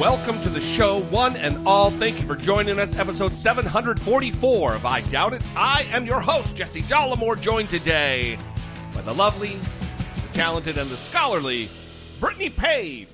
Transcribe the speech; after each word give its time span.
Welcome 0.00 0.42
to 0.42 0.50
the 0.50 0.60
show, 0.60 1.00
one 1.04 1.36
and 1.36 1.66
all. 1.66 1.90
Thank 1.90 2.20
you 2.20 2.26
for 2.26 2.36
joining 2.36 2.78
us. 2.78 2.94
Episode 2.98 3.34
744 3.34 4.74
of 4.74 4.84
I 4.84 5.00
Doubt 5.00 5.32
It. 5.32 5.42
I 5.56 5.84
am 5.84 6.04
your 6.04 6.20
host, 6.20 6.54
Jesse 6.54 6.82
Dollemore, 6.82 7.40
joined 7.40 7.70
today 7.70 8.38
by 8.94 9.00
the 9.00 9.14
lovely, 9.14 9.56
the 10.16 10.28
talented, 10.34 10.76
and 10.76 10.90
the 10.90 10.98
scholarly 10.98 11.70
Brittany 12.20 12.50
Page. 12.50 13.08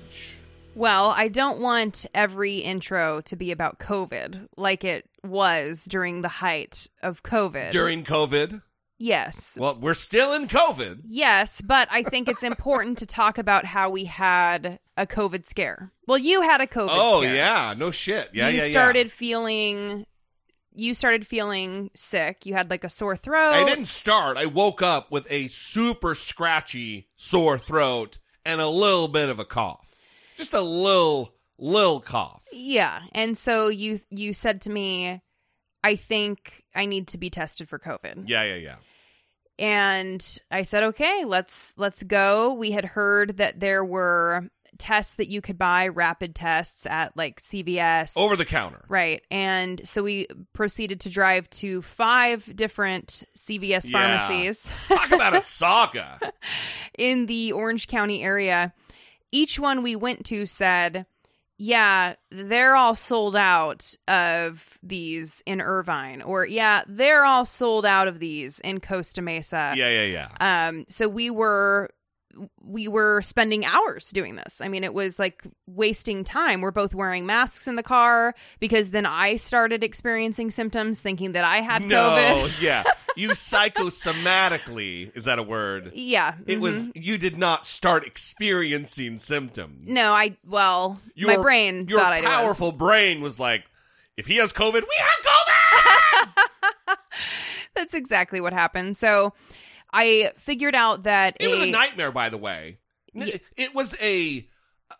Well, 0.75 1.11
I 1.11 1.29
don't 1.29 1.61
want 1.61 2.05
every 2.13 2.57
intro 2.57 3.21
to 3.21 3.35
be 3.37 3.51
about 3.51 3.79
COVID 3.79 4.49
like 4.57 4.83
it 4.83 5.09
was 5.23 5.85
during 5.85 6.21
the 6.21 6.27
height 6.27 6.87
of 7.01 7.23
COVID. 7.23 7.71
During 7.71 8.03
COVID. 8.03 8.61
Yes. 9.03 9.57
Well, 9.59 9.77
we're 9.79 9.93
still 9.93 10.33
in 10.33 10.47
COVID. 10.47 11.01
Yes, 11.07 11.61
but 11.61 11.87
I 11.91 12.03
think 12.03 12.27
it's 12.27 12.43
important 12.43 12.97
to 12.99 13.05
talk 13.05 13.37
about 13.37 13.65
how 13.65 13.89
we 13.89 14.05
had 14.05 14.79
a 14.97 15.05
COVID 15.05 15.45
scare. 15.45 15.91
Well, 16.07 16.17
you 16.17 16.41
had 16.41 16.61
a 16.61 16.67
COVID 16.67 16.89
oh, 16.91 17.21
scare. 17.21 17.35
yeah. 17.35 17.73
No 17.77 17.91
shit. 17.91 18.29
Yeah, 18.33 18.47
you 18.47 18.57
yeah, 18.57 18.63
yeah. 18.63 18.69
started 18.69 19.11
feeling 19.11 20.05
you 20.75 20.93
started 20.93 21.27
feeling 21.27 21.91
sick. 21.93 22.45
You 22.45 22.53
had 22.53 22.69
like 22.69 22.83
a 22.83 22.89
sore 22.89 23.15
throat. 23.15 23.53
I 23.53 23.63
didn't 23.63 23.85
start. 23.85 24.37
I 24.37 24.45
woke 24.45 24.81
up 24.81 25.11
with 25.11 25.27
a 25.29 25.47
super 25.49 26.15
scratchy 26.15 27.09
sore 27.15 27.57
throat 27.57 28.19
and 28.45 28.59
a 28.59 28.67
little 28.67 29.07
bit 29.07 29.29
of 29.29 29.39
a 29.39 29.45
cough. 29.45 29.95
Just 30.35 30.53
a 30.53 30.61
little, 30.61 31.35
little 31.57 31.99
cough. 31.99 32.41
Yeah. 32.51 33.01
And 33.11 33.37
so 33.37 33.67
you 33.67 34.01
you 34.09 34.33
said 34.33 34.61
to 34.61 34.71
me, 34.71 35.21
I 35.83 35.95
think 35.95 36.63
I 36.73 36.85
need 36.85 37.07
to 37.09 37.17
be 37.17 37.29
tested 37.29 37.69
for 37.69 37.77
COVID. 37.77 38.23
Yeah, 38.27 38.43
yeah, 38.43 38.55
yeah. 38.55 38.75
And 39.59 40.37
I 40.51 40.63
said, 40.63 40.83
"Okay, 40.83 41.23
let's 41.25 41.73
let's 41.77 42.03
go." 42.03 42.53
We 42.53 42.71
had 42.71 42.85
heard 42.85 43.37
that 43.37 43.59
there 43.59 43.83
were 43.85 44.49
tests 44.79 45.15
that 45.15 45.27
you 45.27 45.39
could 45.39 45.57
buy, 45.59 45.87
rapid 45.87 46.33
tests 46.33 46.87
at 46.87 47.15
like 47.15 47.39
CVS 47.39 48.17
Over 48.17 48.35
the 48.35 48.43
counter. 48.45 48.83
right. 48.87 49.21
And 49.29 49.87
so 49.87 50.01
we 50.01 50.27
proceeded 50.53 50.99
to 51.01 51.09
drive 51.11 51.47
to 51.51 51.83
five 51.83 52.49
different 52.55 53.23
CVS 53.37 53.87
Yeah. 53.89 54.17
pharmacies 54.17 54.67
Talk 54.89 55.11
about 55.11 55.35
a 55.35 55.41
saga. 55.41 56.19
in 56.97 57.27
the 57.27 57.51
Orange 57.51 57.87
County 57.87 58.23
area. 58.23 58.73
Each 59.31 59.59
one 59.59 59.83
we 59.83 59.95
went 59.95 60.25
to 60.27 60.47
said, 60.47 61.05
"Yeah, 61.57 62.15
they're 62.31 62.75
all 62.75 62.95
sold 62.95 63.35
out 63.35 63.95
of 64.07 64.77
these 64.83 65.41
in 65.45 65.61
Irvine," 65.61 66.21
or 66.21 66.45
"Yeah, 66.45 66.83
they're 66.87 67.25
all 67.25 67.45
sold 67.45 67.85
out 67.85 68.07
of 68.07 68.19
these 68.19 68.59
in 68.59 68.79
Costa 68.79 69.21
Mesa." 69.21 69.73
Yeah, 69.75 69.89
yeah, 69.89 70.27
yeah. 70.39 70.67
Um, 70.67 70.85
so 70.89 71.07
we 71.07 71.29
were 71.29 71.89
we 72.61 72.87
were 72.87 73.21
spending 73.21 73.65
hours 73.65 74.09
doing 74.11 74.35
this. 74.35 74.61
I 74.61 74.67
mean, 74.67 74.83
it 74.83 74.93
was 74.93 75.19
like 75.19 75.43
wasting 75.67 76.23
time. 76.23 76.61
We're 76.61 76.71
both 76.71 76.93
wearing 76.93 77.25
masks 77.25 77.67
in 77.67 77.75
the 77.75 77.83
car 77.83 78.33
because 78.59 78.89
then 78.89 79.05
I 79.05 79.35
started 79.35 79.83
experiencing 79.83 80.51
symptoms 80.51 81.01
thinking 81.01 81.33
that 81.33 81.43
I 81.45 81.61
had 81.61 81.83
no, 81.83 82.09
COVID. 82.09 82.61
yeah. 82.61 82.83
You 83.15 83.29
psychosomatically, 83.29 85.15
is 85.15 85.25
that 85.25 85.39
a 85.39 85.43
word? 85.43 85.91
Yeah. 85.93 86.35
It 86.45 86.57
mhm. 86.57 86.61
was 86.61 86.89
you 86.95 87.17
did 87.17 87.37
not 87.37 87.65
start 87.65 88.05
experiencing 88.05 89.19
symptoms. 89.19 89.87
No, 89.87 90.13
I 90.13 90.37
well, 90.47 90.99
Your, 91.15 91.35
my 91.37 91.41
brain 91.41 91.87
your 91.87 91.99
thought 91.99 92.13
I 92.13 92.19
was. 92.21 92.25
powerful 92.25 92.71
brain 92.71 93.21
was 93.21 93.39
like, 93.39 93.63
if 94.17 94.27
he 94.27 94.37
has 94.37 94.53
COVID, 94.53 94.73
we 94.73 94.95
have 94.99 95.25
COVID. 95.25 96.95
That's 97.75 97.93
exactly 97.93 98.41
what 98.41 98.53
happened. 98.53 98.97
So 98.97 99.33
I 99.91 100.31
figured 100.37 100.75
out 100.75 101.03
that 101.03 101.37
it 101.39 101.47
was 101.49 101.61
a 101.61 101.63
a 101.67 101.71
nightmare, 101.71 102.11
by 102.11 102.29
the 102.29 102.37
way. 102.37 102.77
Ye- 103.13 103.41
It 103.57 103.75
was 103.75 103.95
a 104.01 104.47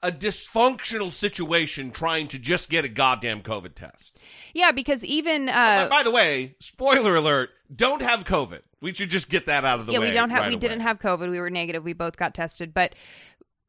a 0.03 0.11
dysfunctional 0.11 1.11
situation 1.11 1.89
trying 1.89 2.27
to 2.27 2.37
just 2.37 2.69
get 2.69 2.85
a 2.85 2.89
goddamn 2.89 3.41
COVID 3.41 3.73
test. 3.73 4.19
yeah, 4.53 4.71
because 4.71 5.03
even 5.03 5.47
by, 5.47 5.51
uh, 5.51 5.89
by 5.89 6.03
the 6.03 6.11
way, 6.11 6.55
spoiler 6.59 7.15
alert: 7.15 7.49
don't 7.73 8.01
have 8.01 8.25
COVID. 8.25 8.59
We 8.81 8.93
should 8.93 9.09
just 9.09 9.29
get 9.29 9.45
that 9.45 9.63
out 9.63 9.79
of 9.79 9.85
the 9.85 9.93
yeah, 9.93 9.99
way. 9.99 10.07
Yeah, 10.07 10.11
we 10.11 10.15
don't 10.15 10.29
have 10.29 10.41
right 10.41 10.47
we 10.49 10.55
away. 10.55 10.59
didn't 10.59 10.81
have 10.81 10.99
COVID. 10.99 11.31
We 11.31 11.39
were 11.39 11.49
negative. 11.49 11.83
We 11.85 11.93
both 11.93 12.17
got 12.17 12.33
tested, 12.33 12.73
but 12.73 12.93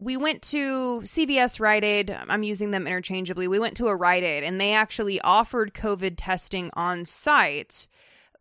we 0.01 0.17
went 0.17 0.43
to 0.43 1.01
CVS 1.05 1.61
Rite 1.61 1.85
Aid. 1.85 2.17
I'm 2.29 2.43
using 2.43 2.73
them 2.73 2.87
interchangeably. 2.87 3.49
We 3.49 3.59
went 3.59 3.77
to 3.77 3.87
a 3.87 3.97
Rite 3.97 4.25
Aid, 4.25 4.43
and 4.43 4.61
they 4.61 4.73
actually 4.73 5.21
offered 5.21 5.73
COVID 5.73 6.15
testing 6.17 6.71
on 6.75 7.05
site. 7.05 7.87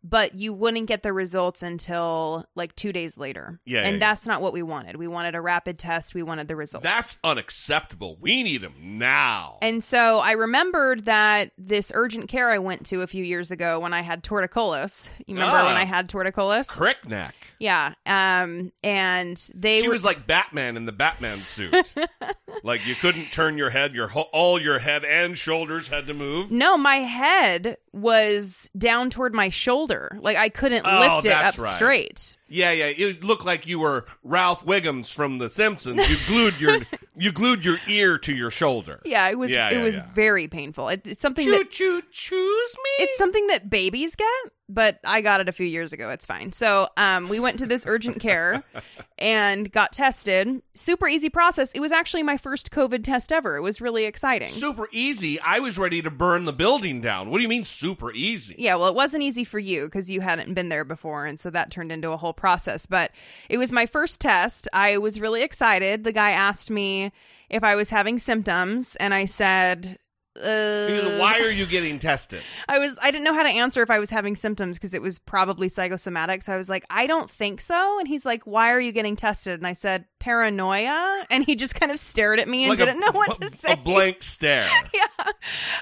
But 0.06 0.34
you 0.34 0.52
wouldn't 0.52 0.86
get 0.86 1.02
the 1.02 1.14
results 1.14 1.62
until 1.62 2.44
like 2.54 2.76
two 2.76 2.92
days 2.92 3.16
later. 3.16 3.58
Yeah, 3.64 3.78
And 3.78 3.86
yeah, 3.86 3.92
yeah. 3.92 3.98
that's 3.98 4.26
not 4.26 4.42
what 4.42 4.52
we 4.52 4.62
wanted. 4.62 4.96
We 4.96 5.08
wanted 5.08 5.34
a 5.34 5.40
rapid 5.40 5.78
test. 5.78 6.14
We 6.14 6.22
wanted 6.22 6.46
the 6.46 6.56
results. 6.56 6.84
That's 6.84 7.16
unacceptable. 7.24 8.18
We 8.20 8.42
need 8.42 8.60
them 8.62 8.74
now. 8.98 9.58
And 9.62 9.82
so 9.82 10.18
I 10.18 10.32
remembered 10.32 11.06
that 11.06 11.52
this 11.56 11.90
urgent 11.94 12.28
care 12.28 12.50
I 12.50 12.58
went 12.58 12.84
to 12.86 13.00
a 13.00 13.06
few 13.06 13.24
years 13.24 13.50
ago 13.50 13.80
when 13.80 13.94
I 13.94 14.02
had 14.02 14.22
torticollis. 14.22 15.08
You 15.26 15.36
remember 15.36 15.56
Ah. 15.56 15.66
when 15.66 15.76
I 15.76 15.84
had 15.86 16.08
torticollis? 16.10 16.68
Crickneck. 16.68 17.32
Yeah. 17.58 17.94
Um, 18.04 18.72
and 18.82 19.36
they 19.54 19.80
She 19.80 19.88
were 19.88 19.92
was 19.94 20.04
like 20.04 20.26
Batman 20.26 20.76
in 20.76 20.84
the 20.84 20.92
Batman 20.92 21.42
suit. 21.44 21.94
like 22.62 22.86
you 22.86 22.94
couldn't 22.94 23.32
turn 23.32 23.56
your 23.56 23.70
head. 23.70 23.94
Your 23.94 24.12
all 24.12 24.60
your 24.60 24.80
head 24.80 25.04
and 25.04 25.38
shoulders 25.38 25.88
had 25.88 26.06
to 26.08 26.14
move. 26.14 26.50
no, 26.50 26.76
my 26.76 26.96
head 26.96 27.78
was 27.92 28.68
down 28.76 29.08
toward 29.08 29.32
my 29.32 29.48
shoulder. 29.48 29.93
Like 30.20 30.36
I 30.36 30.48
couldn't 30.48 30.86
Oh, 30.86 30.98
lift 31.00 31.26
it 31.26 31.32
up 31.32 31.58
right. 31.58 31.74
straight. 31.74 32.36
Yeah, 32.48 32.70
yeah. 32.72 32.84
It 32.86 33.24
looked 33.24 33.44
like 33.44 33.66
you 33.66 33.78
were 33.78 34.04
Ralph 34.22 34.64
Wiggums 34.64 35.12
from 35.12 35.38
The 35.38 35.48
Simpsons. 35.50 35.98
You 36.08 36.16
glued 36.26 36.60
your 36.60 36.80
you 37.16 37.32
glued 37.32 37.64
your 37.64 37.78
ear 37.88 38.18
to 38.18 38.32
your 38.34 38.50
shoulder. 38.50 39.00
Yeah, 39.04 39.28
it 39.28 39.38
was 39.38 39.50
Yeah, 39.50 39.70
it 39.70 39.76
yeah, 39.76 39.82
was 39.84 39.96
yeah. 39.96 40.06
very 40.14 40.46
painful. 40.48 40.88
It, 40.88 41.06
it's 41.06 41.22
something 41.22 41.44
Choo 41.44 41.58
that 41.58 41.70
choo 41.70 42.02
choose 42.10 42.74
me. 42.76 43.04
it's 43.04 43.16
something 43.18 43.46
that 43.48 43.68
babies 43.70 44.14
get, 44.14 44.26
but 44.74 44.98
I 45.04 45.20
got 45.20 45.40
it 45.40 45.48
a 45.48 45.52
few 45.52 45.66
years 45.66 45.92
ago. 45.92 46.10
It's 46.10 46.26
fine. 46.26 46.52
So, 46.52 46.88
um, 46.96 47.28
we 47.28 47.38
went 47.40 47.58
to 47.60 47.66
this 47.66 47.84
urgent 47.86 48.20
care 48.20 48.64
and 49.18 49.70
got 49.70 49.92
tested. 49.92 50.60
Super 50.74 51.06
easy 51.08 51.28
process. 51.30 51.70
It 51.72 51.80
was 51.80 51.92
actually 51.92 52.22
my 52.22 52.36
first 52.36 52.70
COVID 52.70 53.04
test 53.04 53.32
ever. 53.32 53.56
It 53.56 53.62
was 53.62 53.80
really 53.80 54.04
exciting. 54.04 54.50
super 54.50 54.88
easy. 54.92 55.40
I 55.40 55.60
was 55.60 55.78
ready 55.78 56.02
to 56.02 56.10
burn 56.10 56.44
the 56.44 56.52
building 56.52 57.00
down. 57.00 57.30
What 57.30 57.38
do 57.38 57.42
you 57.42 57.48
mean 57.48 57.64
super 57.64 58.12
easy? 58.12 58.56
yeah, 58.58 58.74
well, 58.74 58.88
it 58.88 58.94
wasn't 58.94 59.22
easy 59.22 59.44
for 59.44 59.58
you 59.58 59.84
because 59.84 60.10
you 60.10 60.20
hadn't 60.20 60.52
been 60.54 60.68
there 60.68 60.84
before, 60.84 61.26
and 61.26 61.38
so 61.38 61.50
that 61.50 61.70
turned 61.70 61.92
into 61.92 62.10
a 62.10 62.16
whole 62.16 62.32
process. 62.32 62.86
But 62.86 63.12
it 63.48 63.58
was 63.58 63.70
my 63.70 63.86
first 63.86 64.20
test. 64.20 64.68
I 64.72 64.98
was 64.98 65.20
really 65.20 65.42
excited. 65.42 66.04
The 66.04 66.12
guy 66.12 66.30
asked 66.30 66.70
me 66.70 67.12
if 67.50 67.62
I 67.62 67.74
was 67.74 67.90
having 67.90 68.18
symptoms, 68.18 68.96
and 68.96 69.14
I 69.14 69.26
said, 69.26 69.98
uh, 70.36 70.86
Because 70.88 71.20
Why 71.20 71.38
are 71.40 71.50
you 71.50 71.66
getting 71.66 71.98
tested? 71.98 72.42
I 72.68 72.78
was 72.78 72.98
I 73.00 73.10
didn't 73.10 73.24
know 73.24 73.34
how 73.34 73.42
to 73.42 73.48
answer 73.48 73.82
if 73.82 73.90
I 73.90 73.98
was 73.98 74.10
having 74.10 74.36
symptoms 74.36 74.76
because 74.78 74.94
it 74.94 75.02
was 75.02 75.18
probably 75.18 75.68
psychosomatic. 75.68 76.42
So 76.42 76.52
I 76.52 76.56
was 76.56 76.68
like, 76.68 76.84
I 76.90 77.06
don't 77.06 77.30
think 77.30 77.60
so. 77.60 77.98
And 77.98 78.08
he's 78.08 78.24
like, 78.26 78.44
Why 78.44 78.72
are 78.72 78.80
you 78.80 78.92
getting 78.92 79.16
tested? 79.16 79.54
And 79.60 79.66
I 79.66 79.72
said, 79.74 80.04
paranoia, 80.20 81.24
and 81.30 81.44
he 81.44 81.54
just 81.54 81.74
kind 81.74 81.92
of 81.92 81.98
stared 81.98 82.40
at 82.40 82.48
me 82.48 82.62
and 82.64 82.70
Like 82.70 82.78
didn't 82.78 82.98
know 83.00 83.10
what 83.12 83.40
to 83.40 83.50
say. 83.50 83.72
A 83.74 83.76
blank 83.76 84.18
stare. 84.22 84.68
yeah. 84.94 85.30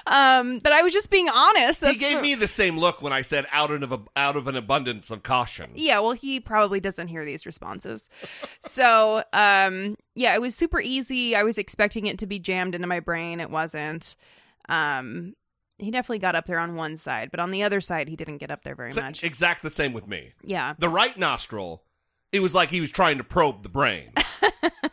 Um, 0.05 0.59
but 0.59 0.73
I 0.73 0.81
was 0.81 0.93
just 0.93 1.09
being 1.09 1.29
honest. 1.29 1.83
he 1.85 1.95
gave 1.95 2.17
the- 2.17 2.21
me 2.21 2.35
the 2.35 2.47
same 2.47 2.77
look 2.77 3.01
when 3.01 3.13
I 3.13 3.21
said 3.21 3.45
out 3.51 3.71
of 3.71 3.91
a, 3.91 3.99
out 4.15 4.35
of 4.35 4.47
an 4.47 4.55
abundance 4.55 5.11
of 5.11 5.23
caution. 5.23 5.71
Yeah, 5.75 5.99
well, 5.99 6.11
he 6.11 6.39
probably 6.39 6.79
doesn't 6.79 7.07
hear 7.07 7.23
these 7.25 7.45
responses. 7.45 8.09
so, 8.61 9.23
um, 9.33 9.95
yeah, 10.15 10.35
it 10.35 10.41
was 10.41 10.55
super 10.55 10.79
easy. 10.81 11.35
I 11.35 11.43
was 11.43 11.57
expecting 11.57 12.05
it 12.07 12.19
to 12.19 12.27
be 12.27 12.39
jammed 12.39 12.75
into 12.75 12.87
my 12.87 12.99
brain. 12.99 13.39
It 13.39 13.49
wasn't. 13.49 14.15
Um, 14.69 15.33
he 15.77 15.91
definitely 15.91 16.19
got 16.19 16.35
up 16.35 16.45
there 16.45 16.59
on 16.59 16.75
one 16.75 16.97
side, 16.97 17.29
but 17.31 17.39
on 17.39 17.51
the 17.51 17.63
other 17.63 17.81
side, 17.81 18.07
he 18.07 18.15
didn't 18.15 18.37
get 18.37 18.51
up 18.51 18.63
there 18.63 18.75
very 18.75 18.89
It's 18.89 18.97
much. 18.97 19.23
exact 19.23 19.63
the 19.63 19.69
same 19.69 19.91
with 19.93 20.07
me. 20.07 20.33
Yeah. 20.43 20.75
The 20.77 20.89
right 20.89 21.17
nostril, 21.17 21.83
it 22.31 22.39
was 22.41 22.53
like 22.55 22.69
he 22.69 22.79
was 22.81 22.91
trying 22.91 23.17
to 23.17 23.23
probe 23.23 23.63
the 23.63 23.69
brain. 23.69 24.11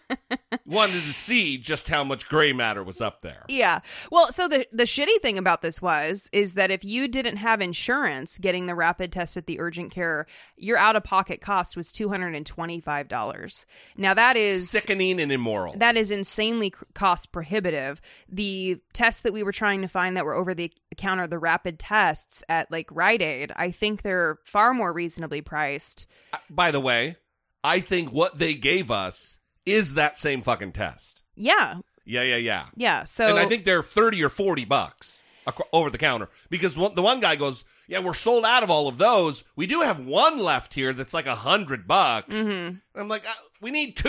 Wanted 0.71 1.05
to 1.05 1.13
see 1.13 1.59
just 1.59 1.89
how 1.89 2.05
much 2.05 2.29
gray 2.29 2.53
matter 2.53 2.83
was 2.85 3.01
up 3.01 3.23
there. 3.23 3.45
Yeah. 3.49 3.81
Well, 4.11 4.31
so 4.33 4.47
the 4.49 4.67
the 4.73 4.85
shitty 4.85 5.21
thing 5.21 5.37
about 5.37 5.63
this 5.63 5.83
was 5.83 6.31
is 6.33 6.55
that 6.55 6.71
if 6.71 6.85
you 6.85 7.09
didn't 7.09 7.37
have 7.37 7.61
insurance 7.61 8.39
getting 8.39 8.67
the 8.67 8.75
rapid 8.75 9.11
test 9.13 9.37
at 9.37 9.47
the 9.47 9.59
urgent 9.59 9.91
care, 9.91 10.27
your 10.57 10.79
out 10.79 10.95
of 10.97 11.03
pocket 11.05 11.41
cost 11.41 11.77
was 11.77 11.91
two 11.91 12.09
hundred 12.09 12.35
and 12.35 12.47
twenty 12.47 12.81
five 12.81 13.09
dollars. 13.09 13.67
Now 13.97 14.15
that 14.15 14.37
is 14.37 14.71
Sickening 14.71 15.21
and 15.21 15.33
immoral. 15.33 15.75
that 15.79 15.97
is 15.97 16.11
insanely 16.11 16.73
cost 16.95 17.33
prohibitive. 17.33 18.01
The 18.29 18.79
tests 18.93 19.23
that 19.23 19.33
we 19.33 19.43
were 19.43 19.53
trying 19.53 19.83
to 19.83 19.89
find 19.89 20.17
that 20.17 20.25
were 20.25 20.35
over 20.35 20.55
the 20.55 20.73
counter, 20.97 21.27
the 21.27 21.39
rapid 21.39 21.79
tests 21.79 22.45
at 22.49 22.71
like 22.71 22.87
Rite 22.93 23.23
Aid, 23.23 23.53
I 23.57 23.73
think 23.73 24.03
they're 24.03 24.39
far 24.45 24.73
more 24.73 24.93
reasonably 24.93 25.41
priced. 25.41 26.07
By 26.49 26.71
the 26.71 26.81
way, 26.81 27.17
I 27.65 27.81
think 27.81 28.11
what 28.13 28.39
they 28.39 28.55
gave 28.55 28.91
us 28.91 29.39
is 29.67 29.95
that 29.95 30.17
same 30.17 30.43
fucking 30.43 30.73
test. 30.73 31.23
Yeah. 31.35 31.77
Yeah, 32.05 32.23
yeah, 32.23 32.37
yeah. 32.37 32.67
Yeah. 32.77 33.05
So 33.05 33.27
and 33.27 33.39
I 33.39 33.47
think 33.47 33.65
they're 33.65 33.83
30 33.83 34.23
or 34.25 34.29
40 34.29 34.65
bucks 34.65 35.23
ac- 35.47 35.63
over 35.73 35.91
the 35.91 35.99
counter 35.99 36.29
because 36.49 36.77
one, 36.77 36.95
the 36.95 37.03
one 37.03 37.21
guy 37.21 37.37
goes, 37.37 37.63
"Yeah, 37.87 38.01
we're 38.01 38.15
sold 38.15 38.45
out 38.45 38.63
of 38.63 38.71
all 38.71 38.89
of 38.89 38.99
those. 38.99 39.45
We 39.55 39.67
do 39.67 39.83
have 39.83 40.01
one 40.01 40.39
left 40.39 40.75
here 40.75 40.93
that's 40.93 41.15
like 41.15 41.27
a 41.27 41.31
100 41.37 41.87
bucks." 41.87 42.35
I'm 42.35 42.81
like, 43.09 43.25
uh, 43.27 43.33
"We 43.61 43.71
need 43.71 43.97
two. 43.97 44.09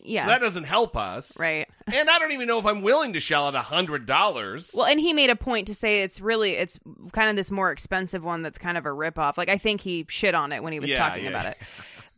Mm-hmm. 0.00 0.08
Yeah. 0.08 0.24
So 0.24 0.30
that 0.30 0.40
doesn't 0.40 0.64
help 0.64 0.96
us." 0.96 1.38
right. 1.38 1.68
And 1.92 2.08
I 2.08 2.18
don't 2.18 2.32
even 2.32 2.48
know 2.48 2.58
if 2.58 2.64
I'm 2.66 2.80
willing 2.82 3.12
to 3.12 3.20
shell 3.20 3.46
out 3.46 3.54
a 3.54 3.60
$100. 3.60 4.74
Well, 4.74 4.86
and 4.86 4.98
he 4.98 5.12
made 5.12 5.30
a 5.30 5.36
point 5.36 5.66
to 5.66 5.74
say 5.74 6.02
it's 6.02 6.20
really 6.20 6.52
it's 6.52 6.78
kind 7.12 7.28
of 7.28 7.36
this 7.36 7.50
more 7.50 7.70
expensive 7.70 8.24
one 8.24 8.42
that's 8.42 8.58
kind 8.58 8.78
of 8.78 8.86
a 8.86 8.90
ripoff. 8.90 9.36
Like 9.36 9.48
I 9.48 9.58
think 9.58 9.80
he 9.82 10.06
shit 10.08 10.34
on 10.34 10.52
it 10.52 10.62
when 10.62 10.72
he 10.72 10.80
was 10.80 10.90
Yeah, 10.90 10.96
talking 10.98 11.24
yeah, 11.24 11.30
about 11.30 11.44
yeah. 11.44 11.50
it. 11.50 11.56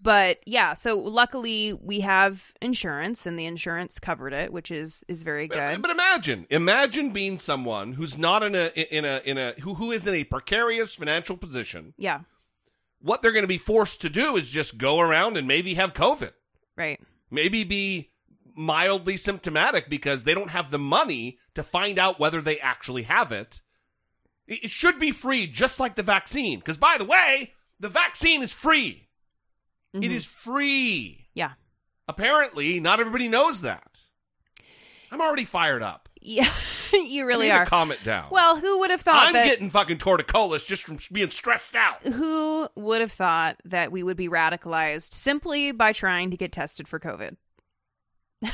But 0.01 0.39
yeah, 0.47 0.75
so 0.75 0.97
luckily 0.99 1.73
we 1.73 2.01
have 2.01 2.53
insurance 2.63 3.27
and 3.27 3.39
the 3.39 3.47
insurance 3.47 3.99
covered 3.99 4.33
it, 4.33 4.53
which 4.53 4.71
is 4.71 5.05
is 5.09 5.25
very 5.25 5.49
good. 5.49 5.83
But 5.83 5.91
imagine, 5.91 6.47
imagine 6.51 7.11
being 7.11 7.37
someone 7.37 7.95
who's 7.95 8.17
not 8.17 8.43
in 8.43 8.55
a 8.55 8.69
in 8.97 9.05
a 9.05 9.21
in 9.25 9.39
a 9.39 9.53
who 9.61 9.75
who 9.75 9.91
is 9.91 10.07
in 10.07 10.15
a 10.15 10.25
precarious 10.25 10.95
financial 10.95 11.37
position. 11.37 11.95
yeah. 11.97 12.21
What 13.01 13.23
they're 13.23 13.33
going 13.33 13.45
to 13.45 13.49
be 13.49 13.59
forced 13.59 14.01
to 14.01 14.11
do 14.11 14.37
is 14.37 14.51
just 14.51 14.77
go 14.77 14.99
around 14.99 15.37
and 15.37 15.47
maybe 15.47 15.75
have 15.75 15.95
COVID. 15.95 16.33
Right. 16.77 17.01
maybe 17.31 17.65
be 17.65 18.11
mildly 18.55 19.17
symptomatic 19.17 19.89
because 19.89 20.25
they 20.25 20.35
don't 20.35 20.51
have 20.51 20.71
the 20.71 20.79
money 20.79 21.39
to 21.55 21.63
find 21.65 21.99
out 21.99 22.21
whether 22.21 22.41
they 22.41 22.59
actually 22.61 23.03
have 23.05 23.33
it. 23.33 23.63
It 24.47 24.65
it 24.65 24.71
should 24.71 24.99
be 24.99 25.11
free, 25.11 25.47
just 25.49 25.79
like 25.81 25.97
the 25.97 26.03
vaccine. 26.03 26.61
Because, 26.61 26.77
by 26.77 26.97
the 26.99 27.05
way, 27.05 27.55
the 27.81 27.89
vaccine 27.89 28.43
is 28.43 28.53
free. 28.53 29.08
It 30.03 30.11
Mhm. 30.11 30.15
is 30.15 30.27
free. 30.27 31.27
Yeah. 31.35 31.53
Apparently, 32.09 32.81
not 32.81 33.01
everybody 33.01 33.29
knows 33.29 33.61
that. 33.63 34.01
I'm 35.11 35.21
already 35.21 35.45
fired 35.45 35.83
up. 35.83 36.09
Yeah. 36.21 36.53
you 36.93 37.25
really 37.27 37.51
I 37.51 37.55
need 37.55 37.59
are. 37.61 37.65
to 37.65 37.71
calm 37.71 37.91
it 37.93 38.03
down. 38.05 38.29
Well, 38.31 38.57
who 38.61 38.81
would 38.81 38.91
have 38.91 39.01
thought 39.01 39.29
I'm 39.29 39.33
that 39.35 39.45
getting 39.47 39.71
fucking 39.71 39.99
torticollis 39.99 40.67
just 40.67 40.83
from 40.85 40.99
being 41.13 41.31
stressed 41.31 41.77
out. 41.77 42.05
who 42.07 42.69
would 42.75 43.01
have 43.01 43.13
thought 43.13 43.61
that 43.65 43.93
we 43.93 44.03
would 44.03 44.17
be 44.17 44.29
radicalized 44.29 45.13
simply 45.15 45.73
by 45.73 45.93
trying 45.93 46.31
to 46.31 46.37
get 46.37 46.53
tested 46.53 46.89
for 46.89 46.99
COVID? 46.99 47.37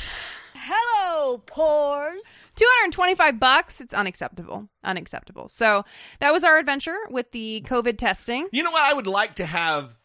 Hello, 0.57 1.39
pores. 1.39 2.33
225 2.57 3.39
bucks, 3.41 3.81
it's 3.81 3.93
unacceptable. 3.93 4.69
Unacceptable. 4.85 5.49
So, 5.49 5.85
that 6.21 6.33
was 6.33 6.45
our 6.45 6.59
adventure 6.59 6.97
with 7.11 7.33
the 7.33 7.63
COVID 7.67 7.99
testing. 7.99 8.49
You 8.53 8.63
know 8.63 8.71
what? 8.71 8.83
I 8.85 8.95
would 8.95 9.07
like 9.09 9.35
to 9.37 9.47
have 9.47 9.97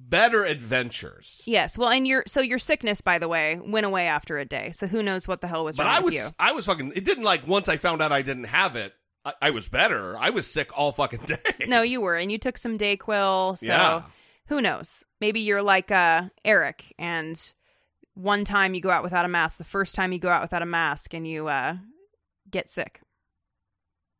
better 0.00 0.44
adventures. 0.44 1.42
Yes. 1.46 1.76
Well, 1.76 1.88
and 1.88 2.06
your 2.06 2.24
so 2.26 2.40
your 2.40 2.58
sickness 2.58 3.00
by 3.00 3.18
the 3.18 3.28
way 3.28 3.58
went 3.62 3.84
away 3.86 4.06
after 4.06 4.38
a 4.38 4.44
day. 4.44 4.70
So 4.72 4.86
who 4.86 5.02
knows 5.02 5.26
what 5.26 5.40
the 5.40 5.46
hell 5.48 5.64
was 5.64 5.76
But 5.76 5.86
wrong 5.86 5.94
I 5.96 5.98
with 5.98 6.04
was 6.04 6.14
you? 6.14 6.28
I 6.38 6.52
was 6.52 6.66
fucking. 6.66 6.92
It 6.94 7.04
didn't 7.04 7.24
like 7.24 7.46
once 7.46 7.68
I 7.68 7.76
found 7.76 8.00
out 8.00 8.12
I 8.12 8.22
didn't 8.22 8.44
have 8.44 8.76
it. 8.76 8.94
I, 9.24 9.32
I 9.42 9.50
was 9.50 9.68
better. 9.68 10.16
I 10.16 10.30
was 10.30 10.46
sick 10.46 10.70
all 10.76 10.92
fucking 10.92 11.20
day. 11.26 11.66
No, 11.66 11.82
you 11.82 12.00
were 12.00 12.16
and 12.16 12.30
you 12.32 12.38
took 12.38 12.56
some 12.58 12.78
Dayquil, 12.78 13.58
so 13.58 13.66
Yeah. 13.66 14.02
who 14.46 14.60
knows? 14.62 15.04
Maybe 15.20 15.40
you're 15.40 15.62
like 15.62 15.90
uh 15.90 16.28
Eric 16.44 16.94
and 16.98 17.52
one 18.14 18.44
time 18.44 18.74
you 18.74 18.80
go 18.80 18.90
out 18.90 19.02
without 19.04 19.24
a 19.24 19.28
mask, 19.28 19.58
the 19.58 19.64
first 19.64 19.94
time 19.94 20.12
you 20.12 20.18
go 20.18 20.28
out 20.30 20.42
without 20.42 20.62
a 20.62 20.66
mask 20.66 21.14
and 21.14 21.26
you 21.26 21.48
uh 21.48 21.76
get 22.50 22.70
sick. 22.70 23.00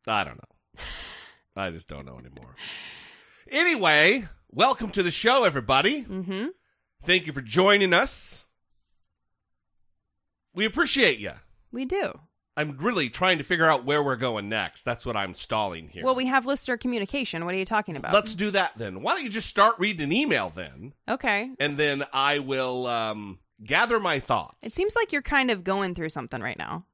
I 0.06 0.24
don't 0.24 0.36
know. 0.36 0.82
I 1.56 1.70
just 1.70 1.88
don't 1.88 2.06
know 2.06 2.18
anymore. 2.18 2.54
Anyway, 3.50 4.26
welcome 4.50 4.90
to 4.92 5.02
the 5.02 5.10
show, 5.10 5.44
everybody. 5.44 6.04
Mhm. 6.04 6.50
Thank 7.02 7.26
you 7.26 7.32
for 7.32 7.40
joining 7.42 7.92
us. 7.92 8.46
We 10.54 10.64
appreciate 10.64 11.18
you. 11.18 11.32
We 11.70 11.84
do. 11.84 12.20
I'm 12.56 12.76
really 12.78 13.08
trying 13.08 13.38
to 13.38 13.44
figure 13.44 13.66
out 13.70 13.84
where 13.84 14.02
we're 14.02 14.16
going 14.16 14.48
next. 14.48 14.82
That's 14.82 15.06
what 15.06 15.16
I'm 15.16 15.32
stalling 15.34 15.90
here. 15.90 16.02
Well, 16.04 16.16
we 16.16 16.26
have 16.26 16.44
listener 16.44 16.76
communication. 16.76 17.44
What 17.44 17.54
are 17.54 17.58
you 17.58 17.64
talking 17.64 17.94
about? 17.96 18.12
Let's 18.12 18.34
do 18.34 18.50
that 18.50 18.72
then. 18.76 19.02
Why 19.02 19.14
don't 19.14 19.22
you 19.22 19.30
just 19.30 19.48
start 19.48 19.78
reading 19.78 20.02
an 20.02 20.12
email 20.12 20.50
then, 20.52 20.92
Okay. 21.08 21.50
and 21.60 21.78
then 21.78 22.04
I 22.12 22.40
will 22.40 22.88
um, 22.88 23.38
gather 23.62 24.00
my 24.00 24.18
thoughts. 24.18 24.56
It 24.66 24.72
seems 24.72 24.96
like 24.96 25.12
you're 25.12 25.22
kind 25.22 25.52
of 25.52 25.62
going 25.62 25.94
through 25.94 26.10
something 26.10 26.40
right 26.40 26.58
now. 26.58 26.84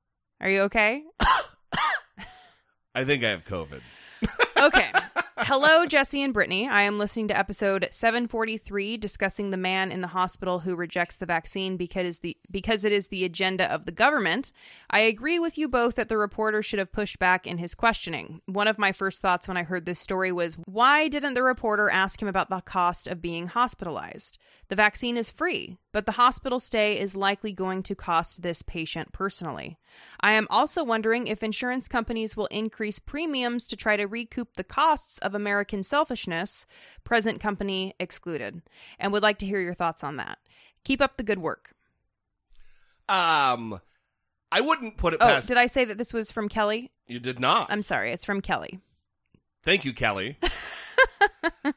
Are 0.42 0.50
you 0.50 0.62
okay? 0.62 1.02
I 2.94 3.04
think 3.04 3.24
I 3.24 3.30
have 3.30 3.44
COVID. 3.44 3.80
Okay. 4.56 4.92
Hello, 5.46 5.84
Jesse 5.84 6.22
and 6.22 6.32
Brittany. 6.32 6.66
I 6.66 6.84
am 6.84 6.98
listening 6.98 7.28
to 7.28 7.38
episode 7.38 7.86
743 7.90 8.96
discussing 8.96 9.50
the 9.50 9.58
man 9.58 9.92
in 9.92 10.00
the 10.00 10.06
hospital 10.06 10.60
who 10.60 10.74
rejects 10.74 11.18
the 11.18 11.26
vaccine 11.26 11.76
because 11.76 12.20
the 12.20 12.34
because 12.50 12.82
it 12.82 12.92
is 12.92 13.08
the 13.08 13.26
agenda 13.26 13.70
of 13.70 13.84
the 13.84 13.92
government. 13.92 14.52
I 14.88 15.00
agree 15.00 15.38
with 15.38 15.58
you 15.58 15.68
both 15.68 15.96
that 15.96 16.08
the 16.08 16.16
reporter 16.16 16.62
should 16.62 16.78
have 16.78 16.92
pushed 16.92 17.18
back 17.18 17.46
in 17.46 17.58
his 17.58 17.74
questioning. 17.74 18.40
One 18.46 18.68
of 18.68 18.78
my 18.78 18.92
first 18.92 19.20
thoughts 19.20 19.46
when 19.46 19.58
I 19.58 19.64
heard 19.64 19.84
this 19.84 20.00
story 20.00 20.32
was 20.32 20.56
why 20.64 21.08
didn't 21.08 21.34
the 21.34 21.42
reporter 21.42 21.90
ask 21.90 22.22
him 22.22 22.28
about 22.28 22.48
the 22.48 22.62
cost 22.62 23.06
of 23.06 23.20
being 23.20 23.48
hospitalized? 23.48 24.38
The 24.68 24.76
vaccine 24.76 25.18
is 25.18 25.28
free, 25.28 25.76
but 25.94 26.06
the 26.06 26.12
hospital 26.12 26.58
stay 26.58 26.98
is 26.98 27.14
likely 27.14 27.52
going 27.52 27.80
to 27.84 27.94
cost 27.94 28.42
this 28.42 28.62
patient 28.62 29.12
personally. 29.12 29.78
I 30.18 30.32
am 30.32 30.48
also 30.50 30.82
wondering 30.82 31.28
if 31.28 31.40
insurance 31.40 31.86
companies 31.86 32.36
will 32.36 32.46
increase 32.46 32.98
premiums 32.98 33.68
to 33.68 33.76
try 33.76 33.96
to 33.96 34.06
recoup 34.06 34.54
the 34.56 34.64
costs 34.64 35.18
of 35.18 35.36
American 35.36 35.84
selfishness, 35.84 36.66
present 37.04 37.38
company 37.40 37.94
excluded, 38.00 38.60
and 38.98 39.12
would 39.12 39.22
like 39.22 39.38
to 39.38 39.46
hear 39.46 39.60
your 39.60 39.72
thoughts 39.72 40.02
on 40.02 40.16
that. 40.16 40.38
Keep 40.82 41.00
up 41.00 41.16
the 41.16 41.22
good 41.22 41.38
work. 41.38 41.74
Um, 43.08 43.80
I 44.50 44.60
wouldn't 44.62 44.96
put 44.96 45.14
it 45.14 45.18
Oh, 45.22 45.26
past. 45.26 45.46
did 45.46 45.58
I 45.58 45.66
say 45.66 45.84
that 45.84 45.96
this 45.96 46.12
was 46.12 46.32
from 46.32 46.48
Kelly? 46.48 46.90
You 47.06 47.20
did 47.20 47.38
not. 47.38 47.68
I'm 47.70 47.82
sorry, 47.82 48.10
it's 48.10 48.24
from 48.24 48.40
Kelly. 48.40 48.80
Thank 49.64 49.84
you, 49.84 49.92
Kelly. 49.92 50.38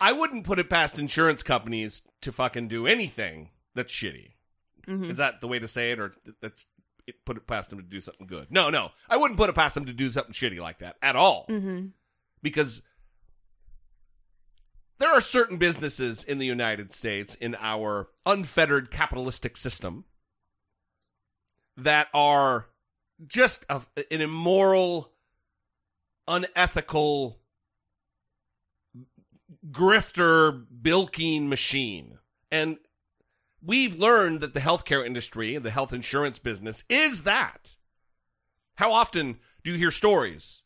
I- 0.00 0.12
wouldn't 0.12 0.44
put 0.44 0.58
it 0.58 0.70
past 0.70 0.98
insurance 0.98 1.42
companies 1.42 2.02
to 2.22 2.32
fucking 2.32 2.68
do 2.68 2.86
anything 2.86 3.50
that's 3.74 3.92
shitty. 3.92 4.32
Mhm. 4.86 5.10
Is 5.10 5.16
that 5.18 5.40
the 5.40 5.48
way 5.48 5.58
to 5.58 5.66
say 5.68 5.90
it, 5.92 5.98
or 5.98 6.10
th- 6.24 6.36
that's 6.40 6.66
it, 7.06 7.24
put 7.24 7.36
it 7.36 7.46
past 7.46 7.70
them 7.70 7.80
to 7.80 7.84
do 7.84 8.00
something 8.00 8.26
good? 8.26 8.46
No, 8.50 8.70
no, 8.70 8.90
I 9.08 9.16
wouldn't 9.16 9.38
put 9.38 9.50
it 9.50 9.54
past 9.56 9.74
them 9.74 9.86
to 9.86 9.92
do 9.92 10.12
something 10.12 10.32
shitty 10.32 10.60
like 10.60 10.78
that 10.78 10.96
at 11.02 11.16
all, 11.16 11.46
Mm-hmm. 11.48 11.86
because 12.42 12.82
there 14.98 15.10
are 15.10 15.20
certain 15.20 15.58
businesses 15.58 16.24
in 16.24 16.38
the 16.38 16.46
United 16.46 16.92
States 16.92 17.34
in 17.34 17.54
our 17.60 18.08
unfettered 18.24 18.90
capitalistic 18.90 19.56
system 19.56 20.04
that 21.76 22.08
are 22.14 22.66
just 23.26 23.66
a, 23.68 23.82
an 24.10 24.20
immoral, 24.22 25.12
unethical 26.28 27.38
grifter 29.70 30.64
bilking 30.82 31.48
machine. 31.48 32.18
And 32.50 32.78
we've 33.62 33.96
learned 33.96 34.40
that 34.40 34.54
the 34.54 34.60
healthcare 34.60 35.04
industry 35.04 35.58
the 35.58 35.70
health 35.70 35.92
insurance 35.92 36.38
business 36.38 36.84
is 36.88 37.22
that. 37.22 37.76
How 38.76 38.92
often 38.92 39.38
do 39.64 39.72
you 39.72 39.78
hear 39.78 39.90
stories 39.90 40.62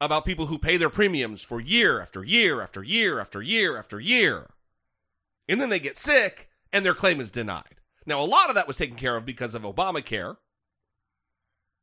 about 0.00 0.24
people 0.24 0.46
who 0.46 0.58
pay 0.58 0.76
their 0.76 0.88
premiums 0.88 1.42
for 1.42 1.60
year 1.60 2.00
after 2.00 2.24
year 2.24 2.62
after 2.62 2.82
year 2.82 3.20
after 3.20 3.42
year 3.42 3.76
after 3.76 4.00
year? 4.00 4.50
And 5.48 5.60
then 5.60 5.68
they 5.68 5.80
get 5.80 5.98
sick 5.98 6.48
and 6.72 6.84
their 6.84 6.94
claim 6.94 7.20
is 7.20 7.30
denied. 7.30 7.80
Now, 8.06 8.20
a 8.20 8.24
lot 8.24 8.48
of 8.48 8.54
that 8.54 8.66
was 8.66 8.76
taken 8.76 8.96
care 8.96 9.16
of 9.16 9.26
because 9.26 9.54
of 9.54 9.62
Obamacare, 9.62 10.36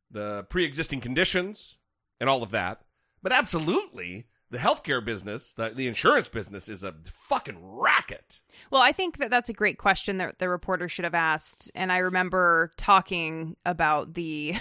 the 0.10 0.46
pre 0.50 0.66
existing 0.66 1.02
conditions, 1.02 1.78
and 2.20 2.30
all 2.30 2.44
of 2.44 2.52
that. 2.52 2.82
But 3.22 3.32
absolutely, 3.32 4.28
the 4.50 4.58
healthcare 4.58 5.04
business, 5.04 5.54
the, 5.54 5.70
the 5.70 5.88
insurance 5.88 6.30
business 6.30 6.70
is 6.70 6.84
a 6.84 6.94
fucking 7.12 7.58
racket. 7.62 8.40
Well, 8.72 8.82
I 8.82 8.92
think 8.92 9.18
that 9.18 9.30
that's 9.30 9.50
a 9.50 9.54
great 9.54 9.78
question 9.78 10.18
that 10.18 10.40
the 10.40 10.50
reporter 10.50 10.88
should 10.88 11.04
have 11.04 11.14
asked. 11.14 11.72
And 11.76 11.92
I 11.92 11.98
remember 11.98 12.72
talking 12.78 13.58
about 13.66 14.14
the 14.14 14.56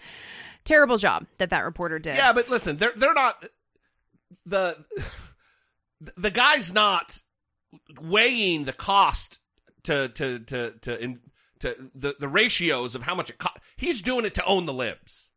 terrible 0.64 0.98
job 0.98 1.26
that 1.38 1.50
that 1.50 1.60
reporter 1.60 1.98
did. 1.98 2.16
Yeah, 2.16 2.32
but 2.32 2.48
listen, 2.48 2.76
they're 2.76 2.92
they're 2.94 3.14
not 3.14 3.46
the 4.44 4.84
the 6.16 6.30
guy's 6.30 6.72
not 6.72 7.22
weighing 8.00 8.64
the 8.64 8.72
cost 8.72 9.40
to 9.84 10.08
to 10.10 10.38
to 10.40 10.72
to 10.82 11.02
in, 11.02 11.20
to 11.60 11.90
the 11.94 12.16
the 12.18 12.28
ratios 12.28 12.94
of 12.94 13.02
how 13.02 13.14
much 13.14 13.30
it 13.30 13.38
costs. 13.38 13.60
He's 13.76 14.02
doing 14.02 14.24
it 14.24 14.34
to 14.34 14.44
own 14.44 14.66
the 14.66 14.74
libs. 14.74 15.30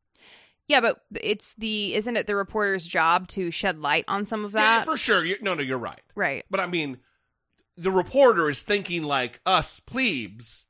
Yeah, 0.67 0.81
but 0.81 1.01
it's 1.21 1.53
the 1.55 1.93
isn't 1.95 2.17
it 2.17 2.27
the 2.27 2.35
reporter's 2.35 2.85
job 2.87 3.27
to 3.29 3.51
shed 3.51 3.79
light 3.79 4.05
on 4.07 4.25
some 4.25 4.43
of 4.43 4.53
that? 4.53 4.79
Yeah, 4.79 4.83
for 4.83 4.97
sure. 4.97 5.23
You, 5.23 5.37
no, 5.41 5.53
no, 5.53 5.61
you're 5.61 5.77
right. 5.77 6.01
right. 6.15 6.43
But 6.49 6.59
I 6.59 6.67
mean, 6.67 6.97
the 7.77 7.91
reporter 7.91 8.49
is 8.49 8.63
thinking 8.63 9.03
like 9.03 9.39
us 9.45 9.79
plebes, 9.79 10.65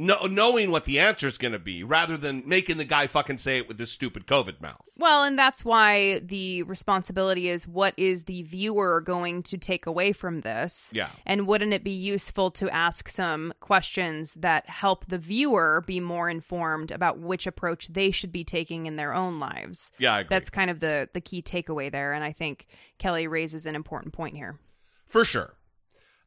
no, 0.00 0.24
knowing 0.24 0.70
what 0.70 0.86
the 0.86 0.98
answer 0.98 1.26
is 1.26 1.36
going 1.36 1.52
to 1.52 1.58
be, 1.58 1.84
rather 1.84 2.16
than 2.16 2.42
making 2.46 2.78
the 2.78 2.86
guy 2.86 3.06
fucking 3.06 3.36
say 3.36 3.58
it 3.58 3.68
with 3.68 3.76
this 3.76 3.92
stupid 3.92 4.26
COVID 4.26 4.58
mouth. 4.58 4.80
Well, 4.96 5.24
and 5.24 5.38
that's 5.38 5.62
why 5.62 6.20
the 6.20 6.62
responsibility 6.62 7.50
is 7.50 7.68
what 7.68 7.92
is 7.98 8.24
the 8.24 8.42
viewer 8.44 9.02
going 9.02 9.42
to 9.42 9.58
take 9.58 9.84
away 9.84 10.12
from 10.12 10.40
this? 10.40 10.90
Yeah. 10.94 11.10
And 11.26 11.46
wouldn't 11.46 11.74
it 11.74 11.84
be 11.84 11.90
useful 11.90 12.50
to 12.52 12.70
ask 12.70 13.10
some 13.10 13.52
questions 13.60 14.32
that 14.40 14.66
help 14.70 15.04
the 15.04 15.18
viewer 15.18 15.84
be 15.86 16.00
more 16.00 16.30
informed 16.30 16.90
about 16.90 17.18
which 17.18 17.46
approach 17.46 17.88
they 17.88 18.10
should 18.10 18.32
be 18.32 18.42
taking 18.42 18.86
in 18.86 18.96
their 18.96 19.12
own 19.12 19.38
lives? 19.38 19.92
Yeah, 19.98 20.14
I 20.14 20.20
agree. 20.20 20.28
That's 20.30 20.48
kind 20.48 20.70
of 20.70 20.80
the 20.80 21.10
the 21.12 21.20
key 21.20 21.42
takeaway 21.42 21.92
there 21.92 22.14
and 22.14 22.24
I 22.24 22.32
think 22.32 22.66
Kelly 22.96 23.26
raises 23.26 23.66
an 23.66 23.74
important 23.74 24.14
point 24.14 24.34
here. 24.34 24.58
For 25.08 25.26
sure. 25.26 25.54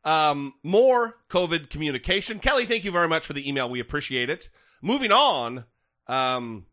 Um, 0.05 0.53
more 0.63 1.17
COVID 1.29 1.69
communication. 1.69 2.39
Kelly, 2.39 2.65
thank 2.65 2.83
you 2.83 2.91
very 2.91 3.07
much 3.07 3.25
for 3.25 3.33
the 3.33 3.47
email. 3.47 3.69
We 3.69 3.79
appreciate 3.79 4.29
it. 4.29 4.49
Moving 4.81 5.11
on, 5.11 5.63
um, 6.07 6.65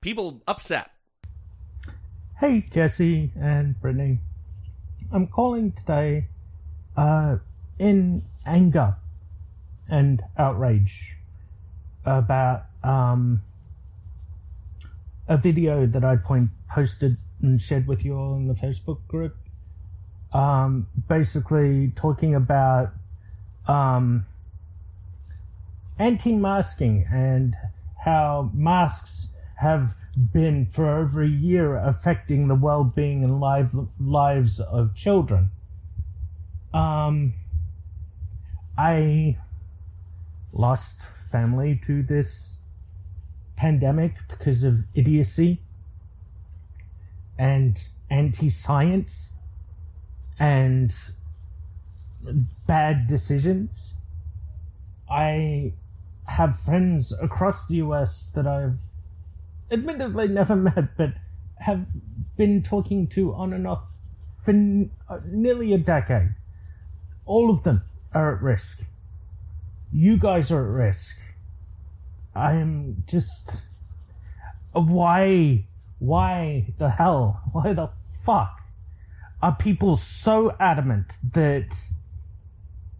people 0.00 0.42
upset. 0.48 0.90
Hey, 2.40 2.66
Jesse 2.72 3.30
and 3.38 3.78
Brittany. 3.80 4.18
I'm 5.12 5.26
calling 5.26 5.72
today 5.72 6.26
uh, 6.96 7.36
in 7.78 8.22
anger 8.46 8.96
and 9.88 10.22
outrage 10.38 11.14
about 12.04 12.64
um, 12.82 13.42
a 15.28 15.36
video 15.36 15.86
that 15.86 16.02
I 16.02 16.16
point 16.16 16.50
posted 16.70 17.16
and 17.42 17.60
shared 17.60 17.86
with 17.86 18.04
you 18.04 18.16
all 18.16 18.34
in 18.36 18.48
the 18.48 18.54
Facebook 18.54 19.06
group. 19.06 19.36
Um, 20.32 20.86
basically, 21.08 21.92
talking 21.94 22.34
about 22.34 22.92
um, 23.66 24.24
anti-masking 25.98 27.06
and 27.12 27.54
how 28.04 28.50
masks 28.54 29.28
have 29.56 29.94
been 30.32 30.66
for 30.66 30.98
over 30.98 31.22
a 31.22 31.28
year 31.28 31.76
affecting 31.76 32.48
the 32.48 32.54
well-being 32.54 33.24
and 33.24 33.40
live, 33.40 33.70
lives 34.00 34.58
of 34.58 34.94
children. 34.94 35.50
Um, 36.74 37.34
I 38.76 39.36
lost 40.52 40.96
family 41.30 41.80
to 41.86 42.02
this 42.02 42.56
pandemic 43.56 44.14
because 44.28 44.64
of 44.64 44.78
idiocy 44.94 45.60
and 47.38 47.78
anti-science 48.10 49.31
and 50.42 50.92
bad 52.66 53.06
decisions. 53.06 53.92
I 55.08 55.72
have 56.24 56.58
friends 56.64 57.12
across 57.22 57.64
the 57.68 57.76
US 57.76 58.24
that 58.34 58.44
I've 58.44 58.74
admittedly 59.70 60.26
never 60.26 60.56
met, 60.68 60.96
but 60.96 61.10
have 61.58 61.86
been 62.36 62.60
talking 62.64 63.06
to 63.08 63.32
on 63.34 63.52
and 63.52 63.68
off 63.68 63.84
for 64.44 64.50
n- 64.50 64.90
uh, 65.08 65.20
nearly 65.26 65.72
a 65.74 65.78
decade. 65.78 66.34
All 67.24 67.48
of 67.48 67.62
them 67.62 67.82
are 68.12 68.34
at 68.34 68.42
risk. 68.42 68.78
You 69.92 70.16
guys 70.16 70.50
are 70.50 70.64
at 70.64 70.86
risk. 70.86 71.14
I 72.34 72.54
am 72.54 73.04
just. 73.06 73.52
uh, 74.74 74.80
Why? 74.80 75.66
Why 76.00 76.66
the 76.78 76.90
hell? 76.90 77.42
Why 77.52 77.74
the 77.74 77.90
fuck 78.26 78.61
are 79.42 79.56
people 79.56 79.96
so 79.96 80.54
adamant 80.60 81.06
that 81.32 81.66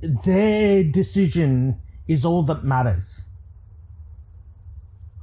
their 0.00 0.82
decision 0.82 1.80
is 2.08 2.24
all 2.24 2.42
that 2.42 2.64
matters? 2.64 3.22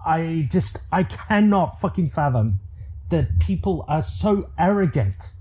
I 0.05 0.47
just 0.49 0.77
I 0.91 1.03
cannot 1.03 1.81
fucking 1.81 2.11
fathom 2.11 2.61
that 3.09 3.39
people 3.39 3.83
are 3.89 4.01
so 4.01 4.49
arrogant 4.57 5.31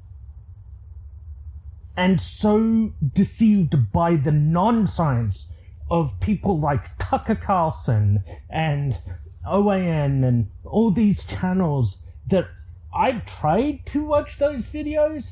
and 1.96 2.20
so 2.20 2.92
deceived 3.12 3.92
by 3.92 4.16
the 4.16 4.32
non-science 4.32 5.46
of 5.90 6.12
people 6.20 6.58
like 6.58 6.98
Tucker 6.98 7.34
Carlson 7.34 8.24
and 8.50 8.98
OAN 9.46 10.26
and 10.26 10.50
all 10.64 10.90
these 10.90 11.24
channels 11.24 11.98
that 12.26 12.48
I've 12.94 13.24
tried 13.26 13.86
to 13.86 14.04
watch 14.04 14.38
those 14.38 14.66
videos 14.66 15.26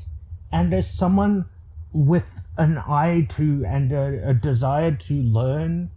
and 0.52 0.72
as 0.72 0.92
someone 0.92 1.46
with 1.92 2.24
an 2.58 2.78
eye 2.78 3.26
to 3.36 3.64
and 3.66 3.92
a, 3.92 4.30
a 4.30 4.34
desire 4.34 4.92
to 4.92 5.14
learn 5.14 5.90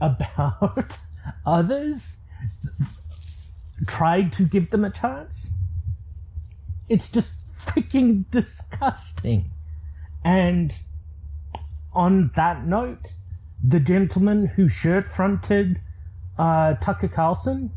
about 0.00 0.98
others 1.46 2.16
tried 3.86 4.32
to 4.32 4.44
give 4.44 4.70
them 4.70 4.84
a 4.84 4.90
chance. 4.90 5.48
It's 6.88 7.10
just 7.10 7.32
freaking 7.66 8.24
disgusting. 8.30 9.50
And 10.24 10.74
on 11.92 12.30
that 12.36 12.66
note, 12.66 13.08
the 13.62 13.80
gentleman 13.80 14.46
who 14.46 14.68
shirt 14.68 15.10
fronted 15.12 15.80
uh, 16.38 16.74
Tucker 16.74 17.08
Carlson, 17.08 17.70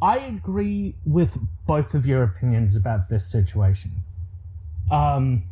I 0.00 0.18
agree 0.18 0.94
with 1.04 1.38
both 1.66 1.94
of 1.94 2.06
your 2.06 2.22
opinions 2.22 2.76
about 2.76 3.08
this 3.08 3.30
situation. 3.30 3.90
Um, 4.90 5.44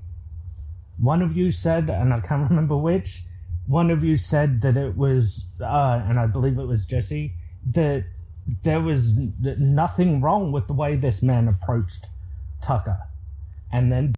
one 0.99 1.21
of 1.21 1.37
you 1.37 1.53
said, 1.53 1.91
and 1.91 2.15
I 2.15 2.21
can't 2.21 2.49
remember 2.51 2.77
which, 2.77 3.23
one 3.67 3.91
of 3.91 4.05
you 4.05 4.17
said 4.17 4.61
that 4.63 4.77
it 4.77 4.97
was, 4.97 5.45
uh, 5.61 6.03
and 6.07 6.19
I 6.19 6.27
believe 6.27 6.59
it 6.59 6.67
was 6.67 6.87
Jesse, 6.87 7.33
that 7.73 8.05
there 8.63 8.81
was 8.81 9.13
nothing 9.41 10.21
wrong 10.21 10.53
with 10.53 10.69
the 10.69 10.73
way 10.73 10.95
this 10.95 11.21
man 11.21 11.49
approached 11.49 12.07
Tucker. 12.63 12.99
And 13.73 13.91
then 13.91 14.15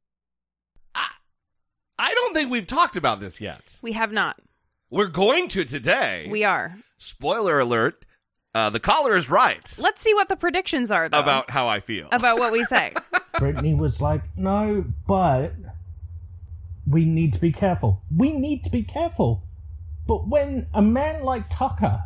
I 1.99 2.15
don't 2.15 2.35
think 2.35 2.51
we've 2.51 2.67
talked 2.67 2.97
about 2.97 3.21
this 3.21 3.41
yet. 3.41 3.77
We 3.83 3.93
have 3.93 4.13
not. 4.13 4.41
We're 4.91 5.07
going 5.07 5.49
to 5.49 5.65
today. 5.65 6.29
We 6.31 6.45
are. 6.45 6.77
Spoiler 6.97 7.59
alert: 7.59 8.05
uh, 8.55 8.71
the 8.71 8.81
caller 8.81 9.17
is 9.17 9.29
right 9.31 9.73
Let's 9.79 10.01
see 10.01 10.15
what 10.15 10.29
the 10.29 10.37
predictions 10.37 10.91
are 10.91 11.09
though. 11.09 11.19
about 11.21 11.51
how 11.51 11.69
I 11.69 11.81
feel. 11.81 12.09
about 12.13 12.39
what 12.39 12.53
we 12.53 12.65
say. 12.65 12.95
Brittany 13.39 13.75
was 13.75 14.01
like, 14.01 14.23
no, 14.37 14.85
but 15.07 15.53
we 16.87 17.05
need 17.05 17.33
to 17.35 17.39
be 17.39 17.53
careful. 17.53 18.03
We 18.17 18.33
need 18.33 18.65
to 18.65 18.71
be 18.71 18.83
careful. 18.83 19.43
But 20.07 20.27
when 20.29 20.67
a 20.75 20.83
man 20.83 21.23
like 21.23 21.51
Tucker 21.51 22.03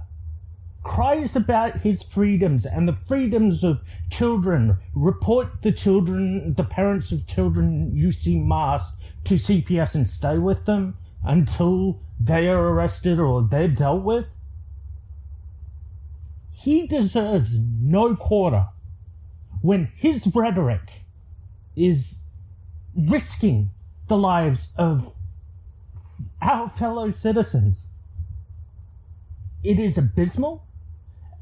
cries 0.82 1.36
about 1.36 1.80
his 1.82 2.02
freedoms 2.02 2.66
and 2.66 2.88
the 2.88 2.96
freedoms 3.06 3.62
of 3.62 3.80
children, 4.10 4.76
report 4.94 5.62
the 5.62 5.70
children, 5.72 6.54
the 6.56 6.64
parents 6.64 7.12
of 7.12 7.26
children 7.28 7.92
you 7.94 8.10
see 8.10 8.36
masked 8.36 8.96
to 9.24 9.34
CPS 9.34 9.94
and 9.94 10.08
stay 10.10 10.36
with 10.38 10.66
them 10.66 10.96
until 11.24 12.00
they 12.18 12.48
are 12.48 12.68
arrested 12.70 13.20
or 13.20 13.42
they're 13.48 13.68
dealt 13.68 14.02
with, 14.02 14.26
he 16.62 16.86
deserves 16.86 17.56
no 17.58 18.14
quarter 18.14 18.66
when 19.62 19.90
his 19.96 20.24
rhetoric 20.32 20.88
is 21.74 22.14
risking 22.96 23.70
the 24.08 24.16
lives 24.16 24.68
of 24.76 25.12
our 26.40 26.70
fellow 26.70 27.10
citizens. 27.10 27.80
It 29.64 29.80
is 29.80 29.98
abysmal. 29.98 30.64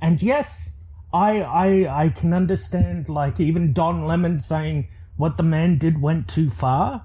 And 0.01 0.23
yes, 0.23 0.71
I, 1.13 1.43
I, 1.43 2.05
I 2.05 2.09
can 2.09 2.33
understand, 2.33 3.11
like, 3.11 3.39
even 3.39 3.75
Don 3.75 4.07
Lemon 4.07 4.41
saying 4.41 4.89
what 5.19 5.37
the 5.37 5.43
man 5.43 5.77
did 5.77 6.01
went 6.01 6.29
too 6.29 6.51
far. 6.51 7.05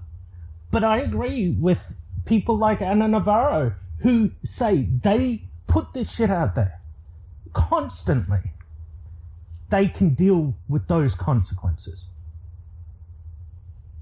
But 0.71 0.85
I 0.85 0.99
agree 0.99 1.49
with 1.59 1.79
people 2.23 2.57
like 2.57 2.81
Ana 2.81 3.09
Navarro 3.09 3.73
who 3.99 4.31
say 4.45 4.87
they 5.03 5.49
put 5.67 5.93
this 5.93 6.09
shit 6.09 6.31
out 6.31 6.55
there 6.55 6.79
constantly, 7.55 8.51
they 9.69 9.87
can 9.87 10.13
deal 10.13 10.53
with 10.69 10.87
those 10.87 11.15
consequences. 11.15 12.05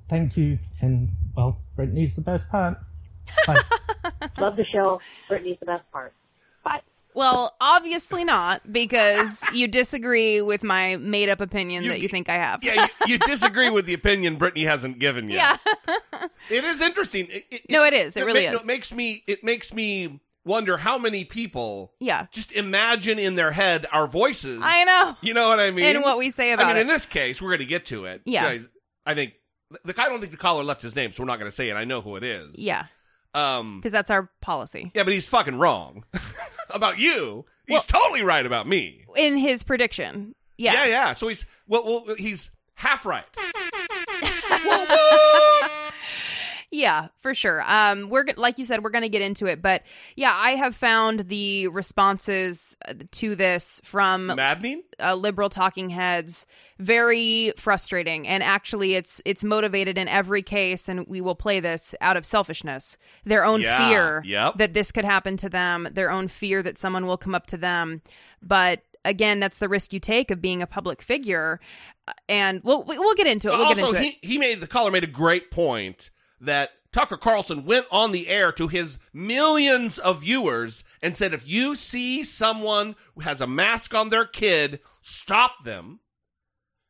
Thank 0.09 0.35
you, 0.35 0.59
and 0.81 1.09
well, 1.35 1.57
Brittany's 1.75 2.15
the 2.15 2.21
best 2.21 2.47
part. 2.49 2.77
Bye. 3.47 3.61
Love 4.37 4.57
the 4.57 4.65
show. 4.65 4.99
Brittany's 5.29 5.57
the 5.59 5.65
best 5.65 5.89
part. 5.91 6.13
Bye. 6.63 6.81
Well, 7.15 7.55
obviously 7.61 8.23
not, 8.25 8.71
because 8.71 9.43
you 9.53 9.67
disagree 9.67 10.41
with 10.41 10.63
my 10.63 10.97
made 10.97 11.29
up 11.29 11.41
opinion 11.41 11.83
You- 11.83 11.89
that 11.91 12.01
you 12.01 12.09
think 12.09 12.27
I 12.29 12.33
have. 12.35 12.63
Yeah, 12.63 12.87
you, 13.07 13.13
you 13.13 13.17
disagree 13.19 13.69
with 13.69 13.85
the 13.85 13.93
opinion 13.93 14.35
Brittany 14.35 14.65
hasn't 14.65 14.99
given 14.99 15.29
yet. 15.29 15.59
Yeah. 15.87 16.27
It 16.49 16.63
is 16.63 16.81
interesting. 16.81 17.27
It, 17.29 17.45
it- 17.49 17.69
No, 17.69 17.83
it 17.85 17.93
is. 17.93 18.17
It 18.17 18.25
really 18.25 18.45
ma- 18.45 18.51
no, 18.51 18.57
is. 18.57 18.63
It 18.63 18.67
makes 18.67 18.91
me. 18.93 19.23
It 19.27 19.43
makes 19.43 19.73
me 19.73 20.19
wonder 20.45 20.77
how 20.77 20.97
many 20.97 21.25
people 21.25 21.93
yeah. 21.99 22.27
just 22.31 22.51
imagine 22.51 23.19
in 23.19 23.35
their 23.35 23.51
head 23.51 23.85
our 23.91 24.07
voices. 24.07 24.61
I 24.63 24.83
know. 24.83 25.17
You 25.23 25.33
know 25.33 25.47
what 25.47 25.59
I 25.59 25.71
mean? 25.71 25.85
And 25.85 26.03
what 26.03 26.17
we 26.17 26.31
say 26.31 26.51
about 26.51 26.65
I 26.65 26.69
mean, 26.69 26.77
it. 26.77 26.81
in 26.81 26.87
this 26.87 27.05
case, 27.05 27.41
we're 27.41 27.49
going 27.49 27.59
to 27.59 27.65
get 27.65 27.85
to 27.87 28.05
it. 28.05 28.21
Yeah. 28.25 28.41
So 28.41 28.47
I, 28.47 29.11
I 29.11 29.15
think 29.15 29.33
the 29.83 29.93
I 29.97 30.09
don't 30.09 30.19
think 30.19 30.31
the 30.31 30.37
caller 30.37 30.63
left 30.63 30.81
his 30.81 30.95
name, 30.95 31.13
so 31.13 31.23
we're 31.23 31.27
not 31.27 31.39
going 31.39 31.49
to 31.49 31.55
say 31.55 31.69
it. 31.69 31.75
I 31.75 31.85
know 31.85 32.01
who 32.01 32.15
it 32.17 32.23
is. 32.23 32.59
Yeah. 32.59 32.85
Um. 33.33 33.79
Because 33.79 33.91
that's 33.91 34.11
our 34.11 34.29
policy. 34.41 34.91
Yeah, 34.93 35.03
but 35.03 35.13
he's 35.13 35.27
fucking 35.27 35.57
wrong 35.57 36.03
about 36.69 36.99
you. 36.99 37.45
He's 37.67 37.75
Well- 37.75 37.83
totally 37.83 38.21
right 38.21 38.45
about 38.45 38.67
me. 38.67 39.05
In 39.15 39.37
his 39.37 39.63
prediction. 39.63 40.35
Yeah. 40.57 40.73
Yeah, 40.73 40.85
yeah. 40.85 41.13
So 41.13 41.27
he's 41.27 41.45
well, 41.67 42.03
well 42.05 42.15
he's 42.15 42.51
half 42.75 43.05
right. 43.05 43.25
Yeah, 46.75 47.09
for 47.21 47.35
sure. 47.35 47.63
Um, 47.67 48.09
we're 48.09 48.25
like 48.35 48.57
you 48.57 48.65
said, 48.65 48.83
we're 48.83 48.89
going 48.89 49.03
to 49.03 49.09
get 49.09 49.21
into 49.21 49.45
it, 49.45 49.61
but 49.61 49.83
yeah, 50.15 50.33
I 50.35 50.55
have 50.55 50.75
found 50.75 51.29
the 51.29 51.67
responses 51.67 52.75
uh, 52.87 52.95
to 53.11 53.35
this 53.35 53.79
from 53.83 54.25
Maddening. 54.25 54.81
uh, 54.99 55.13
liberal 55.13 55.49
talking 55.49 55.91
heads 55.91 56.47
very 56.79 57.53
frustrating, 57.57 58.27
and 58.27 58.41
actually, 58.41 58.95
it's 58.95 59.21
it's 59.23 59.43
motivated 59.43 59.99
in 59.99 60.07
every 60.07 60.41
case, 60.41 60.89
and 60.89 61.05
we 61.07 61.21
will 61.21 61.35
play 61.35 61.59
this 61.59 61.93
out 62.01 62.17
of 62.17 62.25
selfishness, 62.25 62.97
their 63.23 63.45
own 63.45 63.61
Yeah, 63.61 63.77
fear 63.89 64.23
yep. 64.25 64.57
that 64.57 64.73
this 64.73 64.91
could 64.91 65.05
happen 65.05 65.37
to 65.37 65.49
them, 65.49 65.87
their 65.91 66.09
own 66.09 66.27
fear 66.27 66.63
that 66.63 66.79
someone 66.79 67.05
will 67.05 67.17
come 67.17 67.35
up 67.35 67.45
to 67.47 67.57
them, 67.57 68.01
but. 68.41 68.81
Again, 69.05 69.41
that's 69.41 69.57
the 69.57 69.67
risk 69.67 69.91
you 69.91 69.99
take 69.99 70.31
of 70.31 70.41
being 70.41 70.61
a 70.61 70.65
public 70.65 71.01
figure, 71.01 71.59
Uh, 72.07 72.13
and 72.29 72.61
we'll 72.63 72.83
we- 72.83 72.97
we'll 72.97 73.15
get 73.15 73.27
into 73.27 73.49
it. 73.49 73.51
We'll 73.51 73.65
also, 73.65 73.91
get 73.91 73.95
into 73.95 73.99
he, 74.01 74.07
it. 74.11 74.25
he 74.25 74.37
made 74.37 74.61
the 74.61 74.67
caller 74.67 74.91
made 74.91 75.03
a 75.03 75.07
great 75.07 75.51
point 75.51 76.09
that 76.43 76.71
Tucker 76.91 77.17
Carlson 77.17 77.65
went 77.65 77.87
on 77.91 78.11
the 78.11 78.27
air 78.27 78.51
to 78.53 78.67
his 78.67 78.99
millions 79.11 79.97
of 79.97 80.21
viewers 80.21 80.83
and 81.01 81.15
said, 81.15 81.33
if 81.33 81.47
you 81.47 81.75
see 81.75 82.23
someone 82.23 82.95
who 83.15 83.21
has 83.21 83.41
a 83.41 83.47
mask 83.47 83.95
on 83.95 84.09
their 84.09 84.25
kid, 84.25 84.79
stop 85.01 85.63
them, 85.65 86.01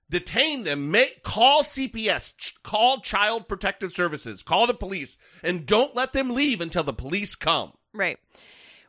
detain 0.10 0.64
them, 0.64 0.92
make 0.92 1.24
call 1.24 1.64
CPS, 1.64 2.36
ch- 2.38 2.56
call 2.64 3.00
Child 3.00 3.48
Protective 3.48 3.94
Services, 3.94 4.44
call 4.44 4.68
the 4.68 4.74
police, 4.74 5.18
and 5.42 5.66
don't 5.66 5.96
let 5.96 6.12
them 6.12 6.30
leave 6.30 6.60
until 6.60 6.84
the 6.84 6.94
police 6.94 7.36
come. 7.36 7.72
Right. 7.94 8.20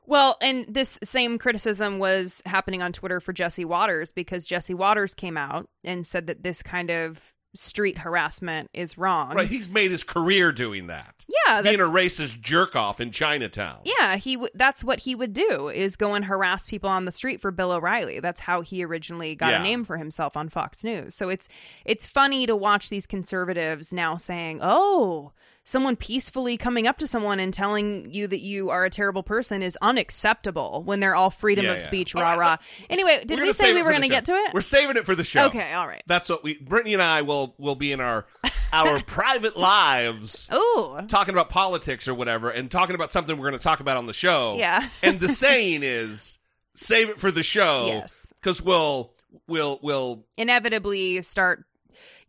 Well, 0.06 0.36
and 0.42 0.66
this 0.68 0.98
same 1.02 1.38
criticism 1.38 1.98
was 1.98 2.42
happening 2.44 2.82
on 2.82 2.92
Twitter 2.92 3.20
for 3.20 3.32
Jesse 3.32 3.64
Watters 3.64 4.10
because 4.10 4.46
Jesse 4.46 4.74
Watters 4.74 5.14
came 5.14 5.36
out 5.36 5.68
and 5.82 6.06
said 6.06 6.26
that 6.26 6.42
this 6.42 6.62
kind 6.62 6.90
of 6.90 7.33
street 7.54 7.98
harassment 7.98 8.68
is 8.74 8.98
wrong. 8.98 9.34
Right? 9.34 9.48
He's 9.48 9.68
made 9.68 9.90
his 9.90 10.02
career 10.02 10.50
doing 10.52 10.88
that. 10.88 11.24
Yeah, 11.46 11.62
being 11.62 11.80
a 11.80 11.84
racist 11.84 12.40
jerk 12.40 12.74
off 12.74 13.00
in 13.00 13.10
Chinatown. 13.12 13.78
Yeah, 13.84 14.16
he 14.16 14.34
w- 14.34 14.50
that's 14.54 14.82
what 14.82 15.00
he 15.00 15.14
would 15.14 15.32
do 15.32 15.68
is 15.68 15.96
go 15.96 16.14
and 16.14 16.24
harass 16.24 16.66
people 16.66 16.90
on 16.90 17.04
the 17.04 17.12
street 17.12 17.40
for 17.40 17.50
Bill 17.50 17.70
O'Reilly. 17.72 18.20
That's 18.20 18.40
how 18.40 18.60
he 18.62 18.84
originally 18.84 19.34
got 19.34 19.50
Yeah. 19.52 19.60
a 19.60 19.62
name 19.62 19.84
for 19.84 19.96
himself 19.96 20.36
on 20.36 20.48
Fox 20.48 20.82
News. 20.84 21.14
So 21.14 21.28
it's 21.28 21.48
it's 21.84 22.06
funny 22.06 22.46
to 22.46 22.56
watch 22.56 22.90
these 22.90 23.06
conservatives 23.06 23.92
now 23.92 24.16
saying, 24.16 24.58
"Oh, 24.62 25.32
someone 25.64 25.96
peacefully 25.96 26.56
coming 26.56 26.86
up 26.86 26.98
to 26.98 27.06
someone 27.06 27.40
and 27.40 27.52
telling 27.54 28.12
you 28.12 28.26
that 28.28 28.40
you 28.40 28.68
are 28.70 28.84
a 28.84 28.90
terrible 28.90 29.22
person 29.22 29.62
is 29.62 29.78
unacceptable 29.82 30.82
when 30.84 31.00
they're 31.00 31.14
all 31.14 31.30
freedom 31.30 31.64
Yeah, 31.64 31.72
of 31.72 31.78
yeah. 31.78 31.84
speech, 31.84 32.14
rah 32.14 32.32
right, 32.34 32.38
rah." 32.38 32.56
Anyway, 32.90 33.20
did 33.20 33.30
gonna 33.30 33.42
we 33.42 33.52
say 33.52 33.72
we 33.72 33.82
were 33.82 33.90
going 33.90 34.02
to 34.02 34.08
get 34.08 34.26
to 34.26 34.32
it? 34.34 34.52
We're 34.54 34.60
saving 34.60 34.96
it 34.96 35.06
for 35.06 35.14
the 35.14 35.24
show. 35.24 35.46
Okay, 35.46 35.72
all 35.72 35.86
right. 35.86 36.02
That's 36.06 36.28
what 36.28 36.44
we 36.44 36.54
Brittany 36.58 36.92
and 36.94 37.02
I 37.02 37.22
will 37.22 37.54
will 37.58 37.74
be 37.76 37.92
in 37.92 38.00
our 38.00 38.26
our 38.72 39.00
private 39.02 39.56
lives 39.56 40.50
Ooh. 40.54 40.98
talking 41.08 41.34
about 41.34 41.48
politics 41.48 42.06
or 42.08 42.14
whatever 42.14 42.50
and 42.50 42.70
talking 42.70 42.94
about 42.94 43.10
something 43.10 43.36
we're 43.38 43.48
going 43.48 43.58
to 43.58 43.62
talk 43.64 43.80
about 43.80 43.96
on 43.96 44.06
the 44.06 44.12
show. 44.12 44.56
Yeah. 44.58 44.88
and 45.02 45.18
the 45.20 45.28
saying 45.44 45.82
is 45.82 46.38
save 46.74 47.08
it 47.08 47.18
for 47.18 47.30
the 47.30 47.42
show. 47.42 47.86
Yes. 47.86 48.32
Cuz 48.42 48.60
we'll 48.62 49.12
we'll 49.48 49.78
we'll 49.82 50.24
Inevitably 50.36 51.22
start 51.22 51.64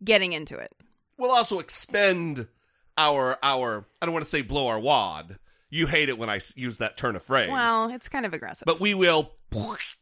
getting 0.02 0.32
into 0.32 0.56
it. 0.56 0.72
we'll 1.18 1.30
also 1.30 1.58
expend 1.58 2.46
our 2.98 3.38
our 3.42 3.84
I 4.00 4.06
don't 4.06 4.12
want 4.12 4.24
to 4.24 4.30
say 4.30 4.42
blow 4.42 4.66
our 4.68 4.78
wad. 4.78 5.38
You 5.68 5.86
hate 5.88 6.08
it 6.08 6.16
when 6.16 6.30
I 6.30 6.40
use 6.54 6.78
that 6.78 6.96
turn 6.96 7.16
of 7.16 7.22
phrase. 7.24 7.50
Well, 7.50 7.90
it's 7.90 8.08
kind 8.08 8.24
of 8.24 8.32
aggressive. 8.32 8.64
but 8.66 8.78
we 8.80 8.94
will 8.94 9.32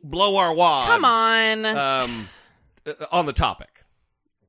blow 0.02 0.36
our 0.36 0.52
wad. 0.52 0.88
Come 0.88 1.04
on. 1.04 1.64
um, 1.66 2.28
uh, 2.86 2.92
on 3.10 3.26
the 3.26 3.32
topic. 3.32 3.82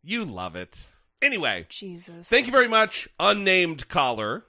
You 0.03 0.25
love 0.25 0.55
it. 0.55 0.87
Anyway, 1.21 1.65
Jesus. 1.69 2.27
thank 2.27 2.45
you 2.45 2.51
very 2.51 2.67
much, 2.67 3.07
unnamed 3.19 3.87
caller, 3.87 4.43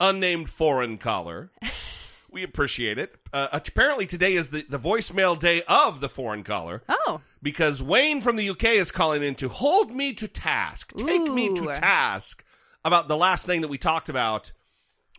unnamed 0.00 0.50
foreign 0.50 0.98
caller. 0.98 1.50
we 2.30 2.42
appreciate 2.42 2.98
it. 2.98 3.14
Uh, 3.32 3.48
apparently, 3.52 4.06
today 4.06 4.34
is 4.34 4.50
the, 4.50 4.64
the 4.68 4.78
voicemail 4.78 5.38
day 5.38 5.62
of 5.68 6.00
the 6.00 6.08
foreign 6.08 6.42
caller 6.42 6.82
Oh. 6.88 7.20
because 7.42 7.82
Wayne 7.82 8.20
from 8.20 8.36
the 8.36 8.48
UK 8.50 8.64
is 8.64 8.90
calling 8.90 9.22
in 9.22 9.34
to 9.36 9.48
hold 9.48 9.92
me 9.94 10.14
to 10.14 10.26
task, 10.26 10.92
take 10.96 11.22
me 11.30 11.54
to 11.54 11.66
task 11.74 12.42
about 12.84 13.08
the 13.08 13.16
last 13.16 13.46
thing 13.46 13.60
that 13.60 13.68
we 13.68 13.78
talked 13.78 14.08
about 14.08 14.52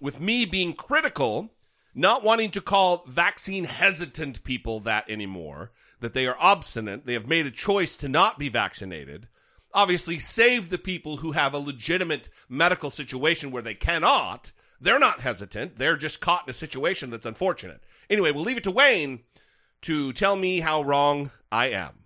with 0.02 0.20
me 0.20 0.46
being 0.46 0.74
critical, 0.74 1.50
not 1.94 2.24
wanting 2.24 2.52
to 2.52 2.62
call 2.62 3.04
vaccine 3.08 3.66
hesitant 3.66 4.44
people 4.44 4.80
that 4.82 5.10
anymore, 5.10 5.72
that 6.00 6.14
they 6.14 6.26
are 6.26 6.38
obstinate, 6.40 7.06
they 7.06 7.14
have 7.14 7.28
made 7.28 7.46
a 7.46 7.52
choice 7.52 7.98
to 7.98 8.08
not 8.08 8.40
be 8.40 8.50
vaccinated. 8.50 9.28
Obviously, 9.74 10.18
save 10.18 10.70
the 10.70 10.78
people 10.78 11.18
who 11.18 11.34
have 11.34 11.54
a 11.54 11.60
legitimate 11.60 12.30
medical 12.48 12.90
situation 12.90 13.52
where 13.52 13.62
they 13.62 13.76
cannot. 13.76 14.52
They're 14.82 14.98
not 14.98 15.22
hesitant. 15.22 15.78
They're 15.78 15.98
just 15.98 16.22
caught 16.22 16.48
in 16.48 16.52
a 16.52 16.54
situation 16.54 17.10
that's 17.10 17.26
unfortunate. 17.26 17.84
Anyway, 18.10 18.32
we'll 18.32 18.46
leave 18.46 18.58
it 18.58 18.64
to 18.64 18.72
Wayne 18.72 19.20
to 19.82 20.14
tell 20.14 20.36
me 20.36 20.62
how 20.62 20.82
wrong 20.82 21.32
I 21.52 21.68
am. 21.70 21.99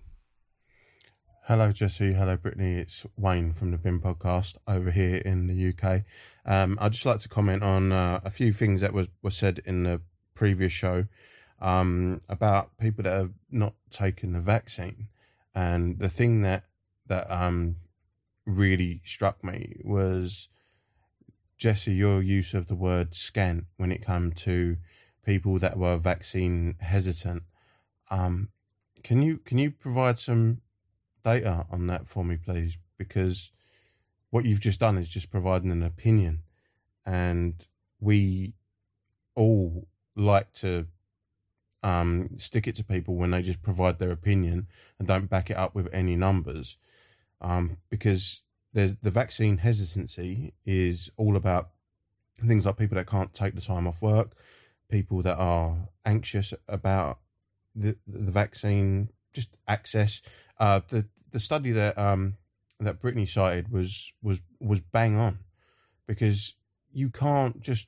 Hello, 1.48 1.74
Jesse. 1.74 2.14
Hello, 2.14 2.38
Brittany. 2.38 2.76
It's 2.76 3.06
Wayne 3.18 3.52
from 3.52 3.72
the 3.72 3.78
BIM 3.78 4.00
podcast 4.00 4.56
over 4.66 4.90
here 4.92 5.18
in 5.18 5.48
the 5.48 5.74
UK. 5.74 6.04
Um, 6.46 6.78
I'd 6.80 6.94
just 6.94 7.06
like 7.06 7.20
to 7.20 7.28
comment 7.28 7.62
on 7.62 7.92
uh, 7.92 8.22
a 8.24 8.30
few 8.30 8.54
things 8.54 8.80
that 8.80 8.94
was, 8.94 9.08
was 9.22 9.36
said 9.36 9.62
in 9.66 9.84
the 9.84 10.00
previous 10.36 10.72
show 10.72 11.06
um, 11.60 12.22
about 12.30 12.78
people 12.78 13.04
that 13.04 13.12
have 13.12 13.34
not 13.52 13.74
taken 13.92 14.32
the 14.32 14.40
vaccine. 14.40 15.10
And 15.54 16.00
the 16.00 16.08
thing 16.08 16.44
that 16.44 16.64
that 17.08 17.30
um, 17.30 17.76
really 18.46 19.02
struck 19.04 19.44
me 19.44 19.82
was 19.84 20.48
Jesse, 21.58 21.94
your 21.94 22.24
use 22.24 22.54
of 22.54 22.68
the 22.68 22.76
word 22.76 23.14
"scant" 23.14 23.66
when 23.76 23.92
it 23.92 24.06
came 24.06 24.32
to 24.32 24.78
people 25.26 25.60
that 25.60 25.78
were 25.78 25.98
vaccine 25.98 26.76
hesitant. 26.80 27.44
Um, 28.10 28.48
can 29.04 29.22
you 29.22 29.40
can 29.40 29.58
you 29.58 29.72
provide 29.72 30.18
some 30.18 30.62
data 31.24 31.66
on 31.72 31.88
that 31.88 32.08
for 32.08 32.24
me, 32.24 32.38
please? 32.38 32.78
Because 32.98 33.52
what 34.30 34.46
you've 34.46 34.60
just 34.60 34.80
done 34.80 34.98
is 34.98 35.10
just 35.10 35.30
providing 35.30 35.72
an 35.72 35.84
opinion, 35.84 36.42
and 37.06 37.66
we 38.00 38.54
all 39.36 39.88
like 40.16 40.52
to 40.54 40.88
um, 41.82 42.28
stick 42.38 42.68
it 42.68 42.76
to 42.76 42.84
people 42.84 43.16
when 43.16 43.32
they 43.32 43.42
just 43.42 43.62
provide 43.62 44.00
their 44.00 44.12
opinion 44.12 44.68
and 45.00 45.08
don't 45.08 45.30
back 45.30 45.50
it 45.50 45.58
up 45.58 45.76
with 45.76 45.88
any 45.94 46.16
numbers, 46.16 46.78
um, 47.42 47.78
because 47.90 48.42
the 48.74 48.96
vaccine 49.04 49.58
hesitancy 49.58 50.54
is 50.66 51.10
all 51.18 51.36
about 51.36 51.70
things 52.48 52.66
like 52.66 52.78
people 52.78 52.96
that 52.96 53.08
can't 53.08 53.34
take 53.34 53.54
the 53.54 53.62
time 53.62 53.88
off 53.88 54.02
work, 54.02 54.32
people 54.90 55.22
that 55.22 55.38
are 55.38 55.76
anxious 56.06 56.54
about 56.68 57.20
the 57.76 57.96
the 58.08 58.32
vaccine, 58.32 59.10
just 59.34 59.58
access. 59.68 60.22
Uh, 60.64 60.80
the 60.94 61.02
the 61.32 61.40
study 61.40 61.72
that 61.72 61.98
um 61.98 62.38
that 62.80 63.02
Brittany 63.02 63.26
cited 63.26 63.66
was 63.70 64.14
was 64.22 64.40
was 64.60 64.80
bang 64.80 65.18
on, 65.18 65.40
because 66.08 66.56
you 67.02 67.10
can't 67.10 67.60
just 67.70 67.88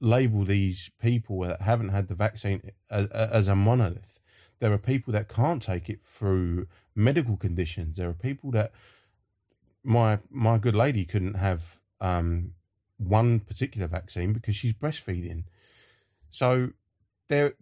label 0.00 0.44
these 0.44 0.90
people 1.00 1.36
that 1.40 1.60
haven't 1.60 1.88
had 1.88 2.06
the 2.06 2.14
vaccine 2.14 2.60
as, 2.88 3.06
as 3.08 3.48
a 3.48 3.56
monolith. 3.56 4.20
There 4.60 4.72
are 4.72 4.78
people 4.78 5.12
that 5.12 5.28
can't 5.28 5.62
take 5.62 5.88
it 5.88 6.00
through 6.04 6.68
medical 6.94 7.36
conditions. 7.36 7.96
There 7.96 8.08
are 8.08 8.20
people 8.28 8.52
that 8.52 8.70
my 9.82 10.20
my 10.30 10.58
good 10.58 10.76
lady 10.76 11.04
couldn't 11.04 11.34
have 11.34 11.60
um, 12.00 12.54
one 12.96 13.40
particular 13.40 13.88
vaccine 13.88 14.32
because 14.32 14.54
she's 14.54 14.72
breastfeeding. 14.72 15.44
So 16.30 16.70
there, 17.28 17.54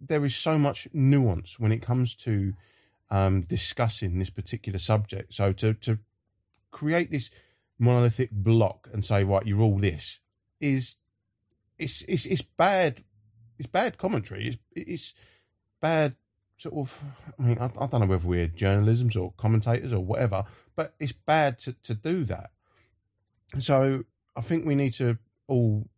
there 0.00 0.24
is 0.24 0.34
so 0.34 0.58
much 0.58 0.88
nuance 0.92 1.58
when 1.58 1.72
it 1.72 1.82
comes 1.82 2.14
to 2.26 2.54
um, 3.14 3.42
discussing 3.42 4.18
this 4.18 4.30
particular 4.30 4.78
subject. 4.80 5.32
So 5.32 5.52
to 5.52 5.74
to 5.74 5.98
create 6.72 7.12
this 7.12 7.30
monolithic 7.78 8.30
block 8.32 8.88
and 8.92 9.04
say, 9.04 9.22
right, 9.22 9.46
you're 9.46 9.60
all 9.60 9.78
this 9.78 10.18
is 10.60 10.96
it's 11.78 12.02
it's 12.02 12.26
it's 12.26 12.42
bad. 12.42 13.04
It's 13.56 13.68
bad 13.68 13.98
commentary. 13.98 14.48
It's 14.48 14.58
it's 14.72 15.14
bad 15.80 16.16
sort 16.56 16.74
of. 16.74 17.04
I 17.38 17.42
mean, 17.42 17.58
I, 17.58 17.66
I 17.66 17.86
don't 17.86 18.00
know 18.00 18.06
whether 18.06 18.26
we're 18.26 18.48
journalisms 18.48 19.16
or 19.16 19.32
commentators 19.36 19.92
or 19.92 20.04
whatever, 20.04 20.42
but 20.74 20.94
it's 20.98 21.12
bad 21.12 21.60
to 21.60 21.76
to 21.84 21.94
do 21.94 22.24
that. 22.24 22.50
So 23.60 24.04
I 24.34 24.40
think 24.40 24.66
we 24.66 24.74
need 24.74 24.94
to 24.94 25.18
all 25.46 25.88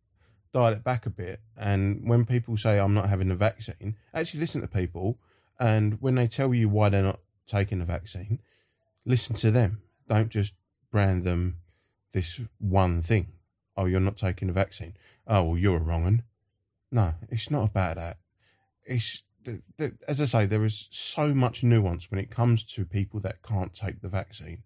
dial 0.53 0.73
it 0.73 0.83
back 0.83 1.07
a 1.07 1.09
bit. 1.09 1.41
And 1.57 2.07
when 2.07 2.25
people 2.25 2.57
say 2.57 2.77
I'm 2.77 2.93
not 2.93 3.09
having 3.09 3.29
the 3.29 3.35
vaccine, 3.35 3.95
actually 4.13 4.41
listen 4.41 4.61
to 4.61 4.67
people. 4.67 5.17
And 5.59 5.99
when 6.01 6.15
they 6.15 6.27
tell 6.27 6.53
you 6.53 6.69
why 6.69 6.89
they're 6.89 7.03
not 7.03 7.19
taking 7.47 7.79
the 7.79 7.85
vaccine, 7.85 8.39
listen 9.05 9.35
to 9.37 9.51
them. 9.51 9.81
Don't 10.07 10.29
just 10.29 10.53
brand 10.91 11.23
them 11.23 11.57
this 12.13 12.39
one 12.59 13.01
thing. 13.01 13.27
Oh, 13.75 13.85
you're 13.85 13.99
not 13.99 14.17
taking 14.17 14.47
the 14.47 14.53
vaccine. 14.53 14.95
Oh, 15.27 15.43
well, 15.43 15.57
you're 15.57 15.77
a 15.77 15.81
wrong 15.81 16.03
one. 16.03 16.23
No, 16.91 17.13
it's 17.29 17.51
not 17.51 17.65
about 17.65 17.95
that. 17.97 18.17
It's 18.85 19.23
the, 19.43 19.61
the, 19.77 19.93
as 20.07 20.21
I 20.21 20.25
say, 20.25 20.45
there 20.45 20.65
is 20.65 20.87
so 20.91 21.33
much 21.33 21.63
nuance 21.63 22.09
when 22.11 22.19
it 22.19 22.29
comes 22.29 22.63
to 22.65 22.85
people 22.85 23.19
that 23.21 23.41
can't 23.43 23.73
take 23.73 24.01
the 24.01 24.09
vaccine, 24.09 24.63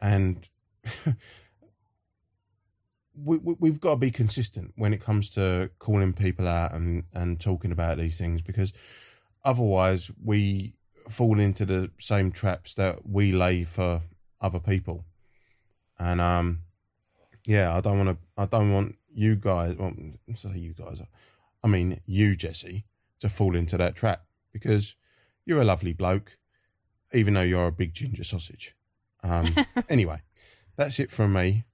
and 0.00 0.48
we, 3.24 3.38
we, 3.38 3.70
have 3.70 3.80
got 3.80 3.90
to 3.90 3.96
be 3.96 4.10
consistent 4.10 4.72
when 4.76 4.92
it 4.92 5.02
comes 5.02 5.30
to 5.30 5.70
calling 5.78 6.12
people 6.12 6.46
out 6.46 6.74
and, 6.74 7.04
and 7.12 7.40
talking 7.40 7.72
about 7.72 7.98
these 7.98 8.18
things 8.18 8.40
because 8.40 8.72
otherwise 9.44 10.10
we 10.22 10.74
fall 11.08 11.40
into 11.40 11.64
the 11.64 11.90
same 11.98 12.30
traps 12.30 12.74
that 12.74 13.08
we 13.08 13.32
lay 13.32 13.64
for 13.64 14.02
other 14.40 14.60
people. 14.60 15.04
And 15.98 16.20
um, 16.20 16.60
yeah, 17.44 17.74
I 17.74 17.80
don't 17.80 18.04
want 18.04 18.10
to. 18.10 18.26
I 18.36 18.46
don't 18.46 18.72
want 18.72 18.96
you 19.12 19.36
guys. 19.36 19.74
Well, 19.76 19.94
say 20.34 20.50
you 20.58 20.74
guys. 20.74 21.00
I 21.62 21.68
mean 21.68 22.00
you, 22.06 22.36
Jesse, 22.36 22.84
to 23.20 23.28
fall 23.28 23.56
into 23.56 23.76
that 23.78 23.96
trap 23.96 24.24
because 24.52 24.94
you're 25.44 25.60
a 25.60 25.64
lovely 25.64 25.92
bloke, 25.92 26.36
even 27.12 27.34
though 27.34 27.42
you're 27.42 27.66
a 27.66 27.72
big 27.72 27.94
ginger 27.94 28.24
sausage. 28.24 28.76
Um, 29.22 29.56
anyway, 29.88 30.22
that's 30.76 31.00
it 31.00 31.10
from 31.10 31.32
me. 31.32 31.64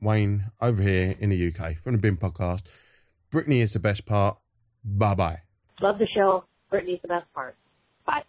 Wayne 0.00 0.50
over 0.60 0.82
here 0.82 1.14
in 1.18 1.30
the 1.30 1.48
UK 1.48 1.76
from 1.82 1.92
the 1.92 1.98
BIM 1.98 2.16
podcast. 2.16 2.62
Brittany 3.30 3.60
is 3.60 3.74
the 3.74 3.78
best 3.78 4.06
part. 4.06 4.38
Bye 4.82 5.14
bye. 5.14 5.42
Love 5.80 5.98
the 5.98 6.08
show. 6.14 6.44
Brittany's 6.70 7.00
the 7.02 7.08
best 7.08 7.32
part. 7.34 7.56
Bye. 8.06 8.22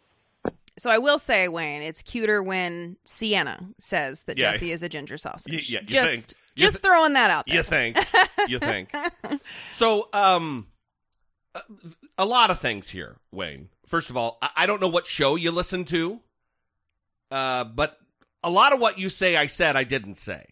So 0.80 0.89
I 0.89 0.97
will 0.97 1.19
say, 1.19 1.47
Wayne, 1.47 1.82
it's 1.82 2.01
cuter 2.01 2.41
when 2.41 2.97
Sienna 3.06 3.69
says 3.80 4.23
that 4.23 4.38
Yeah. 4.38 4.51
Jesse 4.54 4.71
is 4.71 4.82
a 4.84 4.89
ginger 4.89 5.17
sausage. 5.17 5.54
Y- 5.54 5.60
yeah, 5.65 5.80
you 5.82 5.88
just 5.88 6.12
think. 6.12 6.39
You 6.56 6.62
just 6.65 6.75
th- 6.77 6.84
throwing 6.84 7.13
that 7.13 7.30
out 7.30 7.45
there. 7.45 7.56
You 7.58 7.63
think? 7.63 7.97
You 8.47 8.60
think? 8.60 8.89
So, 9.73 10.10
um, 10.13 10.67
a- 11.56 11.62
a 12.17 12.25
lot 12.25 12.49
of 12.51 12.60
things 12.60 12.89
here, 12.89 13.17
Wayne. 13.32 13.69
First 13.86 14.10
of 14.10 14.17
all, 14.17 14.38
I, 14.41 14.49
I 14.58 14.65
don't 14.65 14.82
know 14.82 14.88
what 14.88 15.06
show 15.06 15.36
you 15.36 15.51
listen 15.51 15.86
to, 15.86 16.19
uh, 17.30 17.63
but 17.65 17.97
a 18.43 18.49
lot 18.49 18.73
of 18.73 18.80
what 18.80 18.97
you 18.97 19.10
say, 19.10 19.36
I 19.36 19.45
said, 19.45 19.75
I 19.75 19.84
didn't 19.84 20.15
say. 20.15 20.45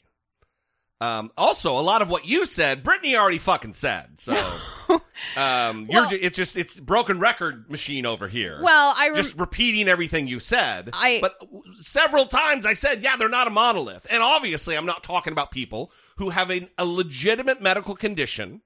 Um, 1.01 1.31
also, 1.37 1.77
a 1.77 1.81
lot 1.81 2.01
of 2.01 2.09
what 2.09 2.25
you 2.25 2.45
said, 2.45 2.83
Brittany 2.83 3.15
already 3.15 3.39
fucking 3.39 3.73
said. 3.73 4.19
So, 4.19 4.33
um, 5.37 5.85
you're 5.89 6.03
Well- 6.03 6.09
it's 6.11 6.37
just 6.37 6.57
it's 6.57 6.79
broken 6.79 7.19
record 7.19 7.69
machine 7.69 8.05
over 8.05 8.27
here. 8.27 8.59
Well, 8.63 8.93
I 8.97 9.07
rem- 9.07 9.15
just 9.15 9.37
repeating 9.37 9.87
everything 9.87 10.27
you 10.27 10.39
said. 10.39 10.89
I- 10.93 11.19
but 11.21 11.35
several 11.81 12.25
times 12.25 12.65
I 12.65 12.73
said, 12.73 13.03
yeah, 13.03 13.15
they're 13.15 13.29
not 13.29 13.47
a 13.47 13.51
monolith. 13.51 14.07
And 14.09 14.23
obviously, 14.23 14.75
I'm 14.75 14.85
not 14.85 15.03
talking 15.03 15.31
about 15.33 15.51
people 15.51 15.91
who 16.17 16.29
have 16.31 16.51
a, 16.51 16.67
a 16.77 16.85
legitimate 16.85 17.61
medical 17.61 17.95
condition, 17.95 18.61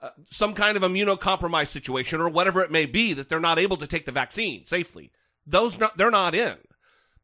uh, 0.00 0.10
some 0.30 0.54
kind 0.54 0.76
of 0.76 0.82
immunocompromised 0.82 1.68
situation, 1.68 2.20
or 2.20 2.28
whatever 2.28 2.62
it 2.62 2.70
may 2.70 2.86
be, 2.86 3.12
that 3.12 3.28
they're 3.28 3.40
not 3.40 3.58
able 3.58 3.76
to 3.78 3.86
take 3.86 4.06
the 4.06 4.12
vaccine 4.12 4.64
safely. 4.64 5.10
Those 5.46 5.78
not, 5.78 5.96
they're 5.96 6.10
not 6.10 6.34
in. 6.34 6.56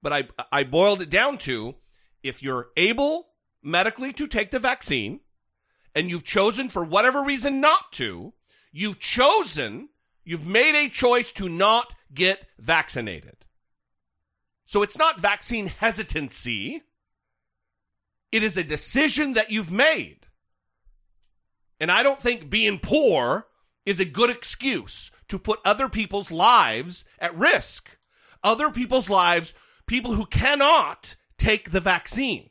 But 0.03 0.13
I 0.13 0.29
I 0.51 0.65
boiled 0.65 1.01
it 1.01 1.11
down 1.11 1.39
to 1.39 1.77
if 2.23 2.43
you're 2.43 2.69
able 2.77 3.29
medically 3.63 4.13
to 4.15 4.27
take 4.27 4.51
the 4.51 4.59
vaccine, 4.59 5.21
and 5.95 6.09
you've 6.09 6.25
chosen 6.25 6.69
for 6.69 6.85
whatever 6.85 7.23
reason 7.23 7.61
not 7.61 7.93
to, 7.93 8.33
you've 8.73 8.99
chosen, 8.99 9.89
you've 10.25 10.47
made 10.47 10.75
a 10.75 10.89
choice 10.89 11.33
to 11.33 11.49
not 11.49 11.95
get 12.13 12.47
vaccinated. 12.59 13.37
So 14.65 14.83
it's 14.83 14.99
not 14.99 15.21
vaccine 15.21 15.67
hesitancy. 15.67 16.83
It 18.31 18.43
is 18.43 18.57
a 18.57 18.65
decision 18.65 19.35
that 19.35 19.51
you've 19.51 19.71
made. 19.71 20.27
And 21.79 21.91
I 21.91 22.03
don't 22.03 22.21
think 22.21 22.49
being 22.49 22.79
poor 22.79 23.49
is 23.85 24.01
a 24.01 24.05
good 24.05 24.31
excuse 24.31 25.11
to 25.29 25.39
put 25.39 25.61
other 25.65 25.89
people's 25.89 26.31
lives 26.31 27.05
at 27.19 27.37
risk. 27.37 27.91
Other 28.43 28.71
people's 28.71 29.11
lives, 29.11 29.53
people 29.87 30.15
who 30.15 30.27
cannot 30.27 31.17
take 31.37 31.71
the 31.71 31.81
vaccine. 31.81 32.51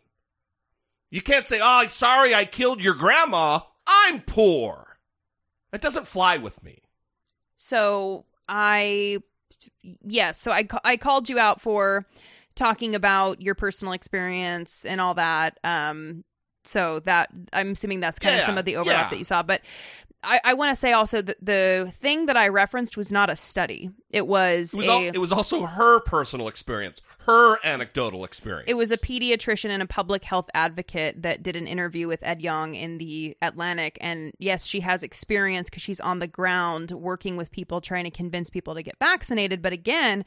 You 1.11 1.21
can't 1.21 1.45
say, 1.45 1.59
oh, 1.61 1.85
sorry, 1.89 2.33
I 2.33 2.45
killed 2.45 2.81
your 2.81 2.95
grandma. 2.95 3.59
I'm 3.85 4.21
poor. 4.21 4.97
That 5.71 5.81
doesn't 5.81 6.07
fly 6.07 6.37
with 6.37 6.63
me. 6.63 6.81
So 7.57 8.25
I, 8.47 9.19
yes. 9.81 10.39
So 10.39 10.51
I 10.51 10.67
I 10.83 10.97
called 10.97 11.29
you 11.29 11.37
out 11.37 11.61
for 11.61 12.05
talking 12.55 12.95
about 12.95 13.41
your 13.41 13.55
personal 13.55 13.93
experience 13.93 14.85
and 14.85 14.99
all 14.99 15.13
that. 15.15 15.59
Um, 15.63 16.23
so 16.63 16.99
that 17.01 17.29
I'm 17.53 17.71
assuming 17.71 17.99
that's 17.99 18.19
kind 18.19 18.35
Yeah, 18.35 18.39
of 18.39 18.45
some 18.45 18.57
of 18.57 18.65
the 18.65 18.77
overlap 18.77 19.05
yeah. 19.05 19.09
that 19.09 19.17
you 19.17 19.25
saw, 19.25 19.43
but. 19.43 19.61
I, 20.23 20.39
I 20.43 20.53
want 20.53 20.69
to 20.69 20.75
say 20.75 20.93
also 20.93 21.21
that 21.21 21.43
the 21.43 21.91
thing 21.99 22.27
that 22.27 22.37
I 22.37 22.47
referenced 22.49 22.95
was 22.95 23.11
not 23.11 23.29
a 23.29 23.35
study. 23.35 23.89
It 24.11 24.27
was, 24.27 24.73
It 24.73 24.77
was, 24.77 24.87
a 24.87 24.91
al- 24.91 25.03
it 25.03 25.17
was 25.17 25.31
also 25.31 25.65
her 25.65 25.99
personal 26.01 26.47
experience, 26.47 27.01
her 27.25 27.57
anecdotal 27.65 28.23
experience. 28.23 28.65
It 28.67 28.75
was 28.75 28.91
a 28.91 28.97
pediatrician 28.97 29.69
and 29.69 29.81
a 29.81 29.87
public 29.87 30.23
health 30.23 30.49
advocate 30.53 31.23
that 31.23 31.41
did 31.41 31.55
an 31.55 31.65
interview 31.65 32.07
with 32.07 32.21
Ed 32.21 32.41
Yong 32.41 32.75
in 32.75 32.99
the 32.99 33.35
Atlantic. 33.41 33.97
And 33.99 34.31
yes, 34.37 34.65
she 34.65 34.81
has 34.81 35.01
experience 35.01 35.69
because 35.69 35.81
she's 35.81 35.99
on 35.99 36.19
the 36.19 36.27
ground 36.27 36.91
working 36.91 37.35
with 37.35 37.51
people, 37.51 37.81
trying 37.81 38.03
to 38.03 38.11
convince 38.11 38.49
people 38.49 38.75
to 38.75 38.83
get 38.83 38.97
vaccinated. 38.99 39.61
But 39.61 39.73
again, 39.73 40.23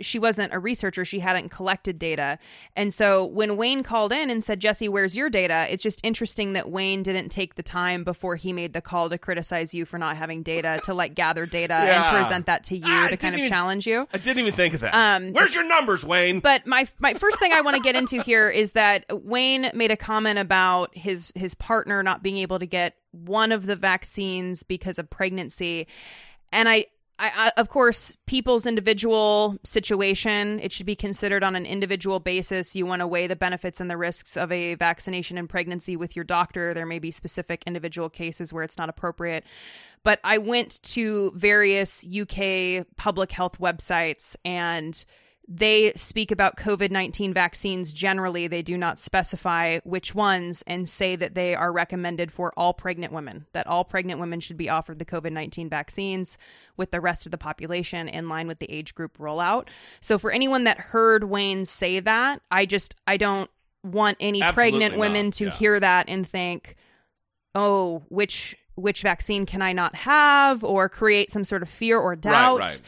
she 0.00 0.18
wasn't 0.18 0.52
a 0.52 0.58
researcher. 0.58 1.04
She 1.04 1.20
hadn't 1.20 1.50
collected 1.50 1.98
data. 2.00 2.38
And 2.74 2.92
so 2.92 3.24
when 3.26 3.56
Wayne 3.56 3.82
called 3.84 4.12
in 4.12 4.28
and 4.28 4.42
said, 4.42 4.58
Jesse, 4.58 4.88
where's 4.88 5.16
your 5.16 5.30
data? 5.30 5.66
It's 5.70 5.82
just 5.84 6.00
interesting 6.02 6.52
that 6.54 6.68
Wayne 6.68 7.04
didn't 7.04 7.28
take 7.28 7.54
the 7.54 7.62
time 7.62 8.02
before 8.02 8.34
he 8.34 8.52
made 8.52 8.72
the 8.72 8.80
call 8.80 9.08
to 9.08 9.18
criticize 9.18 9.72
you 9.72 9.84
for 9.84 9.96
not 9.98 10.16
having 10.16 10.42
data 10.42 10.80
to 10.84 10.94
like 10.94 11.14
gather 11.14 11.46
data 11.46 11.74
Yeah. 11.86 12.08
and 12.10 12.16
present 12.18 12.46
that 12.46 12.64
to 12.64 12.76
you 12.76 12.82
Ah, 12.84 13.06
to 13.08 13.16
kind 13.16 13.34
of 13.36 13.38
even- 13.38 13.50
challenge 13.50 13.86
you. 13.86 14.08
I 14.12 14.18
didn't 14.18 14.40
even 14.40 14.52
think 14.52 14.74
of 14.74 14.80
that. 14.80 14.94
Um, 14.94 15.32
Where's 15.32 15.54
your 15.54 15.64
numbers, 15.64 16.04
Wayne? 16.04 16.40
But 16.40 16.66
my 16.66 16.88
my 16.98 17.14
first 17.14 17.38
thing 17.38 17.52
I 17.52 17.60
want 17.60 17.76
to 17.76 17.82
get 17.82 17.94
into 17.94 18.20
here 18.22 18.50
is 18.50 18.72
that 18.72 19.04
Wayne 19.24 19.70
made 19.74 19.92
a 19.92 19.96
comment 19.96 20.38
about 20.40 20.96
his 20.96 21.30
his 21.36 21.54
partner 21.54 22.02
not 22.02 22.22
being 22.22 22.38
able 22.38 22.58
to 22.58 22.66
get 22.66 22.96
one 23.12 23.52
of 23.52 23.66
the 23.66 23.76
vaccines 23.76 24.64
because 24.64 24.98
of 24.98 25.08
pregnancy, 25.08 25.86
and 26.52 26.68
I. 26.68 26.86
I, 27.18 27.30
I, 27.56 27.60
of 27.60 27.68
course, 27.68 28.16
people's 28.26 28.66
individual 28.66 29.56
situation, 29.62 30.58
it 30.60 30.72
should 30.72 30.86
be 30.86 30.96
considered 30.96 31.44
on 31.44 31.54
an 31.54 31.64
individual 31.64 32.18
basis. 32.18 32.74
You 32.74 32.86
want 32.86 33.00
to 33.00 33.06
weigh 33.06 33.28
the 33.28 33.36
benefits 33.36 33.80
and 33.80 33.88
the 33.88 33.96
risks 33.96 34.36
of 34.36 34.50
a 34.50 34.74
vaccination 34.74 35.38
and 35.38 35.48
pregnancy 35.48 35.96
with 35.96 36.16
your 36.16 36.24
doctor. 36.24 36.74
There 36.74 36.86
may 36.86 36.98
be 36.98 37.12
specific 37.12 37.62
individual 37.66 38.10
cases 38.10 38.52
where 38.52 38.64
it's 38.64 38.78
not 38.78 38.88
appropriate. 38.88 39.44
But 40.02 40.18
I 40.24 40.38
went 40.38 40.82
to 40.82 41.32
various 41.36 42.04
UK 42.04 42.86
public 42.96 43.30
health 43.30 43.58
websites 43.58 44.34
and 44.44 45.04
they 45.46 45.92
speak 45.94 46.30
about 46.30 46.56
COVID 46.56 46.90
19 46.90 47.34
vaccines 47.34 47.92
generally. 47.92 48.48
They 48.48 48.62
do 48.62 48.78
not 48.78 48.98
specify 48.98 49.80
which 49.84 50.14
ones 50.14 50.62
and 50.66 50.88
say 50.88 51.16
that 51.16 51.34
they 51.34 51.54
are 51.54 51.70
recommended 51.72 52.32
for 52.32 52.52
all 52.56 52.72
pregnant 52.72 53.12
women, 53.12 53.46
that 53.52 53.66
all 53.66 53.84
pregnant 53.84 54.20
women 54.20 54.40
should 54.40 54.56
be 54.56 54.70
offered 54.70 54.98
the 54.98 55.04
COVID 55.04 55.32
19 55.32 55.68
vaccines 55.68 56.38
with 56.76 56.90
the 56.90 57.00
rest 57.00 57.26
of 57.26 57.32
the 57.32 57.38
population 57.38 58.08
in 58.08 58.28
line 58.28 58.48
with 58.48 58.58
the 58.58 58.70
age 58.70 58.94
group 58.94 59.18
rollout. 59.18 59.68
So, 60.00 60.18
for 60.18 60.30
anyone 60.30 60.64
that 60.64 60.78
heard 60.78 61.24
Wayne 61.24 61.66
say 61.66 62.00
that, 62.00 62.40
I 62.50 62.64
just, 62.64 62.94
I 63.06 63.18
don't 63.18 63.50
want 63.82 64.16
any 64.20 64.42
Absolutely 64.42 64.78
pregnant 64.78 64.98
women 64.98 65.26
not, 65.26 65.34
to 65.34 65.44
yeah. 65.44 65.50
hear 65.52 65.80
that 65.80 66.08
and 66.08 66.26
think, 66.26 66.76
oh, 67.54 68.02
which 68.08 68.56
which 68.76 69.02
vaccine 69.02 69.46
can 69.46 69.62
I 69.62 69.72
not 69.72 69.94
have 69.94 70.64
or 70.64 70.88
create 70.88 71.30
some 71.30 71.44
sort 71.44 71.62
of 71.62 71.68
fear 71.68 71.98
or 71.98 72.16
doubt. 72.16 72.60
right. 72.60 72.80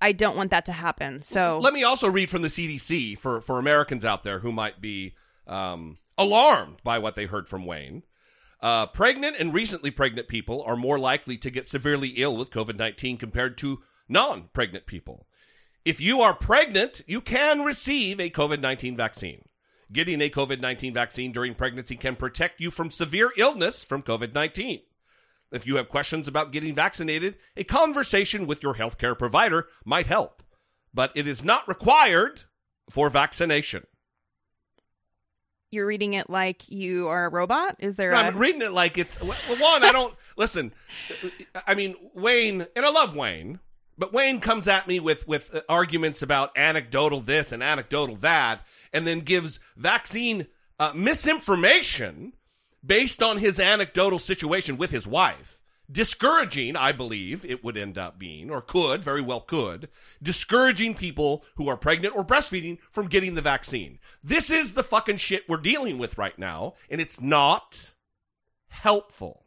I 0.00 0.12
don't 0.12 0.36
want 0.36 0.50
that 0.50 0.66
to 0.66 0.72
happen. 0.72 1.22
So 1.22 1.58
Let 1.58 1.74
me 1.74 1.84
also 1.84 2.08
read 2.08 2.30
from 2.30 2.42
the 2.42 2.48
CDC 2.48 3.18
for, 3.18 3.40
for 3.40 3.58
Americans 3.58 4.04
out 4.04 4.22
there 4.22 4.38
who 4.40 4.52
might 4.52 4.80
be 4.80 5.14
um, 5.46 5.98
alarmed 6.16 6.78
by 6.82 6.98
what 6.98 7.14
they 7.14 7.26
heard 7.26 7.48
from 7.48 7.66
Wayne. 7.66 8.02
Uh, 8.62 8.86
pregnant 8.86 9.36
and 9.38 9.54
recently 9.54 9.90
pregnant 9.90 10.28
people 10.28 10.62
are 10.64 10.76
more 10.76 10.98
likely 10.98 11.36
to 11.38 11.50
get 11.50 11.66
severely 11.66 12.08
ill 12.16 12.36
with 12.36 12.50
COVID 12.50 12.76
19 12.76 13.16
compared 13.16 13.56
to 13.58 13.82
non 14.08 14.48
pregnant 14.52 14.86
people. 14.86 15.26
If 15.84 15.98
you 16.00 16.20
are 16.20 16.34
pregnant, 16.34 17.00
you 17.06 17.22
can 17.22 17.62
receive 17.62 18.20
a 18.20 18.28
COVID 18.28 18.60
19 18.60 18.96
vaccine. 18.96 19.44
Getting 19.92 20.20
a 20.20 20.28
COVID 20.28 20.60
19 20.60 20.92
vaccine 20.92 21.32
during 21.32 21.54
pregnancy 21.54 21.96
can 21.96 22.16
protect 22.16 22.60
you 22.60 22.70
from 22.70 22.90
severe 22.90 23.32
illness 23.36 23.82
from 23.82 24.02
COVID 24.02 24.34
19. 24.34 24.80
If 25.52 25.66
you 25.66 25.76
have 25.76 25.88
questions 25.88 26.28
about 26.28 26.52
getting 26.52 26.74
vaccinated, 26.74 27.36
a 27.56 27.64
conversation 27.64 28.46
with 28.46 28.62
your 28.62 28.74
healthcare 28.74 29.18
provider 29.18 29.66
might 29.84 30.06
help, 30.06 30.42
but 30.94 31.10
it 31.14 31.26
is 31.26 31.42
not 31.42 31.66
required 31.66 32.44
for 32.88 33.10
vaccination. 33.10 33.86
You're 35.72 35.86
reading 35.86 36.14
it 36.14 36.28
like 36.28 36.68
you 36.68 37.08
are 37.08 37.26
a 37.26 37.28
robot? 37.28 37.76
Is 37.78 37.96
there 37.96 38.10
No, 38.10 38.16
a 38.18 38.20
I'm 38.22 38.38
reading 38.38 38.62
it 38.62 38.72
like 38.72 38.98
it's 38.98 39.20
well, 39.20 39.36
one. 39.58 39.84
I 39.84 39.92
don't 39.92 40.14
listen. 40.36 40.72
I 41.66 41.74
mean, 41.74 41.94
Wayne, 42.14 42.66
and 42.74 42.84
I 42.84 42.90
love 42.90 43.14
Wayne, 43.14 43.60
but 43.96 44.12
Wayne 44.12 44.40
comes 44.40 44.66
at 44.66 44.88
me 44.88 44.98
with 44.98 45.28
with 45.28 45.54
uh, 45.54 45.60
arguments 45.68 46.22
about 46.22 46.56
anecdotal 46.56 47.20
this 47.20 47.52
and 47.52 47.62
anecdotal 47.62 48.16
that, 48.16 48.62
and 48.92 49.06
then 49.06 49.20
gives 49.20 49.60
vaccine 49.76 50.48
uh, 50.80 50.92
misinformation 50.94 52.32
based 52.84 53.22
on 53.22 53.38
his 53.38 53.60
anecdotal 53.60 54.18
situation 54.18 54.76
with 54.76 54.90
his 54.90 55.06
wife. 55.06 55.58
Discouraging, 55.90 56.76
I 56.76 56.92
believe 56.92 57.44
it 57.44 57.64
would 57.64 57.76
end 57.76 57.98
up 57.98 58.16
being, 58.16 58.48
or 58.48 58.62
could, 58.62 59.02
very 59.02 59.20
well 59.20 59.40
could, 59.40 59.88
discouraging 60.22 60.94
people 60.94 61.44
who 61.56 61.68
are 61.68 61.76
pregnant 61.76 62.14
or 62.14 62.24
breastfeeding 62.24 62.78
from 62.90 63.08
getting 63.08 63.34
the 63.34 63.42
vaccine. 63.42 63.98
This 64.22 64.50
is 64.50 64.74
the 64.74 64.84
fucking 64.84 65.16
shit 65.16 65.48
we're 65.48 65.56
dealing 65.56 65.98
with 65.98 66.16
right 66.16 66.38
now, 66.38 66.74
and 66.88 67.00
it's 67.00 67.20
not 67.20 67.90
helpful. 68.68 69.39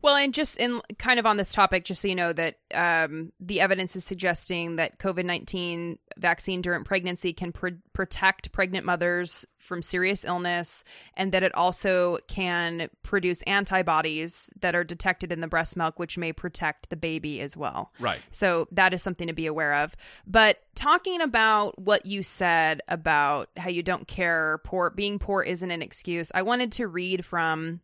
Well, 0.00 0.14
and 0.14 0.32
just 0.32 0.58
in 0.58 0.80
kind 0.98 1.18
of 1.18 1.26
on 1.26 1.38
this 1.38 1.52
topic, 1.52 1.84
just 1.84 2.02
so 2.02 2.08
you 2.08 2.14
know 2.14 2.32
that 2.32 2.58
um, 2.72 3.32
the 3.40 3.60
evidence 3.60 3.96
is 3.96 4.04
suggesting 4.04 4.76
that 4.76 4.98
COVID 4.98 5.24
nineteen 5.24 5.98
vaccine 6.16 6.62
during 6.62 6.84
pregnancy 6.84 7.32
can 7.32 7.50
pr- 7.52 7.68
protect 7.92 8.52
pregnant 8.52 8.86
mothers 8.86 9.44
from 9.58 9.82
serious 9.82 10.24
illness, 10.24 10.84
and 11.14 11.32
that 11.32 11.42
it 11.42 11.52
also 11.54 12.18
can 12.28 12.88
produce 13.02 13.42
antibodies 13.42 14.48
that 14.60 14.74
are 14.74 14.84
detected 14.84 15.32
in 15.32 15.40
the 15.40 15.48
breast 15.48 15.76
milk, 15.76 15.98
which 15.98 16.16
may 16.16 16.32
protect 16.32 16.90
the 16.90 16.96
baby 16.96 17.40
as 17.40 17.56
well. 17.56 17.92
Right. 17.98 18.20
So 18.30 18.68
that 18.70 18.94
is 18.94 19.02
something 19.02 19.26
to 19.26 19.32
be 19.32 19.46
aware 19.46 19.74
of. 19.74 19.96
But 20.26 20.62
talking 20.76 21.20
about 21.20 21.76
what 21.78 22.06
you 22.06 22.22
said 22.22 22.82
about 22.86 23.50
how 23.56 23.68
you 23.68 23.82
don't 23.82 24.06
care, 24.06 24.60
poor 24.64 24.90
being 24.90 25.18
poor 25.18 25.42
isn't 25.42 25.70
an 25.70 25.82
excuse. 25.82 26.30
I 26.34 26.42
wanted 26.42 26.70
to 26.72 26.86
read 26.86 27.24
from 27.24 27.80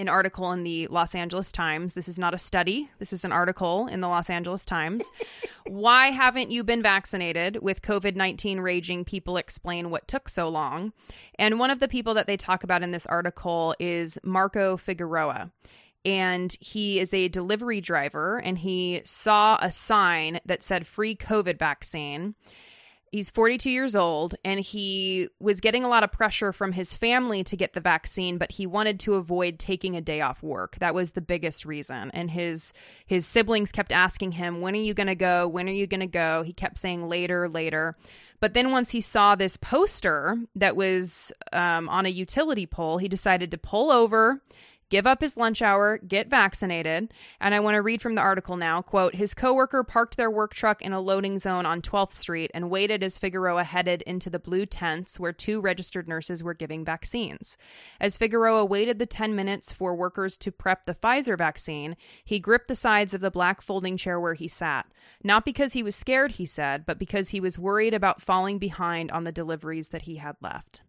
an 0.00 0.08
article 0.08 0.50
in 0.50 0.64
the 0.64 0.86
Los 0.88 1.14
Angeles 1.14 1.52
Times. 1.52 1.94
This 1.94 2.08
is 2.08 2.18
not 2.18 2.34
a 2.34 2.38
study. 2.38 2.90
This 2.98 3.12
is 3.12 3.24
an 3.24 3.32
article 3.32 3.86
in 3.86 4.00
the 4.00 4.08
Los 4.08 4.30
Angeles 4.30 4.64
Times. 4.64 5.04
Why 5.66 6.08
haven't 6.08 6.50
you 6.50 6.64
been 6.64 6.82
vaccinated? 6.82 7.58
With 7.62 7.82
COVID 7.82 8.16
19 8.16 8.60
raging, 8.60 9.04
people 9.04 9.36
explain 9.36 9.90
what 9.90 10.08
took 10.08 10.28
so 10.28 10.48
long. 10.48 10.92
And 11.38 11.58
one 11.58 11.70
of 11.70 11.80
the 11.80 11.88
people 11.88 12.14
that 12.14 12.26
they 12.26 12.38
talk 12.38 12.64
about 12.64 12.82
in 12.82 12.90
this 12.90 13.06
article 13.06 13.74
is 13.78 14.18
Marco 14.24 14.76
Figueroa. 14.76 15.50
And 16.02 16.56
he 16.60 16.98
is 16.98 17.12
a 17.12 17.28
delivery 17.28 17.82
driver, 17.82 18.38
and 18.38 18.56
he 18.56 19.02
saw 19.04 19.58
a 19.60 19.70
sign 19.70 20.40
that 20.46 20.62
said 20.62 20.86
free 20.86 21.14
COVID 21.14 21.58
vaccine. 21.58 22.34
He's 23.12 23.28
42 23.28 23.70
years 23.70 23.96
old 23.96 24.36
and 24.44 24.60
he 24.60 25.28
was 25.40 25.60
getting 25.60 25.82
a 25.82 25.88
lot 25.88 26.04
of 26.04 26.12
pressure 26.12 26.52
from 26.52 26.72
his 26.72 26.94
family 26.94 27.42
to 27.42 27.56
get 27.56 27.72
the 27.72 27.80
vaccine 27.80 28.38
but 28.38 28.52
he 28.52 28.66
wanted 28.66 29.00
to 29.00 29.14
avoid 29.14 29.58
taking 29.58 29.96
a 29.96 30.00
day 30.00 30.20
off 30.20 30.42
work. 30.42 30.76
That 30.78 30.94
was 30.94 31.12
the 31.12 31.20
biggest 31.20 31.64
reason. 31.64 32.10
And 32.12 32.30
his 32.30 32.72
his 33.06 33.26
siblings 33.26 33.72
kept 33.72 33.90
asking 33.90 34.32
him, 34.32 34.60
"When 34.60 34.74
are 34.74 34.78
you 34.78 34.94
going 34.94 35.08
to 35.08 35.16
go? 35.16 35.48
When 35.48 35.68
are 35.68 35.72
you 35.72 35.86
going 35.86 36.00
to 36.00 36.06
go?" 36.06 36.42
He 36.42 36.52
kept 36.52 36.78
saying 36.78 37.08
later, 37.08 37.48
later. 37.48 37.96
But 38.40 38.54
then 38.54 38.70
once 38.70 38.90
he 38.90 39.00
saw 39.00 39.34
this 39.34 39.56
poster 39.56 40.38
that 40.54 40.76
was 40.76 41.30
um, 41.52 41.88
on 41.88 42.06
a 42.06 42.10
utility 42.10 42.66
pole, 42.66 42.98
he 42.98 43.08
decided 43.08 43.50
to 43.50 43.58
pull 43.58 43.90
over, 43.90 44.42
give 44.90 45.06
up 45.06 45.22
his 45.22 45.36
lunch 45.36 45.62
hour, 45.62 45.98
get 45.98 46.28
vaccinated. 46.28 47.14
And 47.40 47.54
I 47.54 47.60
want 47.60 47.76
to 47.76 47.82
read 47.82 48.02
from 48.02 48.16
the 48.16 48.20
article 48.20 48.56
now. 48.56 48.82
Quote, 48.82 49.14
his 49.14 49.32
coworker 49.32 49.82
parked 49.82 50.16
their 50.16 50.30
work 50.30 50.52
truck 50.52 50.82
in 50.82 50.92
a 50.92 51.00
loading 51.00 51.38
zone 51.38 51.64
on 51.64 51.80
12th 51.80 52.12
Street 52.12 52.50
and 52.52 52.70
waited 52.70 53.02
as 53.02 53.16
Figueroa 53.16 53.64
headed 53.64 54.02
into 54.02 54.28
the 54.28 54.38
blue 54.38 54.66
tents 54.66 55.18
where 55.18 55.32
two 55.32 55.60
registered 55.60 56.08
nurses 56.08 56.42
were 56.42 56.52
giving 56.52 56.84
vaccines. 56.84 57.56
As 58.00 58.16
Figueroa 58.16 58.64
waited 58.64 58.98
the 58.98 59.06
10 59.06 59.34
minutes 59.34 59.72
for 59.72 59.94
workers 59.94 60.36
to 60.38 60.52
prep 60.52 60.84
the 60.84 60.94
Pfizer 60.94 61.38
vaccine, 61.38 61.96
he 62.24 62.40
gripped 62.40 62.68
the 62.68 62.74
sides 62.74 63.14
of 63.14 63.20
the 63.20 63.30
black 63.30 63.62
folding 63.62 63.96
chair 63.96 64.20
where 64.20 64.34
he 64.34 64.48
sat. 64.48 64.86
Not 65.22 65.44
because 65.44 65.72
he 65.72 65.82
was 65.82 65.94
scared, 65.94 66.32
he 66.32 66.46
said, 66.46 66.84
but 66.84 66.98
because 66.98 67.28
he 67.28 67.40
was 67.40 67.58
worried 67.58 67.94
about 67.94 68.20
falling 68.20 68.58
behind 68.58 69.10
on 69.12 69.24
the 69.24 69.32
deliveries 69.32 69.90
that 69.90 70.02
he 70.02 70.16
had 70.16 70.36
left. 70.40 70.82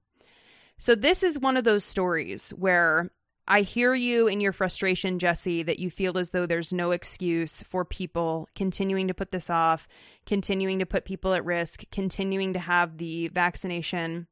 So, 0.77 0.95
this 0.95 1.21
is 1.21 1.37
one 1.37 1.57
of 1.57 1.63
those 1.63 1.85
stories 1.85 2.49
where 2.51 3.11
I 3.51 3.63
hear 3.63 3.93
you 3.93 4.27
in 4.27 4.39
your 4.39 4.53
frustration, 4.53 5.19
Jesse, 5.19 5.61
that 5.63 5.77
you 5.77 5.91
feel 5.91 6.17
as 6.17 6.29
though 6.29 6.45
there's 6.45 6.71
no 6.71 6.91
excuse 6.91 7.61
for 7.63 7.83
people 7.83 8.47
continuing 8.55 9.09
to 9.09 9.13
put 9.13 9.31
this 9.31 9.49
off, 9.49 9.89
continuing 10.25 10.79
to 10.79 10.85
put 10.85 11.03
people 11.03 11.33
at 11.33 11.43
risk, 11.43 11.83
continuing 11.91 12.53
to 12.53 12.59
have 12.59 12.97
the 12.97 13.27
vaccination 13.27 14.27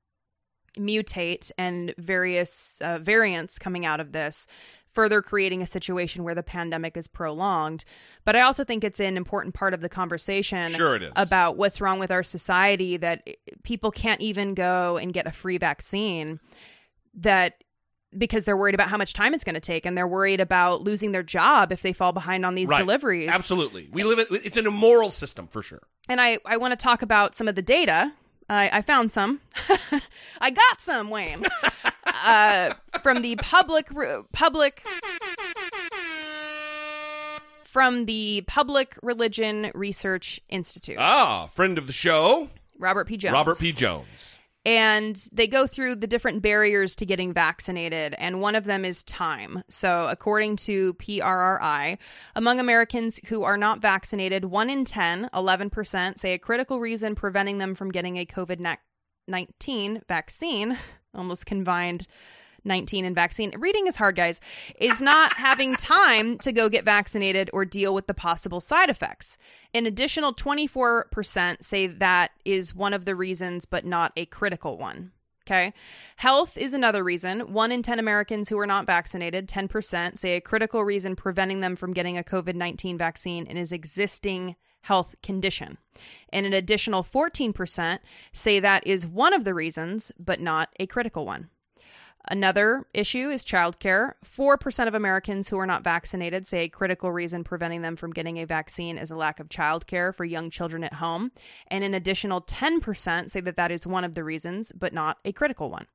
mutate 0.77 1.51
and 1.58 1.93
various 1.97 2.79
uh, 2.79 2.99
variants 2.99 3.60
coming 3.60 3.86
out 3.86 3.99
of 3.99 4.13
this, 4.13 4.47
further 4.93 5.21
creating 5.21 5.62
a 5.62 5.67
situation 5.67 6.23
where 6.23 6.36
the 6.36 6.41
pandemic 6.41 6.95
is 6.95 7.10
prolonged. 7.10 7.84
But 8.23 8.38
I 8.38 8.41
also 8.41 8.63
think 8.63 8.86
it's 8.86 9.01
an 9.01 9.17
important 9.17 9.53
part 9.53 9.73
of 9.73 9.82
the 9.82 9.89
conversation 9.89 10.71
Sure 10.71 10.95
it 10.95 11.03
is. 11.03 11.12
about 11.17 11.58
what's 11.58 11.82
wrong 11.82 11.99
with 11.99 12.10
our 12.10 12.23
society 12.23 12.95
that 12.95 13.27
people 13.63 13.91
can't 13.91 14.21
even 14.21 14.53
go 14.53 14.95
and 14.95 15.13
get 15.13 15.27
a 15.27 15.32
free 15.32 15.58
vaccine. 15.58 16.39
That 17.15 17.55
because 18.17 18.45
they're 18.45 18.58
worried 18.58 18.76
about 18.76 18.89
how 18.89 18.98
much 18.98 19.13
time 19.13 19.34
it's 19.34 19.43
going 19.43 19.54
to 19.56 19.60
take 19.60 19.86
and 19.86 19.98
they're 19.98 20.08
worried 20.08 20.39
about 20.41 20.82
losing 20.82 21.12
their 21.12 21.24
job 21.24 21.72
if 21.72 21.82
they 21.82 21.93
fall 21.93 22.12
behind 22.12 22.45
on 22.45 22.56
these 22.56 22.67
Right. 22.69 22.80
deliveries. 22.80 23.30
Absolutely. 23.30 23.88
We 23.91 24.04
live 24.04 24.19
it. 24.19 24.28
It's 24.32 24.58
an 24.58 24.65
immoral 24.65 25.12
system 25.12 25.48
for 25.48 25.62
sure. 25.62 25.84
And 26.08 26.19
I, 26.19 26.39
I 26.45 26.58
want 26.58 26.72
to 26.72 26.76
talk 26.84 27.02
about 27.02 27.36
some 27.36 27.48
of 27.48 27.56
the 27.56 27.62
data. 27.62 28.12
I, 28.50 28.80
I 28.80 28.82
found 28.82 29.12
some. 29.12 29.41
I 30.41 30.50
got 30.50 30.82
some, 30.82 31.12
Wayne, 31.12 31.45
uh, 32.06 32.74
from 33.04 33.22
the 33.22 33.36
public 33.36 33.88
public 34.32 34.84
from 37.63 38.06
the 38.06 38.41
Public 38.48 38.98
Religion 39.04 39.69
Research 39.76 40.39
Institute. 40.50 40.98
Ah, 41.00 41.45
friend 41.48 41.78
of 41.78 41.86
the 41.86 41.93
show, 41.93 42.50
Robert 42.80 43.06
P. 43.08 43.17
Jones. 43.17 43.34
Robert 43.34 43.60
P. 43.60 43.72
Jones. 43.72 44.38
And 44.65 45.28
they 45.32 45.48
go 45.48 45.65
through 45.65 45.95
the 45.95 46.08
different 46.08 46.41
barriers 46.41 46.95
to 46.98 47.06
getting 47.06 47.34
vaccinated 47.34 48.13
and 48.15 48.41
one 48.41 48.56
of 48.56 48.65
them 48.65 48.84
is 48.84 49.04
time. 49.04 49.63
So 49.69 50.08
according 50.10 50.58
to 50.58 50.93
prri 50.95 51.98
among 52.36 52.60
americans 52.60 53.19
who 53.28 53.43
are 53.43 53.58
not 53.58 53.82
vaccinated 53.82 54.45
1 54.45 54.69
in 54.69 54.86
10 54.86 55.30
11% 55.34 56.17
say 56.17 56.34
a 56.34 56.39
critical 56.39 56.80
reason 56.80 57.15
preventing 57.15 57.58
them 57.58 57.76
from 57.76 57.91
getting 57.91 58.17
a 58.17 58.26
covid-19 58.26 60.02
vaccine 60.08 60.78
almost 61.13 61.45
combined 61.45 62.08
19 62.69 63.03
and 63.03 63.13
vaccine. 63.13 63.51
Reading 63.60 63.88
is 63.88 63.97
hard 63.97 64.15
guys. 64.15 64.39
Is 64.79 65.01
not 65.01 65.34
having 65.38 65.75
time 65.75 66.38
to 66.38 66.53
go 66.53 66.69
get 66.69 66.86
vaccinated 66.86 67.49
or 67.51 67.65
deal 67.65 67.93
with 67.93 68.08
the 68.08 68.13
possible 68.13 68.62
side 68.62 68.89
effects. 68.89 69.38
An 69.73 69.86
additional 69.86 70.34
24% 70.34 71.63
say 71.63 71.88
that 71.88 72.32
is 72.45 72.73
one 72.73 72.93
of 72.93 73.03
the 73.03 73.15
reasons 73.15 73.65
but 73.65 73.86
not 73.86 74.13
a 74.15 74.25
critical 74.25 74.77
one. 74.77 75.12
Okay? 75.45 75.73
Health 76.17 76.58
is 76.58 76.73
another 76.73 77.03
reason. 77.03 77.51
1 77.51 77.71
in 77.71 77.82
10 77.82 77.97
americans 77.97 78.49
who 78.49 78.60
are 78.60 78.67
not 78.67 78.86
vaccinated 78.86 79.49
10% 79.49 80.17
say 80.17 80.36
a 80.36 80.41
critical 80.41 80.84
reason 80.84 81.15
preventing 81.15 81.60
them 81.60 81.75
from 81.75 81.93
getting 81.93 82.17
a 82.17 82.23
covid-19 82.23 82.97
vaccine 82.97 83.45
is 83.47 83.71
existing 83.71 84.55
health 84.82 85.15
condition. 85.21 85.77
And 86.32 86.45
an 86.45 86.53
additional 86.53 87.03
14% 87.03 87.99
say 88.32 88.60
that 88.60 88.86
is 88.88 89.05
one 89.05 89.34
of 89.34 89.43
the 89.43 89.53
reasons 89.53 90.12
but 90.19 90.39
not 90.39 90.69
a 90.79 90.88
critical 90.88 91.25
one 91.25 91.49
Another 92.31 92.85
issue 92.93 93.31
is 93.31 93.43
childcare. 93.43 94.13
4% 94.23 94.87
of 94.87 94.93
Americans 94.93 95.49
who 95.49 95.57
are 95.57 95.65
not 95.65 95.83
vaccinated 95.83 96.45
say 96.45 96.59
a 96.59 96.69
critical 96.69 97.11
reason 97.11 97.43
preventing 97.43 97.81
them 97.81 97.95
from 97.95 98.13
getting 98.13 98.37
a 98.37 98.45
vaccine 98.45 98.99
is 98.99 99.09
a 99.09 99.15
lack 99.15 99.39
of 99.39 99.49
childcare 99.49 100.13
for 100.13 100.25
young 100.25 100.51
children 100.51 100.83
at 100.83 100.93
home. 100.93 101.31
And 101.69 101.83
an 101.83 101.95
additional 101.95 102.41
10% 102.41 103.31
say 103.31 103.39
that 103.41 103.55
that 103.55 103.71
is 103.71 103.87
one 103.87 104.03
of 104.03 104.13
the 104.13 104.23
reasons, 104.23 104.71
but 104.77 104.93
not 104.93 105.17
a 105.25 105.33
critical 105.33 105.71
one. 105.71 105.87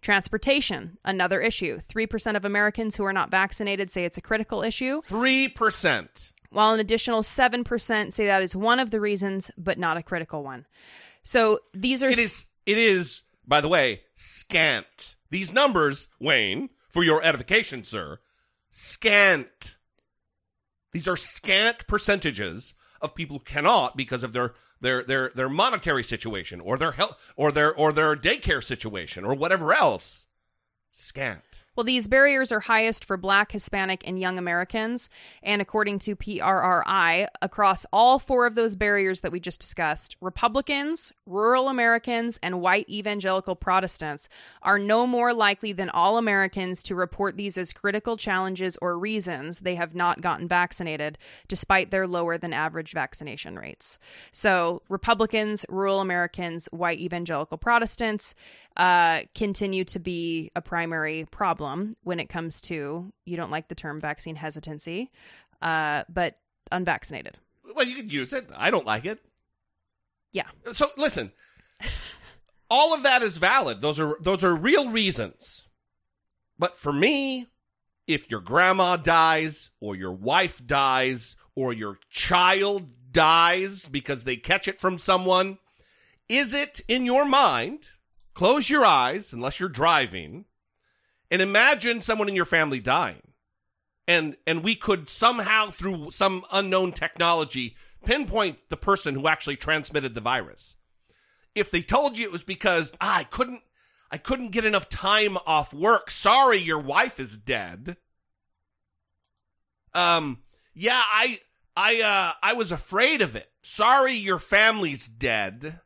Transportation, 0.00 0.98
another 1.04 1.40
issue. 1.40 1.78
3% 1.78 2.36
of 2.36 2.44
Americans 2.44 2.96
who 2.96 3.04
are 3.04 3.12
not 3.12 3.30
vaccinated 3.30 3.88
say 3.90 4.04
it's 4.04 4.18
a 4.18 4.22
critical 4.22 4.62
issue, 4.62 5.02
3%. 5.02 6.32
while 6.50 6.74
an 6.74 6.80
additional 6.80 7.22
7% 7.22 8.12
say 8.12 8.26
that 8.26 8.42
is 8.42 8.56
one 8.56 8.80
of 8.80 8.90
the 8.90 9.00
reasons, 9.00 9.50
but 9.56 9.78
not 9.78 9.96
a 9.96 10.02
critical 10.02 10.42
one. 10.42 10.66
So 11.22 11.60
these 11.74 12.02
are 12.02 12.08
It 12.08 12.18
is, 12.18 12.46
it 12.66 12.78
is, 12.78 13.22
by 13.46 13.60
the 13.60 13.68
way, 13.68 14.02
scant. 14.14 15.15
These 15.30 15.52
numbers, 15.52 16.08
Wayne, 16.20 16.70
for 16.88 17.04
your 17.04 17.22
edification, 17.22 17.84
sir, 17.84 18.20
scant. 18.70 19.76
These 20.92 21.08
are 21.08 21.16
scant 21.16 21.86
percentages 21.86 22.74
of 23.00 23.14
people 23.14 23.38
who 23.38 23.44
cannot 23.44 23.96
because 23.96 24.22
of 24.24 24.32
their 24.32 24.54
their 24.80 25.02
their 25.02 25.30
their 25.34 25.48
monetary 25.48 26.04
situation 26.04 26.60
or 26.60 26.76
their 26.76 26.92
health 26.92 27.18
or 27.36 27.52
their 27.52 27.74
or 27.74 27.92
their 27.92 28.16
daycare 28.16 28.62
situation 28.62 29.24
or 29.24 29.34
whatever 29.34 29.74
else. 29.74 30.26
Scant. 30.90 31.64
Well, 31.76 31.84
these 31.84 32.08
barriers 32.08 32.52
are 32.52 32.60
highest 32.60 33.04
for 33.04 33.18
Black, 33.18 33.52
Hispanic, 33.52 34.02
and 34.06 34.18
young 34.18 34.38
Americans. 34.38 35.10
And 35.42 35.60
according 35.60 35.98
to 36.00 36.16
PRRI, 36.16 37.28
across 37.42 37.84
all 37.92 38.18
four 38.18 38.46
of 38.46 38.54
those 38.54 38.74
barriers 38.74 39.20
that 39.20 39.30
we 39.30 39.40
just 39.40 39.60
discussed, 39.60 40.16
Republicans, 40.22 41.12
rural 41.26 41.68
Americans, 41.68 42.38
and 42.42 42.62
white 42.62 42.88
evangelical 42.88 43.54
Protestants 43.54 44.26
are 44.62 44.78
no 44.78 45.06
more 45.06 45.34
likely 45.34 45.74
than 45.74 45.90
all 45.90 46.16
Americans 46.16 46.82
to 46.84 46.94
report 46.94 47.36
these 47.36 47.58
as 47.58 47.74
critical 47.74 48.16
challenges 48.16 48.78
or 48.80 48.98
reasons 48.98 49.60
they 49.60 49.74
have 49.74 49.94
not 49.94 50.22
gotten 50.22 50.48
vaccinated, 50.48 51.18
despite 51.46 51.90
their 51.90 52.06
lower 52.06 52.38
than 52.38 52.54
average 52.54 52.92
vaccination 52.92 53.58
rates. 53.58 53.98
So, 54.32 54.80
Republicans, 54.88 55.66
rural 55.68 56.00
Americans, 56.00 56.70
white 56.72 57.00
evangelical 57.00 57.58
Protestants 57.58 58.34
uh, 58.78 59.22
continue 59.34 59.84
to 59.84 59.98
be 59.98 60.50
a 60.56 60.62
primary 60.62 61.26
problem 61.30 61.65
when 62.02 62.20
it 62.20 62.28
comes 62.28 62.60
to 62.62 63.12
you 63.24 63.36
don't 63.36 63.50
like 63.50 63.68
the 63.68 63.74
term 63.74 64.00
vaccine 64.00 64.36
hesitancy, 64.36 65.10
uh, 65.62 66.04
but 66.08 66.38
unvaccinated. 66.72 67.36
Well, 67.74 67.86
you 67.86 67.96
could 67.96 68.12
use 68.12 68.32
it. 68.32 68.48
I 68.56 68.70
don't 68.70 68.86
like 68.86 69.04
it. 69.04 69.20
Yeah. 70.32 70.46
So 70.72 70.88
listen, 70.96 71.32
all 72.70 72.94
of 72.94 73.02
that 73.02 73.22
is 73.22 73.36
valid. 73.36 73.80
Those 73.80 73.98
are 74.00 74.16
those 74.20 74.44
are 74.44 74.54
real 74.54 74.90
reasons. 74.90 75.66
But 76.58 76.78
for 76.78 76.92
me, 76.92 77.46
if 78.06 78.30
your 78.30 78.40
grandma 78.40 78.96
dies 78.96 79.70
or 79.80 79.94
your 79.94 80.12
wife 80.12 80.64
dies 80.66 81.36
or 81.54 81.72
your 81.72 81.98
child 82.08 82.92
dies 83.10 83.88
because 83.88 84.24
they 84.24 84.36
catch 84.36 84.68
it 84.68 84.80
from 84.80 84.98
someone, 84.98 85.58
is 86.28 86.54
it 86.54 86.80
in 86.88 87.04
your 87.04 87.24
mind? 87.24 87.90
Close 88.34 88.68
your 88.68 88.84
eyes 88.84 89.32
unless 89.32 89.58
you're 89.58 89.68
driving 89.68 90.44
and 91.30 91.42
imagine 91.42 92.00
someone 92.00 92.28
in 92.28 92.36
your 92.36 92.44
family 92.44 92.80
dying. 92.80 93.22
And 94.08 94.36
and 94.46 94.62
we 94.62 94.76
could 94.76 95.08
somehow 95.08 95.70
through 95.70 96.12
some 96.12 96.44
unknown 96.52 96.92
technology 96.92 97.76
pinpoint 98.04 98.58
the 98.68 98.76
person 98.76 99.14
who 99.14 99.26
actually 99.26 99.56
transmitted 99.56 100.14
the 100.14 100.20
virus. 100.20 100.76
If 101.54 101.70
they 101.70 101.82
told 101.82 102.16
you 102.16 102.24
it 102.24 102.32
was 102.32 102.44
because 102.44 102.92
ah, 103.00 103.18
I 103.18 103.24
couldn't 103.24 103.62
I 104.10 104.18
couldn't 104.18 104.52
get 104.52 104.64
enough 104.64 104.88
time 104.88 105.36
off 105.46 105.74
work. 105.74 106.10
Sorry, 106.10 106.58
your 106.58 106.78
wife 106.78 107.18
is 107.18 107.36
dead. 107.36 107.96
Um 109.92 110.42
yeah, 110.72 111.02
I 111.04 111.40
I 111.76 112.00
uh 112.00 112.32
I 112.42 112.52
was 112.52 112.70
afraid 112.70 113.22
of 113.22 113.34
it. 113.34 113.50
Sorry 113.62 114.14
your 114.14 114.38
family's 114.38 115.08
dead. 115.08 115.80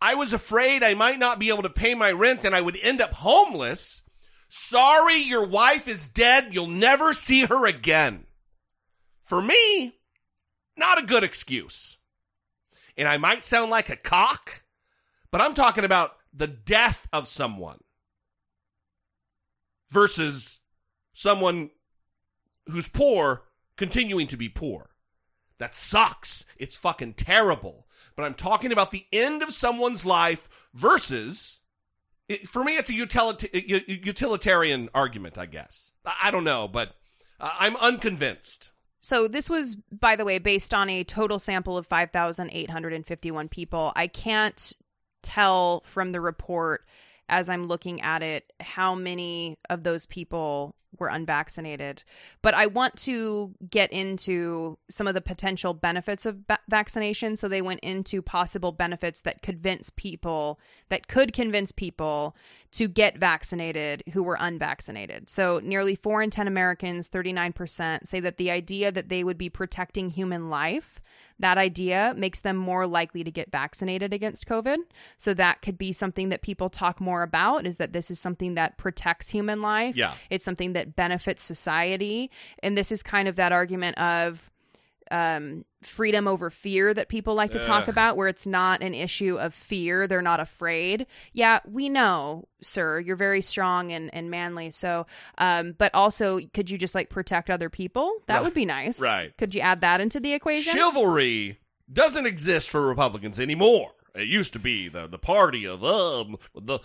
I 0.00 0.14
was 0.14 0.32
afraid 0.32 0.82
I 0.82 0.94
might 0.94 1.18
not 1.18 1.38
be 1.38 1.50
able 1.50 1.62
to 1.62 1.70
pay 1.70 1.94
my 1.94 2.10
rent 2.10 2.44
and 2.44 2.54
I 2.54 2.60
would 2.60 2.78
end 2.80 3.00
up 3.00 3.12
homeless. 3.12 4.02
Sorry, 4.48 5.16
your 5.16 5.46
wife 5.46 5.86
is 5.86 6.08
dead. 6.08 6.48
You'll 6.54 6.66
never 6.66 7.12
see 7.12 7.44
her 7.44 7.66
again. 7.66 8.26
For 9.24 9.42
me, 9.42 9.98
not 10.76 10.98
a 10.98 11.06
good 11.06 11.22
excuse. 11.22 11.98
And 12.96 13.06
I 13.06 13.18
might 13.18 13.44
sound 13.44 13.70
like 13.70 13.90
a 13.90 13.96
cock, 13.96 14.62
but 15.30 15.40
I'm 15.40 15.54
talking 15.54 15.84
about 15.84 16.16
the 16.32 16.46
death 16.46 17.06
of 17.12 17.28
someone 17.28 17.78
versus 19.90 20.60
someone 21.12 21.70
who's 22.66 22.88
poor 22.88 23.42
continuing 23.76 24.26
to 24.28 24.36
be 24.36 24.48
poor. 24.48 24.90
That 25.58 25.74
sucks. 25.74 26.46
It's 26.56 26.76
fucking 26.76 27.14
terrible 27.14 27.86
but 28.20 28.26
I'm 28.26 28.34
talking 28.34 28.70
about 28.70 28.90
the 28.90 29.06
end 29.12 29.42
of 29.42 29.52
someone's 29.52 30.04
life 30.04 30.48
versus. 30.74 31.60
It, 32.28 32.46
for 32.46 32.62
me, 32.62 32.76
it's 32.76 32.90
a 32.90 32.92
utilita- 32.92 34.04
utilitarian 34.04 34.90
argument, 34.94 35.38
I 35.38 35.46
guess. 35.46 35.92
I 36.22 36.30
don't 36.30 36.44
know, 36.44 36.68
but 36.68 36.96
I'm 37.40 37.76
unconvinced. 37.76 38.72
So, 39.00 39.26
this 39.26 39.48
was, 39.48 39.76
by 39.90 40.16
the 40.16 40.26
way, 40.26 40.38
based 40.38 40.74
on 40.74 40.90
a 40.90 41.02
total 41.02 41.38
sample 41.38 41.78
of 41.78 41.86
5,851 41.86 43.48
people. 43.48 43.92
I 43.96 44.06
can't 44.06 44.72
tell 45.22 45.82
from 45.86 46.12
the 46.12 46.20
report 46.20 46.84
as 47.30 47.48
I'm 47.48 47.66
looking 47.68 48.02
at 48.02 48.22
it 48.22 48.52
how 48.60 48.94
many 48.94 49.58
of 49.70 49.82
those 49.82 50.04
people 50.04 50.74
were 50.98 51.08
unvaccinated. 51.08 52.02
But 52.42 52.54
I 52.54 52.66
want 52.66 52.96
to 52.98 53.54
get 53.68 53.92
into 53.92 54.78
some 54.88 55.06
of 55.06 55.14
the 55.14 55.20
potential 55.20 55.74
benefits 55.74 56.26
of 56.26 56.46
ba- 56.46 56.58
vaccination. 56.68 57.36
So 57.36 57.48
they 57.48 57.62
went 57.62 57.80
into 57.80 58.22
possible 58.22 58.72
benefits 58.72 59.20
that 59.22 59.42
convince 59.42 59.90
people, 59.90 60.58
that 60.88 61.08
could 61.08 61.32
convince 61.32 61.72
people 61.72 62.36
to 62.72 62.88
get 62.88 63.18
vaccinated 63.18 64.02
who 64.12 64.22
were 64.22 64.36
unvaccinated. 64.38 65.28
So 65.28 65.60
nearly 65.62 65.94
four 65.94 66.22
in 66.22 66.30
10 66.30 66.46
Americans, 66.46 67.08
39%, 67.08 68.06
say 68.06 68.20
that 68.20 68.36
the 68.36 68.50
idea 68.50 68.92
that 68.92 69.08
they 69.08 69.24
would 69.24 69.38
be 69.38 69.48
protecting 69.48 70.10
human 70.10 70.50
life 70.50 71.00
that 71.40 71.58
idea 71.58 72.14
makes 72.16 72.40
them 72.40 72.56
more 72.56 72.86
likely 72.86 73.24
to 73.24 73.30
get 73.30 73.50
vaccinated 73.50 74.12
against 74.12 74.46
COVID. 74.46 74.76
So 75.16 75.34
that 75.34 75.62
could 75.62 75.78
be 75.78 75.92
something 75.92 76.28
that 76.28 76.42
people 76.42 76.68
talk 76.68 77.00
more 77.00 77.22
about 77.22 77.66
is 77.66 77.78
that 77.78 77.92
this 77.92 78.10
is 78.10 78.20
something 78.20 78.54
that 78.54 78.76
protects 78.76 79.30
human 79.30 79.62
life. 79.62 79.96
Yeah. 79.96 80.14
It's 80.28 80.44
something 80.44 80.74
that 80.74 80.79
benefits 80.84 81.42
society. 81.42 82.30
And 82.62 82.76
this 82.76 82.90
is 82.92 83.02
kind 83.02 83.28
of 83.28 83.36
that 83.36 83.52
argument 83.52 83.98
of 83.98 84.50
um, 85.10 85.64
freedom 85.82 86.28
over 86.28 86.50
fear 86.50 86.94
that 86.94 87.08
people 87.08 87.34
like 87.34 87.50
to 87.50 87.58
talk 87.58 87.88
about, 87.88 88.16
where 88.16 88.28
it's 88.28 88.46
not 88.46 88.80
an 88.80 88.94
issue 88.94 89.36
of 89.40 89.52
fear. 89.52 90.06
They're 90.06 90.22
not 90.22 90.38
afraid. 90.38 91.04
Yeah, 91.32 91.58
we 91.68 91.88
know, 91.88 92.46
sir, 92.62 93.00
you're 93.00 93.16
very 93.16 93.42
strong 93.42 93.90
and, 93.90 94.14
and 94.14 94.30
manly. 94.30 94.70
So, 94.70 95.06
um, 95.38 95.74
but 95.76 95.92
also, 95.94 96.38
could 96.54 96.70
you 96.70 96.78
just 96.78 96.94
like 96.94 97.10
protect 97.10 97.50
other 97.50 97.68
people? 97.68 98.12
That 98.26 98.34
Right. 98.36 98.44
would 98.44 98.54
be 98.54 98.64
nice. 98.64 99.00
Right. 99.00 99.36
Could 99.36 99.52
you 99.52 99.60
add 99.62 99.80
that 99.80 100.00
into 100.00 100.20
the 100.20 100.32
equation? 100.32 100.72
Chivalry 100.74 101.58
doesn't 101.92 102.26
exist 102.26 102.70
for 102.70 102.86
Republicans 102.86 103.40
anymore. 103.40 103.90
It 104.14 104.26
used 104.28 104.52
to 104.54 104.58
be 104.58 104.88
the, 104.88 105.06
the 105.06 105.18
party 105.18 105.64
of 105.66 105.84
um 105.84 106.36
the 106.54 106.80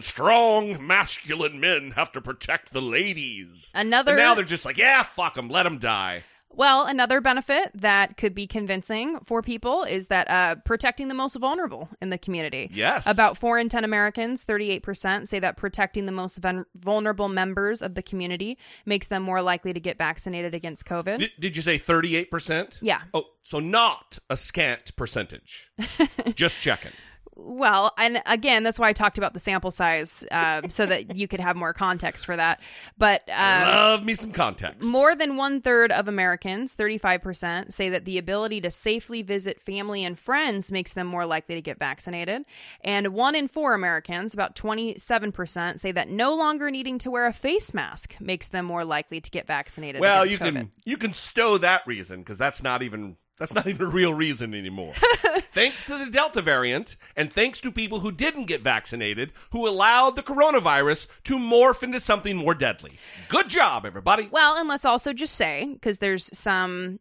strong 0.00 0.86
masculine 0.86 1.60
men 1.60 1.92
have 1.92 2.12
to 2.12 2.20
protect 2.20 2.72
the 2.72 2.80
ladies. 2.82 3.70
Another- 3.74 4.12
And 4.12 4.18
now 4.18 4.34
they're 4.34 4.44
just 4.44 4.64
like, 4.64 4.76
yeah, 4.76 5.02
fuck 5.02 5.34
them, 5.34 5.48
let 5.48 5.64
them 5.64 5.78
die. 5.78 6.24
Well, 6.52 6.84
another 6.84 7.20
benefit 7.20 7.70
that 7.74 8.16
could 8.16 8.34
be 8.34 8.46
convincing 8.46 9.20
for 9.24 9.40
people 9.40 9.84
is 9.84 10.08
that 10.08 10.28
uh, 10.28 10.56
protecting 10.64 11.08
the 11.08 11.14
most 11.14 11.36
vulnerable 11.36 11.88
in 12.02 12.10
the 12.10 12.18
community. 12.18 12.68
Yes. 12.72 13.06
About 13.06 13.38
four 13.38 13.58
in 13.58 13.68
10 13.68 13.84
Americans, 13.84 14.44
38%, 14.44 15.28
say 15.28 15.38
that 15.38 15.56
protecting 15.56 16.06
the 16.06 16.12
most 16.12 16.38
ven- 16.38 16.66
vulnerable 16.74 17.28
members 17.28 17.82
of 17.82 17.94
the 17.94 18.02
community 18.02 18.58
makes 18.84 19.08
them 19.08 19.22
more 19.22 19.42
likely 19.42 19.72
to 19.72 19.80
get 19.80 19.96
vaccinated 19.96 20.54
against 20.54 20.84
COVID. 20.84 21.18
Did, 21.18 21.30
did 21.38 21.56
you 21.56 21.62
say 21.62 21.76
38%? 21.76 22.78
Yeah. 22.82 23.02
Oh, 23.14 23.26
so 23.42 23.60
not 23.60 24.18
a 24.28 24.36
scant 24.36 24.96
percentage. 24.96 25.70
just 26.34 26.60
checking. 26.60 26.92
Well, 27.42 27.92
and 27.98 28.22
again, 28.26 28.62
that's 28.62 28.78
why 28.78 28.88
I 28.88 28.92
talked 28.92 29.18
about 29.18 29.34
the 29.34 29.40
sample 29.40 29.70
size 29.70 30.24
uh, 30.30 30.62
so 30.68 30.86
that 30.86 31.16
you 31.16 31.26
could 31.26 31.40
have 31.40 31.56
more 31.56 31.72
context 31.72 32.26
for 32.26 32.36
that. 32.36 32.60
But 32.98 33.22
um, 33.28 33.62
Love 33.62 34.04
me 34.04 34.14
some 34.14 34.32
context. 34.32 34.82
More 34.82 35.14
than 35.14 35.36
one 35.36 35.60
third 35.60 35.90
of 35.92 36.08
Americans, 36.08 36.76
35%, 36.76 37.72
say 37.72 37.88
that 37.88 38.04
the 38.04 38.18
ability 38.18 38.60
to 38.62 38.70
safely 38.70 39.22
visit 39.22 39.60
family 39.60 40.04
and 40.04 40.18
friends 40.18 40.70
makes 40.70 40.92
them 40.92 41.06
more 41.06 41.26
likely 41.26 41.54
to 41.54 41.62
get 41.62 41.78
vaccinated. 41.78 42.44
And 42.82 43.08
one 43.08 43.34
in 43.34 43.48
four 43.48 43.74
Americans, 43.74 44.34
about 44.34 44.54
27%, 44.54 45.80
say 45.80 45.92
that 45.92 46.08
no 46.08 46.34
longer 46.34 46.70
needing 46.70 46.98
to 46.98 47.10
wear 47.10 47.26
a 47.26 47.32
face 47.32 47.72
mask 47.72 48.16
makes 48.20 48.48
them 48.48 48.64
more 48.64 48.84
likely 48.84 49.20
to 49.20 49.30
get 49.30 49.46
vaccinated. 49.46 50.00
well, 50.00 50.26
you 50.26 50.38
COVID. 50.38 50.54
can 50.54 50.70
you 50.84 50.96
can 50.96 51.12
stow 51.12 51.58
that 51.58 51.82
reason 51.86 52.20
because 52.20 52.38
that's 52.38 52.62
not 52.62 52.82
even 52.82 53.16
that's 53.40 53.54
not 53.54 53.66
even 53.66 53.86
a 53.86 53.90
real 53.90 54.12
reason 54.12 54.54
anymore. 54.54 54.92
thanks 55.52 55.86
to 55.86 55.96
the 55.96 56.10
Delta 56.10 56.42
variant, 56.42 56.96
and 57.16 57.32
thanks 57.32 57.58
to 57.62 57.72
people 57.72 58.00
who 58.00 58.12
didn't 58.12 58.44
get 58.44 58.60
vaccinated, 58.60 59.32
who 59.50 59.66
allowed 59.66 60.14
the 60.14 60.22
coronavirus 60.22 61.06
to 61.24 61.38
morph 61.38 61.82
into 61.82 61.98
something 61.98 62.36
more 62.36 62.54
deadly. 62.54 62.98
Good 63.30 63.48
job, 63.48 63.86
everybody. 63.86 64.28
Well, 64.30 64.58
and 64.58 64.68
let's 64.68 64.84
also 64.84 65.14
just 65.14 65.36
say, 65.36 65.70
because 65.72 66.00
there's 66.00 66.28
some 66.36 67.00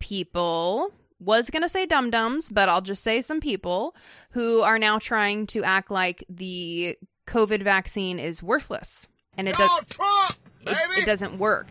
people, 0.00 0.92
was 1.20 1.50
going 1.50 1.62
to 1.62 1.68
say 1.68 1.84
dum 1.84 2.10
dums, 2.10 2.48
but 2.48 2.70
I'll 2.70 2.80
just 2.80 3.02
say 3.02 3.20
some 3.20 3.40
people 3.40 3.94
who 4.30 4.62
are 4.62 4.78
now 4.78 4.98
trying 4.98 5.46
to 5.48 5.62
act 5.62 5.90
like 5.90 6.24
the 6.30 6.96
COVID 7.26 7.62
vaccine 7.62 8.18
is 8.18 8.42
worthless. 8.42 9.08
And 9.36 9.46
it, 9.46 9.56
does, 9.56 9.70
it, 10.62 10.76
it 11.02 11.04
doesn't 11.04 11.38
work. 11.38 11.66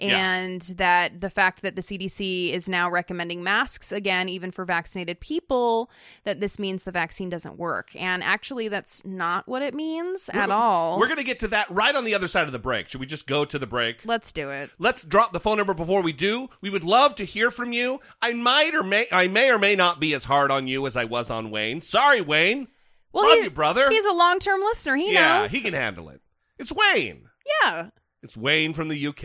Yeah. 0.00 0.34
and 0.34 0.62
that 0.76 1.20
the 1.20 1.30
fact 1.30 1.62
that 1.62 1.76
the 1.76 1.82
CDC 1.82 2.52
is 2.52 2.68
now 2.68 2.90
recommending 2.90 3.42
masks 3.42 3.92
again, 3.92 4.28
even 4.28 4.50
for 4.50 4.64
vaccinated 4.64 5.20
people, 5.20 5.90
that 6.24 6.40
this 6.40 6.58
means 6.58 6.84
the 6.84 6.92
vaccine 6.92 7.28
doesn't 7.28 7.58
work. 7.58 7.90
And 7.94 8.22
actually, 8.22 8.68
that's 8.68 9.04
not 9.04 9.48
what 9.48 9.62
it 9.62 9.74
means 9.74 10.28
at 10.32 10.50
all. 10.50 10.98
We're 10.98 11.06
going 11.06 11.18
to 11.18 11.24
get 11.24 11.40
to 11.40 11.48
that 11.48 11.70
right 11.70 11.94
on 11.94 12.04
the 12.04 12.14
other 12.14 12.28
side 12.28 12.46
of 12.46 12.52
the 12.52 12.58
break. 12.58 12.88
Should 12.88 13.00
we 13.00 13.06
just 13.06 13.26
go 13.26 13.44
to 13.44 13.58
the 13.58 13.66
break? 13.66 14.00
Let's 14.04 14.32
do 14.32 14.50
it. 14.50 14.70
Let's 14.78 15.02
drop 15.02 15.32
the 15.32 15.40
phone 15.40 15.56
number 15.56 15.74
before 15.74 16.02
we 16.02 16.12
do. 16.12 16.48
We 16.60 16.70
would 16.70 16.84
love 16.84 17.14
to 17.16 17.24
hear 17.24 17.50
from 17.50 17.72
you. 17.72 18.00
I 18.20 18.32
might 18.32 18.74
or 18.74 18.82
may 18.82 19.06
I 19.12 19.28
may 19.28 19.50
or 19.50 19.58
may 19.58 19.76
not 19.76 20.00
be 20.00 20.14
as 20.14 20.24
hard 20.24 20.50
on 20.50 20.66
you 20.66 20.86
as 20.86 20.96
I 20.96 21.04
was 21.04 21.30
on 21.30 21.50
Wayne. 21.50 21.80
Sorry, 21.80 22.20
Wayne. 22.20 22.68
Well, 23.12 23.28
Love 23.28 23.44
you, 23.44 23.50
brother. 23.50 23.88
He's 23.88 24.04
a 24.04 24.12
long 24.12 24.40
term 24.40 24.60
listener. 24.60 24.96
He 24.96 25.12
yeah, 25.12 25.40
knows. 25.40 25.52
he 25.52 25.60
can 25.60 25.74
handle 25.74 26.10
it. 26.10 26.20
It's 26.58 26.72
Wayne. 26.72 27.28
Yeah. 27.62 27.90
It's 28.22 28.36
Wayne 28.36 28.74
from 28.74 28.88
the 28.88 29.06
UK. 29.06 29.24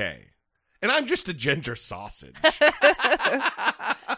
And 0.82 0.92
I'm 0.92 1.06
just 1.06 1.30
a 1.30 1.34
ginger 1.34 1.76
sausage. 1.76 2.36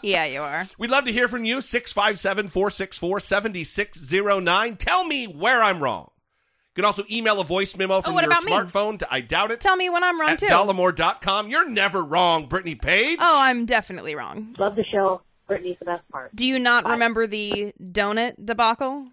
Yeah, 0.02 0.26
you 0.26 0.42
are. 0.42 0.68
We'd 0.78 0.92
love 0.92 1.06
to 1.06 1.14
hear 1.14 1.30
from 1.30 1.46
you. 1.46 1.62
657 1.62 2.50
464 2.50 3.20
7609. 3.22 4.76
Tell 4.76 5.06
me 5.06 5.28
where 5.28 5.64
I'm 5.64 5.82
wrong. 5.82 6.10
You 6.76 6.82
can 6.82 6.86
also 6.86 7.06
email 7.10 7.40
a 7.40 7.46
voice 7.46 7.78
memo 7.78 7.98
oh, 7.98 8.02
from 8.02 8.16
Oh, 8.18 8.20
your 8.20 8.30
about 8.30 8.44
me? 8.44 8.52
smartphone 8.52 9.00
to 9.00 9.08
I 9.14 9.22
doubt 9.22 9.52
it 9.52 9.62
Tell 9.62 9.78
me 9.78 9.90
when 9.90 10.04
I'm 10.04 10.20
wrong, 10.20 10.32
at 10.32 10.40
too. 10.40 10.48
dollemore.com. 10.48 11.50
You're 11.50 11.70
never 11.70 12.04
wrong, 12.04 12.48
Brittany 12.48 12.76
Page. 12.76 13.18
Oh, 13.22 13.40
I'm 13.40 13.66
definitely 13.66 14.16
wrong. 14.16 14.56
Love 14.60 14.76
the 14.76 14.84
show. 14.84 15.22
Brittany's 15.48 15.78
the 15.80 15.86
best 15.86 16.10
part. 16.10 16.36
Do 16.36 16.46
you 16.46 16.60
not 16.60 16.86
remember 16.86 17.26
the 17.28 17.74
donut 17.82 18.44
debacle? 18.44 19.08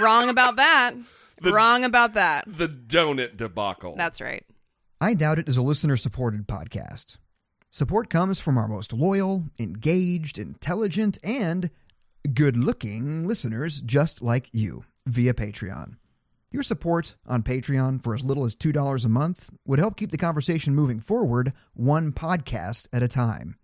wrong 0.00 0.28
about 0.28 0.56
that. 0.56 0.94
The- 1.42 1.52
wrong 1.54 1.84
about 1.84 2.14
that. 2.14 2.44
The 2.46 2.68
donut 2.68 3.38
debacle. 3.38 3.94
That's 3.96 4.20
right. 4.20 4.44
I 5.02 5.14
Doubt 5.14 5.38
It 5.38 5.48
is 5.48 5.56
a 5.56 5.62
listener 5.62 5.96
supported 5.96 6.46
podcast. 6.46 7.16
Support 7.70 8.10
comes 8.10 8.38
from 8.38 8.58
our 8.58 8.68
most 8.68 8.92
loyal, 8.92 9.44
engaged, 9.58 10.36
intelligent, 10.36 11.18
and 11.24 11.70
good 12.34 12.54
looking 12.54 13.26
listeners 13.26 13.80
just 13.80 14.20
like 14.20 14.50
you 14.52 14.84
via 15.06 15.32
Patreon. 15.32 15.94
Your 16.52 16.62
support 16.62 17.16
on 17.26 17.42
Patreon 17.42 18.02
for 18.04 18.14
as 18.14 18.24
little 18.24 18.44
as 18.44 18.54
$2 18.54 19.02
a 19.02 19.08
month 19.08 19.48
would 19.64 19.78
help 19.78 19.96
keep 19.96 20.10
the 20.10 20.18
conversation 20.18 20.74
moving 20.74 21.00
forward 21.00 21.54
one 21.72 22.12
podcast 22.12 22.86
at 22.92 23.02
a 23.02 23.08
time. 23.08 23.56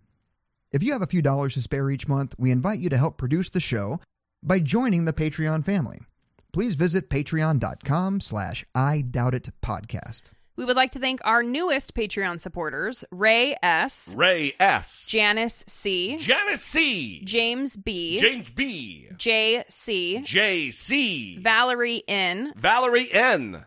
If 0.71 0.81
you 0.81 0.91
have 0.93 1.03
a 1.03 1.07
few 1.07 1.21
dollars 1.21 1.53
to 1.53 1.61
spare 1.61 1.91
each 1.91 2.07
month, 2.07 2.33
we 2.39 2.49
invite 2.49 2.79
you 2.79 2.89
to 2.89 2.97
help 2.97 3.19
produce 3.19 3.51
the 3.51 3.59
show 3.59 3.99
by 4.41 4.57
joining 4.57 5.05
the 5.05 5.13
Patreon 5.13 5.63
family. 5.63 5.99
Please 6.51 6.73
visit 6.73 7.11
patreon.com 7.11 8.21
slash 8.21 8.65
I 8.73 9.01
Doubt 9.01 9.35
It 9.35 9.49
podcast. 9.63 10.31
We 10.57 10.65
would 10.65 10.75
like 10.75 10.89
to 10.91 10.99
thank 10.99 11.21
our 11.23 11.43
newest 11.43 11.93
Patreon 11.93 12.41
supporters 12.41 13.05
Ray 13.11 13.55
S., 13.61 14.15
Ray 14.17 14.53
S. 14.59 15.05
Janice 15.07 15.63
C., 15.67 16.17
Janice 16.17 16.63
C. 16.63 17.21
James 17.23 17.77
B., 17.77 18.17
James 18.17 18.49
B. 18.49 19.07
J 19.17 19.63
C., 19.69 20.21
J 20.23 20.71
C. 20.71 21.37
Valerie 21.37 22.03
N., 22.07 22.53
Valerie 22.57 23.13
N. 23.13 23.65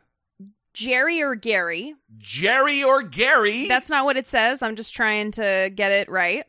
Jerry 0.74 1.22
or 1.22 1.36
Gary. 1.36 1.94
Jerry 2.18 2.82
or 2.82 3.02
Gary. 3.02 3.68
That's 3.68 3.88
not 3.88 4.04
what 4.04 4.16
it 4.16 4.26
says. 4.26 4.60
I'm 4.60 4.74
just 4.74 4.92
trying 4.92 5.30
to 5.32 5.70
get 5.72 5.92
it 5.92 6.08
right. 6.08 6.44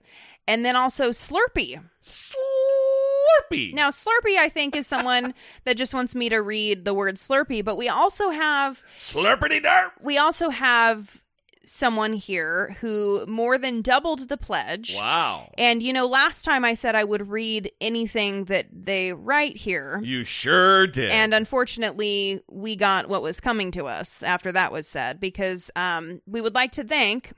And 0.47 0.65
then 0.65 0.75
also 0.75 1.09
Slurpee. 1.11 1.79
Slurpee. 2.01 3.00
Now, 3.73 3.89
Slurpee, 3.89 4.37
I 4.37 4.49
think, 4.49 4.75
is 4.75 4.87
someone 4.87 5.33
that 5.65 5.77
just 5.77 5.93
wants 5.93 6.15
me 6.15 6.29
to 6.29 6.41
read 6.41 6.85
the 6.85 6.93
word 6.93 7.15
Slurpee, 7.15 7.63
but 7.63 7.77
we 7.77 7.89
also 7.89 8.29
have 8.29 8.83
Slurpity 8.95 9.63
derp. 9.63 9.91
we 10.01 10.17
also 10.17 10.49
have 10.49 11.21
someone 11.65 12.13
here 12.13 12.75
who 12.81 13.25
more 13.27 13.57
than 13.57 13.81
doubled 13.81 14.27
the 14.27 14.37
pledge. 14.37 14.95
Wow. 14.95 15.51
And 15.57 15.81
you 15.81 15.93
know, 15.93 16.05
last 16.05 16.43
time 16.43 16.65
I 16.65 16.73
said 16.73 16.95
I 16.95 17.03
would 17.03 17.29
read 17.29 17.71
anything 17.79 18.45
that 18.45 18.67
they 18.71 19.13
write 19.13 19.57
here. 19.57 20.01
You 20.03 20.23
sure 20.23 20.87
did. 20.87 21.11
And 21.11 21.33
unfortunately, 21.33 22.41
we 22.49 22.75
got 22.75 23.09
what 23.09 23.21
was 23.21 23.39
coming 23.39 23.71
to 23.71 23.85
us 23.85 24.23
after 24.23 24.51
that 24.51 24.71
was 24.71 24.87
said 24.87 25.19
because 25.19 25.71
um, 25.75 26.21
we 26.25 26.41
would 26.41 26.55
like 26.55 26.71
to 26.73 26.83
thank 26.83 27.33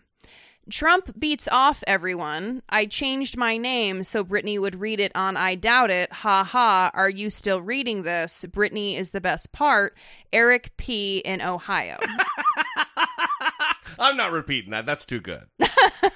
Trump 0.70 1.20
beats 1.20 1.48
off 1.50 1.84
everyone. 1.88 2.62
I 2.70 2.86
changed 2.86 3.38
my 3.38 3.58
name 3.58 4.04
so 4.04 4.24
Brittany 4.24 4.58
would 4.58 4.80
read 4.80 5.00
it 5.00 5.12
on 5.16 5.36
I 5.36 5.56
Doubt 5.56 5.92
It. 5.92 6.12
Ha 6.12 6.44
ha. 6.44 6.92
Are 6.94 7.10
you 7.10 7.30
still 7.30 7.62
reading 7.62 8.04
this? 8.04 8.46
Brittany 8.52 8.96
is 8.96 9.12
the 9.12 9.22
best 9.22 9.52
part. 9.52 9.98
Eric 10.32 10.72
P. 10.78 11.18
in 11.20 11.42
Ohio. 11.42 11.98
I'm 14.00 14.18
not 14.18 14.32
repeating 14.32 14.72
that. 14.72 14.86
That's 14.86 15.06
too 15.06 15.20
good. 15.20 15.46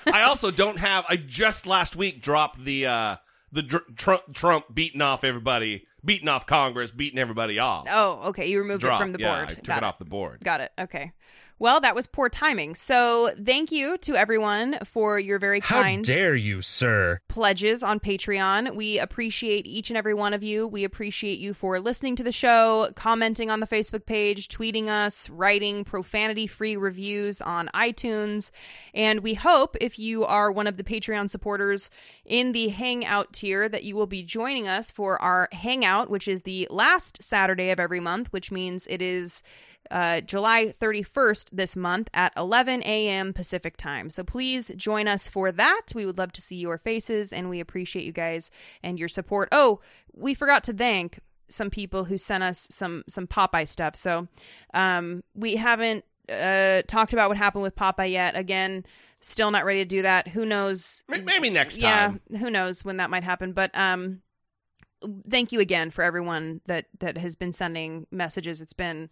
I 0.06 0.24
also 0.24 0.52
don't 0.52 0.80
have. 0.80 1.06
I 1.10 1.18
just 1.18 1.68
last 1.68 1.96
week 1.96 2.22
dropped 2.22 2.64
the 2.64 2.88
uh 2.88 3.16
the 3.52 3.64
dr- 3.64 3.96
Trump 3.96 4.34
Trump 4.34 4.74
beating 4.74 5.02
off 5.02 5.24
everybody, 5.24 5.86
beating 6.04 6.28
off 6.28 6.48
Congress, 6.48 6.92
beating 6.92 7.20
everybody 7.20 7.60
off. 7.60 7.88
Oh, 7.90 8.30
okay. 8.30 8.48
You 8.48 8.60
removed 8.60 8.84
it 8.84 8.98
from 8.98 9.12
the 9.12 9.20
yeah, 9.20 9.36
board. 9.36 9.50
I 9.50 9.54
took 9.56 9.64
Got 9.66 9.78
it 9.78 9.84
off 9.84 10.00
the 10.00 10.06
board. 10.06 10.44
Got 10.44 10.62
it. 10.62 10.72
Okay. 10.80 11.12
Well, 11.60 11.82
that 11.82 11.96
was 11.96 12.06
poor 12.06 12.30
timing. 12.30 12.76
So, 12.76 13.32
thank 13.44 13.72
you 13.72 13.98
to 14.00 14.16
everyone 14.16 14.78
for 14.86 15.20
your 15.20 15.40
very 15.40 15.60
How 15.60 15.82
kind 15.82 16.04
dare 16.04 16.36
you, 16.36 16.62
sir? 16.62 17.20
pledges 17.30 17.82
on 17.82 18.00
Patreon. 18.00 18.76
We 18.76 19.00
appreciate 19.00 19.66
each 19.66 19.90
and 19.90 19.98
every 19.98 20.14
one 20.14 20.34
of 20.34 20.44
you. 20.44 20.68
We 20.68 20.84
appreciate 20.84 21.40
you 21.40 21.56
for 21.56 21.80
listening 21.80 22.16
to 22.18 22.24
the 22.24 22.32
show, 22.32 22.92
commenting 22.96 23.50
on 23.50 23.60
the 23.60 23.66
Facebook 23.68 24.06
page, 24.06 24.50
tweeting 24.50 24.88
us, 24.88 25.30
writing 25.32 25.84
profanity 25.84 26.46
free 26.46 26.78
reviews 26.78 27.42
on 27.42 27.72
iTunes. 27.74 28.52
And 28.94 29.22
we 29.22 29.34
hope 29.34 29.76
if 29.82 29.98
you 29.98 30.26
are 30.26 30.52
one 30.52 30.68
of 30.68 30.78
the 30.78 30.84
Patreon 30.84 31.28
supporters 31.28 31.90
in 32.24 32.52
the 32.52 32.70
Hangout 32.70 33.34
tier 33.34 33.68
that 33.68 33.84
you 33.84 33.96
will 33.96 34.06
be 34.06 34.22
joining 34.22 34.68
us 34.68 34.92
for 34.92 35.20
our 35.22 35.50
Hangout, 35.52 36.10
which 36.12 36.28
is 36.28 36.44
the 36.44 36.68
last 36.70 37.24
Saturday 37.24 37.72
of 37.72 37.80
every 37.80 38.00
month, 38.00 38.32
which 38.32 38.52
means 38.52 38.86
it 38.88 39.02
is 39.02 39.42
uh, 39.92 40.22
July 40.22 40.74
31st 40.82 41.47
this 41.52 41.76
month 41.76 42.10
at 42.14 42.34
11 42.36 42.84
a.m. 42.84 43.34
Pacific 43.34 43.78
time. 43.78 44.10
So 44.10 44.24
please 44.24 44.72
join 44.76 45.08
us 45.08 45.28
for 45.28 45.52
that. 45.52 45.84
We 45.96 46.06
would 46.06 46.18
love 46.18 46.32
to 46.34 46.42
see 46.42 46.56
your 46.58 46.78
faces 46.78 47.32
and 47.34 47.50
we 47.50 47.60
appreciate 47.60 48.06
you 48.06 48.12
guys 48.12 48.52
and 48.84 49.00
your 49.00 49.10
support. 49.10 49.50
Oh, 49.52 49.80
we 50.14 50.34
forgot 50.34 50.64
to 50.66 50.74
thank 50.74 51.20
some 51.50 51.70
people 51.70 52.04
who 52.06 52.18
sent 52.18 52.44
us 52.44 52.68
some 52.70 53.04
some 53.08 53.28
Popeye 53.28 53.68
stuff. 53.68 53.96
So 53.96 54.28
um, 54.74 55.24
we 55.34 55.56
haven't 55.56 56.04
uh, 56.30 56.82
talked 56.88 57.14
about 57.14 57.30
what 57.30 57.38
happened 57.38 57.64
with 57.64 57.76
Popeye 57.76 58.12
yet. 58.12 58.36
Again, 58.36 58.86
still 59.22 59.52
not 59.52 59.66
ready 59.66 59.80
to 59.80 59.86
do 59.86 60.02
that. 60.02 60.28
Who 60.30 60.46
knows? 60.46 61.04
Maybe 61.08 61.50
next 61.50 61.80
time. 61.80 62.22
Yeah, 62.30 62.40
who 62.40 62.50
knows 62.50 62.84
when 62.84 62.98
that 62.98 63.10
might 63.10 63.24
happen. 63.24 63.54
But 63.54 63.72
um, 63.74 64.22
thank 65.30 65.52
you 65.52 65.60
again 65.60 65.92
for 65.92 66.04
everyone 66.04 66.62
that 66.66 66.86
that 67.00 67.18
has 67.18 67.36
been 67.36 67.54
sending 67.54 68.08
messages. 68.12 68.62
It's 68.62 68.74
been 68.74 69.10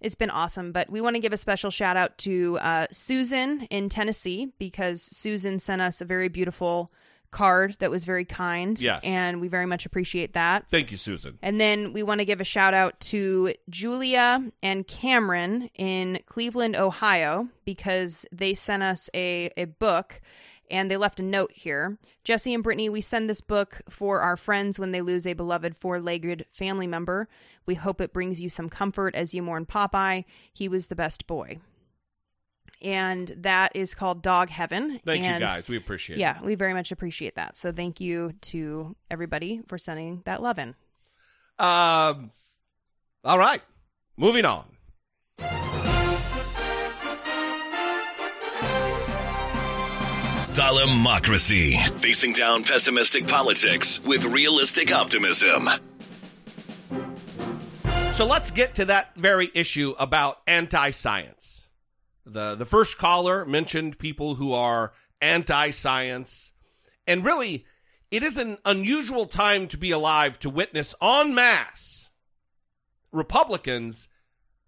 it's 0.00 0.14
been 0.14 0.30
awesome. 0.30 0.72
But 0.72 0.90
we 0.90 1.00
want 1.00 1.16
to 1.16 1.20
give 1.20 1.32
a 1.32 1.36
special 1.36 1.70
shout 1.70 1.96
out 1.96 2.16
to 2.18 2.58
uh, 2.58 2.86
Susan 2.92 3.62
in 3.70 3.88
Tennessee 3.88 4.52
because 4.58 5.02
Susan 5.02 5.58
sent 5.58 5.82
us 5.82 6.00
a 6.00 6.04
very 6.04 6.28
beautiful 6.28 6.92
card 7.30 7.76
that 7.80 7.90
was 7.90 8.04
very 8.04 8.24
kind. 8.24 8.80
Yes. 8.80 9.04
and 9.04 9.40
we 9.40 9.48
very 9.48 9.66
much 9.66 9.84
appreciate 9.84 10.34
that. 10.34 10.68
Thank 10.70 10.90
you, 10.90 10.96
Susan. 10.96 11.38
And 11.42 11.60
then 11.60 11.92
we 11.92 12.02
want 12.02 12.20
to 12.20 12.24
give 12.24 12.40
a 12.40 12.44
shout 12.44 12.74
out 12.74 12.98
to 13.00 13.54
Julia 13.68 14.42
and 14.62 14.86
Cameron 14.86 15.70
in 15.74 16.20
Cleveland, 16.26 16.76
Ohio, 16.76 17.48
because 17.64 18.24
they 18.32 18.54
sent 18.54 18.82
us 18.82 19.10
a, 19.14 19.50
a 19.56 19.66
book 19.66 20.20
and 20.70 20.90
they 20.90 20.96
left 20.96 21.20
a 21.20 21.22
note 21.22 21.52
here. 21.52 21.98
Jesse 22.24 22.54
and 22.54 22.62
Brittany, 22.62 22.88
we 22.88 23.00
send 23.00 23.28
this 23.28 23.40
book 23.40 23.80
for 23.88 24.20
our 24.20 24.36
friends 24.36 24.78
when 24.78 24.92
they 24.92 25.00
lose 25.00 25.26
a 25.26 25.32
beloved 25.32 25.76
four 25.76 26.00
legged 26.00 26.46
family 26.52 26.86
member. 26.86 27.28
We 27.66 27.74
hope 27.74 28.00
it 28.00 28.12
brings 28.12 28.40
you 28.40 28.48
some 28.48 28.68
comfort 28.68 29.14
as 29.14 29.34
you 29.34 29.42
mourn 29.42 29.66
Popeye. 29.66 30.24
He 30.52 30.68
was 30.68 30.86
the 30.86 30.96
best 30.96 31.26
boy. 31.26 31.58
And 32.80 33.34
that 33.38 33.72
is 33.74 33.94
called 33.94 34.22
Dog 34.22 34.50
Heaven. 34.50 35.00
Thank 35.04 35.24
you, 35.24 35.38
guys. 35.38 35.68
We 35.68 35.76
appreciate 35.76 36.18
Yeah, 36.18 36.36
it. 36.36 36.40
Yeah, 36.40 36.46
we 36.46 36.54
very 36.54 36.74
much 36.74 36.92
appreciate 36.92 37.34
that. 37.34 37.56
So 37.56 37.72
thank 37.72 38.00
you 38.00 38.34
to 38.42 38.94
everybody 39.10 39.62
for 39.66 39.78
sending 39.78 40.22
that 40.26 40.40
love 40.42 40.58
in. 40.58 40.76
Um, 41.58 42.30
all 43.24 43.38
right. 43.38 43.62
Moving 44.16 44.44
on. 44.44 44.64
Democracy. 50.58 51.76
Facing 51.98 52.32
down 52.32 52.64
pessimistic 52.64 53.28
politics 53.28 54.02
with 54.02 54.24
realistic 54.24 54.92
optimism. 54.92 55.68
So 58.10 58.26
let's 58.26 58.50
get 58.50 58.74
to 58.74 58.84
that 58.86 59.14
very 59.14 59.52
issue 59.54 59.94
about 60.00 60.40
anti-science. 60.48 61.68
The 62.26 62.56
the 62.56 62.66
first 62.66 62.98
caller 62.98 63.44
mentioned 63.44 64.00
people 64.00 64.34
who 64.34 64.52
are 64.52 64.92
anti-science, 65.22 66.50
and 67.06 67.24
really, 67.24 67.64
it 68.10 68.24
is 68.24 68.36
an 68.36 68.58
unusual 68.64 69.26
time 69.26 69.68
to 69.68 69.76
be 69.76 69.92
alive 69.92 70.40
to 70.40 70.50
witness 70.50 70.92
en 71.00 71.36
masse 71.36 72.10
Republicans 73.12 74.08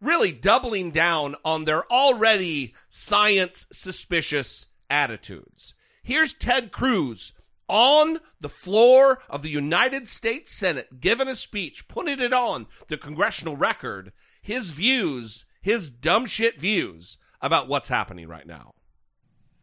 really 0.00 0.30
doubling 0.30 0.92
down 0.92 1.34
on 1.44 1.64
their 1.64 1.84
already 1.92 2.74
science 2.88 3.66
suspicious 3.72 4.66
attitudes. 4.88 5.74
Here's 6.10 6.34
Ted 6.34 6.72
Cruz 6.72 7.34
on 7.68 8.18
the 8.40 8.48
floor 8.48 9.22
of 9.28 9.42
the 9.42 9.48
United 9.48 10.08
States 10.08 10.50
Senate 10.50 10.98
giving 11.00 11.28
a 11.28 11.36
speech, 11.36 11.86
putting 11.86 12.18
it 12.18 12.32
on 12.32 12.66
the 12.88 12.96
congressional 12.96 13.56
record, 13.56 14.10
his 14.42 14.70
views, 14.70 15.44
his 15.62 15.92
dumb 15.92 16.26
shit 16.26 16.58
views 16.58 17.16
about 17.40 17.68
what's 17.68 17.86
happening 17.86 18.26
right 18.26 18.44
now. 18.44 18.72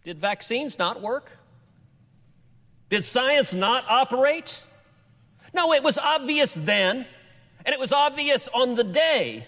Did 0.06 0.20
vaccines 0.20 0.80
not 0.80 1.02
work? 1.02 1.32
Did 2.90 3.04
science 3.04 3.52
not 3.52 3.84
operate? 3.90 4.64
No, 5.54 5.74
it 5.74 5.84
was 5.84 5.98
obvious 5.98 6.54
then, 6.54 7.06
and 7.66 7.74
it 7.74 7.80
was 7.80 7.92
obvious 7.92 8.48
on 8.54 8.76
the 8.76 8.86
day 8.86 9.48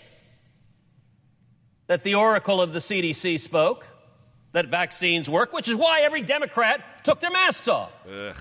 that 1.88 2.04
the 2.04 2.16
oracle 2.16 2.62
of 2.62 2.74
the 2.74 2.80
CDC 2.80 3.40
spoke 3.40 3.86
that 4.52 4.68
vaccines 4.68 5.30
work, 5.30 5.54
which 5.54 5.68
is 5.68 5.76
why 5.76 6.02
every 6.02 6.22
Democrat 6.22 7.04
took 7.04 7.22
their 7.22 7.32
masks 7.32 7.68
off. 7.68 7.92
Ugh. 8.08 8.36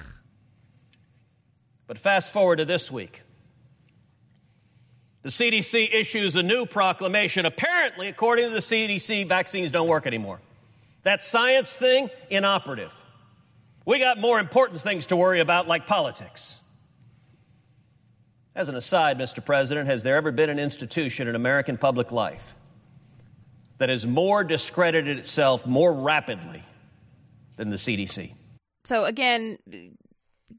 But 1.87 1.99
fast 1.99 2.31
forward 2.31 2.57
to 2.57 2.65
this 2.65 2.91
week. 2.91 3.23
The 5.23 5.31
CDC 5.31 5.93
issues 5.93 6.37
a 6.37 6.43
new 6.43 6.65
proclamation. 6.65 7.45
Apparently, 7.45 8.09
according 8.09 8.49
to 8.49 8.55
the 8.55 8.61
CDC, 8.61 9.29
vaccines 9.29 9.71
don't 9.71 9.89
work 9.89 10.07
anymore. 10.07 10.41
That 11.03 11.23
science 11.23 11.73
thing, 11.73 12.11
inoperative. 12.31 12.93
We 13.85 13.99
got 13.99 14.19
more 14.19 14.39
important 14.39 14.81
things 14.81 15.07
to 15.09 15.17
worry 15.17 15.41
about, 15.41 15.67
like 15.67 15.87
politics. 15.87 16.57
As 18.55 18.69
an 18.69 18.75
aside, 18.75 19.19
Mr. 19.19 19.45
President, 19.45 19.89
has 19.89 20.03
there 20.03 20.17
ever 20.17 20.31
been 20.31 20.51
an 20.51 20.59
institution 20.59 21.29
in 21.29 21.35
American 21.35 21.79
public 21.79 22.13
life 22.13 22.55
that 23.79 23.89
has 23.89 24.05
more 24.07 24.45
discredited 24.45 25.19
itself 25.19 25.67
more 25.67 25.93
rapidly 25.93 26.63
than 27.57 27.71
the 27.71 27.77
CDC? 27.77 28.35
So 28.85 29.05
again, 29.05 29.59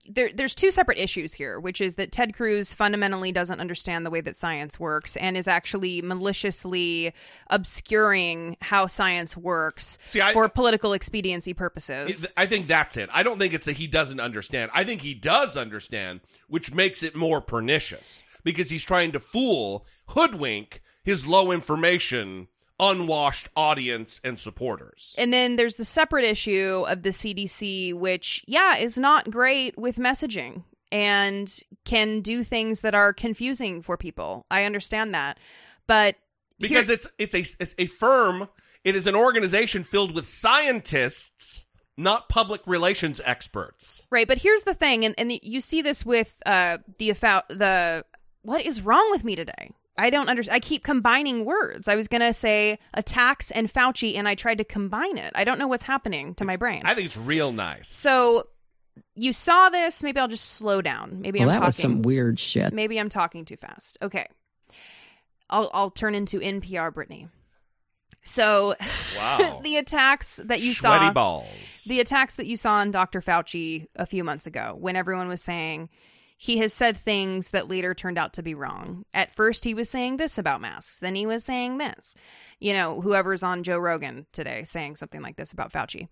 there, 0.07 0.29
there's 0.33 0.55
two 0.55 0.71
separate 0.71 0.97
issues 0.97 1.33
here, 1.33 1.59
which 1.59 1.81
is 1.81 1.95
that 1.95 2.11
Ted 2.11 2.33
Cruz 2.33 2.73
fundamentally 2.73 3.31
doesn't 3.31 3.59
understand 3.59 4.05
the 4.05 4.09
way 4.09 4.21
that 4.21 4.35
science 4.35 4.79
works 4.79 5.15
and 5.17 5.35
is 5.35 5.47
actually 5.47 6.01
maliciously 6.01 7.13
obscuring 7.49 8.55
how 8.61 8.87
science 8.87 9.35
works 9.35 9.97
See, 10.07 10.21
I- 10.21 10.33
for 10.33 10.47
political 10.47 10.93
expediency 10.93 11.53
purposes. 11.53 12.31
I 12.37 12.45
think 12.45 12.67
that's 12.67 12.97
it. 12.97 13.09
I 13.11 13.23
don't 13.23 13.39
think 13.39 13.53
it's 13.53 13.65
that 13.65 13.77
he 13.77 13.87
doesn't 13.87 14.19
understand. 14.19 14.71
I 14.73 14.83
think 14.83 15.01
he 15.01 15.13
does 15.13 15.57
understand, 15.57 16.21
which 16.47 16.73
makes 16.73 17.03
it 17.03 17.15
more 17.15 17.41
pernicious 17.41 18.23
because 18.43 18.69
he's 18.69 18.83
trying 18.83 19.11
to 19.11 19.19
fool, 19.19 19.85
hoodwink 20.09 20.81
his 21.03 21.25
low 21.25 21.51
information, 21.51 22.47
unwashed 22.79 23.49
audience 23.55 24.21
and 24.23 24.39
supporters. 24.39 25.13
And 25.17 25.33
then 25.33 25.55
there's 25.55 25.75
the 25.75 25.85
separate 25.85 26.25
issue 26.25 26.85
of 26.87 27.03
the 27.03 27.09
CDC, 27.09 27.93
which, 27.93 28.43
yeah, 28.47 28.77
is 28.77 28.97
not 28.97 29.29
great 29.29 29.77
with 29.77 29.97
messaging 29.97 30.63
and 30.91 31.59
can 31.85 32.21
do 32.21 32.43
things 32.43 32.81
that 32.81 32.95
are 32.95 33.13
confusing 33.13 33.81
for 33.81 33.97
people. 33.97 34.45
I 34.49 34.63
understand 34.63 35.13
that. 35.13 35.39
But 35.87 36.15
because 36.59 36.87
here- 36.87 36.95
it's 36.95 37.07
it's 37.17 37.35
a 37.35 37.61
it's 37.61 37.75
a 37.77 37.87
firm, 37.87 38.49
it 38.83 38.95
is 38.95 39.07
an 39.07 39.15
organization 39.15 39.83
filled 39.83 40.13
with 40.15 40.27
scientists, 40.27 41.65
not 41.97 42.29
public 42.29 42.61
relations 42.65 43.21
experts. 43.23 44.07
Right, 44.09 44.27
but 44.27 44.39
here's 44.39 44.63
the 44.63 44.73
thing, 44.73 45.05
and, 45.05 45.15
and 45.17 45.31
you 45.43 45.59
see 45.59 45.81
this 45.81 46.05
with 46.05 46.41
uh, 46.45 46.79
the 46.97 47.11
the 47.49 48.05
what 48.41 48.65
is 48.65 48.81
wrong 48.81 49.09
with 49.11 49.23
me 49.23 49.35
today? 49.35 49.71
I 49.99 50.09
don't 50.09 50.29
understand. 50.29 50.55
I 50.55 50.59
keep 50.59 50.83
combining 50.83 51.45
words. 51.45 51.87
I 51.87 51.95
was 51.95 52.07
gonna 52.07 52.33
say 52.33 52.79
attacks 52.93 53.51
and 53.51 53.71
Fauci, 53.71 54.17
and 54.17 54.27
I 54.27 54.35
tried 54.35 54.57
to 54.59 54.63
combine 54.63 55.17
it. 55.17 55.31
I 55.35 55.43
don't 55.43 55.59
know 55.59 55.67
what's 55.67 55.83
happening 55.83 56.33
to 56.35 56.45
my 56.45 56.55
brain. 56.55 56.81
I 56.85 56.95
think 56.95 57.05
it's 57.07 57.17
real 57.17 57.51
nice. 57.51 57.87
so 57.89 58.47
you 59.15 59.31
saw 59.33 59.69
this. 59.69 60.01
Maybe 60.03 60.19
I'll 60.19 60.27
just 60.27 60.51
slow 60.51 60.81
down. 60.81 61.21
Maybe 61.21 61.39
Well, 61.39 61.49
I'm 61.49 61.53
that 61.53 61.59
talking. 61.59 61.65
was 61.67 61.75
some 61.75 62.01
weird 62.01 62.39
shit. 62.39 62.73
Maybe 62.73 62.99
I'm 62.99 63.09
talking 63.09 63.45
too 63.45 63.55
fast. 63.57 63.97
Okay, 64.01 64.27
I'll 65.49 65.69
I'll 65.73 65.91
turn 65.91 66.15
into 66.15 66.39
NPR 66.39 66.93
Brittany. 66.93 67.27
So 68.23 68.75
Wow. 69.17 69.61
the 69.63 69.77
attacks 69.77 70.39
that 70.43 70.59
you 70.61 70.73
Sweaty 70.73 71.05
saw 71.07 71.13
balls. 71.13 71.83
the 71.87 71.99
attacks 71.99 72.35
that 72.35 72.45
you 72.47 72.57
saw 72.57 72.73
on 72.73 72.91
Dr. 72.91 73.21
Fauci 73.21 73.87
a 73.95 74.05
few 74.05 74.23
months 74.23 74.45
ago 74.45 74.75
when 74.77 74.95
everyone 74.95 75.27
was 75.27 75.41
saying 75.41 75.89
he 76.41 76.59
has 76.59 76.73
said 76.73 76.95
things 76.95 77.49
that 77.49 77.67
later 77.67 77.93
turned 77.93 78.17
out 78.17 78.31
to 78.31 78.41
be 78.41 78.53
wrong. 78.53 79.03
At 79.13 79.35
first, 79.35 79.65
he 79.65 79.73
was 79.73 79.89
saying 79.89 80.15
this 80.15 80.37
about 80.37 80.61
masks, 80.61 80.99
then 80.99 81.13
he 81.13 81.25
was 81.25 81.43
saying 81.43 81.79
this. 81.79 82.15
You 82.61 82.71
know, 82.71 83.01
whoever's 83.01 83.43
on 83.43 83.63
Joe 83.63 83.77
Rogan 83.77 84.25
today 84.31 84.63
saying 84.63 84.95
something 84.95 85.21
like 85.21 85.35
this 85.35 85.51
about 85.51 85.73
Fauci. 85.73 86.07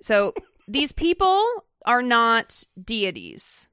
So 0.00 0.32
these 0.68 0.92
people 0.92 1.44
are 1.86 2.02
not 2.02 2.62
deities. 2.80 3.68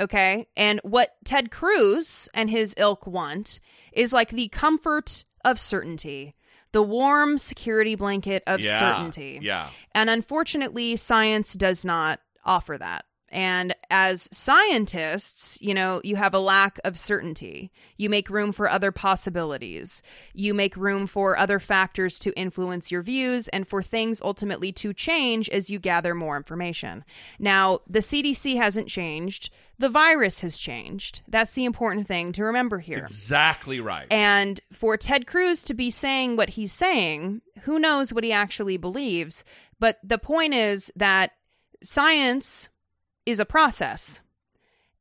Okay. 0.00 0.48
And 0.56 0.80
what 0.82 1.14
Ted 1.24 1.52
Cruz 1.52 2.28
and 2.34 2.50
his 2.50 2.74
ilk 2.76 3.06
want 3.06 3.60
is 3.92 4.12
like 4.12 4.30
the 4.30 4.48
comfort 4.48 5.22
of 5.44 5.60
certainty, 5.60 6.34
the 6.72 6.82
warm 6.82 7.38
security 7.38 7.94
blanket 7.94 8.42
of 8.48 8.58
Yeah, 8.58 8.78
certainty. 8.80 9.38
yeah. 9.40 9.68
And 9.94 10.10
unfortunately, 10.10 10.96
science 10.96 11.54
does 11.54 11.84
not 11.84 12.18
offer 12.44 12.76
that. 12.76 13.04
And 13.28 13.75
as 13.90 14.28
scientists, 14.32 15.58
you 15.60 15.74
know, 15.74 16.00
you 16.04 16.16
have 16.16 16.34
a 16.34 16.38
lack 16.38 16.78
of 16.84 16.98
certainty. 16.98 17.70
You 17.96 18.10
make 18.10 18.28
room 18.30 18.52
for 18.52 18.68
other 18.68 18.92
possibilities. 18.92 20.02
You 20.32 20.54
make 20.54 20.76
room 20.76 21.06
for 21.06 21.36
other 21.36 21.58
factors 21.58 22.18
to 22.20 22.32
influence 22.32 22.90
your 22.90 23.02
views 23.02 23.48
and 23.48 23.66
for 23.66 23.82
things 23.82 24.20
ultimately 24.22 24.72
to 24.72 24.92
change 24.92 25.48
as 25.50 25.70
you 25.70 25.78
gather 25.78 26.14
more 26.14 26.36
information. 26.36 27.04
Now, 27.38 27.80
the 27.86 28.00
CDC 28.00 28.56
hasn't 28.56 28.88
changed. 28.88 29.50
The 29.78 29.88
virus 29.88 30.40
has 30.40 30.56
changed. 30.56 31.20
That's 31.28 31.52
the 31.52 31.64
important 31.64 32.06
thing 32.06 32.32
to 32.32 32.44
remember 32.44 32.78
here. 32.78 32.98
Exactly 32.98 33.80
right. 33.80 34.06
And 34.10 34.60
for 34.72 34.96
Ted 34.96 35.26
Cruz 35.26 35.62
to 35.64 35.74
be 35.74 35.90
saying 35.90 36.36
what 36.36 36.50
he's 36.50 36.72
saying, 36.72 37.42
who 37.62 37.78
knows 37.78 38.12
what 38.12 38.24
he 38.24 38.32
actually 38.32 38.78
believes? 38.78 39.44
But 39.78 39.98
the 40.02 40.18
point 40.18 40.54
is 40.54 40.90
that 40.96 41.32
science 41.82 42.70
is 43.26 43.40
a 43.40 43.44
process. 43.44 44.20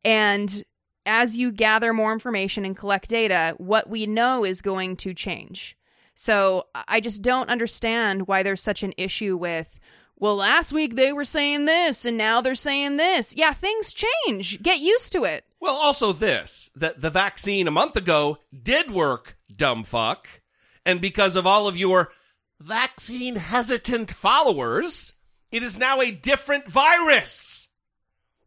And 0.03 0.63
as 1.05 1.37
you 1.37 1.51
gather 1.51 1.93
more 1.93 2.11
information 2.11 2.65
and 2.65 2.75
collect 2.75 3.09
data, 3.09 3.53
what 3.57 3.89
we 3.89 4.05
know 4.07 4.43
is 4.43 4.61
going 4.61 4.97
to 4.97 5.13
change. 5.13 5.77
So 6.15 6.65
I 6.87 6.99
just 6.99 7.21
don't 7.21 7.49
understand 7.49 8.27
why 8.27 8.41
there's 8.43 8.61
such 8.61 8.83
an 8.83 8.93
issue 8.97 9.37
with, 9.37 9.79
well, 10.17 10.37
last 10.37 10.71
week 10.71 10.95
they 10.95 11.11
were 11.11 11.25
saying 11.25 11.65
this 11.65 12.05
and 12.05 12.17
now 12.17 12.41
they're 12.41 12.55
saying 12.55 12.97
this. 12.97 13.35
Yeah, 13.35 13.53
things 13.53 13.93
change. 13.93 14.61
Get 14.61 14.79
used 14.79 15.11
to 15.11 15.25
it. 15.25 15.45
Well, 15.59 15.75
also 15.75 16.13
this 16.13 16.69
that 16.75 17.01
the 17.01 17.09
vaccine 17.09 17.67
a 17.67 17.71
month 17.71 17.95
ago 17.95 18.37
did 18.63 18.91
work, 18.91 19.37
dumb 19.53 19.83
fuck. 19.83 20.27
And 20.85 21.01
because 21.01 21.35
of 21.35 21.45
all 21.45 21.67
of 21.67 21.75
your 21.75 22.11
vaccine 22.61 23.35
hesitant 23.35 24.11
followers, 24.11 25.13
it 25.51 25.63
is 25.63 25.77
now 25.77 25.99
a 25.99 26.11
different 26.11 26.67
virus. 26.67 27.64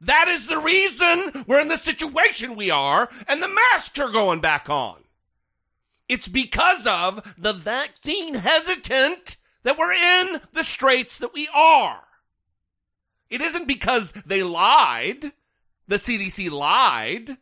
That 0.01 0.29
is 0.29 0.47
the 0.47 0.59
reason 0.59 1.45
we're 1.47 1.61
in 1.61 1.69
the 1.69 1.77
situation 1.77 2.55
we 2.57 2.71
are, 2.71 3.09
and 3.27 3.43
the 3.43 3.49
masks 3.49 3.99
are 3.99 4.11
going 4.11 4.41
back 4.41 4.71
on. 4.71 4.97
It's 6.09 6.29
because 6.29 6.87
of 6.87 7.35
the 7.37 7.53
vaccine 7.53 8.35
hesitant 8.35 9.37
that 9.65 9.77
we're 9.77 9.93
in 9.93 10.41
the 10.53 10.63
straits 10.63 11.19
that 11.19 11.35
we 11.35 11.49
are. 11.55 12.01
It 13.29 13.43
isn't 13.43 13.67
because 13.69 14.13
they 14.25 14.43
lied, 14.43 15.33
the 15.87 15.97
CDC 15.97 16.51
lied. 16.51 17.37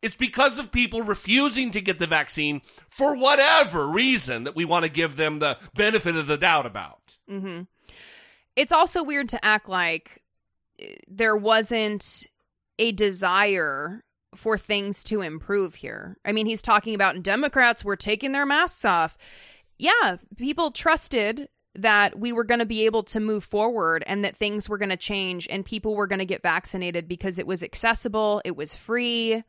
It's 0.00 0.16
because 0.16 0.58
of 0.60 0.70
people 0.70 1.02
refusing 1.02 1.72
to 1.72 1.80
get 1.80 1.98
the 1.98 2.06
vaccine 2.06 2.62
for 2.88 3.16
whatever 3.16 3.86
reason 3.88 4.44
that 4.44 4.54
we 4.54 4.64
want 4.64 4.84
to 4.84 4.90
give 4.90 5.16
them 5.16 5.40
the 5.40 5.58
benefit 5.74 6.14
of 6.16 6.28
the 6.28 6.36
doubt 6.38 6.66
about. 6.66 7.18
hmm 7.28 7.62
It's 8.54 8.72
also 8.72 9.02
weird 9.02 9.28
to 9.30 9.44
act 9.44 9.68
like 9.68 10.22
there 11.08 11.36
wasn't 11.36 12.26
a 12.78 12.92
desire 12.92 14.04
for 14.34 14.58
things 14.58 15.02
to 15.04 15.20
improve 15.22 15.74
here. 15.74 16.16
I 16.24 16.32
mean, 16.32 16.46
he's 16.46 16.62
talking 16.62 16.94
about 16.94 17.22
Democrats 17.22 17.84
were 17.84 17.96
taking 17.96 18.32
their 18.32 18.46
masks 18.46 18.84
off. 18.84 19.16
Yeah, 19.78 20.16
people 20.36 20.70
trusted 20.70 21.48
that 21.74 22.18
we 22.18 22.32
were 22.32 22.44
going 22.44 22.58
to 22.58 22.66
be 22.66 22.84
able 22.84 23.04
to 23.04 23.20
move 23.20 23.44
forward 23.44 24.02
and 24.06 24.24
that 24.24 24.36
things 24.36 24.68
were 24.68 24.78
going 24.78 24.88
to 24.88 24.96
change 24.96 25.46
and 25.48 25.64
people 25.64 25.94
were 25.94 26.06
going 26.06 26.18
to 26.18 26.24
get 26.24 26.42
vaccinated 26.42 27.08
because 27.08 27.38
it 27.38 27.46
was 27.46 27.62
accessible, 27.62 28.42
it 28.44 28.56
was 28.56 28.74
free, 28.74 29.42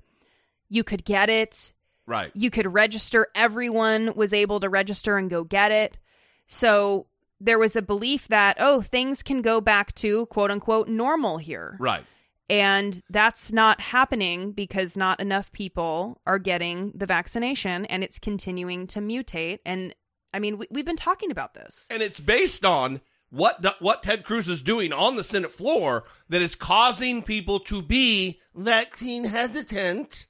you 0.70 0.84
could 0.84 1.04
get 1.04 1.30
it 1.30 1.74
Right. 2.06 2.32
you 2.34 2.50
could 2.50 2.74
register 2.74 3.28
everyone 3.36 4.14
was 4.16 4.34
able 4.34 4.60
to 4.62 4.70
register 4.70 5.18
and 5.18 5.30
go 5.30 5.44
get 5.44 5.72
it 5.72 6.00
so 6.48 7.06
there 7.40 7.60
was 7.60 7.76
a 7.76 7.82
belief 7.82 8.28
that 8.28 8.58
oh 8.60 8.82
things 8.82 9.24
can 9.24 9.42
go 9.42 9.62
back 9.62 9.94
to 9.96 10.26
quote 10.28 10.52
unquote 10.52 10.88
normal 10.88 11.38
here 11.38 11.78
Right. 11.80 12.06
And 12.50 13.00
that's 13.10 13.54
not 13.54 13.80
happening 13.80 14.54
because 14.54 14.98
not 14.98 15.20
enough 15.20 15.52
people 15.52 16.20
are 16.26 16.40
getting 16.40 16.92
the 16.96 17.06
vaccination 17.06 17.86
and 17.86 18.04
it's 18.04 18.18
continuing 18.18 18.88
to 18.88 19.00
mutate. 19.00 19.60
And 19.66 19.94
I 20.34 20.40
mean, 20.40 20.58
we, 20.58 20.68
we've 20.72 20.86
been 20.86 20.96
talking 20.96 21.30
about 21.30 21.54
this. 21.54 21.86
And 21.92 22.02
it's 22.02 22.20
based 22.20 22.66
on 22.66 23.02
what 23.30 23.64
what 23.80 24.02
Ted 24.02 24.26
Cruz 24.26 24.50
is 24.50 24.64
doing 24.64 24.92
on 24.92 25.16
the 25.16 25.24
Senate 25.24 25.52
floor 25.52 26.06
that 26.30 26.42
is 26.42 26.56
causing 26.56 27.22
people 27.22 27.60
to 27.62 27.84
be 27.84 28.40
vaccine 28.56 29.26
hesitant 29.26 30.26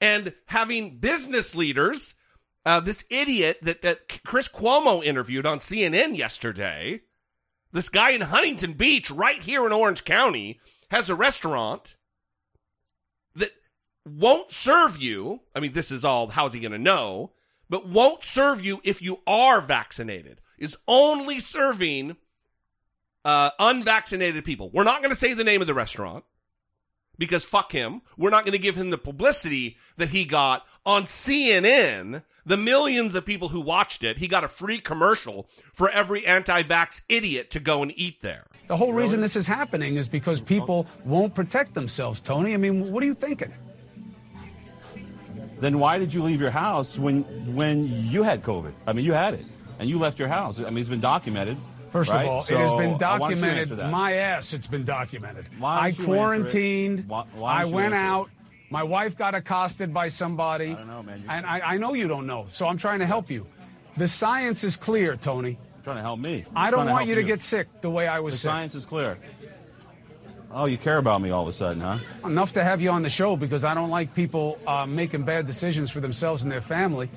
and 0.00 0.34
having 0.46 0.98
business 0.98 1.54
leaders. 1.54 2.14
Uh, 2.66 2.80
this 2.80 3.04
idiot 3.10 3.58
that, 3.62 3.82
that 3.82 4.22
Chris 4.24 4.48
Cuomo 4.48 5.04
interviewed 5.04 5.44
on 5.44 5.58
CNN 5.58 6.16
yesterday, 6.16 7.02
this 7.72 7.88
guy 7.88 8.10
in 8.10 8.22
Huntington 8.22 8.72
Beach, 8.72 9.10
right 9.10 9.40
here 9.40 9.66
in 9.66 9.72
Orange 9.72 10.04
County, 10.04 10.60
has 10.90 11.10
a 11.10 11.14
restaurant 11.14 11.96
that 13.34 13.50
won't 14.06 14.50
serve 14.50 14.96
you. 14.96 15.40
I 15.54 15.60
mean, 15.60 15.72
this 15.72 15.90
is 15.90 16.04
all, 16.04 16.28
how's 16.28 16.54
he 16.54 16.60
going 16.60 16.72
to 16.72 16.78
know? 16.78 17.32
But 17.68 17.88
won't 17.88 18.22
serve 18.22 18.64
you 18.64 18.80
if 18.84 19.02
you 19.02 19.20
are 19.26 19.60
vaccinated. 19.60 20.40
Is 20.56 20.76
only 20.86 21.40
serving 21.40 22.16
uh, 23.24 23.50
unvaccinated 23.58 24.44
people. 24.44 24.70
We're 24.70 24.84
not 24.84 25.00
going 25.00 25.10
to 25.10 25.16
say 25.16 25.34
the 25.34 25.44
name 25.44 25.60
of 25.60 25.66
the 25.66 25.74
restaurant 25.74 26.24
because 27.18 27.44
fuck 27.44 27.72
him. 27.72 28.02
We're 28.16 28.30
not 28.30 28.44
going 28.44 28.52
to 28.52 28.58
give 28.58 28.76
him 28.76 28.90
the 28.90 28.98
publicity 28.98 29.76
that 29.96 30.10
he 30.10 30.24
got 30.24 30.66
on 30.84 31.04
CNN. 31.04 32.22
The 32.46 32.56
millions 32.56 33.14
of 33.14 33.24
people 33.24 33.48
who 33.48 33.60
watched 33.60 34.04
it, 34.04 34.18
he 34.18 34.28
got 34.28 34.44
a 34.44 34.48
free 34.48 34.78
commercial 34.78 35.48
for 35.72 35.90
every 35.90 36.26
anti 36.26 36.62
vax 36.62 37.02
idiot 37.08 37.50
to 37.52 37.60
go 37.60 37.82
and 37.82 37.92
eat 37.96 38.20
there. 38.20 38.44
The 38.66 38.76
whole 38.76 38.92
reason 38.92 39.20
this 39.20 39.36
is 39.36 39.46
happening 39.46 39.96
is 39.96 40.08
because 40.08 40.40
people 40.40 40.86
won't 41.04 41.34
protect 41.34 41.74
themselves, 41.74 42.20
Tony. 42.20 42.54
I 42.54 42.56
mean, 42.56 42.92
what 42.92 43.02
are 43.02 43.06
you 43.06 43.14
thinking? 43.14 43.52
Then 45.60 45.78
why 45.78 45.98
did 45.98 46.12
you 46.12 46.22
leave 46.22 46.40
your 46.40 46.50
house 46.50 46.98
when 46.98 47.22
when 47.54 47.86
you 48.10 48.22
had 48.22 48.42
COVID? 48.42 48.72
I 48.86 48.92
mean, 48.92 49.04
you 49.04 49.12
had 49.12 49.34
it, 49.34 49.46
and 49.78 49.88
you 49.88 49.98
left 49.98 50.18
your 50.18 50.28
house. 50.28 50.58
I 50.58 50.64
mean, 50.64 50.78
it's 50.78 50.88
been 50.88 51.00
documented. 51.00 51.56
First 51.94 52.10
right? 52.10 52.24
of 52.24 52.28
all, 52.32 52.42
So, 52.42 52.54
it 52.56 52.58
has 52.58 52.70
been 52.72 53.00
I 53.04 53.18
want 53.18 53.36
you 53.36 53.40
to 53.40 53.42
documented. 53.66 53.78
My 53.92 54.14
ass, 54.14 54.52
it's 54.52 54.66
been 54.66 54.84
documented. 54.84 55.46
I 55.46 55.60
don't 55.60 55.62
you 55.62 55.78
answer 55.86 56.02
it? 56.02 56.04
quarantined. 56.06 57.04
Why- 57.08 57.24
why 57.36 57.52
I 57.60 57.64
went 57.66 57.94
answer 57.94 57.96
it? 57.96 58.00
out. 58.00 58.30
My 58.68 58.82
wife 58.82 59.16
got 59.16 59.36
accosted 59.36 59.94
by 59.94 60.08
somebody. 60.08 60.72
I 60.72 60.74
don't 60.74 60.88
know, 60.88 61.04
man. 61.04 61.18
You- 61.22 61.30
And 61.30 61.46
I, 61.46 61.60
I 61.60 61.76
know 61.76 61.94
you 61.94 62.08
don't 62.08 62.26
know, 62.26 62.46
so 62.48 62.66
I'm 62.66 62.78
trying 62.78 62.98
to 62.98 63.06
help 63.06 63.30
you. 63.30 63.46
The 63.96 64.08
science 64.08 64.64
is 64.64 64.76
clear, 64.76 65.14
Tony. 65.14 65.56
trying 65.84 65.94
to 65.98 66.02
help 66.02 66.18
me. 66.18 66.44
I 66.56 66.72
don't 66.72 66.86
want 66.86 66.96
help 66.98 67.08
you 67.10 67.14
to 67.14 67.22
get 67.22 67.42
sick 67.44 67.68
the 67.80 67.90
way 67.90 68.08
I 68.08 68.16
The 68.16 68.22
was 68.24 68.40
sick. 68.40 68.48
The 68.50 68.54
science 68.56 68.74
is 68.74 68.84
clear. 68.84 69.16
Oh, 70.50 70.64
you 70.66 70.78
care 70.78 70.98
about 70.98 71.20
me 71.20 71.30
all 71.30 71.42
of 71.42 71.48
a 71.48 71.52
sudden, 71.52 71.80
huh? 71.80 71.98
Enough 72.24 72.54
to 72.54 72.64
have 72.64 72.80
you 72.80 72.90
on 72.90 73.02
the 73.02 73.10
show 73.10 73.36
because 73.36 73.64
I 73.64 73.72
don't 73.74 73.90
like 73.90 74.14
people 74.14 74.58
uh, 74.66 74.84
making 74.84 75.22
bad 75.22 75.46
decisions 75.46 75.92
for 75.92 76.00
themselves 76.00 76.42
and 76.42 76.50
their 76.50 76.60
family. 76.60 77.08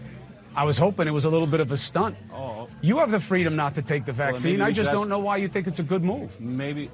I 0.56 0.66
was 0.66 0.78
hoping 0.78 1.08
it 1.08 1.12
was 1.12 1.26
a 1.26 1.30
little 1.30 1.48
bit 1.48 1.60
of 1.60 1.72
a 1.72 1.78
stunt. 1.78 2.16
Oh, 2.34 2.57
You 2.82 2.98
have 3.00 3.12
the 3.12 3.20
freedom 3.20 3.56
not 3.56 3.76
to 3.76 3.82
take 3.82 4.06
the 4.06 4.14
vaccine. 4.14 4.54
maybe 4.54 4.64
we 4.64 4.68
I 4.70 4.72
just 4.72 4.92
don't 4.92 5.02
ask- 5.02 5.10
know 5.10 5.20
why 5.20 5.38
you 5.38 5.48
think 5.48 5.68
it's 5.68 5.80
a 5.80 5.84
good 5.84 6.04
move. 6.04 6.30
maybe. 6.40 6.90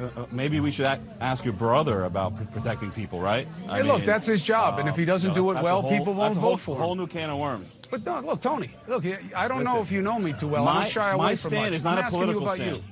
Uh, 0.00 0.04
uh, 0.22 0.26
maybe 0.32 0.58
we 0.58 0.72
should 0.72 0.86
ask 1.20 1.44
your 1.44 1.54
brother 1.54 2.04
about 2.04 2.36
pr- 2.36 2.42
protecting 2.46 2.90
people, 2.90 3.20
right? 3.20 3.46
Hey, 3.68 3.82
look, 3.84 4.04
that's 4.04 4.26
his 4.26 4.42
job, 4.42 4.80
and 4.80 4.88
if 4.88 4.96
he 4.96 5.04
doesn't 5.04 5.34
do 5.34 5.50
it 5.52 5.62
well, 5.62 5.82
whole- 5.82 5.90
people 5.96 6.14
won't 6.14 6.36
whole, 6.36 6.50
vote 6.52 6.60
for 6.60 6.74
him. 6.74 6.82
whole 6.82 6.94
new 6.96 7.06
can 7.06 7.30
of 7.30 7.38
worms. 7.38 7.72
But 7.90 8.04
no, 8.04 8.18
look, 8.20 8.40
Tony, 8.40 8.70
look, 8.88 9.04
I 9.36 9.46
don't 9.46 9.62
know 9.62 9.80
if 9.80 9.92
you 9.92 10.02
know 10.02 10.18
me 10.18 10.32
too 10.32 10.48
well. 10.48 10.66
I 10.68 10.74
my- 10.74 10.80
don't 10.82 10.90
shy 10.90 11.10
away 11.12 11.24
my 11.26 11.34
stand 11.36 11.54
much. 11.70 11.72
is 11.74 11.84
not 11.84 11.92
I'm 11.98 11.98
a 11.98 12.06
asking 12.06 12.20
you 12.20 12.26
political 12.26 12.42
about 12.42 12.56
stand. 12.56 12.76
you. 12.76 12.82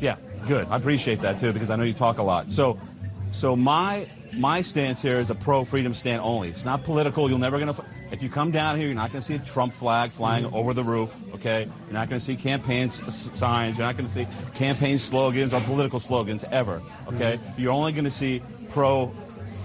Yeah, 0.00 0.16
good. 0.46 0.68
I 0.70 0.76
appreciate 0.76 1.20
that 1.22 1.40
too 1.40 1.52
because 1.52 1.70
I 1.70 1.76
know 1.76 1.82
you 1.84 1.92
talk 1.94 2.18
a 2.18 2.22
lot. 2.22 2.52
So, 2.52 2.78
so 3.32 3.56
my 3.56 4.06
my 4.38 4.62
stance 4.62 5.02
here 5.02 5.16
is 5.16 5.30
a 5.30 5.34
pro 5.34 5.64
freedom 5.64 5.92
stand 5.94 6.22
only. 6.22 6.50
It's 6.50 6.64
not 6.64 6.84
political. 6.84 7.28
You're 7.28 7.38
never 7.38 7.58
gonna. 7.58 7.74
If 8.14 8.22
you 8.22 8.28
come 8.28 8.52
down 8.52 8.76
here, 8.78 8.86
you're 8.86 8.94
not 8.94 9.10
gonna 9.10 9.22
see 9.22 9.34
a 9.34 9.40
Trump 9.40 9.72
flag 9.72 10.12
flying 10.12 10.44
over 10.54 10.72
the 10.72 10.84
roof. 10.84 11.12
Okay, 11.34 11.64
you're 11.86 11.92
not 11.92 12.08
gonna 12.08 12.20
see 12.20 12.36
campaign 12.36 12.88
signs. 12.90 13.76
You're 13.76 13.88
not 13.88 13.96
gonna 13.96 14.08
see 14.08 14.28
campaign 14.54 14.98
slogans 14.98 15.52
or 15.52 15.60
political 15.62 15.98
slogans 15.98 16.44
ever. 16.52 16.80
Okay, 17.08 17.38
Mm-hmm. 17.38 17.60
you're 17.60 17.72
only 17.72 17.90
gonna 17.90 18.12
see 18.12 18.40
pro 18.70 19.08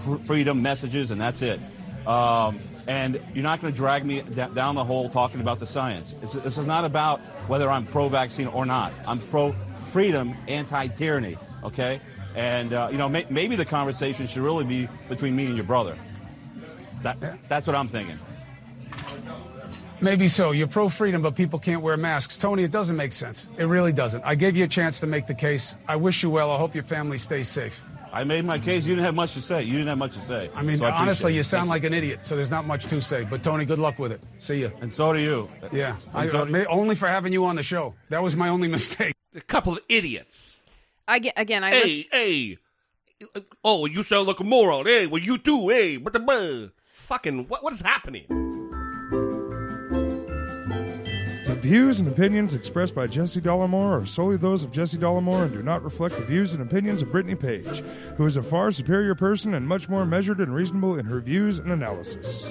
fr- 0.03 0.15
freedom 0.25 0.63
messages, 0.63 1.11
and 1.11 1.21
that's 1.21 1.43
it. 1.43 1.59
Um, 2.07 2.59
and 2.87 3.21
you're 3.35 3.43
not 3.43 3.61
going 3.61 3.71
to 3.71 3.77
drag 3.77 4.03
me 4.03 4.23
down 4.55 4.73
the 4.73 4.83
hole 4.83 5.09
talking 5.09 5.41
about 5.41 5.59
the 5.59 5.67
science. 5.67 6.15
It's, 6.23 6.33
this 6.33 6.57
is 6.57 6.65
not 6.65 6.85
about 6.85 7.19
whether 7.47 7.69
I'm 7.69 7.85
pro-vaccine 7.85 8.47
or 8.47 8.65
not. 8.65 8.93
I'm 9.05 9.19
pro-freedom, 9.19 10.33
anti-tyranny. 10.47 11.37
Okay, 11.63 12.01
and 12.35 12.73
uh, 12.73 12.87
you 12.91 12.97
know 12.97 13.07
may- 13.07 13.27
maybe 13.29 13.55
the 13.55 13.65
conversation 13.65 14.25
should 14.25 14.41
really 14.41 14.65
be 14.65 14.87
between 15.07 15.35
me 15.35 15.45
and 15.45 15.55
your 15.55 15.65
brother. 15.65 15.95
That, 17.03 17.19
that's 17.47 17.67
what 17.67 17.75
I'm 17.75 17.87
thinking. 17.87 18.17
Maybe 20.01 20.27
so. 20.29 20.51
You're 20.51 20.67
pro 20.67 20.87
freedom, 20.89 21.21
but 21.21 21.35
people 21.35 21.59
can't 21.59 21.81
wear 21.81 21.97
masks. 21.97 22.37
Tony, 22.37 22.63
it 22.63 22.71
doesn't 22.71 22.95
make 22.95 23.11
sense. 23.13 23.45
It 23.57 23.65
really 23.65 23.91
doesn't. 23.91 24.23
I 24.23 24.35
gave 24.35 24.55
you 24.55 24.63
a 24.63 24.67
chance 24.67 24.99
to 25.01 25.07
make 25.07 25.27
the 25.27 25.33
case. 25.33 25.75
I 25.87 25.95
wish 25.97 26.23
you 26.23 26.29
well. 26.29 26.51
I 26.51 26.57
hope 26.57 26.73
your 26.73 26.83
family 26.85 27.17
stays 27.17 27.49
safe. 27.49 27.79
I 28.11 28.23
made 28.23 28.43
my 28.45 28.57
case. 28.57 28.87
You 28.87 28.95
didn't 28.95 29.05
have 29.05 29.13
much 29.15 29.33
to 29.33 29.41
say. 29.41 29.61
You 29.61 29.73
didn't 29.73 29.89
have 29.89 29.97
much 29.99 30.15
to 30.15 30.21
say. 30.21 30.49
I 30.55 30.63
mean, 30.63 30.77
So 30.77 30.85
appreciate 30.85 31.01
honestly, 31.01 31.35
you 31.35 31.43
sound 31.43 31.69
like 31.69 31.83
an 31.83 31.93
idiot, 31.93 32.19
so 32.23 32.35
there's 32.35 32.49
not 32.49 32.65
much 32.65 32.85
to 32.87 33.01
say. 33.01 33.23
But 33.23 33.43
Tony, 33.43 33.65
good 33.65 33.77
luck 33.77 33.99
with 33.99 34.11
it. 34.11 34.21
See 34.39 34.61
you. 34.61 34.71
And 34.81 34.91
so 34.91 35.13
do 35.13 35.19
you. 35.19 35.47
Yeah, 35.71 35.95
I, 36.13 36.27
so 36.27 36.39
uh, 36.39 36.45
do- 36.45 36.51
may- 36.51 36.65
only 36.65 36.95
for 36.95 37.07
having 37.07 37.33
you 37.33 37.45
on 37.45 37.55
the 37.55 37.61
show. 37.63 37.93
That 38.09 38.23
was 38.23 38.35
my 38.35 38.49
only 38.49 38.67
mistake. 38.77 39.13
A 39.35 39.41
couple 39.41 39.73
of 39.73 39.79
idiots. 39.89 40.59
I 41.07 41.19
get, 41.19 41.33
again, 41.37 41.63
I 41.63 41.69
Hey, 41.71 41.83
lis- 41.83 42.05
hey. 42.11 42.57
Oh, 43.63 43.85
you 43.85 44.01
sound 44.01 44.27
like 44.27 44.39
a 44.39 44.43
moron. 44.43 44.85
Hey, 44.87 45.05
well, 45.05 45.21
you 45.21 45.37
too. 45.37 45.69
Hey, 45.69 45.97
what 45.97 46.13
the 46.13 46.19
buh? 46.19 46.69
Fucking, 46.93 47.47
what, 47.47 47.63
what 47.63 47.73
is 47.73 47.81
happening? 47.81 48.25
Views 51.62 51.99
and 51.99 52.07
opinions 52.07 52.55
expressed 52.55 52.95
by 52.95 53.05
Jesse 53.05 53.41
Dollemore 53.41 54.01
are 54.01 54.05
solely 54.05 54.38
those 54.38 54.64
of 54.64 54.72
Jesse 54.72 54.97
Dollemore 54.97 55.43
and 55.43 55.53
do 55.53 55.62
not 55.62 55.84
reflect 55.84 56.16
the 56.16 56.24
views 56.24 56.53
and 56.53 56.62
opinions 56.62 57.01
of 57.01 57.12
Brittany 57.12 57.36
Page, 57.36 57.80
who 58.16 58.26
is 58.26 58.38
a 58.38 58.43
far 58.43 58.72
superior 58.72 59.14
person 59.14 59.53
and 59.53 59.68
much 59.68 59.89
more 59.89 60.05
measured 60.05 60.39
and 60.39 60.55
reasonable 60.55 60.97
in 60.97 61.05
her 61.05 61.20
views 61.20 61.60
and 61.60 61.72
analysis. 61.72 62.49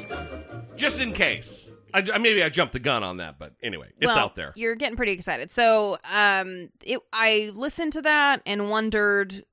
Just 0.76 1.00
in 1.00 1.12
case. 1.14 1.72
I, 1.94 2.04
I- 2.12 2.18
maybe 2.18 2.42
I 2.42 2.50
jumped 2.50 2.74
the 2.74 2.80
gun 2.80 3.02
on 3.02 3.16
that, 3.16 3.38
but 3.38 3.54
anyway, 3.62 3.88
it's 3.98 4.14
well, 4.14 4.18
out 4.26 4.36
there. 4.36 4.52
You're 4.56 4.74
getting 4.76 4.96
pretty 4.96 5.12
excited. 5.12 5.50
So, 5.50 5.96
um, 6.04 6.68
it, 6.84 7.00
I 7.10 7.50
listened 7.54 7.94
to 7.94 8.02
that 8.02 8.42
and 8.44 8.68
wondered 8.68 9.44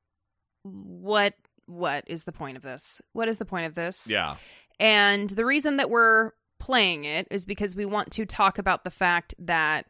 what 0.63 1.33
what 1.67 2.03
is 2.07 2.25
the 2.25 2.31
point 2.33 2.57
of 2.57 2.63
this? 2.63 3.01
What 3.13 3.27
is 3.29 3.37
the 3.37 3.45
point 3.45 3.67
of 3.67 3.73
this? 3.73 4.05
Yeah. 4.09 4.35
And 4.79 5.29
the 5.29 5.45
reason 5.45 5.77
that 5.77 5.89
we're 5.89 6.31
playing 6.59 7.05
it 7.05 7.27
is 7.31 7.45
because 7.45 7.75
we 7.75 7.85
want 7.85 8.11
to 8.11 8.25
talk 8.25 8.57
about 8.57 8.83
the 8.83 8.91
fact 8.91 9.33
that 9.39 9.85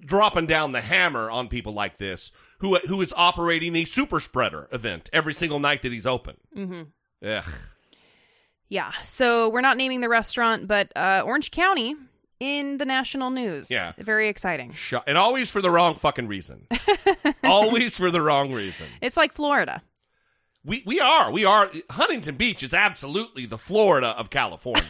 dropping 0.05 0.47
down 0.47 0.71
the 0.71 0.81
hammer 0.81 1.29
on 1.29 1.47
people 1.49 1.73
like 1.73 1.97
this 1.97 2.31
who 2.59 2.77
who 2.79 3.01
is 3.01 3.13
operating 3.15 3.75
a 3.75 3.85
super 3.85 4.19
spreader 4.19 4.67
event 4.71 5.09
every 5.13 5.33
single 5.33 5.59
night 5.59 5.81
that 5.83 5.91
he's 5.91 6.07
open. 6.07 6.37
hmm 6.53 6.81
Ugh. 7.25 7.43
Yeah. 8.69 8.91
So 9.05 9.49
we're 9.49 9.61
not 9.61 9.77
naming 9.77 10.01
the 10.01 10.09
restaurant, 10.09 10.67
but 10.67 10.91
uh, 10.95 11.23
Orange 11.25 11.51
County 11.51 11.95
in 12.39 12.77
the 12.77 12.85
national 12.85 13.29
news. 13.29 13.71
Yeah. 13.71 13.93
Very 13.97 14.27
exciting. 14.27 14.73
And 15.07 15.17
always 15.17 15.49
for 15.49 15.61
the 15.61 15.71
wrong 15.71 15.95
fucking 15.95 16.27
reason. 16.27 16.67
always 17.43 17.97
for 17.97 18.11
the 18.11 18.21
wrong 18.21 18.51
reason. 18.53 18.87
It's 19.01 19.17
like 19.17 19.33
Florida. 19.33 19.81
We 20.65 20.83
we 20.85 20.99
are 20.99 21.31
we 21.31 21.45
are 21.45 21.71
Huntington 21.91 22.35
Beach 22.35 22.61
is 22.61 22.73
absolutely 22.73 23.45
the 23.45 23.57
Florida 23.57 24.07
of 24.09 24.29
California, 24.29 24.89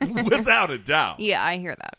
without 0.00 0.70
a 0.70 0.78
doubt. 0.78 1.18
Yeah, 1.18 1.44
I 1.44 1.56
hear 1.56 1.74
that. 1.74 1.96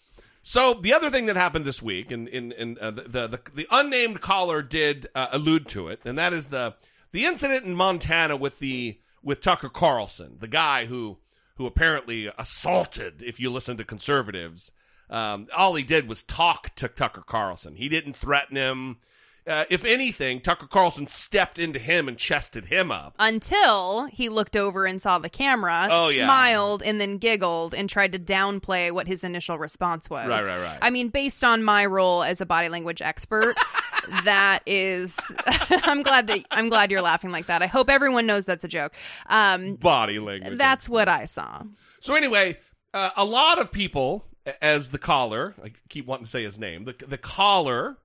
So 0.48 0.76
the 0.76 0.94
other 0.94 1.10
thing 1.10 1.26
that 1.26 1.36
happened 1.36 1.66
this 1.66 1.82
week, 1.82 2.10
and 2.10 2.26
in, 2.30 2.54
in, 2.54 2.78
uh, 2.80 2.92
the, 2.92 3.28
the 3.28 3.42
the 3.54 3.68
unnamed 3.70 4.22
caller 4.22 4.62
did 4.62 5.08
uh, 5.14 5.28
allude 5.34 5.68
to 5.68 5.90
it, 5.90 6.00
and 6.06 6.18
that 6.18 6.32
is 6.32 6.48
the 6.48 6.76
the 7.12 7.26
incident 7.26 7.66
in 7.66 7.76
Montana 7.76 8.38
with 8.38 8.60
the 8.60 8.98
with 9.22 9.42
Tucker 9.42 9.68
Carlson, 9.68 10.38
the 10.40 10.48
guy 10.48 10.86
who 10.86 11.18
who 11.56 11.66
apparently 11.66 12.32
assaulted. 12.38 13.22
If 13.22 13.42
you 13.42 13.50
listen 13.50 13.76
to 13.76 13.84
conservatives, 13.84 14.72
um, 15.10 15.50
all 15.54 15.76
he 15.76 15.84
did 15.84 16.08
was 16.08 16.24
talk 16.24 16.74
to 16.76 16.88
Tucker 16.88 17.24
Carlson. 17.28 17.76
He 17.76 17.90
didn't 17.90 18.16
threaten 18.16 18.56
him. 18.56 19.00
Uh, 19.48 19.64
if 19.70 19.86
anything, 19.86 20.42
Tucker 20.42 20.68
Carlson 20.68 21.08
stepped 21.08 21.58
into 21.58 21.80
him 21.80 22.08
and 22.08 22.18
chested 22.18 22.66
him 22.66 22.92
up. 22.92 23.16
Until 23.18 24.06
he 24.12 24.28
looked 24.30 24.58
over 24.58 24.86
and 24.86 25.02
saw 25.02 25.20
the 25.20 25.30
camera, 25.30 25.88
Oh, 25.90 26.10
yeah. 26.10 26.26
smiled, 26.26 26.84
and 26.84 27.00
then 27.00 27.18
giggled 27.18 27.74
and 27.74 27.90
tried 27.90 28.12
to 28.12 28.20
downplay 28.20 28.92
what 28.92 29.08
his 29.08 29.24
initial 29.24 29.58
response 29.58 30.10
was. 30.10 30.28
Right, 30.28 30.42
right, 30.50 30.62
right. 30.62 30.78
I 30.82 30.90
mean, 30.90 31.10
based 31.10 31.44
on 31.44 31.64
my 31.64 31.86
role 31.86 32.24
as 32.24 32.42
a 32.42 32.46
body 32.46 32.68
language 32.68 33.02
expert, 33.02 33.56
that 34.26 34.64
is. 34.66 35.18
I'm 35.70 36.04
glad 36.04 36.28
that 36.28 36.46
I'm 36.52 36.70
glad 36.70 36.92
you're 36.92 37.02
laughing 37.02 37.32
like 37.32 37.48
that. 37.48 37.62
I 37.62 37.68
hope 37.68 37.90
everyone 37.90 38.26
knows 38.26 38.46
that's 38.46 38.64
a 38.64 38.68
joke. 38.70 38.94
Um, 39.28 39.76
Body 39.76 40.20
language. 40.20 40.58
that's 40.58 40.90
what 40.90 41.08
I 41.08 41.26
saw. 41.26 41.64
So 42.02 42.16
anyway, 42.16 42.58
uh, 42.94 43.12
a 43.16 43.26
lot 43.26 43.60
of 43.60 43.72
people, 43.72 44.26
as 44.62 44.90
the 44.90 44.98
caller, 44.98 45.56
I 45.64 45.72
keep 45.90 46.06
wanting 46.06 46.26
to 46.26 46.30
say 46.32 46.44
his 46.44 46.60
name, 46.60 46.84
the 46.86 46.96
the 47.08 47.18
caller 47.18 47.98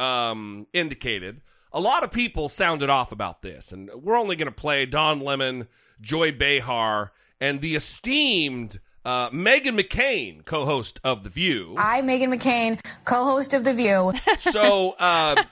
um, 0.00 0.66
indicated, 0.72 1.40
a 1.72 1.80
lot 1.80 2.02
of 2.02 2.10
people 2.10 2.48
sounded 2.48 2.90
off 2.90 3.12
about 3.12 3.42
this, 3.42 3.72
and 3.72 3.90
we're 3.94 4.18
only 4.18 4.36
going 4.36 4.46
to 4.46 4.52
play 4.52 4.86
Don 4.86 5.20
Lemon, 5.20 5.68
Joy 6.00 6.32
Behar, 6.32 7.12
and 7.40 7.60
the 7.60 7.76
esteemed 7.76 8.80
uh, 9.04 9.30
Meghan 9.30 9.80
McCain, 9.80 10.44
co-host 10.44 11.00
of 11.04 11.22
The 11.22 11.30
View. 11.30 11.74
I, 11.78 12.02
Meghan 12.02 12.34
McCain, 12.34 12.80
co-host 13.04 13.54
of 13.54 13.64
The 13.64 13.74
View. 13.74 14.12
So, 14.38 14.92
uh, 14.98 15.42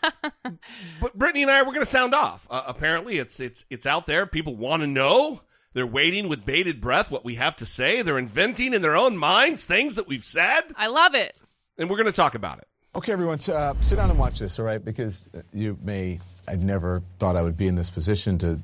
but 1.01 1.17
Brittany 1.17 1.43
and 1.43 1.51
I 1.51 1.63
were 1.63 1.73
going 1.73 1.81
to 1.81 1.87
sound 1.87 2.15
off. 2.15 2.47
Uh, 2.51 2.63
apparently, 2.67 3.19
it's 3.19 3.39
it's 3.39 3.65
it's 3.71 3.87
out 3.87 4.07
there. 4.07 4.27
People 4.27 4.57
want 4.57 4.81
to 4.83 4.87
know. 4.87 5.43
They're 5.75 5.87
waiting 5.87 6.29
with 6.29 6.45
bated 6.45 6.81
breath 6.81 7.11
what 7.11 7.25
we 7.25 7.35
have 7.37 7.55
to 7.57 7.67
say. 7.67 8.03
They're 8.03 8.19
inventing 8.19 8.73
in 8.73 8.83
their 8.83 8.97
own 8.97 9.17
minds 9.17 9.67
things 9.67 9.95
that 9.97 10.09
we've 10.09 10.25
said. 10.25 10.63
I 10.75 10.87
love 10.87 11.15
it. 11.15 11.37
And 11.77 11.89
we're 11.89 11.97
going 11.97 12.07
to 12.07 12.13
talk 12.13 12.35
about 12.35 12.59
it. 12.59 12.68
Okay, 12.95 13.13
everyone, 13.13 13.39
so, 13.39 13.55
uh, 13.55 13.75
sit 13.81 13.97
down 13.97 14.09
and 14.11 14.19
watch 14.19 14.39
this, 14.39 14.59
all 14.59 14.65
right? 14.65 14.83
Because 14.83 15.29
you 15.53 15.77
may, 15.83 16.19
I 16.49 16.57
never 16.57 17.03
thought 17.19 17.37
I 17.37 17.43
would 17.43 17.57
be 17.57 17.69
in 17.69 17.75
this 17.75 17.91
position 17.91 18.39
to 18.39 18.61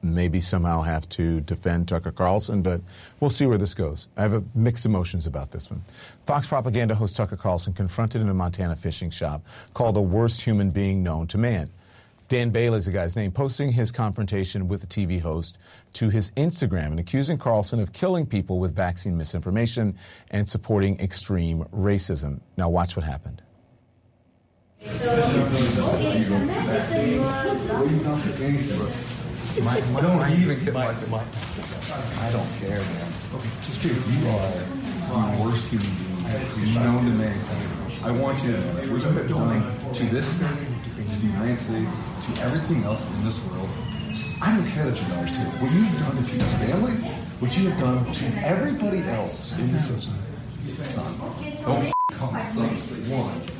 maybe 0.00 0.40
somehow 0.40 0.80
have 0.82 1.08
to 1.10 1.40
defend 1.40 1.88
Tucker 1.88 2.12
Carlson, 2.12 2.62
but 2.62 2.80
we'll 3.18 3.30
see 3.30 3.46
where 3.46 3.58
this 3.58 3.74
goes. 3.74 4.06
I 4.16 4.22
have 4.22 4.32
uh, 4.32 4.40
mixed 4.54 4.86
emotions 4.86 5.26
about 5.26 5.50
this 5.50 5.70
one. 5.70 5.82
Fox 6.24 6.46
propaganda 6.46 6.94
host 6.94 7.16
Tucker 7.16 7.36
Carlson 7.36 7.72
confronted 7.72 8.22
in 8.22 8.28
a 8.28 8.34
Montana 8.34 8.76
fishing 8.76 9.10
shop 9.10 9.44
called 9.74 9.96
the 9.96 10.00
worst 10.02 10.40
human 10.42 10.70
being 10.70 11.02
known 11.02 11.26
to 11.26 11.36
man. 11.36 11.68
Dan 12.28 12.50
Bailey's 12.50 12.86
the 12.86 12.92
guy's 12.92 13.16
name, 13.16 13.32
posting 13.32 13.72
his 13.72 13.90
confrontation 13.90 14.68
with 14.68 14.82
the 14.82 14.86
TV 14.86 15.20
host 15.20 15.58
to 15.94 16.10
his 16.10 16.30
Instagram 16.32 16.86
and 16.86 17.00
accusing 17.00 17.38
Carlson 17.38 17.80
of 17.80 17.92
killing 17.92 18.24
people 18.24 18.60
with 18.60 18.76
vaccine 18.76 19.16
misinformation 19.16 19.96
and 20.30 20.48
supporting 20.48 21.00
extreme 21.00 21.64
racism. 21.74 22.40
Now, 22.56 22.68
watch 22.68 22.94
what 22.94 23.04
happened. 23.04 23.42
My, 29.60 29.80
my, 29.92 30.00
don't 30.00 30.20
I 30.20 30.36
even 30.36 30.64
get 30.64 30.72
my, 30.72 30.92
my, 31.08 31.24
I 32.20 32.30
don't 32.30 32.48
care, 32.60 32.78
man. 32.78 33.12
Okay, 33.34 33.48
just 33.62 33.82
dude, 33.82 33.96
you 34.06 34.28
are 34.28 34.52
the 35.36 35.42
worst 35.42 35.66
human 35.68 35.88
being 36.56 36.74
known 36.74 37.04
to 37.04 37.10
mankind. 37.10 38.04
I 38.04 38.12
want 38.12 38.42
you 38.44 38.52
to 38.52 38.58
have 38.60 39.28
done 39.28 39.92
to 39.94 40.04
this 40.06 40.38
to 40.38 40.44
the 40.46 41.26
United 41.26 41.58
States, 41.58 41.96
to 42.26 42.42
everything 42.44 42.84
else 42.84 43.04
in 43.10 43.24
this 43.24 43.42
world. 43.46 43.68
I 44.40 44.54
don't 44.56 44.68
care 44.70 44.84
that 44.84 44.96
your 45.00 45.08
daughter's 45.10 45.36
here. 45.36 45.46
What 45.46 45.72
you've 45.72 45.98
done 45.98 46.16
to 46.16 46.30
people's 46.30 46.54
families, 46.54 47.04
what 47.40 47.58
you 47.58 47.70
have 47.70 47.80
done 47.80 48.12
to 48.12 48.24
everybody 48.46 49.00
else 49.10 49.58
in 49.58 49.72
this 49.72 49.86
society. 49.88 50.22
Son, 50.82 51.18
don't 51.64 51.84
f- 51.84 51.92
call 52.14 52.30
me 52.32 52.42
son. 52.42 52.68
One. 53.10 53.57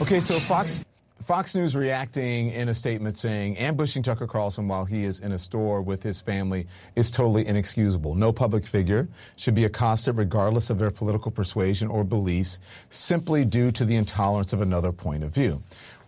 Okay, 0.00 0.20
so 0.20 0.38
Fox 0.38 0.84
Fox 1.22 1.54
News 1.54 1.76
reacting 1.76 2.50
in 2.50 2.68
a 2.68 2.74
statement 2.74 3.16
saying 3.16 3.58
ambushing 3.58 4.02
Tucker 4.02 4.26
Carlson 4.26 4.66
while 4.68 4.84
he 4.84 5.04
is 5.04 5.20
in 5.20 5.32
a 5.32 5.38
store 5.38 5.82
with 5.82 6.02
his 6.02 6.20
family 6.20 6.66
is 6.96 7.10
totally 7.10 7.46
inexcusable. 7.46 8.14
No 8.14 8.32
public 8.32 8.64
figure 8.64 9.08
should 9.36 9.54
be 9.54 9.64
accosted 9.64 10.16
regardless 10.16 10.70
of 10.70 10.78
their 10.78 10.90
political 10.90 11.30
persuasion 11.30 11.88
or 11.88 12.04
beliefs 12.04 12.58
simply 12.88 13.44
due 13.44 13.70
to 13.72 13.84
the 13.84 13.96
intolerance 13.96 14.52
of 14.54 14.62
another 14.62 14.92
point 14.92 15.22
of 15.22 15.30
view. 15.30 15.62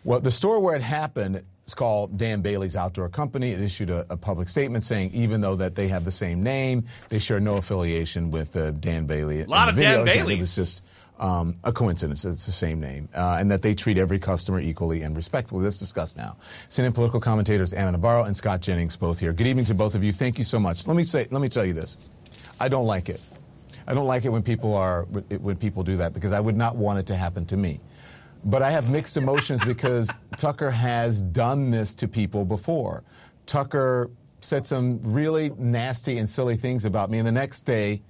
Well, 0.04 0.20
the 0.20 0.30
store 0.30 0.60
where 0.60 0.74
it 0.74 0.82
happened 0.82 1.42
is 1.66 1.74
called 1.74 2.16
Dan 2.16 2.40
Bailey's 2.40 2.74
Outdoor 2.74 3.08
Company. 3.08 3.50
It 3.50 3.60
issued 3.60 3.90
a, 3.90 4.06
a 4.08 4.16
public 4.16 4.48
statement 4.48 4.84
saying 4.84 5.10
even 5.12 5.40
though 5.40 5.56
that 5.56 5.74
they 5.74 5.88
have 5.88 6.06
the 6.06 6.10
same 6.10 6.42
name, 6.42 6.84
they 7.10 7.18
share 7.18 7.40
no 7.40 7.56
affiliation 7.58 8.30
with 8.30 8.56
uh, 8.56 8.70
Dan 8.70 9.04
Bailey. 9.04 9.42
A 9.42 9.46
lot 9.46 9.68
of 9.68 9.76
Dan 9.76 10.06
It 10.08 10.40
was 10.40 10.54
just 10.54 10.82
um, 11.20 11.56
a 11.64 11.72
coincidence. 11.72 12.24
It's 12.24 12.46
the 12.46 12.52
same 12.52 12.80
name, 12.80 13.08
uh, 13.14 13.36
and 13.38 13.50
that 13.50 13.62
they 13.62 13.74
treat 13.74 13.98
every 13.98 14.18
customer 14.18 14.58
equally 14.58 15.02
and 15.02 15.16
respectfully. 15.16 15.62
Let's 15.62 15.78
discuss 15.78 16.16
now. 16.16 16.36
CNN 16.68 16.94
political 16.94 17.20
commentators 17.20 17.72
Ana 17.72 17.92
Navarro 17.92 18.24
and 18.24 18.36
Scott 18.36 18.60
Jennings 18.60 18.96
both 18.96 19.20
here. 19.20 19.32
Good 19.32 19.46
evening 19.46 19.66
to 19.66 19.74
both 19.74 19.94
of 19.94 20.02
you. 20.02 20.12
Thank 20.12 20.38
you 20.38 20.44
so 20.44 20.58
much. 20.58 20.86
Let 20.86 20.96
me 20.96 21.04
say, 21.04 21.28
let 21.30 21.42
me 21.42 21.48
tell 21.48 21.64
you 21.64 21.74
this. 21.74 21.96
I 22.58 22.68
don't 22.68 22.86
like 22.86 23.08
it. 23.08 23.20
I 23.86 23.94
don't 23.94 24.06
like 24.06 24.24
it 24.24 24.30
when 24.30 24.42
people 24.42 24.74
are 24.74 25.02
when 25.04 25.56
people 25.56 25.82
do 25.82 25.96
that 25.98 26.14
because 26.14 26.32
I 26.32 26.40
would 26.40 26.56
not 26.56 26.76
want 26.76 26.98
it 26.98 27.06
to 27.08 27.16
happen 27.16 27.44
to 27.46 27.56
me. 27.56 27.80
But 28.44 28.62
I 28.62 28.70
have 28.70 28.88
mixed 28.88 29.18
emotions 29.18 29.62
because 29.62 30.10
Tucker 30.38 30.70
has 30.70 31.20
done 31.20 31.70
this 31.70 31.94
to 31.96 32.08
people 32.08 32.46
before. 32.46 33.04
Tucker 33.44 34.10
said 34.40 34.66
some 34.66 35.00
really 35.02 35.50
nasty 35.58 36.16
and 36.16 36.26
silly 36.26 36.56
things 36.56 36.86
about 36.86 37.10
me, 37.10 37.18
and 37.18 37.26
the 37.26 37.32
next 37.32 37.62
day 37.62 38.00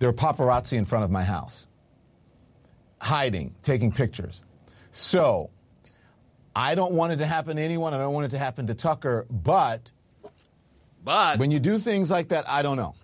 there 0.00 0.10
were 0.10 0.14
paparazzi 0.14 0.76
in 0.76 0.84
front 0.84 1.04
of 1.04 1.10
my 1.10 1.24
house 1.24 1.67
hiding, 3.00 3.54
taking 3.62 3.92
pictures. 3.92 4.42
So 4.92 5.50
I 6.54 6.74
don't 6.74 6.92
want 6.92 7.12
it 7.12 7.16
to 7.16 7.26
happen 7.26 7.56
to 7.56 7.62
anyone. 7.62 7.94
I 7.94 7.98
don't 7.98 8.14
want 8.14 8.26
it 8.26 8.30
to 8.30 8.38
happen 8.38 8.66
to 8.66 8.74
Tucker. 8.74 9.26
But 9.30 9.90
but 11.04 11.38
when 11.38 11.50
you 11.50 11.60
do 11.60 11.78
things 11.78 12.10
like 12.10 12.28
that, 12.28 12.48
I 12.48 12.62
don't 12.62 12.76
know. 12.76 12.94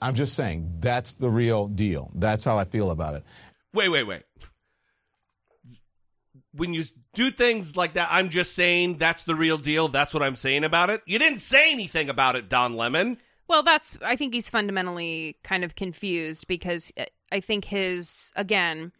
I'm 0.00 0.14
just 0.14 0.34
saying 0.34 0.78
that's 0.80 1.14
the 1.14 1.30
real 1.30 1.68
deal. 1.68 2.10
That's 2.14 2.44
how 2.44 2.58
I 2.58 2.64
feel 2.64 2.90
about 2.90 3.14
it. 3.14 3.24
Wait, 3.72 3.88
wait, 3.88 4.04
wait. 4.04 4.22
When 6.54 6.74
you 6.74 6.84
do 7.14 7.30
things 7.30 7.76
like 7.76 7.94
that, 7.94 8.08
I'm 8.10 8.28
just 8.28 8.54
saying 8.54 8.98
that's 8.98 9.22
the 9.22 9.34
real 9.34 9.58
deal. 9.58 9.88
That's 9.88 10.12
what 10.12 10.22
I'm 10.22 10.36
saying 10.36 10.64
about 10.64 10.90
it. 10.90 11.02
You 11.06 11.18
didn't 11.18 11.40
say 11.40 11.72
anything 11.72 12.10
about 12.10 12.36
it, 12.36 12.48
Don 12.48 12.74
Lemon. 12.74 13.18
Well, 13.48 13.62
that's. 13.62 13.96
I 14.04 14.16
think 14.16 14.34
he's 14.34 14.50
fundamentally 14.50 15.36
kind 15.42 15.64
of 15.64 15.74
confused 15.74 16.46
because 16.46 16.92
uh, 16.98 17.04
I 17.30 17.40
think 17.40 17.64
his 17.64 18.32
again, 18.36 18.92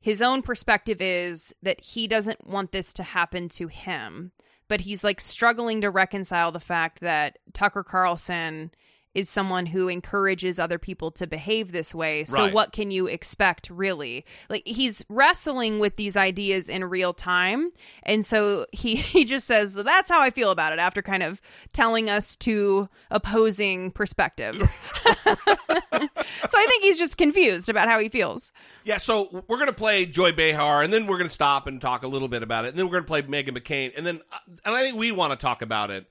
his 0.00 0.22
own 0.22 0.42
perspective 0.42 1.00
is 1.00 1.54
that 1.62 1.80
he 1.80 2.06
doesn't 2.06 2.46
want 2.46 2.72
this 2.72 2.92
to 2.94 3.02
happen 3.02 3.48
to 3.50 3.68
him, 3.68 4.32
but 4.68 4.82
he's 4.82 5.02
like 5.02 5.20
struggling 5.20 5.80
to 5.80 5.90
reconcile 5.90 6.52
the 6.52 6.60
fact 6.60 7.00
that 7.00 7.38
Tucker 7.52 7.82
Carlson 7.82 8.70
is 9.14 9.28
someone 9.28 9.66
who 9.66 9.88
encourages 9.88 10.58
other 10.58 10.78
people 10.78 11.10
to 11.12 11.26
behave 11.26 11.72
this 11.72 11.94
way. 11.94 12.24
So 12.24 12.44
Right. 12.44 12.52
what 12.52 12.72
can 12.72 12.90
you 12.90 13.06
expect 13.06 13.68
really? 13.70 14.24
Like 14.48 14.62
he's 14.66 15.04
wrestling 15.08 15.78
with 15.78 15.96
these 15.96 16.16
ideas 16.16 16.68
in 16.68 16.84
real 16.84 17.12
time. 17.14 17.70
And 18.04 18.24
so 18.24 18.66
he 18.72 18.96
he 18.96 19.24
just 19.24 19.46
says 19.46 19.74
that's 19.74 20.10
how 20.10 20.20
I 20.20 20.30
feel 20.30 20.50
about 20.50 20.72
it 20.72 20.78
after 20.78 21.02
kind 21.02 21.22
of 21.22 21.40
telling 21.72 22.08
us 22.10 22.36
two 22.36 22.88
opposing 23.10 23.90
perspectives. 23.92 24.76
so 25.04 25.14
I 25.26 26.66
think 26.68 26.82
he's 26.82 26.98
just 26.98 27.16
confused 27.16 27.68
about 27.68 27.88
how 27.88 27.98
he 27.98 28.08
feels. 28.08 28.52
Yeah, 28.84 28.98
so 28.98 29.44
we're 29.48 29.58
gonna 29.58 29.72
play 29.72 30.06
Joy 30.06 30.32
Behar, 30.32 30.82
and 30.82 30.92
then 30.92 31.06
we're 31.06 31.18
gonna 31.18 31.28
stop 31.30 31.66
and 31.66 31.80
talk 31.80 32.02
a 32.04 32.08
little 32.08 32.28
bit 32.28 32.42
about 32.42 32.64
it, 32.64 32.68
and 32.68 32.78
then 32.78 32.86
we're 32.86 32.92
gonna 32.92 33.04
play 33.04 33.22
Meghan 33.22 33.50
McCain, 33.56 33.92
and 33.96 34.06
then 34.06 34.20
uh, 34.32 34.38
and 34.64 34.74
I 34.74 34.82
think 34.82 34.96
we 34.96 35.12
want 35.12 35.38
to 35.38 35.42
talk 35.42 35.62
about 35.62 35.90
it 35.90 36.06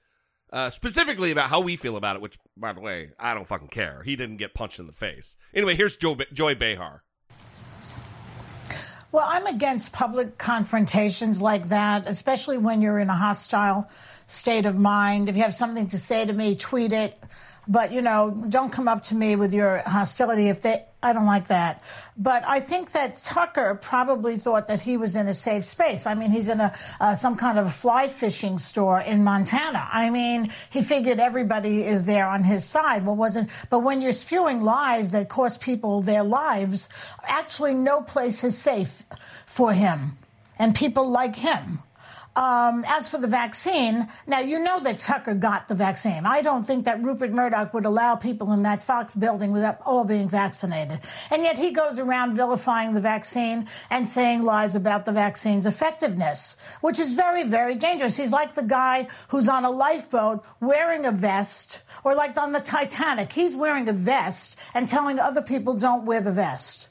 uh, 0.52 0.70
specifically 0.70 1.32
about 1.32 1.50
how 1.50 1.60
we 1.60 1.76
feel 1.76 1.98
about 1.98 2.16
it. 2.16 2.22
Which, 2.22 2.38
by 2.56 2.74
the 2.74 2.82
way, 2.82 3.12
I 3.20 3.34
don't 3.34 3.48
fucking 3.48 3.70
care. 3.70 4.04
He 4.04 4.16
didn't 4.16 4.38
get 4.38 4.54
punched 4.54 4.80
in 4.80 4.88
the 4.88 4.94
face. 4.94 5.36
Anyway, 5.54 5.76
here's 5.76 5.98
Joy, 5.98 6.16
Joy 6.34 6.56
Behar. 6.56 7.04
Well, 9.12 9.26
I'm 9.28 9.48
against 9.48 9.94
public 9.94 10.38
confrontations 10.38 11.42
like 11.42 11.70
that, 11.70 12.04
especially 12.08 12.58
when 12.58 12.82
you're 12.82 13.00
in 13.00 13.10
a 13.10 13.16
hostile 13.16 13.90
state 14.26 14.66
of 14.66 14.78
mind. 14.78 15.30
If 15.30 15.38
you 15.38 15.44
have 15.44 15.54
something 15.54 15.88
to 15.88 15.98
say 15.98 16.26
to 16.26 16.34
me, 16.34 16.56
tweet 16.56 16.92
it. 16.92 17.16
But, 17.68 17.92
you 17.92 18.02
know, 18.02 18.32
don't 18.50 18.72
come 18.72 18.88
up 18.88 19.04
to 19.04 19.16
me 19.16 19.36
with 19.36 19.54
your 19.54 19.80
hostility 19.80 20.48
if 20.48 20.62
they, 20.62 20.86
I 21.04 21.14
don't 21.14 21.26
like 21.26 21.50
that. 21.50 21.84
But 22.18 22.44
I 22.48 22.60
think 22.62 22.92
that 22.94 23.16
Tucker 23.16 23.76
probably 23.76 24.38
thought 24.38 24.68
that 24.68 24.82
he 24.82 24.96
was 24.96 25.16
in 25.16 25.28
a 25.28 25.34
safe 25.34 25.66
space. 25.66 26.08
I 26.08 26.14
mean, 26.14 26.32
he's 26.32 26.50
in 26.50 26.62
a, 26.62 26.74
uh, 27.00 27.14
some 27.14 27.36
kind 27.36 27.60
of 27.60 27.74
fly 27.74 28.08
fishing 28.08 28.58
store 28.58 29.02
in 29.02 29.24
Montana. 29.24 29.88
I 29.92 30.10
mean, 30.10 30.52
he 30.70 30.82
figured 30.82 31.20
everybody 31.20 31.84
is 31.84 32.06
there 32.06 32.26
on 32.26 32.44
his 32.44 32.64
side. 32.64 33.06
Well, 33.06 33.16
wasn't, 33.16 33.50
but 33.70 33.80
when 33.80 34.02
you're 34.02 34.14
spewing 34.14 34.62
lies 34.62 35.12
that 35.12 35.28
cost 35.28 35.62
people 35.62 36.02
their 36.02 36.24
lives, 36.24 36.90
actually 37.24 37.76
no 37.76 38.02
place 38.02 38.44
is 38.44 38.58
safe 38.58 39.04
for 39.46 39.74
him 39.74 40.14
and 40.60 40.74
people 40.74 41.10
like 41.10 41.36
him. 41.36 41.80
Um, 42.38 42.86
as 42.88 43.10
for 43.10 43.18
the 43.18 43.26
vaccine, 43.26 44.08
now 44.28 44.42
you 44.42 44.60
know 44.60 44.80
that 44.82 45.00
Tucker 45.00 45.34
got 45.34 45.68
the 45.68 45.74
vaccine. 45.74 46.24
I 46.28 46.44
don't 46.44 46.64
think 46.64 46.86
that 46.86 47.02
Rupert 47.02 47.32
Murdoch 47.32 47.74
would 47.74 47.86
allow 47.86 48.16
people 48.16 48.52
in 48.52 48.62
that 48.62 48.84
Fox 48.84 49.16
building 49.16 49.52
without 49.52 49.82
all 49.88 50.06
being 50.06 50.30
vaccinated. 50.30 51.00
And 51.32 51.42
yet 51.42 51.58
he 51.58 51.72
goes 51.72 51.98
around 51.98 52.36
vilifying 52.36 52.94
the 52.94 53.02
vaccine 53.02 53.68
and 53.90 54.08
saying 54.08 54.44
lies 54.44 54.76
about 54.76 55.06
the 55.08 55.12
vaccine's 55.12 55.66
effectiveness, 55.66 56.58
which 56.82 57.00
is 57.00 57.14
very, 57.14 57.44
very 57.44 57.74
dangerous. 57.74 58.16
He's 58.16 58.32
like 58.32 58.54
the 58.54 58.62
guy 58.62 59.08
who's 59.30 59.50
on 59.50 59.66
a 59.66 59.72
lifeboat 59.72 60.46
wearing 60.60 61.08
a 61.08 61.12
vest, 61.12 61.82
or 62.04 62.14
like 62.14 62.38
on 62.38 62.52
the 62.52 62.60
Titanic, 62.60 63.34
he's 63.34 63.56
wearing 63.56 63.90
a 63.90 63.94
vest 63.94 64.60
and 64.76 64.88
telling 64.88 65.18
other 65.20 65.42
people 65.42 65.74
don't 65.74 66.06
wear 66.06 66.22
the 66.22 66.32
vest. 66.32 66.90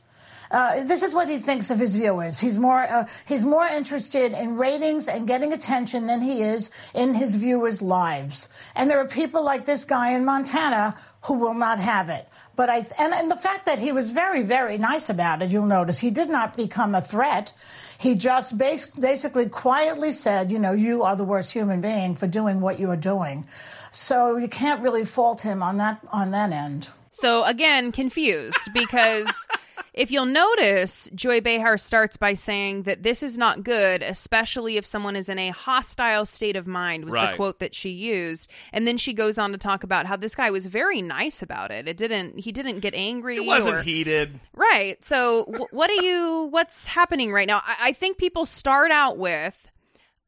Uh, 0.51 0.84
this 0.84 1.03
is 1.03 1.14
what 1.14 1.28
he 1.28 1.38
thinks 1.38 1.70
of 1.70 1.78
his 1.78 1.97
viewers. 1.97 2.38
He's 2.38 2.59
more 2.59 2.82
uh, 2.82 3.07
he's 3.26 3.44
more 3.44 3.66
interested 3.66 4.32
in 4.32 4.57
ratings 4.57 5.09
and 5.09 5.26
getting 5.26 5.53
attention 5.53 6.07
than 6.07 6.22
he 6.22 6.42
is 6.42 6.70
in 6.94 7.14
his 7.14 7.34
viewers' 7.34 7.82
lives. 7.82 8.49
And 8.74 8.90
there 8.90 9.01
are 9.01 9.09
people 9.09 9.42
like 9.42 9.64
this 9.64 9.84
guy 9.84 10.11
in 10.11 10.24
Montana 10.24 10.97
who 11.22 11.34
will 11.34 11.55
not 11.55 11.78
have 11.78 12.09
it. 12.09 12.28
But 12.55 12.70
I 12.70 12.86
and, 12.99 13.12
and 13.12 13.30
the 13.30 13.36
fact 13.36 13.66
that 13.66 13.78
he 13.78 13.92
was 13.92 14.11
very 14.11 14.42
very 14.42 14.78
nice 14.78 15.11
about 15.11 15.42
it, 15.42 15.53
you'll 15.53 15.66
notice 15.66 15.99
he 15.99 16.11
did 16.11 16.30
not 16.30 16.57
become 16.57 16.94
a 16.94 17.03
threat. 17.03 17.53
He 17.99 18.14
just 18.14 18.59
bas- 18.59 18.86
basically 18.86 19.49
quietly 19.49 20.12
said, 20.12 20.53
you 20.53 20.59
know, 20.59 20.72
you 20.72 21.03
are 21.03 21.16
the 21.16 21.24
worst 21.24 21.53
human 21.53 21.80
being 21.80 22.14
for 22.14 22.26
doing 22.26 22.61
what 22.61 22.78
you 22.78 22.90
are 22.90 22.97
doing. 22.97 23.47
So 23.90 24.36
you 24.36 24.49
can't 24.49 24.82
really 24.82 25.07
fault 25.07 25.40
him 25.40 25.62
on 25.62 25.78
that 25.78 26.01
on 26.12 26.30
that 26.32 26.53
end. 26.53 26.90
So 27.12 27.44
again, 27.44 27.92
confused 27.92 28.70
because 28.74 29.47
if 29.93 30.11
you'll 30.11 30.27
notice, 30.27 31.09
Joy 31.14 31.41
Behar 31.41 31.79
starts 31.79 32.16
by 32.16 32.35
saying 32.35 32.83
that 32.85 33.03
this 33.03 33.22
is 33.22 33.37
not 33.39 33.62
good, 33.64 34.03
especially 34.03 34.77
if 34.77 34.87
someone 34.87 35.16
is 35.16 35.29
in 35.29 35.39
a 35.39 35.51
hostile 35.51 36.24
state 36.24 36.57
of 36.57 36.66
mind, 36.66 37.05
was 37.05 37.14
Right. 37.14 37.31
the 37.31 37.37
quote 37.37 37.59
that 37.61 37.74
she 37.74 37.91
used. 37.91 38.51
And 38.72 38.87
then 38.87 38.99
she 38.99 39.12
goes 39.12 39.39
on 39.39 39.53
to 39.53 39.59
talk 39.59 39.85
about 39.85 40.07
how 40.07 40.16
this 40.16 40.35
guy 40.35 40.51
was 40.51 40.66
very 40.66 41.03
nice 41.03 41.43
about 41.43 41.70
it. 41.70 41.89
It 41.89 41.97
didn't 41.97 42.39
he 42.41 42.53
didn't 42.53 42.81
get 42.81 42.95
angry. 42.95 43.37
It 43.37 43.45
wasn't 43.47 43.77
or- 43.77 43.83
heated. 43.83 44.41
Right. 44.55 45.03
So 45.03 45.45
wh- 45.45 45.72
what 45.72 45.89
do 45.89 46.05
you 46.05 46.49
what's 46.51 46.87
happening 46.87 47.33
right 47.33 47.47
now? 47.47 47.62
I, 47.66 47.77
I 47.89 47.93
think 47.93 48.18
people 48.18 48.47
start 48.47 48.91
out 48.91 49.18
with 49.18 49.68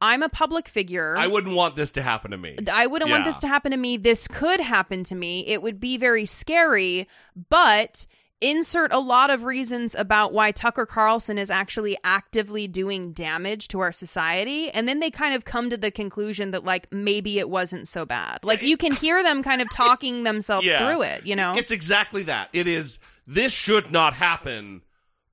I'm 0.01 0.23
a 0.23 0.29
public 0.29 0.69
figure. 0.69 1.17
I 1.19 1.27
wouldn't 1.27 1.57
want 1.57 1.75
this 1.75 1.91
to 1.93 2.03
happen 2.03 2.31
to 2.31 2.39
me. 2.39 2.57
I 2.73 2.87
wouldn't 2.87 3.11
want 3.11 3.25
this 3.25 3.41
to 3.41 3.49
happen 3.49 3.73
to 3.73 3.77
me. 3.77 3.97
This 3.97 4.29
could 4.29 4.61
happen 4.61 5.03
to 5.05 5.17
me. 5.17 5.45
It 5.49 5.61
would 5.61 5.81
be 5.81 5.97
very 5.97 6.25
scary, 6.25 7.09
but 7.49 8.07
insert 8.41 8.93
a 8.93 8.99
lot 8.99 9.31
of 9.31 9.45
reasons 9.45 9.95
about 9.95 10.33
why 10.33 10.53
Tucker 10.53 10.87
Carlson 10.87 11.39
is 11.39 11.51
actually 11.51 11.99
actively 12.05 12.69
doing 12.69 13.13
damage 13.13 13.69
to 13.69 13.81
our 13.81 13.93
society. 13.93 14.71
And 14.71 14.89
then 14.89 15.01
they 15.01 15.11
kind 15.11 15.35
of 15.35 15.45
come 15.45 15.71
to 15.71 15.77
the 15.77 15.91
conclusion 15.91 16.53
that, 16.53 16.65
like, 16.65 16.87
maybe 16.93 17.39
it 17.39 17.51
wasn't 17.51 17.89
so 17.89 18.05
bad. 18.05 18.39
Like, 18.45 18.63
you 18.63 18.77
can 18.77 18.93
hear 18.93 19.23
them 19.23 19.43
kind 19.43 19.61
of 19.61 19.69
talking 19.71 20.23
themselves 20.25 20.67
Yeah. 20.67 20.79
through 20.79 21.03
it, 21.03 21.27
you 21.27 21.35
know? 21.37 21.55
It's 21.57 21.71
exactly 21.73 22.23
that. 22.25 22.49
It 22.53 22.67
is. 22.67 22.99
This 23.27 23.53
should 23.53 23.91
not 23.93 24.15
happen, 24.15 24.83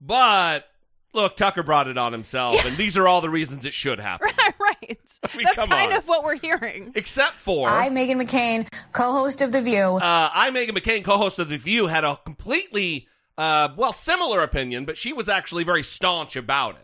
but 0.01 0.65
look, 1.15 1.35
Tucker 1.35 1.63
brought 1.63 1.87
it 1.87 1.97
on 1.97 2.11
himself, 2.11 2.63
and 2.65 2.77
these 2.77 2.97
are 2.97 3.07
all 3.07 3.21
the 3.21 3.29
reasons 3.29 3.65
it 3.65 3.73
should 3.73 3.99
happen. 4.01 4.27
right. 4.59 4.75
mean, 5.35 5.43
That's 5.43 5.55
come 5.55 5.69
kind 5.69 5.93
on. 5.93 5.97
of 5.97 6.07
what 6.07 6.23
we're 6.23 6.37
hearing. 6.37 6.91
Except 6.95 7.39
for 7.39 7.67
I, 7.69 7.89
Meghan 7.89 8.21
McCain, 8.21 8.67
co-host 8.91 9.41
of 9.41 9.51
The 9.51 9.61
View. 9.61 9.79
Uh, 9.97 10.29
I, 10.33 10.51
Meghan 10.51 10.77
McCain, 10.77 11.03
co-host 11.03 11.39
of 11.39 11.49
The 11.49 11.57
View, 11.57 11.87
had 11.87 12.03
a 12.03 12.17
completely, 12.25 13.07
uh, 13.37 13.69
well, 13.75 13.93
similar 13.93 14.43
opinion, 14.43 14.85
but 14.85 14.97
she 14.97 15.13
was 15.13 15.29
actually 15.29 15.63
very 15.63 15.83
staunch 15.83 16.35
about 16.35 16.75
it. 16.75 16.81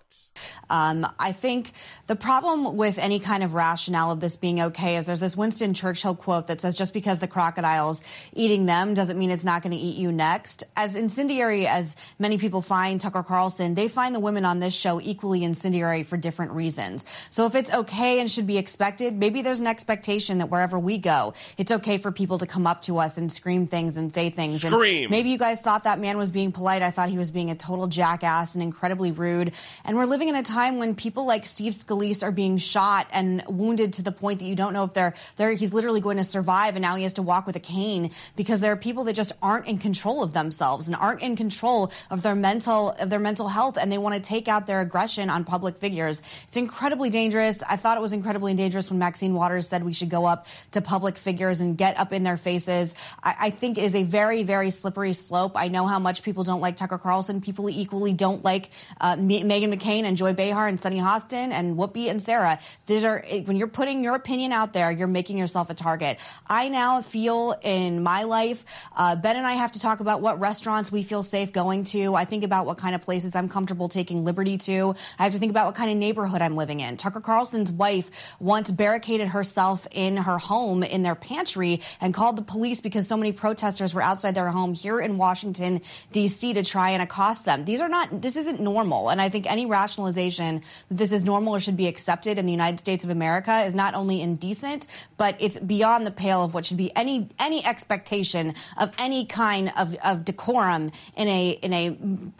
Um, 0.69 1.05
I 1.19 1.31
think 1.31 1.71
the 2.07 2.15
problem 2.15 2.77
with 2.77 2.97
any 2.97 3.19
kind 3.19 3.43
of 3.43 3.53
rationale 3.53 4.11
of 4.11 4.19
this 4.19 4.35
being 4.35 4.61
okay 4.61 4.95
is 4.95 5.05
there's 5.05 5.19
this 5.19 5.35
Winston 5.35 5.73
Churchill 5.73 6.15
quote 6.15 6.47
that 6.47 6.61
says, 6.61 6.75
just 6.75 6.93
because 6.93 7.19
the 7.19 7.27
crocodile's 7.27 8.03
eating 8.33 8.65
them 8.65 8.93
doesn't 8.93 9.17
mean 9.17 9.31
it's 9.31 9.43
not 9.43 9.61
going 9.61 9.71
to 9.71 9.77
eat 9.77 9.95
you 9.97 10.11
next. 10.11 10.63
As 10.75 10.95
incendiary 10.95 11.67
as 11.67 11.95
many 12.19 12.37
people 12.37 12.61
find 12.61 12.99
Tucker 12.99 13.23
Carlson, 13.23 13.73
they 13.73 13.87
find 13.87 14.15
the 14.15 14.19
women 14.19 14.45
on 14.45 14.59
this 14.59 14.73
show 14.73 14.99
equally 15.01 15.43
incendiary 15.43 16.03
for 16.03 16.17
different 16.17 16.51
reasons. 16.51 17.05
So 17.29 17.45
if 17.45 17.55
it's 17.55 17.71
okay 17.73 18.19
and 18.19 18.31
should 18.31 18.47
be 18.47 18.57
expected, 18.57 19.13
maybe 19.15 19.41
there's 19.41 19.59
an 19.59 19.67
expectation 19.67 20.37
that 20.39 20.49
wherever 20.49 20.79
we 20.79 20.97
go, 20.97 21.33
it's 21.57 21.71
okay 21.71 21.97
for 21.97 22.11
people 22.11 22.37
to 22.39 22.45
come 22.45 22.65
up 22.65 22.81
to 22.83 22.97
us 22.97 23.17
and 23.17 23.31
scream 23.31 23.67
things 23.67 23.97
and 23.97 24.13
say 24.13 24.29
things. 24.29 24.61
Scream. 24.61 25.03
And 25.03 25.11
maybe 25.11 25.29
you 25.29 25.37
guys 25.37 25.61
thought 25.61 25.83
that 25.83 25.99
man 25.99 26.17
was 26.17 26.31
being 26.31 26.51
polite. 26.51 26.81
I 26.81 26.91
thought 26.91 27.09
he 27.09 27.17
was 27.17 27.31
being 27.31 27.51
a 27.51 27.55
total 27.55 27.87
jackass 27.87 28.55
and 28.55 28.63
incredibly 28.63 29.11
rude. 29.11 29.51
And 29.83 29.97
we're 29.97 30.05
living 30.05 30.29
in 30.31 30.37
a 30.37 30.43
time 30.43 30.77
when 30.77 30.95
people 30.95 31.25
like 31.25 31.45
Steve 31.45 31.73
Scalise 31.73 32.23
are 32.23 32.31
being 32.31 32.57
shot 32.57 33.05
and 33.11 33.43
wounded 33.49 33.93
to 33.93 34.01
the 34.01 34.13
point 34.13 34.39
that 34.39 34.45
you 34.45 34.55
don't 34.55 34.71
know 34.71 34.85
if 34.85 34.93
they're 34.93 35.13
they're 35.35 35.51
he's 35.51 35.73
literally 35.73 35.99
going 35.99 36.15
to 36.15 36.23
survive 36.23 36.75
and 36.75 36.81
now 36.81 36.95
he 36.95 37.03
has 37.03 37.13
to 37.13 37.21
walk 37.21 37.45
with 37.45 37.57
a 37.57 37.59
cane 37.59 38.11
because 38.37 38.61
there 38.61 38.71
are 38.71 38.77
people 38.77 39.03
that 39.03 39.13
just 39.13 39.33
aren't 39.41 39.67
in 39.67 39.77
control 39.77 40.23
of 40.23 40.31
themselves 40.31 40.87
and 40.87 40.95
aren't 40.95 41.21
in 41.21 41.35
control 41.35 41.91
of 42.09 42.21
their 42.21 42.33
mental 42.33 42.91
of 42.91 43.09
their 43.09 43.19
mental 43.19 43.49
health 43.49 43.77
and 43.77 43.91
they 43.91 43.97
want 43.97 44.15
to 44.15 44.21
take 44.21 44.47
out 44.47 44.67
their 44.67 44.79
aggression 44.79 45.29
on 45.29 45.43
public 45.43 45.77
figures. 45.77 46.21
It's 46.47 46.57
incredibly 46.57 47.09
dangerous. 47.09 47.61
I 47.63 47.75
thought 47.75 47.97
it 47.97 48.01
was 48.01 48.13
incredibly 48.13 48.53
dangerous 48.53 48.89
when 48.89 48.99
Maxine 48.99 49.33
Waters 49.33 49.67
said 49.67 49.83
we 49.83 49.93
should 49.93 50.09
go 50.09 50.25
up 50.25 50.47
to 50.71 50.81
public 50.81 51.17
figures 51.17 51.59
and 51.59 51.77
get 51.77 51.97
up 51.99 52.13
in 52.13 52.23
their 52.23 52.37
faces. 52.37 52.95
I, 53.21 53.35
I 53.41 53.49
think 53.49 53.77
is 53.77 53.95
a 53.95 54.03
very, 54.03 54.43
very 54.43 54.71
slippery 54.71 55.13
slope. 55.13 55.53
I 55.55 55.67
know 55.67 55.87
how 55.87 55.99
much 55.99 56.23
people 56.23 56.45
don't 56.45 56.61
like 56.61 56.77
Tucker 56.77 56.97
Carlson. 56.97 57.41
People 57.41 57.69
equally 57.69 58.13
don't 58.13 58.43
like 58.43 58.69
uh, 59.01 59.15
Meghan 59.15 59.73
McCain 59.73 60.05
and 60.11 60.17
Joy 60.17 60.33
Behar 60.33 60.67
and 60.67 60.77
Sunny 60.77 60.99
Hostin 60.99 61.51
and 61.51 61.77
Whoopi 61.77 62.09
and 62.09 62.21
Sarah. 62.21 62.59
These 62.85 63.05
are 63.05 63.23
when 63.45 63.55
you're 63.55 63.67
putting 63.67 64.03
your 64.03 64.13
opinion 64.13 64.51
out 64.51 64.73
there, 64.73 64.91
you're 64.91 65.07
making 65.07 65.37
yourself 65.37 65.69
a 65.69 65.73
target. 65.73 66.19
I 66.47 66.67
now 66.67 67.01
feel 67.01 67.55
in 67.63 68.03
my 68.03 68.23
life, 68.23 68.65
uh, 68.93 69.15
Ben 69.15 69.37
and 69.37 69.47
I 69.47 69.53
have 69.53 69.71
to 69.71 69.79
talk 69.79 70.01
about 70.01 70.19
what 70.19 70.37
restaurants 70.37 70.91
we 70.91 71.01
feel 71.01 71.23
safe 71.23 71.53
going 71.53 71.85
to. 71.85 72.13
I 72.13 72.25
think 72.25 72.43
about 72.43 72.65
what 72.65 72.77
kind 72.77 72.93
of 72.93 73.01
places 73.01 73.37
I'm 73.37 73.47
comfortable 73.47 73.87
taking 73.87 74.25
liberty 74.25 74.57
to. 74.57 74.95
I 75.17 75.23
have 75.23 75.31
to 75.31 75.39
think 75.39 75.49
about 75.49 75.67
what 75.67 75.75
kind 75.75 75.89
of 75.89 75.95
neighborhood 75.95 76.41
I'm 76.41 76.57
living 76.57 76.81
in. 76.81 76.97
Tucker 76.97 77.21
Carlson's 77.21 77.71
wife 77.71 78.35
once 78.41 78.69
barricaded 78.69 79.29
herself 79.29 79.87
in 79.91 80.17
her 80.17 80.39
home 80.39 80.83
in 80.83 81.03
their 81.03 81.15
pantry 81.15 81.79
and 82.01 82.13
called 82.13 82.35
the 82.35 82.41
police 82.41 82.81
because 82.81 83.07
so 83.07 83.15
many 83.15 83.31
protesters 83.31 83.93
were 83.93 84.01
outside 84.01 84.35
their 84.35 84.49
home 84.49 84.73
here 84.73 84.99
in 84.99 85.17
Washington 85.17 85.79
D.C. 86.11 86.53
to 86.55 86.65
try 86.65 86.89
and 86.89 87.01
accost 87.01 87.45
them. 87.45 87.63
These 87.63 87.79
are 87.79 87.87
not. 87.87 88.21
This 88.21 88.35
isn't 88.35 88.59
normal, 88.59 89.09
and 89.09 89.21
I 89.21 89.29
think 89.29 89.49
any 89.49 89.65
rationalization 90.01 90.61
that 90.89 90.97
this 90.97 91.11
is 91.11 91.23
normal 91.23 91.55
or 91.55 91.59
should 91.59 91.77
be 91.77 91.87
accepted 91.87 92.37
in 92.37 92.45
the 92.45 92.51
United 92.51 92.79
States 92.79 93.03
of 93.03 93.09
America 93.09 93.61
is 93.61 93.73
not 93.73 93.93
only 93.93 94.21
indecent, 94.21 94.87
but 95.17 95.35
it's 95.39 95.59
beyond 95.59 96.05
the 96.05 96.11
pale 96.11 96.43
of 96.43 96.53
what 96.53 96.65
should 96.65 96.77
be 96.77 96.95
any 96.95 97.29
any 97.39 97.65
expectation 97.65 98.53
of 98.77 98.91
any 98.97 99.25
kind 99.25 99.71
of, 99.77 99.95
of 100.03 100.25
decorum 100.25 100.91
in 101.15 101.27
a 101.27 101.49
in 101.61 101.73
a 101.73 101.97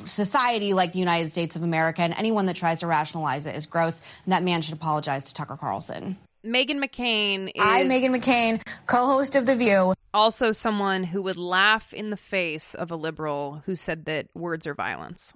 society 0.07 0.73
like 0.73 0.91
the 0.91 0.99
United 0.99 1.29
States 1.29 1.55
of 1.55 1.63
America. 1.63 2.01
And 2.01 2.13
anyone 2.17 2.45
that 2.47 2.55
tries 2.55 2.79
to 2.79 2.87
rationalize 2.87 3.45
it 3.45 3.55
is 3.55 3.65
gross, 3.65 4.01
and 4.25 4.33
that 4.33 4.43
man 4.43 4.61
should 4.61 4.73
apologize 4.73 5.23
to 5.25 5.33
Tucker 5.33 5.57
Carlson. 5.57 6.17
Meghan 6.43 6.83
McCain 6.83 7.49
is 7.53 7.63
I, 7.63 7.83
Meghan 7.83 8.15
McCain, 8.17 8.61
co-host 8.87 9.35
of 9.35 9.45
The 9.45 9.55
View. 9.55 9.93
also 10.11 10.51
someone 10.51 11.03
who 11.03 11.21
would 11.21 11.37
laugh 11.37 11.93
in 11.93 12.09
the 12.09 12.17
face 12.17 12.73
of 12.73 12.89
a 12.89 12.95
liberal 12.95 13.61
who 13.67 13.75
said 13.75 14.05
that 14.05 14.25
words 14.33 14.65
are 14.65 14.73
violence. 14.73 15.33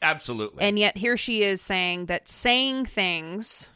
Absolutely. 0.00 0.64
And 0.64 0.78
yet 0.78 0.96
here 0.96 1.16
she 1.16 1.42
is 1.42 1.60
saying 1.60 2.06
that 2.06 2.28
saying 2.28 2.86
things, 2.86 3.70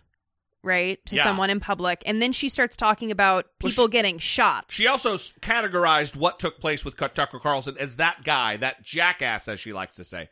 right, 0.62 1.04
to 1.06 1.16
Yeah. 1.16 1.24
someone 1.24 1.50
in 1.50 1.60
public, 1.60 2.02
and 2.06 2.20
then 2.22 2.32
she 2.32 2.48
starts 2.48 2.76
talking 2.76 3.10
about 3.10 3.46
Well, 3.62 3.70
people 3.70 3.86
she- 3.86 3.90
getting 3.92 4.18
shot. 4.18 4.66
She 4.70 4.86
also 4.86 5.14
s- 5.14 5.32
categorized 5.40 6.14
what 6.16 6.38
took 6.38 6.60
place 6.60 6.84
with 6.84 6.96
Cut- 6.96 7.14
Tucker 7.14 7.38
Carlson 7.40 7.76
as 7.78 7.96
that 7.96 8.22
guy, 8.24 8.56
that 8.56 8.82
jackass, 8.84 9.48
as 9.48 9.58
she 9.60 9.72
likes 9.72 9.96
to 9.96 10.04
say, 10.04 10.28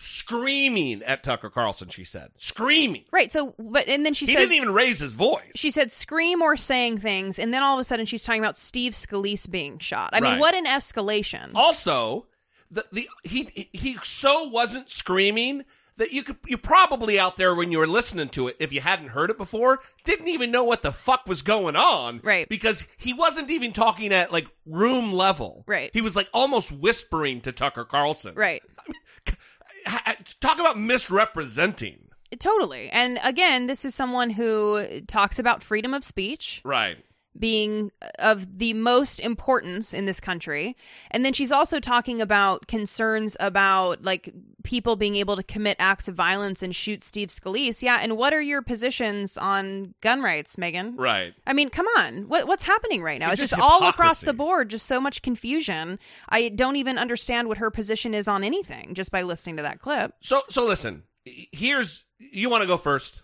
screaming 0.00 1.02
at 1.02 1.24
Tucker 1.24 1.50
Carlson. 1.50 1.88
She 1.88 2.04
said, 2.04 2.28
screaming. 2.38 3.04
Right. 3.12 3.32
So, 3.32 3.56
but 3.58 3.88
and 3.88 4.06
then 4.06 4.14
she 4.14 4.26
he 4.26 4.32
says 4.32 4.42
didn't 4.42 4.54
even 4.54 4.70
raise 4.72 5.00
his 5.00 5.14
voice. 5.14 5.50
she 5.56 5.72
said 5.72 5.90
scream 5.90 6.40
or 6.40 6.56
saying 6.56 6.98
things, 6.98 7.36
and 7.38 7.52
then 7.52 7.64
all 7.64 7.74
of 7.74 7.80
a 7.80 7.84
sudden 7.84 8.06
she's 8.06 8.22
talking 8.22 8.40
about 8.40 8.56
Steve 8.56 8.92
Scalise 8.92 9.50
being 9.50 9.80
shot. 9.80 10.10
I 10.12 10.20
mean, 10.20 10.38
what 10.38 10.54
an 10.54 10.66
escalation! 10.66 11.50
Also, 11.56 12.26
the 12.70 12.84
the 12.92 13.08
he 13.24 13.68
he 13.72 13.96
so 14.02 14.44
wasn't 14.48 14.90
screaming 14.90 15.64
that 15.96 16.12
you 16.12 16.22
could 16.22 16.36
you 16.46 16.56
probably 16.56 17.18
out 17.18 17.36
there 17.36 17.54
when 17.54 17.72
you 17.72 17.78
were 17.78 17.86
listening 17.86 18.28
to 18.28 18.46
it 18.48 18.56
if 18.60 18.72
you 18.72 18.80
hadn't 18.80 19.08
heard 19.08 19.30
it 19.30 19.36
before 19.38 19.80
didn't 20.04 20.28
even 20.28 20.50
know 20.50 20.62
what 20.64 20.82
the 20.82 20.92
fuck 20.92 21.26
was 21.26 21.42
going 21.42 21.74
on 21.76 22.20
Right. 22.22 22.48
because 22.48 22.86
he 22.96 23.12
wasn't 23.12 23.50
even 23.50 23.72
talking 23.72 24.12
at 24.12 24.30
like 24.32 24.46
room 24.64 25.12
level 25.12 25.64
Right. 25.66 25.90
he 25.92 26.00
was 26.00 26.14
like 26.14 26.28
almost 26.32 26.70
whispering 26.70 27.40
to 27.42 27.52
Tucker 27.52 27.84
Carlson 27.84 28.34
Right. 28.36 28.62
Talk 30.40 30.58
about 30.58 30.78
misrepresenting 30.78 32.04
Totally. 32.38 32.90
And 32.90 33.18
again, 33.22 33.68
this 33.68 33.86
is 33.86 33.94
someone 33.94 34.28
who 34.28 35.00
talks 35.08 35.38
about 35.38 35.62
freedom 35.62 35.94
of 35.94 36.04
speech 36.04 36.60
right 36.62 36.98
being 37.38 37.90
uh, 38.02 38.08
of 38.18 38.58
the 38.58 38.72
most 38.74 39.20
importance 39.20 39.94
in 39.94 40.06
this 40.06 40.20
country. 40.20 40.76
And 41.10 41.24
then 41.24 41.32
she's 41.32 41.52
also 41.52 41.80
talking 41.80 42.20
about 42.20 42.66
concerns 42.66 43.36
about 43.40 44.02
like 44.02 44.32
people 44.64 44.96
being 44.96 45.16
able 45.16 45.36
to 45.36 45.42
commit 45.42 45.76
acts 45.78 46.08
of 46.08 46.14
violence 46.14 46.62
and 46.62 46.74
shoot 46.74 47.02
Steve 47.02 47.28
Scalise. 47.28 47.82
Yeah, 47.82 47.98
and 48.00 48.16
what 48.16 48.32
are 48.32 48.42
your 48.42 48.62
positions 48.62 49.36
on 49.36 49.94
gun 50.00 50.22
rights, 50.22 50.56
Meghan? 50.56 50.94
right 50.96 51.34
I 51.46 51.52
mean, 51.52 51.70
come 51.70 51.86
on. 51.96 52.28
What 52.28 52.46
what's 52.46 52.64
happening 52.64 53.02
right 53.02 53.18
now? 53.18 53.30
It's 53.32 53.40
It's, 53.40 53.50
just 53.50 53.60
just, 53.60 53.62
all 53.62 53.88
across 53.88 54.20
the 54.20 54.32
board, 54.32 54.70
just 54.70 54.86
so 54.86 55.00
much 55.00 55.22
confusion. 55.22 55.98
I 56.28 56.48
don't 56.48 56.76
even 56.76 56.98
understand 56.98 57.48
what 57.48 57.58
her 57.58 57.70
position 57.70 58.14
is 58.14 58.28
on 58.28 58.44
anything 58.44 58.94
just 58.94 59.10
by 59.10 59.22
listening 59.22 59.56
to 59.56 59.62
that 59.62 59.80
clip. 59.80 60.14
so 60.20 60.42
so 60.48 60.64
listen 60.64 61.04
here's 61.52 62.04
you 62.18 62.48
want 62.48 62.62
to 62.62 62.66
go 62.66 62.76
first 62.76 63.22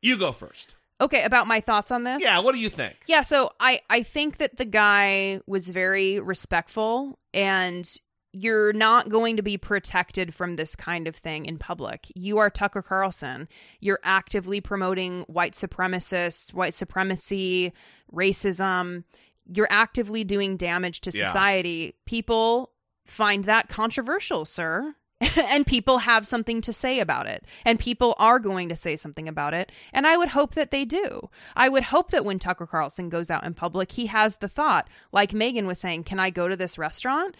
you 0.00 0.16
go 0.16 0.32
first 0.32 0.76
Okay, 1.00 1.22
about 1.24 1.46
my 1.46 1.60
thoughts 1.60 1.90
on 1.90 2.04
this? 2.04 2.22
yeah 2.22 2.38
what 2.38 2.54
do 2.54 2.60
you 2.60 2.70
think 2.70 2.96
Yeah, 3.06 3.22
so 3.22 3.52
I 3.60 3.80
I 3.90 4.02
think 4.02 4.38
that 4.38 4.56
the 4.56 4.64
guy 4.64 5.40
was 5.46 5.68
very 5.68 6.20
respectful 6.20 7.18
and 7.34 7.86
you're 8.32 8.72
not 8.74 9.08
going 9.08 9.36
to 9.38 9.42
be 9.42 9.56
protected 9.56 10.34
from 10.34 10.56
this 10.56 10.76
kind 10.76 11.08
of 11.08 11.16
thing 11.16 11.46
in 11.46 11.56
public. 11.56 12.06
You 12.14 12.36
are 12.36 12.50
Tucker 12.50 12.82
Carlson. 12.82 13.48
You're 13.80 14.00
actively 14.04 14.60
promoting 14.60 15.22
white 15.22 15.54
supremacists, 15.54 16.52
white 16.52 16.74
supremacy, 16.74 17.72
racism. 18.12 19.04
You're 19.46 19.68
actively 19.70 20.22
doing 20.24 20.58
damage 20.58 21.00
to 21.02 21.10
Yeah. 21.14 21.26
society. 21.26 21.94
People 22.04 22.72
find 23.06 23.44
that 23.44 23.68
controversial, 23.70 24.44
sir. 24.44 24.94
and 25.36 25.66
people 25.66 25.98
have 25.98 26.26
something 26.26 26.60
to 26.60 26.72
say 26.72 27.00
about 27.00 27.26
it. 27.26 27.44
And 27.64 27.78
people 27.78 28.14
are 28.18 28.38
going 28.38 28.68
to 28.68 28.76
say 28.76 28.96
something 28.96 29.26
about 29.26 29.54
it. 29.54 29.72
And 29.92 30.06
I 30.06 30.16
would 30.16 30.28
hope 30.28 30.54
that 30.54 30.70
they 30.70 30.84
do. 30.84 31.30
I 31.54 31.68
would 31.68 31.84
hope 31.84 32.10
that 32.10 32.24
when 32.24 32.38
Tucker 32.38 32.66
Carlson 32.66 33.08
goes 33.08 33.30
out 33.30 33.44
in 33.44 33.54
public, 33.54 33.92
he 33.92 34.06
has 34.06 34.36
the 34.36 34.48
thought, 34.48 34.88
like 35.12 35.30
Meghan 35.30 35.66
was 35.66 35.80
saying, 35.80 36.04
can 36.04 36.20
I 36.20 36.28
go 36.28 36.48
to 36.48 36.56
this 36.56 36.76
restaurant? 36.76 37.34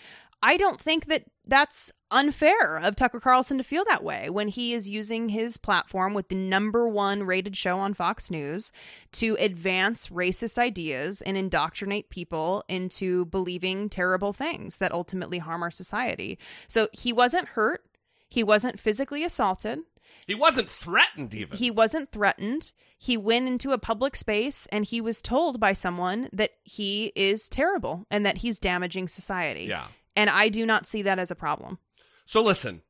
I 0.47 0.57
don't 0.57 0.81
think 0.81 1.07
that 1.07 1.25
that's 1.45 1.91
unfair 2.13 2.79
of 2.79 2.95
Tucker 2.95 3.19
Carlson 3.19 3.59
to 3.59 3.65
feel 3.65 3.83
that 3.89 4.05
way 4.05 4.31
when 4.31 4.47
he 4.47 4.75
is 4.75 4.89
using 4.89 5.29
his 5.29 5.57
platform 5.57 6.15
with 6.15 6.29
the 6.29 6.37
number 6.37 6.89
one 6.89 7.25
rated 7.25 7.57
show 7.57 7.81
on 7.81 7.95
Fox 7.95 8.31
News 8.31 8.71
to 9.15 9.37
advance 9.41 10.07
racist 10.07 10.57
ideas 10.57 11.21
and 11.21 11.37
indoctrinate 11.37 12.11
people 12.11 12.63
into 12.69 13.25
believing 13.25 13.89
terrible 13.89 14.33
things 14.33 14.79
that 14.79 14.93
ultimately 14.93 15.39
harm 15.39 15.65
our 15.65 15.71
society. 15.73 16.39
So 16.69 16.89
he 16.93 17.13
wasn't 17.13 17.49
hurt. 17.49 17.83
He 18.29 18.45
wasn't 18.45 18.79
physically 18.79 19.25
assaulted. 19.25 19.81
he 20.29 20.37
wasn't 20.37 20.69
threatened 20.69 21.35
even 21.35 21.59
He 21.59 21.73
wasn't 21.73 22.13
threatened. 22.13 22.71
He 22.97 23.17
went 23.17 23.49
into 23.49 23.73
a 23.73 23.79
public 23.79 24.15
space 24.15 24.69
and 24.71 24.85
he 24.85 25.01
was 25.01 25.21
told 25.21 25.59
by 25.59 25.73
someone 25.73 26.29
that 26.33 26.53
he 26.63 27.13
is 27.17 27.49
terrible 27.49 28.07
and 28.13 28.25
that 28.25 28.39
he's 28.39 28.61
damaging 28.61 29.09
society. 29.09 29.65
Yeah. 29.65 29.89
And 30.17 30.31
I 30.31 30.49
do 30.49 30.64
not 30.64 30.87
see 30.87 31.03
that 31.03 31.19
as 31.19 31.31
a 31.31 31.37
problem. 31.37 31.79
So 32.25 32.43
listen, 32.43 32.83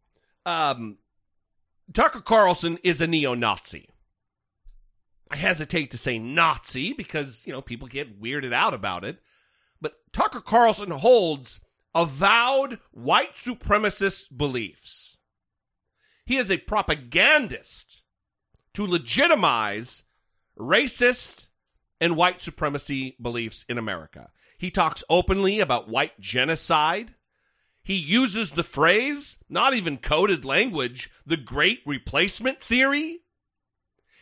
um, 0.47 0.99
Tucker 1.93 2.20
Carlson 2.20 2.79
is 2.83 3.01
a 3.01 3.07
neo-Nazi. 3.07 3.91
I 5.31 5.37
hesitate 5.37 5.91
to 5.91 5.99
say 5.99 6.18
Nazi 6.18 6.93
because 6.93 7.45
you 7.47 7.53
know 7.53 7.61
people 7.61 7.89
get 7.89 8.22
weirded 8.22 8.53
out 8.53 8.72
about 8.72 9.05
it, 9.05 9.18
but 9.81 9.95
Tucker 10.12 10.41
Carlson 10.41 10.93
holds 10.93 11.61
avowed 11.95 12.79
white 12.93 13.35
supremacist 13.35 14.37
beliefs. 14.37 15.18
He 16.24 16.37
is 16.37 16.51
a 16.51 16.59
propagandist 16.59 18.03
to 18.74 18.87
legitimize 18.87 20.05
racist 20.59 21.49
and 22.01 22.16
white 22.16 22.41
supremacy 22.41 23.16
beliefs 23.20 23.64
in 23.68 23.79
America. 23.79 24.31
He 24.59 24.71
talks 24.71 25.05
openly 25.09 25.61
about 25.61 25.89
white 25.89 26.19
genocide. 26.21 27.15
He 27.83 27.95
uses 27.95 28.53
the 28.53 28.65
phrase, 28.65 29.39
not 29.49 29.75
even 29.75 29.99
coded 29.99 30.45
language, 30.45 31.11
the 31.25 31.37
great 31.37 31.81
replacement 31.87 32.61
theory. 32.61 33.21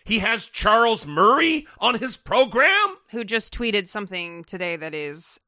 He 0.05 0.19
has 0.19 0.47
Charles 0.47 1.07
Murray 1.07 1.67
on 1.79 1.99
his 1.99 2.17
program. 2.17 2.99
Who 3.13 3.25
just 3.25 3.55
tweeted 3.55 3.89
something 3.89 4.45
today 4.45 4.77
that 4.77 4.93
is 4.93 5.41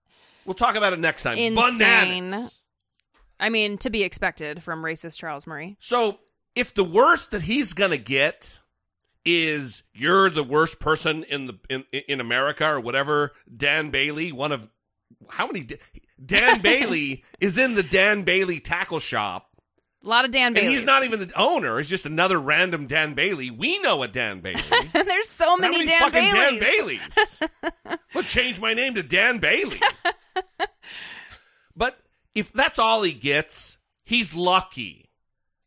We'll 0.47 0.55
talk 0.55 0.77
about 0.77 0.93
it 0.93 1.01
next 1.01 1.25
time. 1.25 1.37
insane. 1.37 1.79
Bananas. 2.29 2.63
I 3.39 3.51
mean, 3.51 3.77
to 3.79 3.91
be 3.91 4.03
expected 4.03 4.63
from 4.63 4.83
racist 4.83 5.19
Charles 5.19 5.47
Murray. 5.47 5.77
So, 5.81 6.21
if 6.55 6.73
the 6.73 6.85
worst 6.85 7.33
that 7.33 7.43
he's 7.43 7.75
going 7.75 7.91
to 7.91 7.99
get 7.99 8.61
is 9.27 9.83
you're 9.93 10.31
the 10.31 10.45
worst 10.45 10.81
person 10.81 11.25
in 11.25 11.47
the 11.49 11.59
in, 11.69 11.85
in 12.09 12.21
America 12.21 12.67
or 12.67 12.81
whatever, 12.81 13.33
Dan 13.55 13.91
Bailey, 13.91 14.33
one 14.33 14.53
of 14.53 14.69
how 15.29 15.47
many 15.47 15.67
Dan 16.25 16.61
Bailey 16.63 17.25
is 17.41 17.59
in 17.59 17.75
the 17.75 17.83
Dan 17.83 18.23
Bailey 18.23 18.61
tackle 18.61 18.99
shop. 19.01 19.51
A 20.05 20.09
lot 20.09 20.25
of 20.25 20.31
Dan 20.31 20.53
Bailey. 20.53 20.69
he's 20.69 20.85
not 20.85 21.05
even 21.05 21.19
the 21.19 21.33
owner. 21.37 21.79
He's 21.79 21.89
just 21.89 22.07
another 22.07 22.39
random 22.39 22.87
Dan 22.87 23.15
Bailey. 23.15 23.51
We 23.51 23.81
know 23.81 24.03
a 24.05 24.09
Dan 24.09 24.41
Bailey. 24.41 24.63
There's 24.93 25.29
so 25.29 25.57
many, 25.57 25.79
many 25.79 25.91
Dan 25.91 26.01
fucking 26.01 26.33
Baileys. 26.33 27.39
Dan 27.41 27.49
Baileys? 28.15 28.27
Change 28.31 28.61
my 28.61 28.73
name 28.73 28.95
to 28.95 29.03
Dan 29.03 29.39
Bailey. 29.39 29.81
but 31.75 31.99
if 32.37 32.53
that's 32.53 32.79
all 32.79 33.03
he 33.03 33.13
gets, 33.13 33.79
he's 34.05 34.33
lucky. 34.35 35.11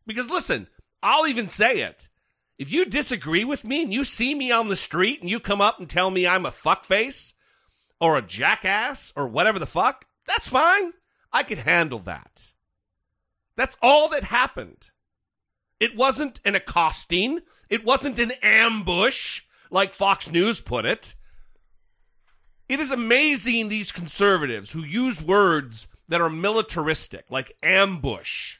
Because 0.08 0.30
listen, 0.30 0.68
I'll 1.04 1.28
even 1.28 1.50
say 1.50 1.82
it. 1.82 2.08
If 2.58 2.72
you 2.72 2.86
disagree 2.86 3.43
with 3.43 3.64
me 3.64 3.84
and 3.84 3.93
you 3.93 4.04
see 4.04 4.34
me 4.36 4.52
on 4.52 4.70
the 4.70 4.76
street 4.76 5.22
and 5.22 5.30
you 5.30 5.39
come 5.39 5.62
up 5.62 5.80
and 5.80 5.89
tell 5.89 6.10
me 6.10 6.26
I'm 6.26 6.45
a 6.45 6.52
fuckface 6.52 7.34
or 8.00 8.18
a 8.18 8.22
jackass 8.22 9.14
or 9.16 9.28
whatever 9.28 9.60
the 9.60 9.66
fuck, 9.66 10.06
that's 10.26 10.47
fine. 10.47 10.93
I 11.32 11.43
could 11.43 11.60
handle 11.60 12.00
that. 12.00 12.52
That's 13.56 13.78
all 13.82 14.08
that 14.10 14.26
happened. 14.26 14.89
It 15.80 15.95
wasn't 15.95 16.39
an 16.45 16.56
accosting. 16.56 17.39
It 17.70 17.86
wasn't 17.86 18.20
an 18.20 18.32
ambush, 18.41 19.41
like 19.70 19.93
Fox 19.93 20.32
News 20.32 20.62
put 20.62 20.86
it. 20.86 21.16
It 22.68 22.80
is 22.80 22.91
amazing 22.91 23.70
these 23.70 23.91
conservatives 23.91 24.72
who 24.72 24.84
use 24.84 25.24
words 25.24 25.88
that 26.08 26.22
are 26.22 26.30
militaristic, 26.30 27.26
like 27.30 27.56
ambush. 27.64 28.58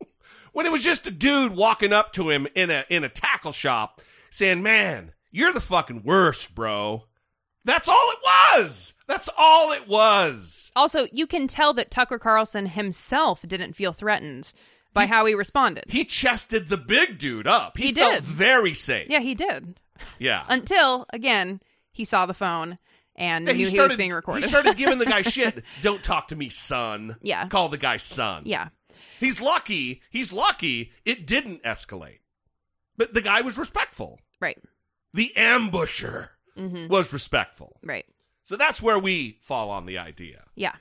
When 0.52 0.64
it 0.64 0.72
was 0.72 0.82
just 0.82 1.06
a 1.06 1.10
dude 1.10 1.54
walking 1.54 1.92
up 1.92 2.14
to 2.14 2.30
him 2.30 2.48
in 2.54 2.70
a 2.70 2.86
in 2.88 3.04
a 3.04 3.10
tackle 3.10 3.52
shop 3.52 4.00
saying, 4.30 4.62
"Man, 4.62 5.12
you're 5.30 5.52
the 5.52 5.60
fucking 5.60 6.02
worst, 6.02 6.54
bro." 6.54 7.04
That's 7.66 7.88
all 7.88 8.10
it 8.12 8.18
was. 8.62 8.94
That's 9.06 9.28
all 9.36 9.72
it 9.72 9.86
was. 9.86 10.70
Also, 10.74 11.06
you 11.12 11.26
can 11.26 11.46
tell 11.46 11.74
that 11.74 11.90
Tucker 11.90 12.18
Carlson 12.18 12.66
himself 12.66 13.42
didn't 13.42 13.74
feel 13.74 13.92
threatened 13.92 14.52
by 14.94 15.04
how 15.06 15.26
he 15.26 15.34
responded. 15.34 15.84
He 15.88 16.04
chested 16.06 16.68
the 16.70 16.78
big 16.78 17.18
dude 17.18 17.46
up. 17.46 17.76
He, 17.76 17.88
He 17.88 17.92
felt 17.92 18.14
did. 18.14 18.22
very 18.24 18.72
safe. 18.72 19.10
Yeah, 19.10 19.20
he 19.20 19.34
did. 19.34 19.78
Yeah. 20.18 20.44
Until, 20.48 21.04
again, 21.12 21.60
he 21.92 22.04
saw 22.06 22.24
the 22.24 22.32
phone 22.34 22.78
and 23.14 23.46
Yeah, 23.46 23.52
knew 23.52 23.58
he, 23.58 23.64
started, 23.66 23.88
was 23.92 23.96
being 23.96 24.12
recorded. 24.12 24.44
He 24.44 24.48
started 24.48 24.76
giving 24.76 24.98
the 24.98 25.04
guy 25.04 25.22
shit. 25.22 25.62
Don't 25.82 26.02
talk 26.02 26.28
to 26.28 26.36
me, 26.36 26.48
son. 26.48 27.16
Yeah. 27.20 27.48
Call 27.48 27.68
the 27.68 27.76
guy 27.78 27.96
son. 27.98 28.44
Yeah. 28.46 28.68
He's 29.20 29.40
lucky. 29.40 30.02
He's 30.10 30.32
lucky 30.32 30.92
it 31.04 31.26
didn't 31.26 31.62
escalate. 31.62 32.20
But 32.96 33.12
the 33.12 33.22
guy 33.22 33.40
was 33.42 33.58
respectful. 33.58 34.20
Right. 34.40 34.58
The 35.12 35.32
ambusher. 35.36 36.28
Mhm. 36.56 36.88
was 36.88 37.12
respectful. 37.12 37.78
Right. 37.82 38.06
So 38.42 38.56
that's 38.56 38.80
where 38.80 38.98
we 38.98 39.38
fall 39.42 39.70
on 39.70 39.86
the 39.86 39.98
idea. 39.98 40.44
Yeah. 40.54 40.74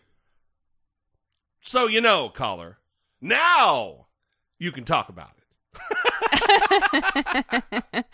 So 1.62 1.88
you 1.88 2.02
know, 2.02 2.30
caller, 2.30 2.78
now 3.22 4.08
you 4.60 4.72
can 4.72 4.86
talk 4.86 5.10
about 5.10 5.32
it. 5.38 5.42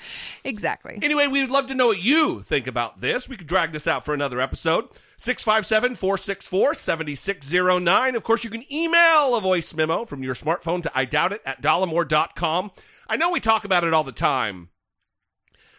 Exactly. 0.43 0.97
Anyway, 1.01 1.27
we 1.27 1.41
would 1.41 1.51
love 1.51 1.67
to 1.67 1.75
know 1.75 1.87
what 1.87 2.01
you 2.01 2.41
think 2.41 2.65
about 2.65 3.01
this. 3.01 3.29
We 3.29 3.37
could 3.37 3.47
drag 3.47 3.71
this 3.71 3.87
out 3.87 4.03
for 4.03 4.13
another 4.13 4.41
episode. 4.41 4.85
657 5.17 5.95
464 5.95 6.73
7609. 6.73 8.15
Of 8.15 8.23
course, 8.23 8.43
you 8.43 8.49
can 8.49 8.65
email 8.73 9.35
a 9.35 9.41
voice 9.41 9.73
memo 9.75 10.05
from 10.05 10.23
your 10.23 10.33
smartphone 10.33 10.81
to 10.83 10.91
I 10.95 11.05
doubt 11.05 11.33
it 11.33 11.41
at 11.45 11.61
dollemore.com. 11.61 12.71
I 13.07 13.17
know 13.17 13.29
we 13.29 13.39
talk 13.39 13.63
about 13.63 13.83
it 13.83 13.93
all 13.93 14.03
the 14.03 14.11
time 14.11 14.69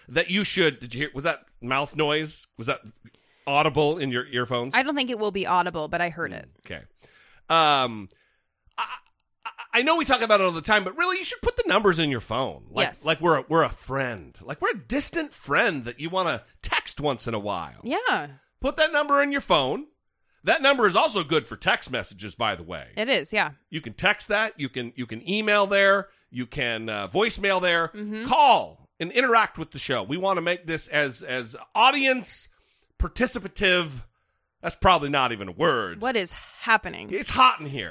that 0.09 0.30
you 0.30 0.45
should. 0.45 0.78
Did 0.78 0.95
you 0.95 1.01
hear? 1.03 1.11
Was 1.14 1.24
that 1.24 1.45
mouth 1.62 1.94
noise? 1.96 2.46
Was 2.58 2.66
that 2.66 2.80
audible 3.46 3.98
in 3.98 4.10
your 4.10 4.26
earphones? 4.26 4.74
I 4.74 4.82
don't 4.82 4.94
think 4.94 5.10
it 5.10 5.18
will 5.18 5.30
be 5.32 5.46
audible, 5.46 5.88
but 5.88 6.00
I 6.00 6.08
heard 6.10 6.32
it. 6.32 6.48
Okay. 6.66 6.82
Um, 7.48 8.08
I, 8.78 8.86
I- 9.74 9.82
know 9.82 9.96
we 9.96 10.04
talk 10.04 10.20
about 10.22 10.40
it 10.40 10.44
all 10.44 10.52
the 10.52 10.60
time, 10.62 10.84
but 10.84 10.96
really, 10.96 11.18
you 11.18 11.24
should 11.24 11.42
put 11.42 11.56
the 11.56 11.64
numbers 11.66 11.98
in 11.98 12.10
your 12.10 12.20
phone. 12.20 12.64
Like, 12.70 12.86
Yes. 12.88 13.04
like 13.04 13.20
we're 13.20 13.38
a, 13.38 13.44
we're 13.48 13.62
a 13.64 13.68
friend, 13.70 14.36
like 14.42 14.60
we're 14.60 14.70
a 14.72 14.78
distant 14.78 15.32
friend 15.32 15.84
that 15.86 15.98
you 16.00 16.10
want 16.10 16.28
to 16.28 16.42
text 16.68 17.00
once 17.00 17.26
in 17.26 17.34
a 17.34 17.38
while. 17.38 17.80
Yeah, 17.82 18.28
Put 18.60 18.76
that 18.76 18.92
number 18.92 19.20
in 19.22 19.32
your 19.32 19.40
phone. 19.40 19.86
That 20.44 20.60
number 20.62 20.86
is 20.86 20.94
also 20.96 21.22
good 21.24 21.46
for 21.48 21.56
text 21.56 21.90
messages, 21.90 22.34
by 22.34 22.54
the 22.56 22.62
way. 22.62 22.88
it 22.96 23.08
is. 23.08 23.32
Yeah. 23.32 23.52
You 23.70 23.80
can 23.80 23.92
text 23.94 24.28
that. 24.28 24.58
You 24.58 24.68
can 24.68 24.92
you 24.96 25.06
can 25.06 25.28
email 25.28 25.66
there. 25.66 26.08
You 26.30 26.46
can 26.46 26.88
uh, 26.88 27.08
voicemail 27.08 27.60
there. 27.62 27.88
Mhm. 27.94 28.26
Call 28.26 28.82
and 29.03 29.11
interact 29.11 29.59
with 29.59 29.72
the 29.72 29.78
show. 29.78 30.05
We 30.05 30.16
want 30.16 30.36
to 30.36 30.40
make 30.40 30.64
this 30.64 30.86
as 30.86 31.22
as 31.22 31.57
audience 31.74 32.48
participative. 32.98 33.90
That's 34.62 34.76
probably 34.76 35.09
not 35.09 35.32
even 35.32 35.48
a 35.48 35.53
word. 35.53 36.00
What 36.00 36.14
is 36.14 36.32
happening? 36.61 37.11
It's 37.11 37.30
hot 37.30 37.59
in 37.59 37.66
here. 37.66 37.90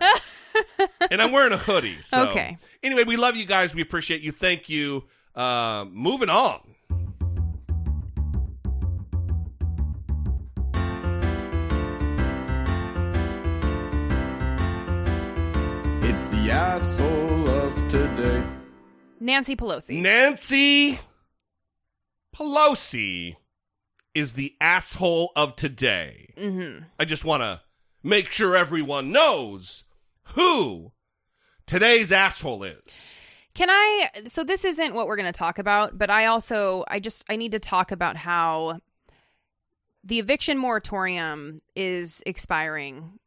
and 1.12 1.22
I'm 1.22 1.34
wearing 1.34 1.52
a 1.52 1.58
hoodie. 1.58 2.02
So. 2.02 2.30
Okay. 2.30 2.58
Anyway, 2.82 3.04
we 3.04 3.18
love 3.18 3.36
you 3.36 3.46
guys. 3.46 3.76
We 3.76 3.82
appreciate 3.82 4.22
you. 4.22 4.32
Thank 4.32 4.70
you. 4.70 5.04
Uh, 5.36 5.86
moving 5.92 6.30
on. 6.30 6.62
It's 16.04 16.30
the 16.30 16.52
asshole 16.52 17.50
of 17.50 17.88
today. 17.90 18.44
Nancy 19.22 19.56
Pelosi. 19.56 20.02
Nancy 20.02 21.00
Pelosi 22.36 23.36
is 24.16 24.34
the 24.34 24.56
asshole 24.60 25.32
of 25.36 25.56
today. 25.56 26.34
Mm-hmm. 26.36 26.86
I 27.00 27.06
just 27.06 27.24
want 27.24 27.44
to 27.44 27.62
make 28.04 28.32
sure 28.32 28.56
everyone 28.56 29.12
knows 29.12 29.84
who 30.34 30.92
today's 31.68 32.12
asshole 32.12 32.64
is. 32.64 33.14
Can 33.54 33.70
I? 33.70 34.10
So 34.26 34.44
this 34.44 34.66
isn't 34.66 34.96
what 34.96 35.06
we're 35.06 35.18
going 35.18 35.32
to 35.32 35.38
talk 35.38 35.60
about, 35.60 36.00
but 36.00 36.10
I 36.10 36.26
also 36.26 36.84
I 36.88 37.00
just 37.00 37.24
I 37.30 37.36
need 37.36 37.52
to 37.52 37.60
talk 37.60 37.92
about 37.92 38.16
how 38.16 38.80
the 40.04 40.18
eviction 40.18 40.58
moratorium 40.58 41.62
is 41.76 42.24
expiring 42.26 43.20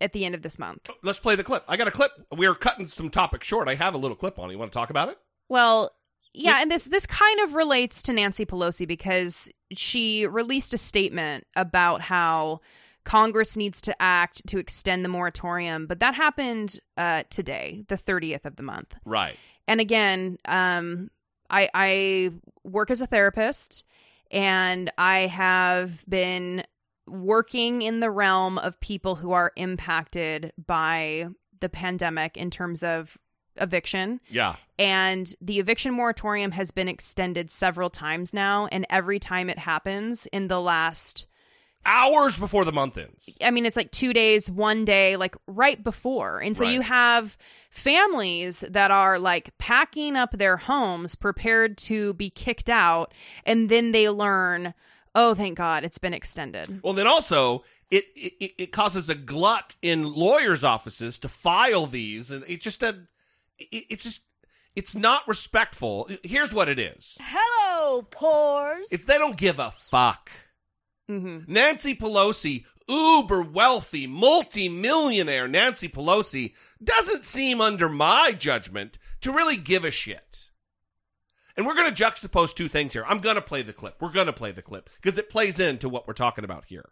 at 0.00 0.14
the 0.14 0.24
end 0.24 0.34
of 0.34 0.40
this 0.40 0.58
month. 0.58 0.88
Let's 1.02 1.18
play 1.18 1.36
the 1.36 1.44
clip. 1.44 1.62
I 1.68 1.76
got 1.76 1.88
a 1.88 1.90
clip. 1.90 2.12
We 2.34 2.46
are 2.46 2.54
cutting 2.54 2.86
some 2.86 3.10
topics 3.10 3.46
short. 3.46 3.68
I 3.68 3.74
have 3.74 3.92
a 3.92 3.98
little 3.98 4.16
clip 4.16 4.38
on. 4.38 4.50
You 4.50 4.58
want 4.58 4.72
to 4.72 4.78
talk 4.78 4.88
about 4.88 5.10
it? 5.10 5.18
Well, 5.48 5.92
yeah, 6.32 6.60
and 6.60 6.70
this 6.70 6.84
this 6.84 7.06
kind 7.06 7.40
of 7.40 7.54
relates 7.54 8.02
to 8.04 8.12
Nancy 8.12 8.44
Pelosi 8.44 8.86
because 8.86 9.50
she 9.72 10.26
released 10.26 10.74
a 10.74 10.78
statement 10.78 11.46
about 11.56 12.02
how 12.02 12.60
Congress 13.04 13.56
needs 13.56 13.80
to 13.82 14.02
act 14.02 14.46
to 14.48 14.58
extend 14.58 15.04
the 15.04 15.08
moratorium, 15.08 15.86
but 15.86 16.00
that 16.00 16.14
happened 16.14 16.80
uh, 16.96 17.22
today, 17.30 17.84
the 17.88 17.96
30th 17.96 18.44
of 18.44 18.56
the 18.56 18.62
month. 18.62 18.96
Right. 19.04 19.38
And 19.68 19.80
again, 19.80 20.38
um, 20.44 21.10
I, 21.48 21.70
I 21.72 22.30
work 22.64 22.90
as 22.90 23.00
a 23.00 23.06
therapist, 23.06 23.84
and 24.30 24.92
I 24.98 25.20
have 25.28 26.04
been 26.08 26.64
working 27.06 27.82
in 27.82 28.00
the 28.00 28.10
realm 28.10 28.58
of 28.58 28.78
people 28.80 29.14
who 29.14 29.32
are 29.32 29.52
impacted 29.56 30.52
by 30.66 31.28
the 31.60 31.68
pandemic 31.68 32.36
in 32.36 32.50
terms 32.50 32.82
of 32.82 33.16
eviction. 33.58 34.20
Yeah. 34.28 34.56
And 34.78 35.32
the 35.40 35.58
eviction 35.58 35.92
moratorium 35.94 36.50
has 36.52 36.70
been 36.70 36.88
extended 36.88 37.50
several 37.50 37.90
times 37.90 38.32
now. 38.34 38.66
And 38.70 38.86
every 38.90 39.18
time 39.18 39.48
it 39.48 39.58
happens 39.58 40.26
in 40.26 40.48
the 40.48 40.60
last 40.60 41.26
hours 41.84 42.36
before 42.38 42.64
the 42.64 42.72
month 42.72 42.98
ends. 42.98 43.36
I 43.40 43.50
mean, 43.52 43.64
it's 43.64 43.76
like 43.76 43.92
two 43.92 44.12
days, 44.12 44.50
one 44.50 44.84
day, 44.84 45.16
like 45.16 45.36
right 45.46 45.82
before. 45.82 46.40
And 46.40 46.56
so 46.56 46.64
Right. 46.64 46.72
you 46.74 46.80
have 46.80 47.38
families 47.70 48.64
that 48.68 48.90
are 48.90 49.18
like 49.18 49.56
packing 49.58 50.16
up 50.16 50.32
their 50.32 50.56
homes, 50.56 51.14
prepared 51.14 51.78
to 51.78 52.14
be 52.14 52.28
kicked 52.28 52.68
out. 52.68 53.14
And 53.44 53.68
then 53.68 53.92
they 53.92 54.08
learn, 54.10 54.74
oh, 55.14 55.34
thank 55.34 55.56
God, 55.56 55.84
it's 55.84 55.98
been 55.98 56.14
extended. 56.14 56.80
Well, 56.82 56.92
then 56.92 57.06
also 57.06 57.62
it 57.90 58.06
it, 58.16 58.54
it 58.58 58.72
causes 58.72 59.08
a 59.08 59.14
glut 59.14 59.76
in 59.80 60.12
lawyers' 60.12 60.64
offices 60.64 61.20
to 61.20 61.28
file 61.28 61.86
these, 61.86 62.32
and 62.32 62.44
it 62.48 62.60
just 62.60 62.82
a 62.82 63.02
it's 63.58 64.04
just 64.04 64.22
it's 64.74 64.94
not 64.94 65.26
respectful. 65.26 66.08
Here's 66.22 66.52
what 66.52 66.68
it 66.68 66.78
is: 66.78 67.18
Hello, 67.20 68.02
pores. 68.02 68.88
it's 68.90 69.04
they 69.04 69.18
don't 69.18 69.36
give 69.36 69.58
a 69.58 69.70
fuck. 69.70 70.30
Mm-hmm. 71.10 71.52
Nancy 71.52 71.94
Pelosi, 71.94 72.64
uber 72.88 73.42
wealthy, 73.42 74.06
multi-millionaire 74.06 75.48
Nancy 75.48 75.88
Pelosi, 75.88 76.52
doesn't 76.82 77.24
seem, 77.24 77.60
under 77.60 77.88
my 77.88 78.32
judgment, 78.32 78.98
to 79.20 79.32
really 79.32 79.56
give 79.56 79.84
a 79.84 79.90
shit. 79.90 80.48
And 81.56 81.64
we're 81.64 81.74
going 81.74 81.92
to 81.92 82.04
juxtapose 82.04 82.54
two 82.54 82.68
things 82.68 82.92
here. 82.92 83.04
I'm 83.06 83.20
going 83.20 83.36
to 83.36 83.42
play 83.42 83.62
the 83.62 83.72
clip. 83.72 83.96
We're 84.00 84.12
going 84.12 84.26
to 84.26 84.32
play 84.32 84.52
the 84.52 84.62
clip 84.62 84.90
because 85.00 85.16
it 85.16 85.30
plays 85.30 85.58
into 85.58 85.88
what 85.88 86.06
we're 86.06 86.12
talking 86.12 86.44
about 86.44 86.66
here. 86.66 86.90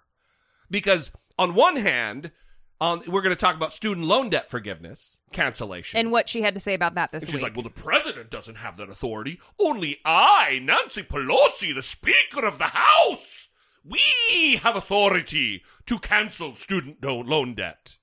Because 0.70 1.10
on 1.38 1.54
one 1.54 1.76
hand, 1.76 2.30
on 2.80 3.02
we're 3.06 3.22
going 3.22 3.34
to 3.34 3.40
talk 3.40 3.56
about 3.56 3.72
student 3.72 4.06
loan 4.06 4.30
debt 4.30 4.50
forgiveness 4.50 5.18
cancellation. 5.32 5.98
And 5.98 6.10
what 6.10 6.28
she 6.28 6.42
had 6.42 6.54
to 6.54 6.60
say 6.60 6.74
about 6.74 6.94
that 6.94 7.12
this 7.12 7.24
And 7.24 7.30
she's 7.30 7.40
week. 7.40 7.50
like, 7.50 7.56
well, 7.56 7.62
the 7.62 7.70
president 7.70 8.30
doesn't 8.30 8.56
have 8.56 8.76
that 8.76 8.88
authority. 8.88 9.40
Only 9.58 9.98
I, 10.04 10.60
Nancy 10.62 11.02
Pelosi, 11.02 11.74
the 11.74 11.82
Speaker 11.82 12.44
of 12.44 12.58
the 12.58 12.64
House, 12.64 13.48
we 13.84 14.56
have 14.62 14.76
authority 14.76 15.62
to 15.86 15.98
cancel 15.98 16.56
student 16.56 17.04
loan 17.04 17.54
debt. 17.54 17.96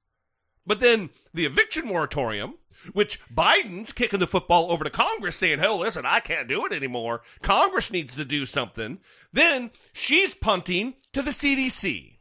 But 0.65 0.79
then 0.79 1.09
the 1.33 1.45
eviction 1.45 1.87
moratorium, 1.87 2.55
which 2.93 3.19
Biden's 3.33 3.93
kicking 3.93 4.19
the 4.19 4.27
football 4.27 4.71
over 4.71 4.83
to 4.83 4.89
Congress 4.89 5.35
saying, 5.35 5.59
hey, 5.59 5.69
listen, 5.69 6.05
I 6.05 6.19
can't 6.19 6.47
do 6.47 6.65
it 6.65 6.71
anymore. 6.71 7.21
Congress 7.41 7.91
needs 7.91 8.15
to 8.15 8.25
do 8.25 8.45
something. 8.45 8.99
Then 9.33 9.71
she's 9.93 10.33
punting 10.35 10.95
to 11.13 11.21
the 11.21 11.31
CDC. 11.31 12.17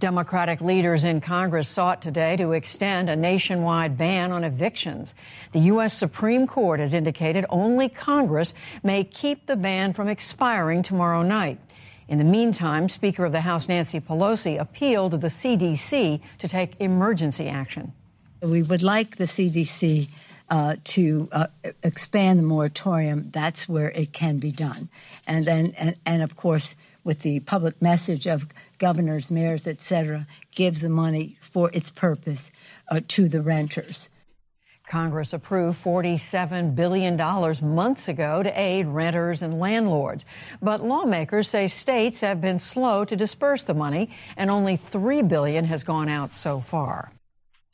Democratic 0.00 0.60
leaders 0.60 1.04
in 1.04 1.20
Congress 1.20 1.68
sought 1.68 2.00
today 2.00 2.36
to 2.36 2.52
extend 2.52 3.08
a 3.08 3.14
nationwide 3.14 3.96
ban 3.96 4.32
on 4.32 4.42
evictions. 4.42 5.14
The 5.52 5.60
U.S. 5.60 5.96
Supreme 5.96 6.46
Court 6.46 6.80
has 6.80 6.94
indicated 6.94 7.44
only 7.50 7.88
Congress 7.88 8.54
may 8.82 9.04
keep 9.04 9.46
the 9.46 9.56
ban 9.56 9.92
from 9.92 10.08
expiring 10.08 10.82
tomorrow 10.82 11.22
night. 11.22 11.60
In 12.08 12.18
the 12.18 12.24
meantime, 12.24 12.88
Speaker 12.88 13.24
of 13.24 13.32
the 13.32 13.42
House 13.42 13.68
Nancy 13.68 14.00
Pelosi 14.00 14.58
appealed 14.58 15.12
to 15.12 15.18
the 15.18 15.28
CDC 15.28 16.20
to 16.38 16.48
take 16.48 16.80
emergency 16.80 17.46
action. 17.46 17.92
We 18.42 18.62
would 18.62 18.82
like 18.82 19.16
the 19.16 19.24
CDC 19.24 20.08
uh, 20.48 20.76
to 20.82 21.28
uh, 21.30 21.46
expand 21.82 22.38
the 22.38 22.42
moratorium. 22.42 23.30
That's 23.32 23.68
where 23.68 23.90
it 23.90 24.12
can 24.12 24.38
be 24.38 24.50
done. 24.50 24.88
And 25.26 25.44
then, 25.44 25.74
and, 25.76 25.94
and 26.04 26.22
of 26.22 26.34
course, 26.34 26.74
with 27.04 27.20
the 27.20 27.40
public 27.40 27.80
message 27.80 28.26
of 28.26 28.46
governors, 28.80 29.30
mayors, 29.30 29.68
et 29.68 29.80
cetera, 29.80 30.26
give 30.52 30.80
the 30.80 30.88
money 30.88 31.38
for 31.40 31.70
its 31.72 31.90
purpose 31.90 32.50
uh, 32.90 33.00
to 33.06 33.28
the 33.28 33.42
renters. 33.42 34.08
Congress 34.88 35.32
approved 35.32 35.80
$47 35.84 36.74
billion 36.74 37.16
months 37.16 38.08
ago 38.08 38.42
to 38.42 38.60
aid 38.60 38.88
renters 38.88 39.40
and 39.40 39.60
landlords. 39.60 40.24
But 40.60 40.82
lawmakers 40.82 41.48
say 41.48 41.68
states 41.68 42.18
have 42.20 42.40
been 42.40 42.58
slow 42.58 43.04
to 43.04 43.14
disperse 43.14 43.62
the 43.62 43.74
money, 43.74 44.10
and 44.36 44.50
only 44.50 44.76
3 44.76 45.22
billion 45.22 45.64
has 45.66 45.84
gone 45.84 46.08
out 46.08 46.34
so 46.34 46.58
far. 46.58 47.12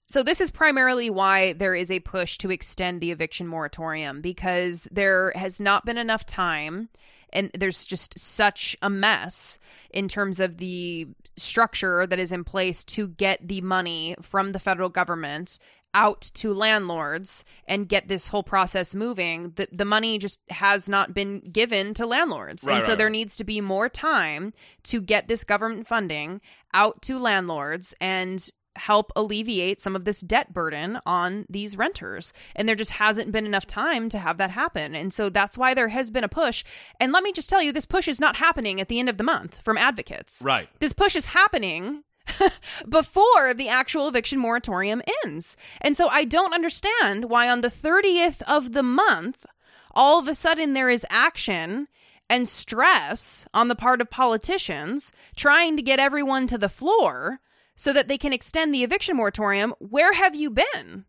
So 0.08 0.22
this 0.22 0.42
is 0.42 0.50
primarily 0.50 1.08
why 1.08 1.54
there 1.54 1.74
is 1.74 1.90
a 1.90 2.00
push 2.00 2.36
to 2.38 2.50
extend 2.50 3.00
the 3.00 3.10
eviction 3.10 3.46
moratorium 3.46 4.20
because 4.20 4.86
there 4.92 5.32
has 5.34 5.58
not 5.58 5.86
been 5.86 5.98
enough 5.98 6.26
time 6.26 6.90
and 7.36 7.50
there's 7.54 7.84
just 7.84 8.18
such 8.18 8.76
a 8.82 8.90
mess 8.90 9.58
in 9.90 10.08
terms 10.08 10.40
of 10.40 10.56
the 10.56 11.06
structure 11.36 12.06
that 12.06 12.18
is 12.18 12.32
in 12.32 12.42
place 12.42 12.82
to 12.82 13.08
get 13.08 13.46
the 13.46 13.60
money 13.60 14.16
from 14.22 14.52
the 14.52 14.58
federal 14.58 14.88
government 14.88 15.58
out 15.94 16.30
to 16.34 16.52
landlords 16.52 17.44
and 17.66 17.88
get 17.88 18.08
this 18.08 18.28
whole 18.28 18.42
process 18.42 18.94
moving, 18.94 19.52
the, 19.56 19.66
the 19.72 19.84
money 19.84 20.18
just 20.18 20.40
has 20.50 20.88
not 20.88 21.14
been 21.14 21.40
given 21.50 21.94
to 21.94 22.06
landlords. 22.06 22.64
Right, 22.64 22.74
and 22.74 22.82
so 22.82 22.90
right, 22.90 22.98
there 22.98 23.06
right. 23.06 23.12
needs 23.12 23.36
to 23.38 23.44
be 23.44 23.60
more 23.60 23.88
time 23.88 24.52
to 24.84 25.00
get 25.00 25.28
this 25.28 25.44
government 25.44 25.88
funding 25.88 26.40
out 26.74 27.00
to 27.02 27.18
landlords 27.18 27.94
and 28.00 28.46
help 28.76 29.12
alleviate 29.16 29.80
some 29.80 29.96
of 29.96 30.04
this 30.04 30.20
debt 30.20 30.52
burden 30.52 30.98
on 31.06 31.46
these 31.48 31.76
renters. 31.76 32.32
And 32.54 32.68
there 32.68 32.76
just 32.76 32.92
hasn't 32.92 33.32
been 33.32 33.46
enough 33.46 33.66
time 33.66 34.08
to 34.10 34.18
have 34.18 34.38
that 34.38 34.50
happen. 34.50 34.94
And 34.94 35.12
so 35.12 35.28
that's 35.28 35.58
why 35.58 35.74
there 35.74 35.88
has 35.88 36.10
been 36.10 36.24
a 36.24 36.28
push. 36.28 36.64
And 37.00 37.12
let 37.12 37.22
me 37.22 37.32
just 37.32 37.50
tell 37.50 37.62
you, 37.62 37.72
this 37.72 37.86
push 37.86 38.08
is 38.08 38.20
not 38.20 38.36
happening 38.36 38.80
at 38.80 38.88
the 38.88 38.98
end 38.98 39.08
of 39.08 39.18
the 39.18 39.24
month 39.24 39.58
from 39.62 39.78
advocates. 39.78 40.42
Right. 40.44 40.68
This 40.80 40.92
push 40.92 41.16
is 41.16 41.26
happening 41.26 42.04
before 42.88 43.54
the 43.54 43.68
actual 43.68 44.08
eviction 44.08 44.38
moratorium 44.38 45.02
ends. 45.24 45.56
And 45.80 45.96
so 45.96 46.08
I 46.08 46.24
don't 46.24 46.54
understand 46.54 47.26
why 47.26 47.48
on 47.48 47.60
the 47.60 47.70
30th 47.70 48.42
of 48.42 48.72
the 48.72 48.82
month, 48.82 49.46
all 49.92 50.18
of 50.18 50.28
a 50.28 50.34
sudden 50.34 50.74
there 50.74 50.90
is 50.90 51.06
action 51.08 51.88
and 52.28 52.48
stress 52.48 53.46
on 53.54 53.68
the 53.68 53.76
part 53.76 54.00
of 54.00 54.10
politicians 54.10 55.12
trying 55.36 55.76
to 55.76 55.82
get 55.82 56.00
everyone 56.00 56.46
to 56.48 56.58
the 56.58 56.68
floor 56.68 57.40
so 57.76 57.92
that 57.92 58.08
they 58.08 58.18
can 58.18 58.32
extend 58.32 58.74
the 58.74 58.82
eviction 58.82 59.16
moratorium. 59.16 59.74
Where 59.78 60.14
have 60.14 60.34
you 60.34 60.50
been? 60.50 61.04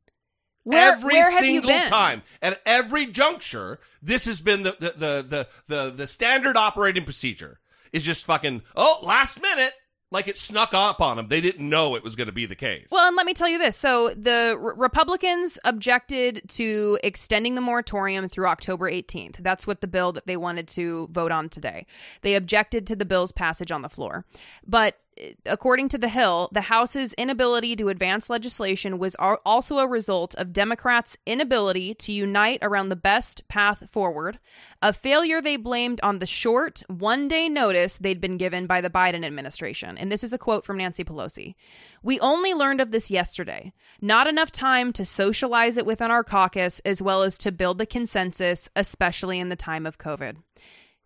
Where, 0.63 0.91
every 0.91 1.13
where 1.13 1.39
single 1.39 1.79
time 1.85 2.23
at 2.41 2.61
every 2.65 3.05
juncture 3.05 3.79
this 4.01 4.25
has 4.25 4.41
been 4.41 4.63
the 4.63 4.75
the, 4.77 4.91
the 4.97 5.25
the 5.29 5.47
the 5.67 5.91
the 5.91 6.07
standard 6.07 6.57
operating 6.57 7.05
procedure 7.05 7.61
is 7.93 8.03
just 8.03 8.25
fucking 8.25 8.63
oh 8.75 8.99
last 9.01 9.41
minute 9.41 9.71
like 10.11 10.27
it 10.27 10.37
snuck 10.37 10.73
up 10.73 10.99
on 10.99 11.15
them 11.15 11.29
they 11.29 11.39
didn't 11.39 11.69
know 11.69 11.95
it 11.95 12.03
was 12.03 12.17
going 12.17 12.27
to 12.27 12.33
be 12.33 12.45
the 12.45 12.53
case 12.53 12.89
Well, 12.91 13.07
and 13.07 13.15
let 13.15 13.25
me 13.25 13.33
tell 13.33 13.47
you 13.47 13.57
this. 13.57 13.77
So 13.77 14.09
the 14.09 14.57
R- 14.61 14.75
Republicans 14.75 15.57
objected 15.63 16.41
to 16.49 16.99
extending 17.01 17.55
the 17.55 17.61
moratorium 17.61 18.27
through 18.27 18.47
October 18.47 18.91
18th. 18.91 19.37
That's 19.37 19.65
what 19.65 19.79
the 19.79 19.87
bill 19.87 20.11
that 20.11 20.27
they 20.27 20.35
wanted 20.35 20.67
to 20.69 21.07
vote 21.13 21.31
on 21.31 21.47
today. 21.47 21.85
They 22.23 22.35
objected 22.35 22.85
to 22.87 22.95
the 22.97 23.05
bill's 23.05 23.31
passage 23.31 23.71
on 23.71 23.83
the 23.83 23.89
floor. 23.89 24.25
But 24.65 24.99
according 25.45 25.89
to 25.89 25.97
The 25.97 26.09
Hill, 26.09 26.49
the 26.51 26.61
House's 26.61 27.13
inability 27.13 27.75
to 27.77 27.89
advance 27.89 28.29
legislation 28.29 28.99
was 28.99 29.15
also 29.19 29.79
a 29.79 29.87
result 29.87 30.35
of 30.35 30.53
Democrats' 30.53 31.17
inability 31.25 31.93
to 31.95 32.11
unite 32.11 32.59
around 32.61 32.89
the 32.89 32.95
best 32.95 33.47
path 33.47 33.89
forward, 33.89 34.39
a 34.81 34.93
failure 34.93 35.41
they 35.41 35.55
blamed 35.55 35.99
on 36.01 36.19
the 36.19 36.25
short, 36.25 36.83
one 36.87 37.27
day 37.27 37.49
notice 37.49 37.97
they'd 37.97 38.21
been 38.21 38.37
given 38.37 38.67
by 38.67 38.81
the 38.81 38.89
Biden 38.89 39.25
administration. 39.25 39.97
And 39.97 40.11
this 40.11 40.23
is 40.23 40.33
a 40.33 40.37
quote 40.37 40.65
from 40.65 40.77
Nancy 40.77 41.03
Pelosi. 41.03 41.55
We 42.03 42.19
only 42.19 42.53
learned 42.53 42.81
of 42.81 42.91
this 42.91 43.09
yesterday. 43.09 43.73
Not 44.01 44.27
enough 44.27 44.51
time 44.51 44.93
to 44.93 45.05
socialize 45.05 45.77
it 45.77 45.85
within 45.85 46.11
our 46.11 46.23
caucus 46.23 46.79
as 46.81 47.01
well 47.01 47.23
as 47.23 47.37
to 47.39 47.51
build 47.51 47.77
the 47.77 47.85
consensus, 47.85 48.69
especially 48.75 49.39
in 49.39 49.49
the 49.49 49.55
time 49.55 49.85
of 49.85 49.97
COVID. 49.97 50.37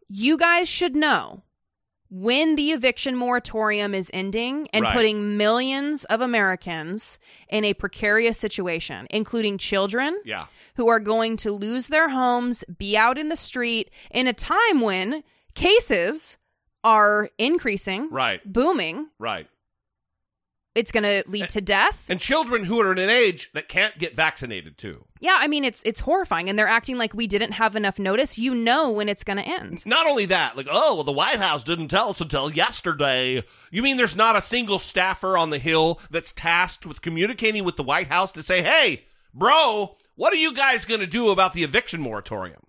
You 0.08 0.38
guys 0.38 0.68
should 0.68 0.96
know 0.96 1.44
when 2.14 2.56
the 2.58 2.72
eviction 2.72 3.16
moratorium 3.16 3.96
is 3.96 4.12
ending 4.14 4.68
and 4.74 4.84
Right. 4.84 4.94
putting 4.94 5.38
millions 5.38 6.04
of 6.06 6.20
Americans 6.20 7.18
in 7.50 7.64
a 7.64 7.74
precarious 7.74 8.38
situation, 8.38 9.08
including 9.10 9.58
children 9.58 10.20
yeah 10.26 10.46
who 10.76 10.88
are 10.90 11.00
going 11.00 11.36
to 11.38 11.52
lose 11.52 11.88
their 11.88 12.10
homes, 12.10 12.64
be 12.78 12.96
out 12.98 13.18
in 13.18 13.30
the 13.30 13.36
street 13.36 13.90
in 14.12 14.26
a 14.28 14.34
time 14.34 14.80
when 14.82 15.24
cases 15.56 16.38
are 16.84 17.30
increasing, 17.38 18.10
right 18.10 18.42
booming. 18.52 19.08
right 19.20 19.48
It's 20.73 20.91
going 20.91 21.03
to 21.03 21.23
lead 21.27 21.49
to 21.49 21.60
death. 21.61 22.06
and 22.07 22.19
children 22.19 22.64
who 22.64 22.80
are 22.80 22.91
in 22.93 22.98
an 22.98 23.10
age 23.10 23.52
that 23.53 23.68
can't 23.68 23.98
get 23.98 24.15
vaccinated 24.15 24.77
too 24.77 25.06
Yeah, 25.19 25.38
I 25.39 25.48
mean 25.48 25.65
it's 25.65 25.84
it's 25.85 25.99
horrifying 25.99 26.49
and 26.49 26.57
they're 26.57 26.68
acting 26.68 26.98
like 26.98 27.14
we 27.14 27.27
didn't 27.27 27.52
have 27.53 27.76
enough 27.76 27.99
notice. 27.99 28.38
You 28.38 28.56
know 28.56 28.89
when 28.89 29.10
it's 29.10 29.23
going 29.23 29.38
to 29.38 29.43
end. 29.48 29.85
Not 29.85 30.07
only 30.07 30.26
that, 30.27 30.56
like, 30.56 30.68
oh, 30.69 30.95
well, 30.95 31.03
the 31.03 31.11
White 31.11 31.39
House 31.39 31.64
didn't 31.64 31.89
tell 31.89 32.10
us 32.10 32.22
until 32.22 32.52
yesterday. 32.52 33.43
You 33.69 33.81
mean 33.81 33.98
there's 33.98 34.15
not 34.15 34.35
a 34.35 34.41
single 34.41 34.80
staffer 34.80 35.38
on 35.38 35.49
the 35.49 35.60
Hill 35.60 35.99
that's 36.10 36.31
tasked 36.31 36.85
with 36.85 37.02
communicating 37.02 37.64
with 37.64 37.76
the 37.76 37.84
White 37.84 38.07
House 38.07 38.31
to 38.34 38.43
say, 38.43 38.61
hey, 38.61 39.03
bro, 39.34 39.98
what 40.15 40.34
are 40.34 40.38
you 40.38 40.53
guys 40.53 40.85
going 40.85 41.02
to 41.02 41.07
do 41.07 41.30
about 41.30 41.53
the 41.53 41.64
eviction 41.64 41.99
moratorium? 42.02 42.61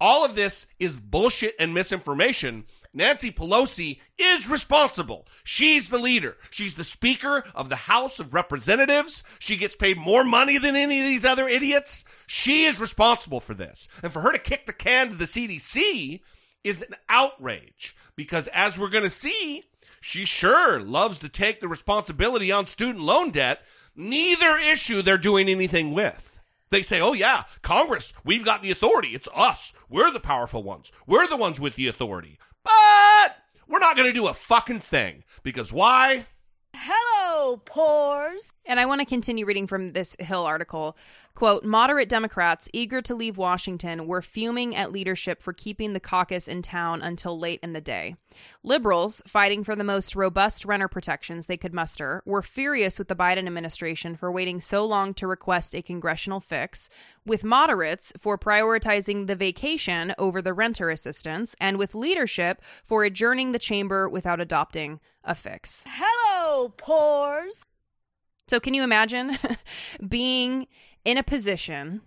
All 0.00 0.24
of 0.24 0.34
this 0.34 0.66
is 0.78 0.98
bullshit 0.98 1.54
and 1.58 1.72
misinformation. 1.74 2.66
Nancy 2.94 3.30
Pelosi 3.30 4.00
is 4.18 4.50
responsible. 4.50 5.26
She's 5.44 5.88
the 5.88 5.98
leader. 5.98 6.36
She's 6.50 6.74
the 6.74 6.84
Speaker 6.84 7.44
of 7.54 7.68
the 7.68 7.76
House 7.76 8.20
of 8.20 8.34
Representatives. 8.34 9.22
She 9.38 9.56
gets 9.56 9.74
paid 9.74 9.96
more 9.96 10.24
money 10.24 10.58
than 10.58 10.76
any 10.76 11.00
of 11.00 11.06
these 11.06 11.24
other 11.24 11.48
idiots. 11.48 12.04
She 12.26 12.64
is 12.64 12.80
responsible 12.80 13.40
for 13.40 13.54
this. 13.54 13.88
And 14.02 14.12
for 14.12 14.20
her 14.20 14.32
to 14.32 14.38
kick 14.38 14.66
the 14.66 14.74
can 14.74 15.10
to 15.10 15.16
the 15.16 15.24
CDC 15.24 16.20
is 16.64 16.82
an 16.82 16.94
outrage 17.08 17.96
because, 18.14 18.48
as 18.48 18.78
we're 18.78 18.88
going 18.88 19.04
to 19.04 19.10
see, 19.10 19.64
she 20.00 20.24
sure 20.24 20.80
loves 20.80 21.18
to 21.20 21.28
take 21.28 21.60
the 21.60 21.68
responsibility 21.68 22.52
on 22.52 22.66
student 22.66 23.00
loan 23.00 23.30
debt. 23.30 23.60
Neither 23.96 24.58
issue 24.58 25.00
they're 25.00 25.18
doing 25.18 25.48
anything 25.48 25.92
with. 25.94 26.40
They 26.70 26.82
say, 26.82 27.00
oh, 27.00 27.12
yeah, 27.12 27.44
Congress, 27.60 28.14
we've 28.24 28.44
got 28.44 28.62
the 28.62 28.70
authority. 28.70 29.10
It's 29.10 29.28
us. 29.34 29.74
We're 29.90 30.10
the 30.10 30.20
powerful 30.20 30.62
ones. 30.62 30.90
We're 31.06 31.26
the 31.26 31.36
ones 31.36 31.60
with 31.60 31.76
the 31.76 31.86
authority. 31.86 32.38
But 32.64 33.36
we're 33.68 33.78
not 33.78 33.96
going 33.96 34.08
to 34.08 34.12
do 34.12 34.26
a 34.28 34.34
fucking 34.34 34.80
thing. 34.80 35.24
Because 35.42 35.72
why? 35.72 36.26
Hello, 36.74 37.58
pores. 37.58 38.52
And 38.64 38.80
I 38.80 38.86
want 38.86 39.00
to 39.00 39.04
continue 39.04 39.44
reading 39.44 39.66
from 39.66 39.92
this 39.92 40.16
Hill 40.18 40.44
article. 40.44 40.96
Quote 41.34 41.64
Moderate 41.64 42.08
Democrats 42.08 42.68
eager 42.72 43.00
to 43.02 43.14
leave 43.14 43.38
Washington 43.38 44.06
were 44.06 44.22
fuming 44.22 44.76
at 44.76 44.92
leadership 44.92 45.42
for 45.42 45.52
keeping 45.52 45.92
the 45.92 46.00
caucus 46.00 46.46
in 46.46 46.60
town 46.62 47.00
until 47.00 47.38
late 47.38 47.58
in 47.62 47.72
the 47.72 47.80
day. 47.80 48.16
Liberals, 48.62 49.22
fighting 49.26 49.64
for 49.64 49.74
the 49.74 49.82
most 49.82 50.14
robust 50.14 50.64
renter 50.64 50.88
protections 50.88 51.46
they 51.46 51.56
could 51.56 51.72
muster, 51.72 52.22
were 52.26 52.42
furious 52.42 52.98
with 52.98 53.08
the 53.08 53.16
Biden 53.16 53.46
administration 53.46 54.14
for 54.14 54.30
waiting 54.30 54.60
so 54.60 54.84
long 54.84 55.14
to 55.14 55.26
request 55.26 55.74
a 55.74 55.82
congressional 55.82 56.40
fix, 56.40 56.88
with 57.24 57.44
moderates 57.44 58.12
for 58.20 58.36
prioritizing 58.36 59.26
the 59.26 59.36
vacation 59.36 60.14
over 60.18 60.42
the 60.42 60.54
renter 60.54 60.90
assistance, 60.90 61.56
and 61.58 61.78
with 61.78 61.94
leadership 61.94 62.60
for 62.84 63.04
adjourning 63.04 63.52
the 63.52 63.58
chamber 63.58 64.08
without 64.08 64.40
adopting 64.40 65.00
a 65.24 65.34
fix. 65.34 65.84
Hello, 65.88 66.68
pores. 66.68 67.64
So, 68.48 68.60
can 68.60 68.74
you 68.74 68.82
imagine 68.82 69.38
being 70.08 70.66
in 71.04 71.18
a 71.18 71.22
position 71.22 72.00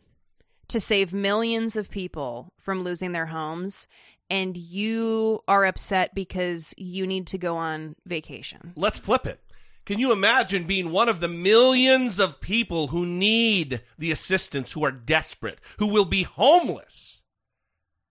to 0.67 0.79
save 0.79 1.13
millions 1.13 1.75
of 1.75 1.89
people 1.89 2.53
from 2.59 2.83
losing 2.83 3.11
their 3.11 3.27
homes 3.27 3.87
and 4.29 4.57
you 4.57 5.43
are 5.47 5.65
upset 5.65 6.15
because 6.15 6.73
you 6.77 7.05
need 7.05 7.27
to 7.27 7.37
go 7.37 7.57
on 7.57 7.95
vacation? 8.05 8.73
Let's 8.75 8.99
flip 8.99 9.25
it. 9.25 9.39
Can 9.85 9.99
you 9.99 10.11
imagine 10.11 10.65
being 10.65 10.89
one 10.89 11.09
of 11.09 11.19
the 11.19 11.27
millions 11.27 12.19
of 12.19 12.41
people 12.41 12.87
who 12.87 13.05
need 13.05 13.81
the 13.99 14.11
assistance, 14.11 14.71
who 14.71 14.83
are 14.83 14.91
desperate, 14.91 15.59
who 15.77 15.87
will 15.87 16.05
be 16.05 16.23
homeless? 16.23 17.21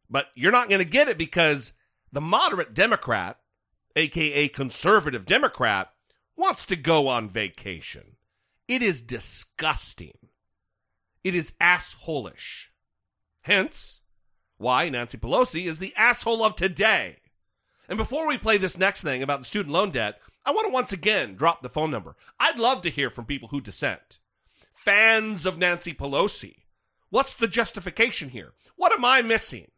But 0.09 0.27
you're 0.36 0.52
not 0.52 0.69
going 0.69 0.78
to 0.78 0.85
get 0.85 1.09
it 1.09 1.19
because 1.19 1.73
the 2.12 2.20
moderate 2.20 2.74
Democrat, 2.74 3.39
aka 3.97 4.47
conservative 4.48 5.27
Democrat, 5.27 5.90
wants 6.36 6.65
to 6.66 6.77
go 6.77 7.09
on 7.09 7.28
vacation. 7.28 8.16
It 8.69 8.81
is 8.81 9.02
disgusting. 9.02 10.16
It 11.24 11.34
is 11.34 11.55
assholish. 11.60 12.68
Hence, 13.40 14.02
why 14.59 14.88
Nancy 14.88 15.18
Pelosi 15.18 15.64
is 15.64 15.78
the 15.78 15.94
asshole 15.96 16.44
of 16.44 16.55
today. 16.55 17.16
And 17.88 17.98
before 17.98 18.26
we 18.26 18.38
play 18.38 18.59
this 18.59 18.78
next 18.78 19.02
thing 19.02 19.22
about 19.22 19.40
the 19.40 19.46
student 19.46 19.72
loan 19.72 19.90
debt, 19.90 20.20
I 20.44 20.52
want 20.52 20.66
to 20.66 20.72
once 20.72 20.92
again 20.92 21.34
drop 21.34 21.62
the 21.62 21.68
phone 21.68 21.90
number. 21.90 22.16
I'd 22.38 22.59
love 22.59 22.82
to 22.82 22.90
hear 22.90 23.10
from 23.10 23.24
people 23.24 23.48
who 23.48 23.60
dissent. 23.60 24.18
Fans 24.74 25.46
of 25.46 25.59
Nancy 25.59 25.94
Pelosi. 25.94 26.56
What's 27.10 27.34
the 27.34 27.48
justification 27.48 28.30
here? 28.30 28.52
What 28.76 28.92
am 28.92 29.05
I 29.05 29.22
missing? 29.22 29.70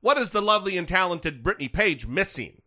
What 0.00 0.18
is 0.18 0.30
the 0.30 0.42
lovely 0.42 0.76
and 0.76 0.88
talented 0.88 1.42
Brittany 1.42 1.68
Page 1.68 2.06
missing? 2.06 2.62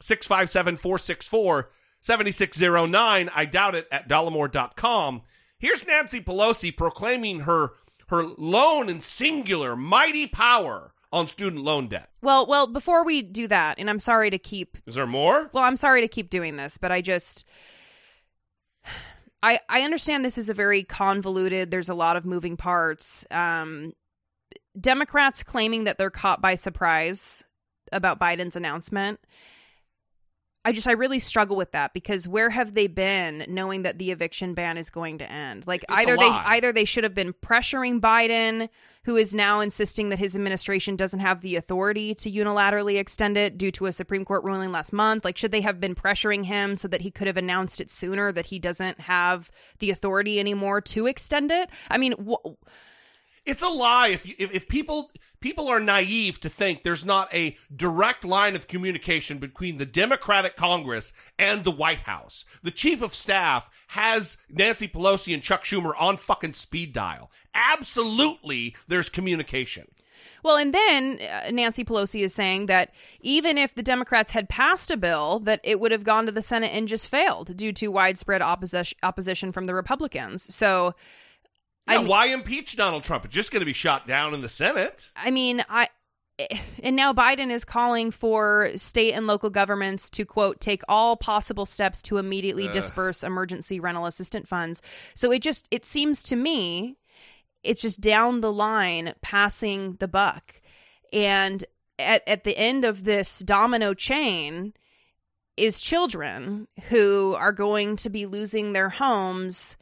657 0.00 0.76
464 0.76 1.70
7609. 2.00 3.30
I 3.34 3.44
doubt 3.44 3.74
it 3.74 3.88
at 3.90 4.08
dollemore.com. 4.08 5.22
Here's 5.58 5.86
Nancy 5.86 6.20
Pelosi 6.20 6.76
proclaiming 6.76 7.40
her 7.40 7.72
her 8.08 8.22
lone 8.22 8.88
and 8.88 9.02
singular 9.02 9.76
mighty 9.76 10.26
power 10.26 10.92
on 11.12 11.26
student 11.26 11.62
loan 11.62 11.88
debt. 11.88 12.10
Well, 12.22 12.46
well, 12.46 12.66
before 12.66 13.04
we 13.04 13.22
do 13.22 13.48
that, 13.48 13.78
and 13.78 13.90
I'm 13.90 13.98
sorry 13.98 14.30
to 14.30 14.38
keep 14.38 14.78
Is 14.86 14.94
there 14.94 15.06
more? 15.06 15.50
Well, 15.52 15.64
I'm 15.64 15.76
sorry 15.76 16.00
to 16.00 16.08
keep 16.08 16.30
doing 16.30 16.56
this, 16.56 16.78
but 16.78 16.92
I 16.92 17.00
just 17.00 17.44
I 19.42 19.60
I 19.68 19.82
understand 19.82 20.24
this 20.24 20.38
is 20.38 20.48
a 20.48 20.54
very 20.54 20.84
convoluted, 20.84 21.70
there's 21.70 21.88
a 21.88 21.94
lot 21.94 22.16
of 22.16 22.24
moving 22.24 22.56
parts. 22.56 23.26
Um 23.30 23.92
Democrats 24.80 25.42
claiming 25.42 25.84
that 25.84 25.98
they're 25.98 26.10
caught 26.10 26.40
by 26.40 26.54
surprise 26.54 27.44
about 27.90 28.20
Biden's 28.20 28.54
announcement. 28.54 29.18
I 30.68 30.72
just 30.72 30.86
I 30.86 30.92
really 30.92 31.18
struggle 31.18 31.56
with 31.56 31.72
that 31.72 31.94
because 31.94 32.28
where 32.28 32.50
have 32.50 32.74
they 32.74 32.88
been 32.88 33.46
knowing 33.48 33.84
that 33.84 33.96
the 33.96 34.10
eviction 34.10 34.52
ban 34.52 34.76
is 34.76 34.90
going 34.90 35.16
to 35.16 35.32
end? 35.32 35.66
Like 35.66 35.82
It's 35.84 35.94
either 35.94 36.14
they 36.14 36.28
either 36.28 36.74
they 36.74 36.84
should 36.84 37.04
have 37.04 37.14
been 37.14 37.32
pressuring 37.32 38.02
Biden 38.02 38.68
who 39.04 39.16
is 39.16 39.34
now 39.34 39.60
insisting 39.60 40.10
that 40.10 40.18
his 40.18 40.34
administration 40.34 40.94
doesn't 40.94 41.20
have 41.20 41.40
the 41.40 41.56
authority 41.56 42.14
to 42.16 42.30
unilaterally 42.30 42.98
extend 42.98 43.38
it 43.38 43.56
due 43.56 43.72
to 43.72 43.86
a 43.86 43.92
Supreme 43.94 44.26
Court 44.26 44.44
ruling 44.44 44.70
last 44.70 44.92
month. 44.92 45.24
Like 45.24 45.38
should 45.38 45.52
they 45.52 45.62
have 45.62 45.80
been 45.80 45.94
pressuring 45.94 46.44
him 46.44 46.76
so 46.76 46.86
that 46.88 47.00
he 47.00 47.10
could 47.10 47.28
have 47.28 47.38
announced 47.38 47.80
it 47.80 47.90
sooner 47.90 48.30
that 48.30 48.44
he 48.44 48.58
doesn't 48.58 49.00
have 49.00 49.50
the 49.78 49.90
authority 49.90 50.38
anymore 50.38 50.82
to 50.82 51.06
extend 51.06 51.50
it? 51.50 51.70
I 51.88 51.96
mean, 51.96 52.12
wh- 52.28 52.52
It's 53.48 53.62
a 53.62 53.68
lie 53.68 54.08
if 54.08 54.26
you, 54.26 54.34
if, 54.38 54.52
if 54.52 54.68
people 54.68 55.10
people 55.40 55.68
are 55.68 55.80
naive 55.80 56.38
to 56.40 56.50
think 56.50 56.82
there's 56.82 57.04
not 57.04 57.32
a 57.32 57.56
direct 57.74 58.22
line 58.22 58.54
of 58.54 58.68
communication 58.68 59.38
between 59.38 59.78
the 59.78 59.86
Democratic 59.86 60.54
Congress 60.54 61.14
and 61.38 61.64
the 61.64 61.70
White 61.70 62.00
House. 62.00 62.44
The 62.62 62.70
chief 62.70 63.00
of 63.00 63.14
staff 63.14 63.70
has 63.88 64.36
Nancy 64.50 64.86
Pelosi 64.86 65.32
and 65.32 65.42
Chuck 65.42 65.64
Schumer 65.64 65.94
on 65.98 66.18
fucking 66.18 66.52
speed 66.52 66.92
dial. 66.92 67.30
Absolutely, 67.54 68.76
there's 68.86 69.08
communication. 69.08 69.86
Well, 70.42 70.56
and 70.56 70.74
then 70.74 71.18
uh, 71.20 71.50
Nancy 71.50 71.84
Pelosi 71.84 72.22
is 72.22 72.34
saying 72.34 72.66
that 72.66 72.92
even 73.20 73.56
if 73.56 73.74
the 73.74 73.82
Democrats 73.82 74.32
had 74.32 74.50
passed 74.50 74.90
a 74.90 74.96
bill, 74.96 75.40
that 75.40 75.60
it 75.64 75.80
would 75.80 75.90
have 75.90 76.04
gone 76.04 76.26
to 76.26 76.32
the 76.32 76.42
Senate 76.42 76.72
and 76.74 76.86
just 76.86 77.08
failed 77.08 77.56
due 77.56 77.72
to 77.72 77.88
widespread 77.88 78.42
opposition 78.42 78.98
opposition 79.02 79.52
from 79.52 79.66
the 79.66 79.74
Republicans. 79.74 80.54
So, 80.54 80.94
Yeah, 81.88 81.98
why 82.00 82.26
impeach 82.26 82.76
Donald 82.76 83.04
Trump? 83.04 83.24
It's 83.24 83.34
just 83.34 83.50
going 83.50 83.60
to 83.60 83.66
be 83.66 83.72
shot 83.72 84.06
down 84.06 84.34
in 84.34 84.40
the 84.40 84.48
Senate. 84.48 85.10
I 85.16 85.30
mean, 85.30 85.64
I 85.68 85.88
and 86.82 86.94
now 86.94 87.12
Biden 87.12 87.50
is 87.50 87.64
calling 87.64 88.10
for 88.10 88.70
state 88.76 89.12
and 89.12 89.26
local 89.26 89.50
governments 89.50 90.08
to 90.10 90.24
quote 90.24 90.60
take 90.60 90.82
all 90.88 91.16
possible 91.16 91.66
steps 91.66 92.00
to 92.02 92.18
immediately 92.18 92.68
Ugh. 92.68 92.72
disperse 92.72 93.24
emergency 93.24 93.80
rental 93.80 94.06
assistance 94.06 94.48
funds. 94.48 94.82
So 95.14 95.32
it 95.32 95.42
just 95.42 95.66
it 95.70 95.84
seems 95.84 96.22
to 96.24 96.36
me 96.36 96.96
it's 97.64 97.82
just 97.82 98.00
down 98.00 98.40
the 98.40 98.52
line 98.52 99.14
passing 99.20 99.96
the 99.98 100.08
buck. 100.08 100.60
And 101.12 101.64
at 101.98 102.22
at 102.28 102.44
the 102.44 102.56
end 102.56 102.84
of 102.84 103.04
this 103.04 103.40
domino 103.40 103.94
chain 103.94 104.74
is 105.56 105.80
children 105.80 106.68
who 106.88 107.34
are 107.36 107.52
going 107.52 107.96
to 107.96 108.10
be 108.10 108.26
losing 108.26 108.72
their 108.72 108.90
homes 108.90 109.76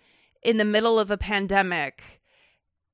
in 0.47 0.57
the 0.57 0.65
middle 0.65 0.99
of 0.99 1.11
a 1.11 1.17
pandemic 1.19 2.23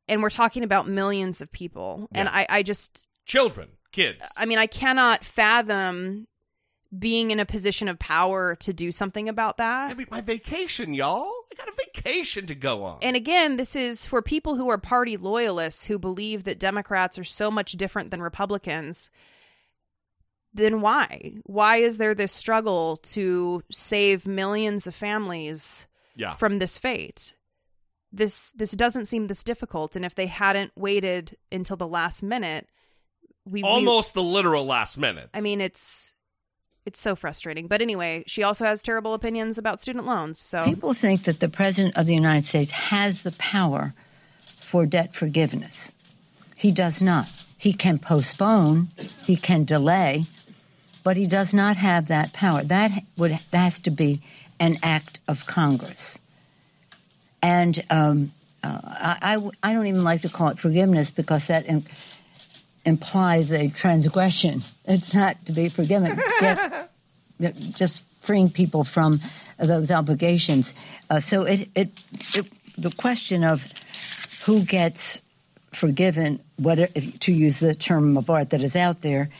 and 0.09 0.23
we're 0.23 0.31
talking 0.31 0.65
about 0.65 0.89
millions 0.89 1.41
of 1.41 1.53
people. 1.53 2.09
And 2.13 2.29
I, 2.29 2.47
I 2.49 2.63
just 2.63 3.09
Children, 3.25 3.69
kids. 3.93 4.29
i 4.37 4.45
mean 4.47 4.59
i 4.59 4.67
cannot 4.67 5.25
fathom 5.25 6.27
being 6.99 7.31
in 7.31 7.41
a 7.41 7.47
position 7.47 7.89
of 7.89 7.99
power 7.99 8.55
to 8.57 8.73
do 8.73 8.93
something 8.93 9.27
about 9.29 9.57
that. 9.57 9.91
I 9.91 9.95
mean 9.95 10.09
my 10.11 10.21
vacation 10.21 10.93
y'all. 10.93 11.31
I 11.53 11.55
got 11.57 11.69
a 11.69 11.73
vacation 11.87 12.47
to 12.47 12.55
go 12.55 12.85
on. 12.85 12.99
And 13.03 13.17
again 13.17 13.57
this 13.57 13.77
is 13.77 14.05
for 14.07 14.21
people 14.23 14.57
who 14.57 14.69
are 14.71 14.79
party 14.79 15.17
loyalists 15.17 15.87
who 15.87 15.99
believe 15.99 16.45
that 16.45 16.59
democrats 16.59 17.19
are 17.19 17.25
so 17.25 17.51
much 17.51 17.73
different 17.73 18.11
than 18.11 18.21
republicans. 18.23 19.09
Then 20.55 20.83
why? 20.83 21.37
Why 21.45 21.79
is 21.79 21.97
there 21.97 22.15
this 22.15 22.33
struggle 22.33 22.99
to 23.15 23.63
save 23.71 24.27
millions 24.27 24.87
of 24.87 24.95
families 24.95 25.87
Yeah. 26.15 26.35
from 26.37 26.59
this 26.59 26.77
fate 26.77 27.35
this 28.13 28.53
this 28.53 28.73
doesn't 28.73 29.07
seem 29.07 29.27
this 29.27 29.43
difficult 29.43 29.97
and 29.97 30.05
if 30.05 30.15
they 30.15 30.27
hadn't 30.27 30.73
waited 30.77 31.37
until 31.51 31.77
the 31.77 31.87
last 31.87 32.23
minute 32.23 32.69
we 33.45 33.63
we- 33.63 33.69
Almost 33.69 34.15
the 34.15 34.23
literal 34.23 34.65
last 34.65 34.99
minute. 34.99 35.29
I 35.35 35.41
mean, 35.41 35.61
it's 35.61 36.13
it's 36.85 37.01
so 37.01 37.15
frustrating. 37.15 37.69
But 37.69 37.81
anyway, 37.83 38.25
she 38.27 38.43
also 38.43 38.65
has 38.65 38.83
terrible 38.83 39.15
opinions 39.15 39.57
about 39.59 39.81
student 39.81 40.05
loans. 40.07 40.39
So 40.39 40.65
People 40.65 40.95
think 40.95 41.25
that 41.25 41.41
the 41.41 41.49
President 41.49 41.97
of 41.97 42.07
the 42.07 42.15
United 42.15 42.45
States 42.47 42.71
has 42.73 43.23
the 43.23 43.33
power 43.33 43.95
for 44.61 44.85
debt 44.87 45.15
forgiveness. 45.15 45.93
He 46.57 46.73
does 46.73 47.01
not. 47.03 47.29
He 47.57 47.73
can 47.73 47.99
postpone, 47.99 48.91
he 49.25 49.37
can 49.37 49.65
delay, 49.65 50.25
but 51.05 51.17
he 51.17 51.27
does 51.27 51.55
not 51.55 51.77
have 51.77 52.07
that 52.09 52.33
power. 52.33 52.65
That 52.65 53.05
would 53.17 53.33
that 53.51 53.59
has 53.59 53.79
to 53.81 53.91
be 53.91 54.23
an 54.59 54.79
act 54.83 55.21
of 55.29 55.47
Congress. 55.47 56.19
And 57.43 57.83
um, 57.91 58.33
uh, 58.63 58.79
I, 58.85 59.19
I 59.23 59.35
w- 59.35 59.53
I 59.63 59.73
don't 59.73 59.87
even 59.87 60.05
like 60.05 60.23
to 60.23 60.29
call 60.29 60.49
it 60.49 60.59
forgiveness 60.59 61.11
because 61.11 61.49
that 61.49 61.69
im- 61.69 61.85
implies 62.85 63.53
a 63.53 63.69
transgression. 63.69 64.63
It's 64.85 65.15
not 65.15 65.45
to 65.47 65.53
be 65.53 65.69
forgiven. 65.69 66.21
Just 67.75 68.03
freeing 68.21 68.51
people 68.51 68.85
from 68.85 69.21
those 69.59 69.91
obligations. 69.91 70.75
Uh, 71.11 71.21
so 71.21 71.43
it, 71.43 71.69
it, 71.75 71.91
it, 72.35 72.47
the 72.79 72.91
question 72.93 73.43
of 73.45 73.67
who 74.45 74.63
gets 74.63 75.21
forgiven, 75.73 76.41
what 76.57 76.79
if, 76.79 77.19
to 77.21 77.33
use 77.33 77.61
the 77.61 77.75
term 77.75 78.17
of 78.17 78.31
art 78.31 78.51
that 78.51 78.63
is 78.63 78.77
out 78.77 79.03
there, 79.03 79.31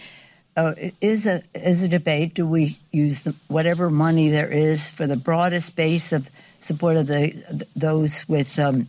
uh, 0.57 0.75
is 1.01 1.27
a 1.27 1.43
is 1.55 1.83
a 1.83 1.89
debate. 1.89 2.35
Do 2.35 2.47
we 2.47 2.79
use 2.91 3.23
the, 3.23 3.35
whatever 3.49 3.89
money 3.89 4.29
there 4.31 4.51
is 4.51 4.91
for 4.91 5.07
the 5.07 5.17
broadest 5.17 5.77
base 5.77 6.13
of 6.13 6.29
support 6.63 6.97
of 6.97 7.07
the 7.09 7.67
those 7.75 8.27
with 8.29 8.59
um, 8.59 8.89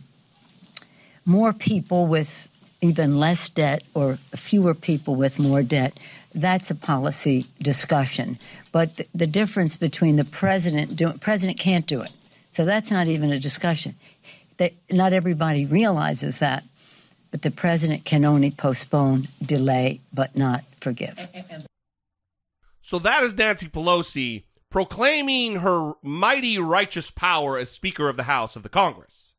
more 1.24 1.52
people 1.52 2.06
with 2.06 2.48
even 2.80 3.18
less 3.18 3.48
debt 3.50 3.82
or 3.94 4.18
fewer 4.36 4.74
people 4.74 5.14
with 5.16 5.38
more 5.38 5.62
debt? 5.62 5.98
That's 6.34 6.70
a 6.70 6.74
policy 6.74 7.46
discussion. 7.62 8.38
But 8.72 8.96
the, 8.96 9.06
the 9.14 9.26
difference 9.26 9.76
between 9.76 10.16
the 10.16 10.24
president 10.24 10.96
doing 10.96 11.18
president 11.18 11.58
can't 11.58 11.86
do 11.86 12.00
it, 12.00 12.12
so 12.52 12.64
that's 12.64 12.90
not 12.90 13.06
even 13.06 13.32
a 13.32 13.38
discussion. 13.38 13.94
That 14.56 14.72
not 14.90 15.12
everybody 15.12 15.66
realizes 15.66 16.38
that, 16.38 16.64
but 17.30 17.42
the 17.42 17.50
president 17.50 18.04
can 18.04 18.24
only 18.24 18.50
postpone, 18.50 19.28
delay, 19.42 20.00
but 20.12 20.36
not 20.36 20.64
forgive. 20.80 21.18
So 22.82 22.98
that 23.00 23.24
is 23.24 23.34
Nancy 23.36 23.68
Pelosi 23.68 24.44
proclaiming 24.74 25.60
her 25.60 25.92
mighty 26.02 26.58
righteous 26.58 27.08
power 27.12 27.56
as 27.56 27.70
Speaker 27.70 28.08
of 28.08 28.16
the 28.16 28.24
House 28.24 28.56
of 28.56 28.64
the 28.64 28.68
Congress. 28.68 29.32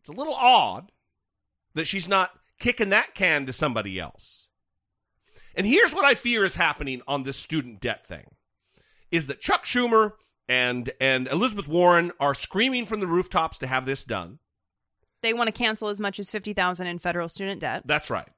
It's 0.00 0.08
a 0.08 0.12
little 0.12 0.32
odd 0.32 0.92
that 1.74 1.86
she's 1.86 2.08
not 2.08 2.30
kicking 2.58 2.88
that 2.88 3.14
can 3.14 3.44
to 3.44 3.52
somebody 3.52 4.00
else. 4.00 4.48
And 5.54 5.66
here's 5.66 5.92
what 5.92 6.06
I 6.06 6.14
fear 6.14 6.42
is 6.42 6.54
happening 6.54 7.02
on 7.06 7.24
this 7.24 7.36
student 7.36 7.82
debt 7.82 8.06
thing 8.06 8.28
is 9.10 9.26
that 9.26 9.42
Chuck 9.42 9.66
Schumer 9.66 10.12
and 10.48 10.88
and 10.98 11.28
Elizabeth 11.28 11.68
Warren 11.68 12.12
are 12.18 12.34
screaming 12.34 12.86
from 12.86 13.00
the 13.00 13.06
rooftops 13.06 13.58
to 13.58 13.66
have 13.66 13.84
this 13.84 14.04
done. 14.04 14.38
they 15.20 15.34
want 15.34 15.48
to 15.48 15.52
cancel 15.52 15.88
as 15.88 16.00
much 16.00 16.18
as 16.18 16.30
fifty 16.30 16.54
thousand 16.54 16.86
in 16.86 16.98
federal 16.98 17.28
student 17.28 17.60
debt. 17.60 17.82
That's 17.84 18.08
right. 18.08 18.28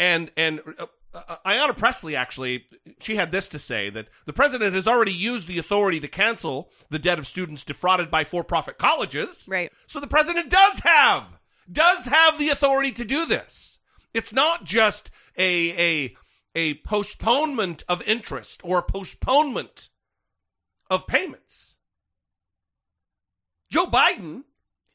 And 0.00 0.32
and 0.36 0.60
uh, 0.80 0.86
uh, 1.28 1.36
Ayanna 1.46 1.76
Pressley 1.76 2.16
actually 2.16 2.66
she 3.00 3.16
had 3.16 3.32
this 3.32 3.48
to 3.48 3.58
say 3.58 3.90
that 3.90 4.08
the 4.26 4.32
president 4.32 4.74
has 4.74 4.86
already 4.86 5.12
used 5.12 5.48
the 5.48 5.58
authority 5.58 6.00
to 6.00 6.08
cancel 6.08 6.70
the 6.90 6.98
debt 6.98 7.18
of 7.18 7.26
students 7.26 7.64
defrauded 7.64 8.10
by 8.10 8.24
for-profit 8.24 8.78
colleges. 8.78 9.46
Right. 9.48 9.72
So 9.86 10.00
the 10.00 10.06
president 10.06 10.50
does 10.50 10.80
have 10.80 11.24
does 11.70 12.06
have 12.06 12.38
the 12.38 12.48
authority 12.48 12.92
to 12.92 13.04
do 13.04 13.26
this. 13.26 13.78
It's 14.14 14.32
not 14.32 14.64
just 14.64 15.10
a 15.36 15.70
a 15.70 16.16
a 16.54 16.74
postponement 16.74 17.84
of 17.88 18.02
interest 18.02 18.60
or 18.64 18.78
a 18.78 18.82
postponement 18.82 19.90
of 20.90 21.06
payments. 21.06 21.76
Joe 23.70 23.86
Biden 23.86 24.44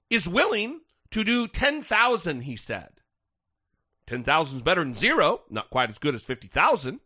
is 0.10 0.28
willing 0.28 0.82
to 1.12 1.24
do 1.24 1.48
10,000, 1.48 2.42
he 2.42 2.56
said. 2.56 2.90
10,000 4.08 4.58
is 4.58 4.62
better 4.62 4.84
than 4.84 4.96
zero, 4.96 5.42
not 5.50 5.70
quite 5.70 5.90
as 5.90 5.98
good 5.98 6.16
as 6.16 6.24
50,000. 6.24 7.00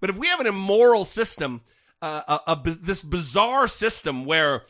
But 0.00 0.10
if 0.10 0.16
we 0.16 0.28
have 0.28 0.40
an 0.40 0.46
immoral 0.46 1.04
system, 1.04 1.62
uh, 2.02 2.40
a, 2.46 2.52
a, 2.52 2.70
this 2.80 3.02
bizarre 3.02 3.66
system 3.66 4.24
where 4.24 4.62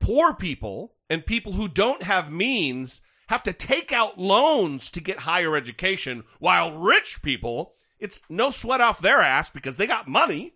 poor 0.00 0.34
people 0.34 0.94
and 1.08 1.26
people 1.26 1.52
who 1.52 1.68
don't 1.68 2.02
have 2.02 2.30
means 2.30 3.02
have 3.28 3.42
to 3.44 3.52
take 3.52 3.92
out 3.92 4.18
loans 4.18 4.90
to 4.90 5.00
get 5.00 5.20
higher 5.20 5.56
education, 5.56 6.24
while 6.38 6.78
rich 6.78 7.22
people, 7.22 7.74
it's 7.98 8.22
no 8.28 8.50
sweat 8.50 8.80
off 8.80 9.00
their 9.00 9.20
ass 9.20 9.50
because 9.50 9.76
they 9.76 9.86
got 9.86 10.06
money. 10.06 10.54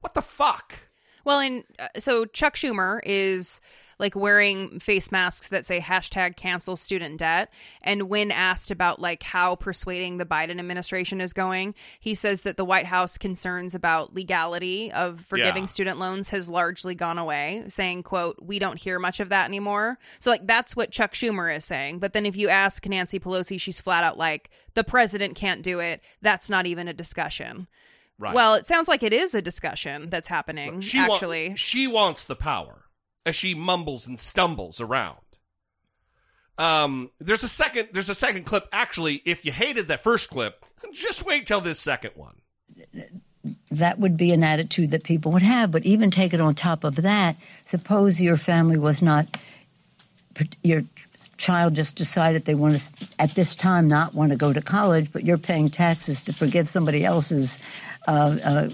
What 0.00 0.14
the 0.14 0.22
fuck? 0.22 0.74
Well, 1.24 1.40
and 1.40 1.64
uh, 1.78 1.88
so 1.98 2.24
Chuck 2.24 2.54
Schumer 2.54 3.00
is 3.04 3.60
like 3.98 4.14
wearing 4.14 4.78
face 4.78 5.10
masks 5.10 5.48
that 5.48 5.66
say 5.66 5.80
hashtag 5.80 6.36
cancel 6.36 6.76
student 6.76 7.18
debt. 7.18 7.50
And 7.82 8.04
when 8.04 8.30
asked 8.30 8.70
about 8.70 9.00
like 9.00 9.22
how 9.22 9.56
persuading 9.56 10.18
the 10.18 10.24
Biden 10.24 10.58
administration 10.58 11.20
is 11.20 11.32
going, 11.32 11.74
he 11.98 12.14
says 12.14 12.42
that 12.42 12.56
the 12.56 12.64
White 12.64 12.86
House 12.86 13.18
concerns 13.18 13.74
about 13.74 14.14
legality 14.14 14.92
of 14.92 15.20
forgiving 15.22 15.64
Yeah. 15.64 15.68
student 15.68 15.98
loans 15.98 16.28
has 16.28 16.48
largely 16.48 16.94
gone 16.94 17.18
away, 17.18 17.64
saying, 17.68 18.04
quote, 18.04 18.36
we 18.40 18.58
don't 18.58 18.78
hear 18.78 18.98
much 18.98 19.20
of 19.20 19.30
that 19.30 19.46
anymore. 19.46 19.98
So 20.20 20.30
like 20.30 20.46
that's 20.46 20.76
what 20.76 20.90
Chuck 20.92 21.14
Schumer 21.14 21.54
is 21.56 21.64
saying. 21.64 21.98
But 21.98 22.12
then 22.12 22.24
if 22.26 22.36
you 22.36 22.48
ask 22.48 22.86
Nancy 22.86 23.18
Pelosi, 23.18 23.60
she's 23.60 23.80
flat 23.80 24.04
out 24.04 24.16
like, 24.16 24.50
the 24.74 24.84
president 24.84 25.34
can't 25.34 25.62
do 25.62 25.80
it. 25.80 26.00
That's 26.22 26.48
not 26.48 26.66
even 26.66 26.86
a 26.86 26.92
discussion. 26.92 27.66
Right. 28.20 28.34
Well, 28.34 28.54
it 28.54 28.66
sounds 28.66 28.88
like 28.88 29.02
it 29.02 29.12
is 29.12 29.34
a 29.34 29.42
discussion 29.42 30.10
that's 30.10 30.28
happening. 30.28 30.80
she 30.80 30.98
wa- 31.00 31.14
actually, 31.14 31.54
she 31.56 31.86
wants 31.86 32.24
the 32.24 32.36
power 32.36 32.84
as 33.28 33.36
she 33.36 33.54
mumbles 33.54 34.06
and 34.06 34.18
stumbles 34.18 34.80
around. 34.80 35.18
Um, 36.58 37.10
there's 37.20 37.44
a 37.44 37.48
second. 37.48 37.90
There's 37.92 38.08
a 38.08 38.14
second 38.14 38.44
clip. 38.44 38.68
Actually, 38.72 39.22
if 39.24 39.44
you 39.44 39.52
hated 39.52 39.86
that 39.88 40.02
first 40.02 40.28
clip, 40.28 40.64
just 40.92 41.24
wait 41.24 41.46
till 41.46 41.60
this 41.60 41.78
second 41.78 42.12
one. 42.16 42.40
that 43.70 44.00
would 44.00 44.16
be 44.16 44.32
an 44.32 44.42
attitude 44.42 44.90
that 44.90 45.04
people 45.04 45.30
would 45.32 45.42
have. 45.42 45.70
But 45.70 45.84
even 45.84 46.10
take 46.10 46.34
it 46.34 46.40
on 46.40 46.54
top 46.54 46.82
of 46.82 46.96
that, 46.96 47.36
suppose 47.64 48.20
your 48.20 48.36
family 48.36 48.76
was 48.76 49.00
not, 49.00 49.28
your 50.64 50.82
child 51.36 51.74
just 51.74 51.94
decided 51.94 52.44
they 52.44 52.54
want 52.54 52.76
to, 52.78 53.08
at 53.20 53.34
this 53.36 53.54
time, 53.54 53.86
not 53.86 54.14
want 54.14 54.30
to 54.30 54.36
go 54.36 54.52
to 54.52 54.60
college, 54.60 55.12
but 55.12 55.24
you're 55.24 55.38
paying 55.38 55.70
taxes 55.70 56.22
to 56.22 56.32
forgive 56.32 56.68
somebody 56.68 57.04
else's. 57.04 57.58
Uh, 58.08 58.38
uh, 58.42 58.70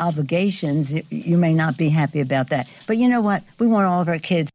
obligations 0.00 0.92
you, 0.92 1.02
you 1.10 1.36
may 1.38 1.52
not 1.54 1.76
be 1.76 1.88
happy 1.88 2.20
about 2.20 2.48
that 2.50 2.68
but 2.86 2.98
you 2.98 3.08
know 3.08 3.20
what 3.20 3.42
we 3.58 3.66
want 3.66 3.86
all 3.86 4.00
of 4.00 4.08
our 4.08 4.18
kids 4.18 4.50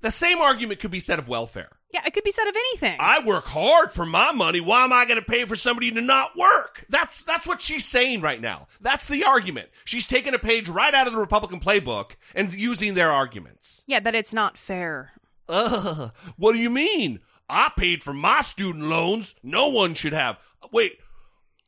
The 0.00 0.10
same 0.10 0.38
argument 0.38 0.80
could 0.80 0.90
be 0.90 1.00
said 1.00 1.18
of 1.18 1.28
welfare. 1.28 1.70
yeah, 1.92 2.02
it 2.06 2.12
could 2.14 2.22
be 2.24 2.30
said 2.30 2.46
of 2.46 2.54
anything. 2.54 2.96
I 3.00 3.24
work 3.24 3.46
hard 3.46 3.90
for 3.92 4.04
my 4.06 4.30
money. 4.30 4.60
Why 4.60 4.84
am 4.84 4.92
I 4.92 5.04
going 5.06 5.18
to 5.18 5.24
pay 5.24 5.44
for 5.44 5.56
somebody 5.56 5.90
to 5.90 6.00
not 6.00 6.36
work? 6.36 6.84
That's 6.88 7.22
that's 7.22 7.46
what 7.46 7.60
she's 7.62 7.84
saying 7.84 8.20
right 8.20 8.40
now. 8.40 8.68
That's 8.80 9.08
the 9.08 9.24
argument. 9.24 9.70
She's 9.84 10.06
taking 10.06 10.34
a 10.34 10.38
page 10.38 10.68
right 10.68 10.94
out 10.94 11.06
of 11.08 11.12
the 11.14 11.18
Republican 11.18 11.58
playbook 11.60 12.12
and 12.34 12.52
using 12.54 12.94
their 12.94 13.10
arguments. 13.10 13.82
yeah, 13.86 14.00
that 14.00 14.14
it's 14.14 14.32
not 14.34 14.56
fair. 14.58 15.12
Ugh, 15.48 16.12
what 16.36 16.52
do 16.52 16.58
you 16.58 16.70
mean? 16.70 17.20
I 17.48 17.72
paid 17.76 18.04
for 18.04 18.12
my 18.12 18.42
student 18.42 18.84
loans. 18.84 19.34
No 19.42 19.68
one 19.68 19.94
should 19.94 20.12
have. 20.12 20.36
Wait, 20.70 20.98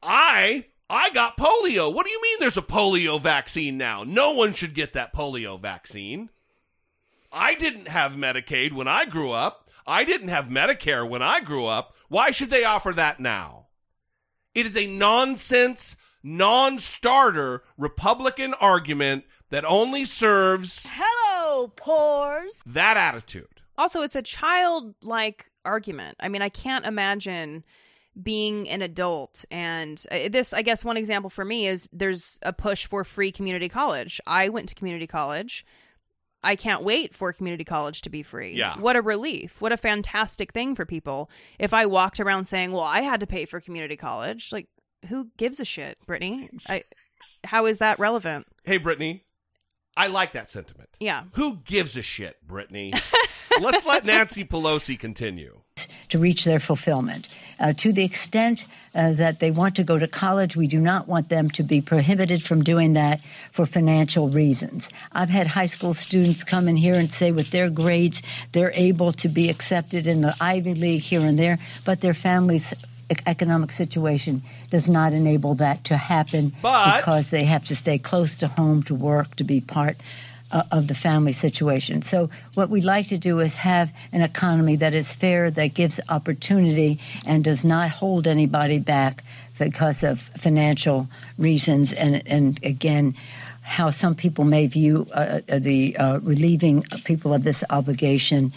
I 0.02 0.66
I 0.90 1.10
got 1.10 1.36
polio. 1.36 1.94
What 1.94 2.04
do 2.04 2.10
you 2.10 2.20
mean 2.20 2.38
there's 2.40 2.56
a 2.56 2.62
polio 2.62 3.20
vaccine 3.20 3.78
now? 3.78 4.02
No 4.02 4.32
one 4.32 4.52
should 4.52 4.74
get 4.74 4.92
that 4.94 5.14
polio 5.14 5.58
vaccine. 5.58 6.30
I 7.32 7.54
didn't 7.54 7.86
have 7.86 8.14
Medicaid 8.14 8.72
when 8.72 8.88
I 8.88 9.04
grew 9.04 9.30
up. 9.30 9.70
I 9.86 10.02
didn't 10.02 10.28
have 10.28 10.46
Medicare 10.46 11.08
when 11.08 11.22
I 11.22 11.40
grew 11.40 11.66
up. 11.66 11.94
Why 12.08 12.32
should 12.32 12.50
they 12.50 12.64
offer 12.64 12.92
that 12.92 13.20
now? 13.20 13.66
It 14.52 14.66
is 14.66 14.76
a 14.76 14.88
nonsense, 14.88 15.94
non 16.24 16.80
starter 16.80 17.62
Republican 17.78 18.52
argument 18.54 19.24
that 19.50 19.64
only 19.64 20.04
serves 20.04 20.88
Hello, 20.90 21.68
pores. 21.68 22.62
that 22.66 22.96
attitude. 22.96 23.60
Also, 23.78 24.02
it's 24.02 24.16
a 24.16 24.22
childlike 24.22 25.50
argument. 25.64 26.16
I 26.18 26.28
mean, 26.28 26.42
I 26.42 26.48
can't 26.48 26.84
imagine 26.84 27.62
being 28.20 28.68
an 28.68 28.82
adult 28.82 29.44
and 29.50 30.04
uh, 30.10 30.28
this 30.30 30.52
i 30.52 30.62
guess 30.62 30.84
one 30.84 30.96
example 30.96 31.30
for 31.30 31.44
me 31.44 31.66
is 31.68 31.88
there's 31.92 32.38
a 32.42 32.52
push 32.52 32.86
for 32.86 33.04
free 33.04 33.30
community 33.30 33.68
college 33.68 34.20
i 34.26 34.48
went 34.48 34.68
to 34.68 34.74
community 34.74 35.06
college 35.06 35.64
i 36.42 36.56
can't 36.56 36.82
wait 36.82 37.14
for 37.14 37.32
community 37.32 37.64
college 37.64 38.02
to 38.02 38.10
be 38.10 38.22
free 38.24 38.54
Yeah. 38.54 38.76
what 38.80 38.96
a 38.96 39.00
relief 39.02 39.60
what 39.60 39.70
a 39.72 39.76
fantastic 39.76 40.52
thing 40.52 40.74
for 40.74 40.84
people 40.84 41.30
if 41.60 41.72
i 41.72 41.86
walked 41.86 42.18
around 42.18 42.46
saying 42.46 42.72
well 42.72 42.82
i 42.82 43.00
had 43.02 43.20
to 43.20 43.26
pay 43.28 43.44
for 43.44 43.60
community 43.60 43.96
college 43.96 44.50
like 44.52 44.66
who 45.08 45.28
gives 45.36 45.60
a 45.60 45.64
shit 45.64 45.96
brittany 46.04 46.50
I, 46.68 46.82
how 47.44 47.66
is 47.66 47.78
that 47.78 47.98
relevant 48.00 48.46
Hey, 48.64 48.76
Brittany, 48.78 49.24
I 49.96 50.06
like 50.08 50.32
that 50.32 50.48
sentiment. 50.50 50.88
yeah 51.00 51.24
Who 51.34 51.56
gives 51.64 51.96
a 51.96 52.02
shit, 52.02 52.36
Brittany? 52.46 52.92
Let's 53.60 53.84
let 53.84 54.04
Nancy 54.06 54.44
Pelosi 54.44 54.98
continue. 54.98 55.60
to 56.10 56.18
reach 56.18 56.44
their 56.44 56.60
fulfillment. 56.60 57.28
Uh, 57.60 57.74
to 57.74 57.92
the 57.92 58.02
extent 58.02 58.64
uh, 58.94 59.12
that 59.12 59.38
they 59.38 59.50
want 59.50 59.76
to 59.76 59.84
go 59.84 59.98
to 59.98 60.08
college, 60.08 60.56
we 60.56 60.66
do 60.66 60.80
not 60.80 61.06
want 61.06 61.28
them 61.28 61.50
to 61.50 61.62
be 61.62 61.80
prohibited 61.80 62.42
from 62.42 62.64
doing 62.64 62.94
that 62.94 63.20
for 63.52 63.66
financial 63.66 64.28
reasons. 64.30 64.88
I've 65.12 65.28
had 65.28 65.46
high 65.46 65.66
school 65.66 65.92
students 65.94 66.42
come 66.42 66.66
in 66.68 66.76
here 66.76 66.94
and 66.94 67.12
say 67.12 67.30
with 67.32 67.50
their 67.50 67.68
grades, 67.70 68.22
they're 68.52 68.72
able 68.74 69.12
to 69.12 69.28
be 69.28 69.50
accepted 69.50 70.06
in 70.06 70.22
the 70.22 70.34
Ivy 70.40 70.74
League 70.74 71.02
here 71.02 71.20
and 71.20 71.38
there, 71.38 71.58
but 71.84 72.00
their 72.00 72.14
family's 72.14 72.72
e- 73.10 73.16
economic 73.26 73.72
situation 73.72 74.42
does 74.70 74.88
not 74.88 75.12
enable 75.12 75.54
that 75.56 75.84
to 75.84 75.96
happen 75.96 76.52
But- 76.62 76.96
because 76.96 77.30
they 77.30 77.44
have 77.44 77.64
to 77.66 77.76
stay 77.76 77.98
close 77.98 78.34
to 78.36 78.48
home 78.48 78.82
to 78.84 78.94
work 78.94 79.36
to 79.36 79.44
be 79.44 79.60
part 79.60 79.98
uh, 80.52 80.62
of 80.72 80.86
the 80.88 80.94
family 80.94 81.32
situation. 81.32 82.02
So 82.02 82.28
what 82.54 82.70
we'd 82.70 82.84
like 82.84 83.08
to 83.08 83.18
do 83.18 83.38
is 83.40 83.56
have 83.56 83.90
an 84.12 84.22
economy 84.22 84.76
that 84.76 84.94
is 84.94 85.14
fair, 85.14 85.50
that 85.50 85.74
gives 85.74 86.00
opportunity, 86.08 86.98
and 87.26 87.44
does 87.44 87.64
not 87.64 87.90
hold 87.90 88.26
anybody 88.26 88.78
back 88.78 89.22
because 89.58 90.02
of 90.02 90.20
financial 90.38 91.08
reasons. 91.38 91.92
And 91.92 92.22
and 92.26 92.60
again. 92.62 93.14
How 93.62 93.90
some 93.90 94.14
people 94.16 94.44
may 94.44 94.66
view 94.66 95.06
uh, 95.12 95.40
uh, 95.48 95.58
the 95.60 95.94
uh, 95.96 96.18
relieving 96.20 96.82
people 97.04 97.32
of 97.34 97.42
this 97.44 97.62
obligation 97.70 98.52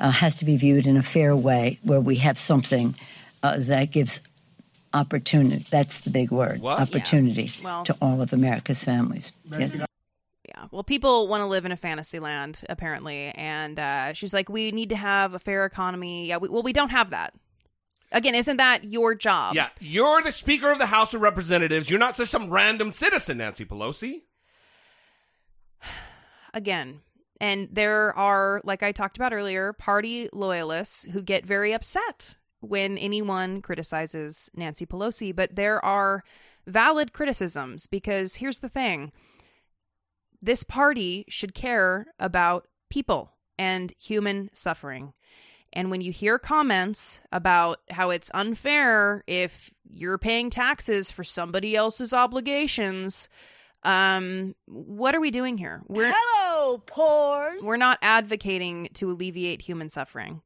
uh, 0.00 0.10
has 0.10 0.36
to 0.38 0.44
be 0.46 0.56
viewed 0.56 0.86
in 0.86 0.96
a 0.96 1.02
fair 1.02 1.36
way, 1.36 1.78
where 1.84 2.00
we 2.00 2.16
have 2.16 2.38
something 2.38 2.96
uh, 3.44 3.58
that 3.58 3.92
gives 3.92 4.18
opportunity. 4.94 5.66
That's 5.70 5.98
the 6.00 6.10
big 6.10 6.30
word, 6.30 6.62
What? 6.62 6.78
Yeah. 6.78 6.82
opportunity 6.82 7.52
Well- 7.62 7.84
to 7.84 7.96
all 8.00 8.20
of 8.22 8.32
America's 8.32 8.82
families. 8.82 9.30
Yeah. 9.50 9.68
Yeah. 10.56 10.66
Well, 10.70 10.84
people 10.84 11.28
want 11.28 11.42
to 11.42 11.46
live 11.46 11.64
in 11.64 11.72
a 11.72 11.76
fantasy 11.76 12.18
land, 12.18 12.62
apparently. 12.68 13.28
And 13.34 13.78
uh, 13.78 14.12
she's 14.12 14.32
like, 14.32 14.48
we 14.48 14.72
need 14.72 14.88
to 14.90 14.96
have 14.96 15.34
a 15.34 15.38
fair 15.38 15.64
economy. 15.64 16.26
Yeah. 16.26 16.38
We, 16.38 16.48
well, 16.48 16.62
we 16.62 16.72
don't 16.72 16.90
have 16.90 17.10
that. 17.10 17.34
Again, 18.12 18.34
isn't 18.34 18.56
that 18.58 18.84
your 18.84 19.14
job? 19.14 19.56
Yeah, 19.56 19.68
you're 19.80 20.22
the 20.22 20.30
Speaker 20.30 20.70
of 20.70 20.78
the 20.78 20.86
House 20.86 21.12
of 21.12 21.20
Representatives. 21.20 21.90
You're 21.90 21.98
not 21.98 22.14
just 22.14 22.30
some 22.30 22.50
random 22.50 22.92
citizen, 22.92 23.38
Nancy 23.38 23.64
Pelosi. 23.64 24.22
Again. 26.54 27.00
And 27.40 27.68
there 27.72 28.16
are, 28.16 28.60
like 28.64 28.82
I 28.82 28.92
talked 28.92 29.16
about 29.16 29.32
earlier, 29.32 29.72
party 29.72 30.30
loyalists 30.32 31.04
who 31.12 31.20
get 31.20 31.44
very 31.44 31.74
upset 31.74 32.36
when 32.60 32.96
anyone 32.96 33.60
criticizes 33.60 34.48
Nancy 34.54 34.86
Pelosi. 34.86 35.34
But 35.34 35.56
there 35.56 35.84
are 35.84 36.22
valid 36.66 37.12
criticisms 37.12 37.86
because 37.86 38.36
here's 38.36 38.60
the 38.60 38.68
thing 38.68 39.12
this 40.42 40.62
party 40.62 41.24
should 41.28 41.54
care 41.54 42.06
about 42.18 42.66
people 42.90 43.32
and 43.58 43.92
human 43.98 44.50
suffering. 44.52 45.12
And 45.72 45.90
when 45.90 46.00
you 46.00 46.12
hear 46.12 46.38
comments 46.38 47.20
about 47.32 47.80
how 47.90 48.10
it's 48.10 48.30
unfair 48.32 49.24
if 49.26 49.70
you're 49.84 50.18
paying 50.18 50.48
taxes 50.48 51.10
for 51.10 51.24
somebody 51.24 51.76
else's 51.76 52.12
obligations, 52.14 53.28
um, 53.82 54.54
what 54.66 55.14
are 55.14 55.20
we 55.20 55.30
doing 55.30 55.58
here? 55.58 55.82
We're 55.86 56.12
Hello, 56.14 56.78
pores. 56.78 57.62
we're 57.62 57.76
not 57.76 57.98
advocating 58.02 58.88
to 58.94 59.10
alleviate 59.10 59.62
human 59.62 59.88
suffering. 59.90 60.40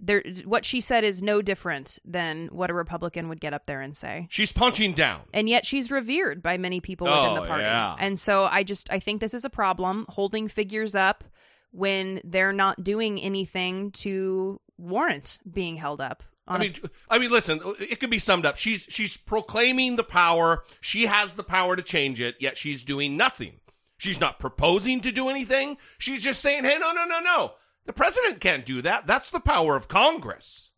There, 0.00 0.22
what 0.44 0.64
she 0.64 0.80
said 0.80 1.04
is 1.04 1.22
no 1.22 1.42
different 1.42 1.98
than 2.04 2.48
what 2.48 2.70
a 2.70 2.74
Republican 2.74 3.28
would 3.28 3.40
get 3.40 3.52
up 3.52 3.66
there 3.66 3.80
and 3.80 3.96
say. 3.96 4.26
She's 4.30 4.52
punching 4.52 4.92
down. 4.92 5.22
And 5.32 5.48
yet 5.48 5.66
she's 5.66 5.90
revered 5.90 6.42
by 6.42 6.56
many 6.56 6.80
people 6.80 7.06
within 7.06 7.20
Oh, 7.20 7.34
the 7.42 7.46
party. 7.46 7.62
yeah. 7.64 7.96
And 7.98 8.18
so 8.18 8.44
I 8.44 8.62
just 8.62 8.90
I 8.92 8.98
think 8.98 9.20
this 9.20 9.34
is 9.34 9.44
a 9.44 9.50
problem 9.50 10.06
holding 10.08 10.48
figures 10.48 10.94
up 10.94 11.24
when 11.70 12.20
they're 12.24 12.52
not 12.52 12.82
doing 12.82 13.20
anything 13.20 13.90
to 13.92 14.60
warrant 14.78 15.38
being 15.50 15.76
held 15.76 16.00
up. 16.00 16.22
I 16.50 16.56
mean, 16.56 16.74
I 17.10 17.18
mean, 17.18 17.30
listen. 17.30 17.60
Uh, 17.62 17.72
it 17.78 18.00
could 18.00 18.08
be 18.08 18.18
summed 18.18 18.46
up. 18.46 18.56
She's 18.56 18.86
she's 18.88 19.18
proclaiming 19.18 19.96
the 19.96 20.04
power. 20.04 20.64
She 20.80 21.04
has 21.04 21.34
the 21.34 21.42
power 21.44 21.76
to 21.76 21.82
change 21.82 22.22
it. 22.22 22.36
Yet 22.40 22.56
she's 22.56 22.84
doing 22.84 23.18
nothing. 23.18 23.60
She's 23.98 24.18
not 24.18 24.38
proposing 24.38 25.00
to 25.02 25.12
do 25.12 25.28
anything. 25.28 25.76
She's 25.98 26.22
just 26.22 26.40
saying, 26.40 26.64
"Hey, 26.64 26.78
no, 26.78 26.92
no, 26.92 27.04
no, 27.04 27.20
no. 27.20 27.52
The 27.88 27.94
president 27.94 28.40
can't 28.40 28.66
do 28.66 28.82
that. 28.82 29.06
That's 29.06 29.30
the 29.30 29.40
power 29.40 29.74
of 29.74 29.88
Congress." 29.88 30.72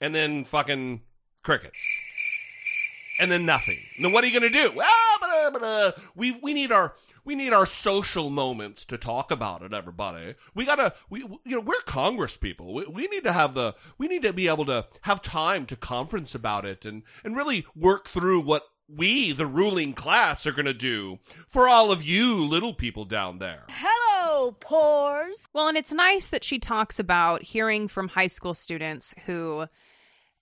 And 0.00 0.14
then 0.14 0.44
fucking 0.44 1.02
crickets. 1.42 1.82
And 3.18 3.32
then 3.32 3.44
nothing. 3.44 3.78
And 3.96 4.04
then 4.04 4.12
what 4.12 4.22
are 4.22 4.28
you 4.28 4.38
going 4.38 4.52
to 4.52 4.58
do? 4.70 4.80
Ah, 4.80 5.50
blah, 5.50 5.58
blah. 5.58 5.90
We 6.14 6.38
we 6.42 6.54
need 6.54 6.70
our 6.70 6.94
we 7.26 7.34
need 7.34 7.52
our 7.52 7.66
social 7.66 8.30
moments 8.30 8.84
to 8.86 8.96
talk 8.96 9.30
about 9.32 9.62
it, 9.62 9.74
everybody. 9.74 10.36
We 10.54 10.64
gotta, 10.64 10.94
we, 11.10 11.20
you 11.20 11.56
know, 11.56 11.60
we're 11.60 11.80
Congress 11.84 12.36
people. 12.36 12.72
We, 12.72 12.86
we 12.86 13.06
need 13.08 13.24
to 13.24 13.32
have 13.32 13.54
the, 13.54 13.74
we 13.98 14.06
need 14.06 14.22
to 14.22 14.32
be 14.32 14.46
able 14.46 14.64
to 14.66 14.86
have 15.02 15.20
time 15.20 15.66
to 15.66 15.76
conference 15.76 16.36
about 16.36 16.64
it 16.64 16.86
and, 16.86 17.02
and 17.24 17.36
really 17.36 17.66
work 17.74 18.08
through 18.08 18.40
what 18.42 18.62
we, 18.88 19.32
the 19.32 19.46
ruling 19.46 19.92
class, 19.92 20.46
are 20.46 20.52
gonna 20.52 20.72
do 20.72 21.18
for 21.48 21.68
all 21.68 21.90
of 21.90 22.04
you 22.04 22.44
little 22.44 22.74
people 22.74 23.04
down 23.04 23.38
there. 23.38 23.64
Hello, 23.68 24.05
pores. 24.60 25.48
Well, 25.52 25.68
and 25.68 25.76
it's 25.76 25.92
nice 25.92 26.28
that 26.28 26.44
she 26.44 26.58
talks 26.58 26.98
about 26.98 27.42
hearing 27.42 27.88
from 27.88 28.08
high 28.08 28.26
school 28.26 28.54
students 28.54 29.14
who 29.26 29.66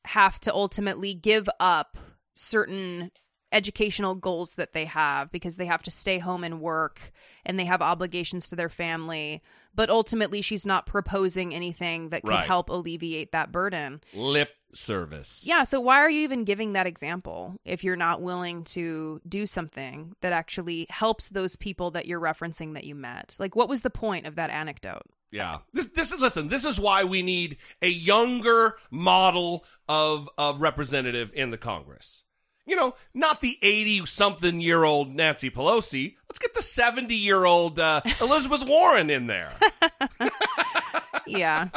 have 0.04 0.38
to 0.40 0.52
ultimately 0.52 1.14
give 1.14 1.48
up 1.60 1.96
certain 2.34 3.10
educational 3.52 4.14
goals 4.14 4.54
that 4.56 4.72
they 4.72 4.84
have 4.84 5.30
because 5.30 5.56
they 5.56 5.66
have 5.66 5.82
to 5.84 5.90
stay 5.90 6.18
home 6.18 6.42
and 6.44 6.60
work 6.60 7.12
and 7.46 7.58
they 7.58 7.64
have 7.64 7.80
obligations 7.80 8.48
to 8.48 8.56
their 8.56 8.68
family. 8.68 9.42
But 9.74 9.90
ultimately, 9.90 10.40
she's 10.42 10.64
not 10.66 10.86
proposing 10.86 11.55
anything 11.55 12.10
that 12.10 12.22
could 12.22 12.30
Right. 12.30 12.46
help 12.46 12.68
alleviate 12.68 13.32
that 13.32 13.51
burden. 13.52 14.01
Lip 14.12 14.51
service. 14.72 15.42
Yeah, 15.46 15.62
so 15.62 15.80
why 15.80 15.98
are 15.98 16.10
you 16.10 16.22
even 16.22 16.44
giving 16.44 16.72
that 16.72 16.86
example 16.86 17.56
if 17.64 17.84
you're 17.84 17.94
not 17.96 18.20
willing 18.22 18.64
to 18.64 19.20
do 19.28 19.46
something 19.46 20.16
that 20.20 20.32
actually 20.32 20.86
helps 20.90 21.28
those 21.28 21.55
people 21.56 21.92
that 21.92 22.06
you're 22.06 22.20
referencing 22.20 22.74
that 22.74 22.84
you 22.84 22.94
met? 22.94 23.36
Like 23.38 23.55
what 23.55 23.68
was 23.68 23.82
the 23.82 23.90
point 23.90 24.26
of 24.26 24.34
that 24.36 24.51
anecdote? 24.51 25.02
Yeah. 25.30 25.59
This 25.72 25.86
this 25.94 26.12
is 26.12 26.20
listen, 26.20 26.48
this 26.48 26.64
is 26.64 26.78
why 26.80 27.05
we 27.05 27.22
need 27.22 27.56
a 27.82 27.88
younger 27.88 28.76
model 28.90 29.64
of 29.88 30.28
of 30.38 30.60
representative 30.60 31.30
in 31.34 31.51
the 31.51 31.59
Congress. 31.59 32.22
You 32.66 32.77
know, 32.77 32.95
not 33.12 33.41
the 33.41 33.59
80 33.61 34.07
something 34.07 34.61
year 34.61 34.85
old 34.85 35.15
Nancy 35.15 35.51
Pelosi. 35.51 36.16
Let's 36.28 36.39
get 36.39 36.55
the 36.55 36.62
70 36.62 37.15
year 37.15 37.45
old 37.45 37.78
uh, 37.78 38.01
Elizabeth 38.20 38.65
Warren 38.66 39.11
in 39.11 39.27
there. 39.27 39.53
yeah. 41.27 41.69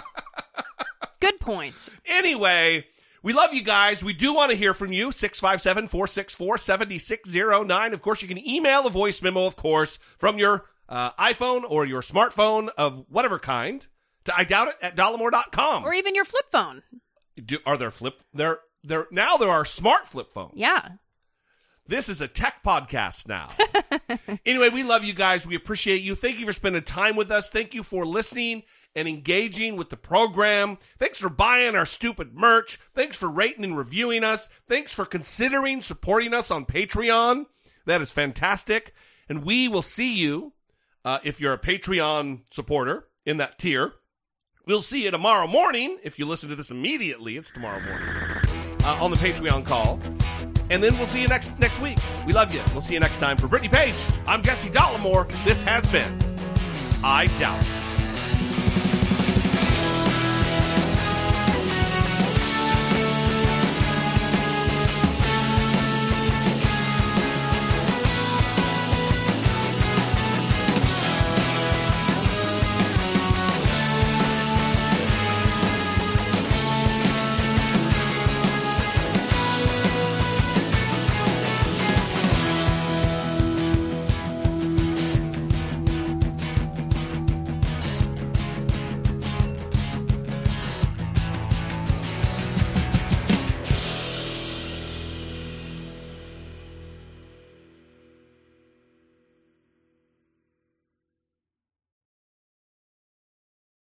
Good 1.20 1.40
points. 1.40 1.90
Anyway, 2.06 2.86
we 3.22 3.34
love 3.34 3.54
you 3.54 3.64
guys. 3.64 4.04
We 4.04 4.14
do 4.14 4.34
want 4.34 4.52
to 4.52 4.58
hear 4.58 4.74
from 4.74 4.94
you. 4.94 5.12
657 5.12 5.88
464 5.88 6.58
7609. 6.58 7.94
Of 7.94 8.02
course, 8.02 8.22
you 8.22 8.28
can 8.28 8.48
email 8.48 8.88
a 8.88 8.90
voice 8.90 9.22
memo, 9.22 9.46
of 9.46 9.56
course, 9.56 10.00
from 10.18 10.38
your 10.38 10.66
uh, 10.88 11.12
iPhone 11.14 11.64
or 11.68 11.86
your 11.86 12.02
smartphone 12.02 12.70
of 12.78 13.06
whatever 13.10 13.40
kind 13.40 13.86
to 14.28 14.38
I 14.38 14.44
doubt 14.44 14.70
it 14.70 14.76
at 14.82 14.96
dollemore.com. 14.96 15.84
Or 15.84 15.94
even 15.94 16.16
your 16.16 16.26
flip 16.26 16.46
phone. 16.52 16.84
Do, 17.44 17.60
are 17.66 17.78
there 17.78 17.92
flip 17.92 18.24
there 18.34 18.60
there 18.88 19.08
now 19.12 19.38
there 19.38 19.50
are 19.50 19.66
smart 19.66 20.08
flip 20.08 20.32
phones. 20.32 20.54
Yeah. 20.56 20.90
This 21.88 22.10
is 22.10 22.20
a 22.20 22.28
tech 22.28 22.64
podcast 22.66 23.28
now. 23.28 23.50
anyway, 24.46 24.70
we 24.70 24.84
love 24.84 25.06
you 25.06 25.14
guys. 25.14 25.48
We 25.48 25.56
appreciate 25.56 26.02
you. 26.02 26.16
Thank 26.16 26.38
you 26.38 26.46
for 26.46 26.52
spending 26.52 26.84
time 26.84 27.16
with 27.16 27.32
us. 27.32 27.50
Thank 27.50 27.74
you 27.74 27.82
for 27.82 28.06
listening 28.06 28.64
and 28.94 29.08
engaging 29.08 29.78
with 29.78 29.90
the 29.90 29.96
program. 29.96 30.80
Thanks 31.00 31.20
for 31.20 31.30
buying 31.30 31.76
our 31.76 31.86
stupid 31.86 32.36
merch. 32.36 32.78
Thanks 32.94 33.16
for 33.16 33.30
rating 33.30 33.64
and 33.64 33.78
reviewing 33.78 34.26
us. 34.26 34.50
Thanks 34.68 34.94
for 34.94 35.06
considering 35.06 35.82
supporting 35.82 36.34
us 36.34 36.52
on 36.52 36.66
Patreon. 36.66 37.46
That 37.86 38.02
is 38.02 38.12
fantastic. 38.12 38.94
And 39.30 39.46
we 39.46 39.70
will 39.70 39.82
see 39.82 40.18
you 40.18 40.54
uh, 41.06 41.20
if 41.24 41.40
you're 41.40 41.54
a 41.54 41.60
Patreon 41.60 42.42
supporter 42.52 43.08
in 43.26 43.38
that 43.38 43.60
tier. 43.60 43.94
We'll 44.66 44.82
see 44.82 45.06
you 45.06 45.12
tomorrow 45.12 45.48
morning. 45.48 46.00
If 46.04 46.20
you 46.20 46.26
listen 46.26 46.50
to 46.50 46.56
this 46.58 46.72
immediately, 46.72 47.38
it's 47.38 47.52
tomorrow 47.52 47.80
morning 47.80 48.37
uh, 48.88 49.04
on 49.04 49.12
the 49.12 49.18
Patreon 49.18 49.66
call. 49.66 50.00
And 50.70 50.82
then 50.82 50.98
we'll 50.98 51.06
see 51.06 51.22
you 51.22 51.28
next 51.28 51.58
next 51.60 51.80
week. 51.80 51.98
We 52.26 52.34
love 52.34 52.54
you. 52.54 52.62
We'll 52.72 52.82
see 52.82 52.94
you 52.94 53.00
next 53.00 53.20
time. 53.20 53.38
For 53.38 53.48
Brittany 53.48 53.70
Page, 53.70 53.96
I'm 54.26 54.42
Jesse 54.42 54.70
Dollemore. 54.70 55.28
This 55.44 55.62
has 55.62 55.86
been 55.88 56.18
I 57.04 57.28
Doubt. 57.38 57.77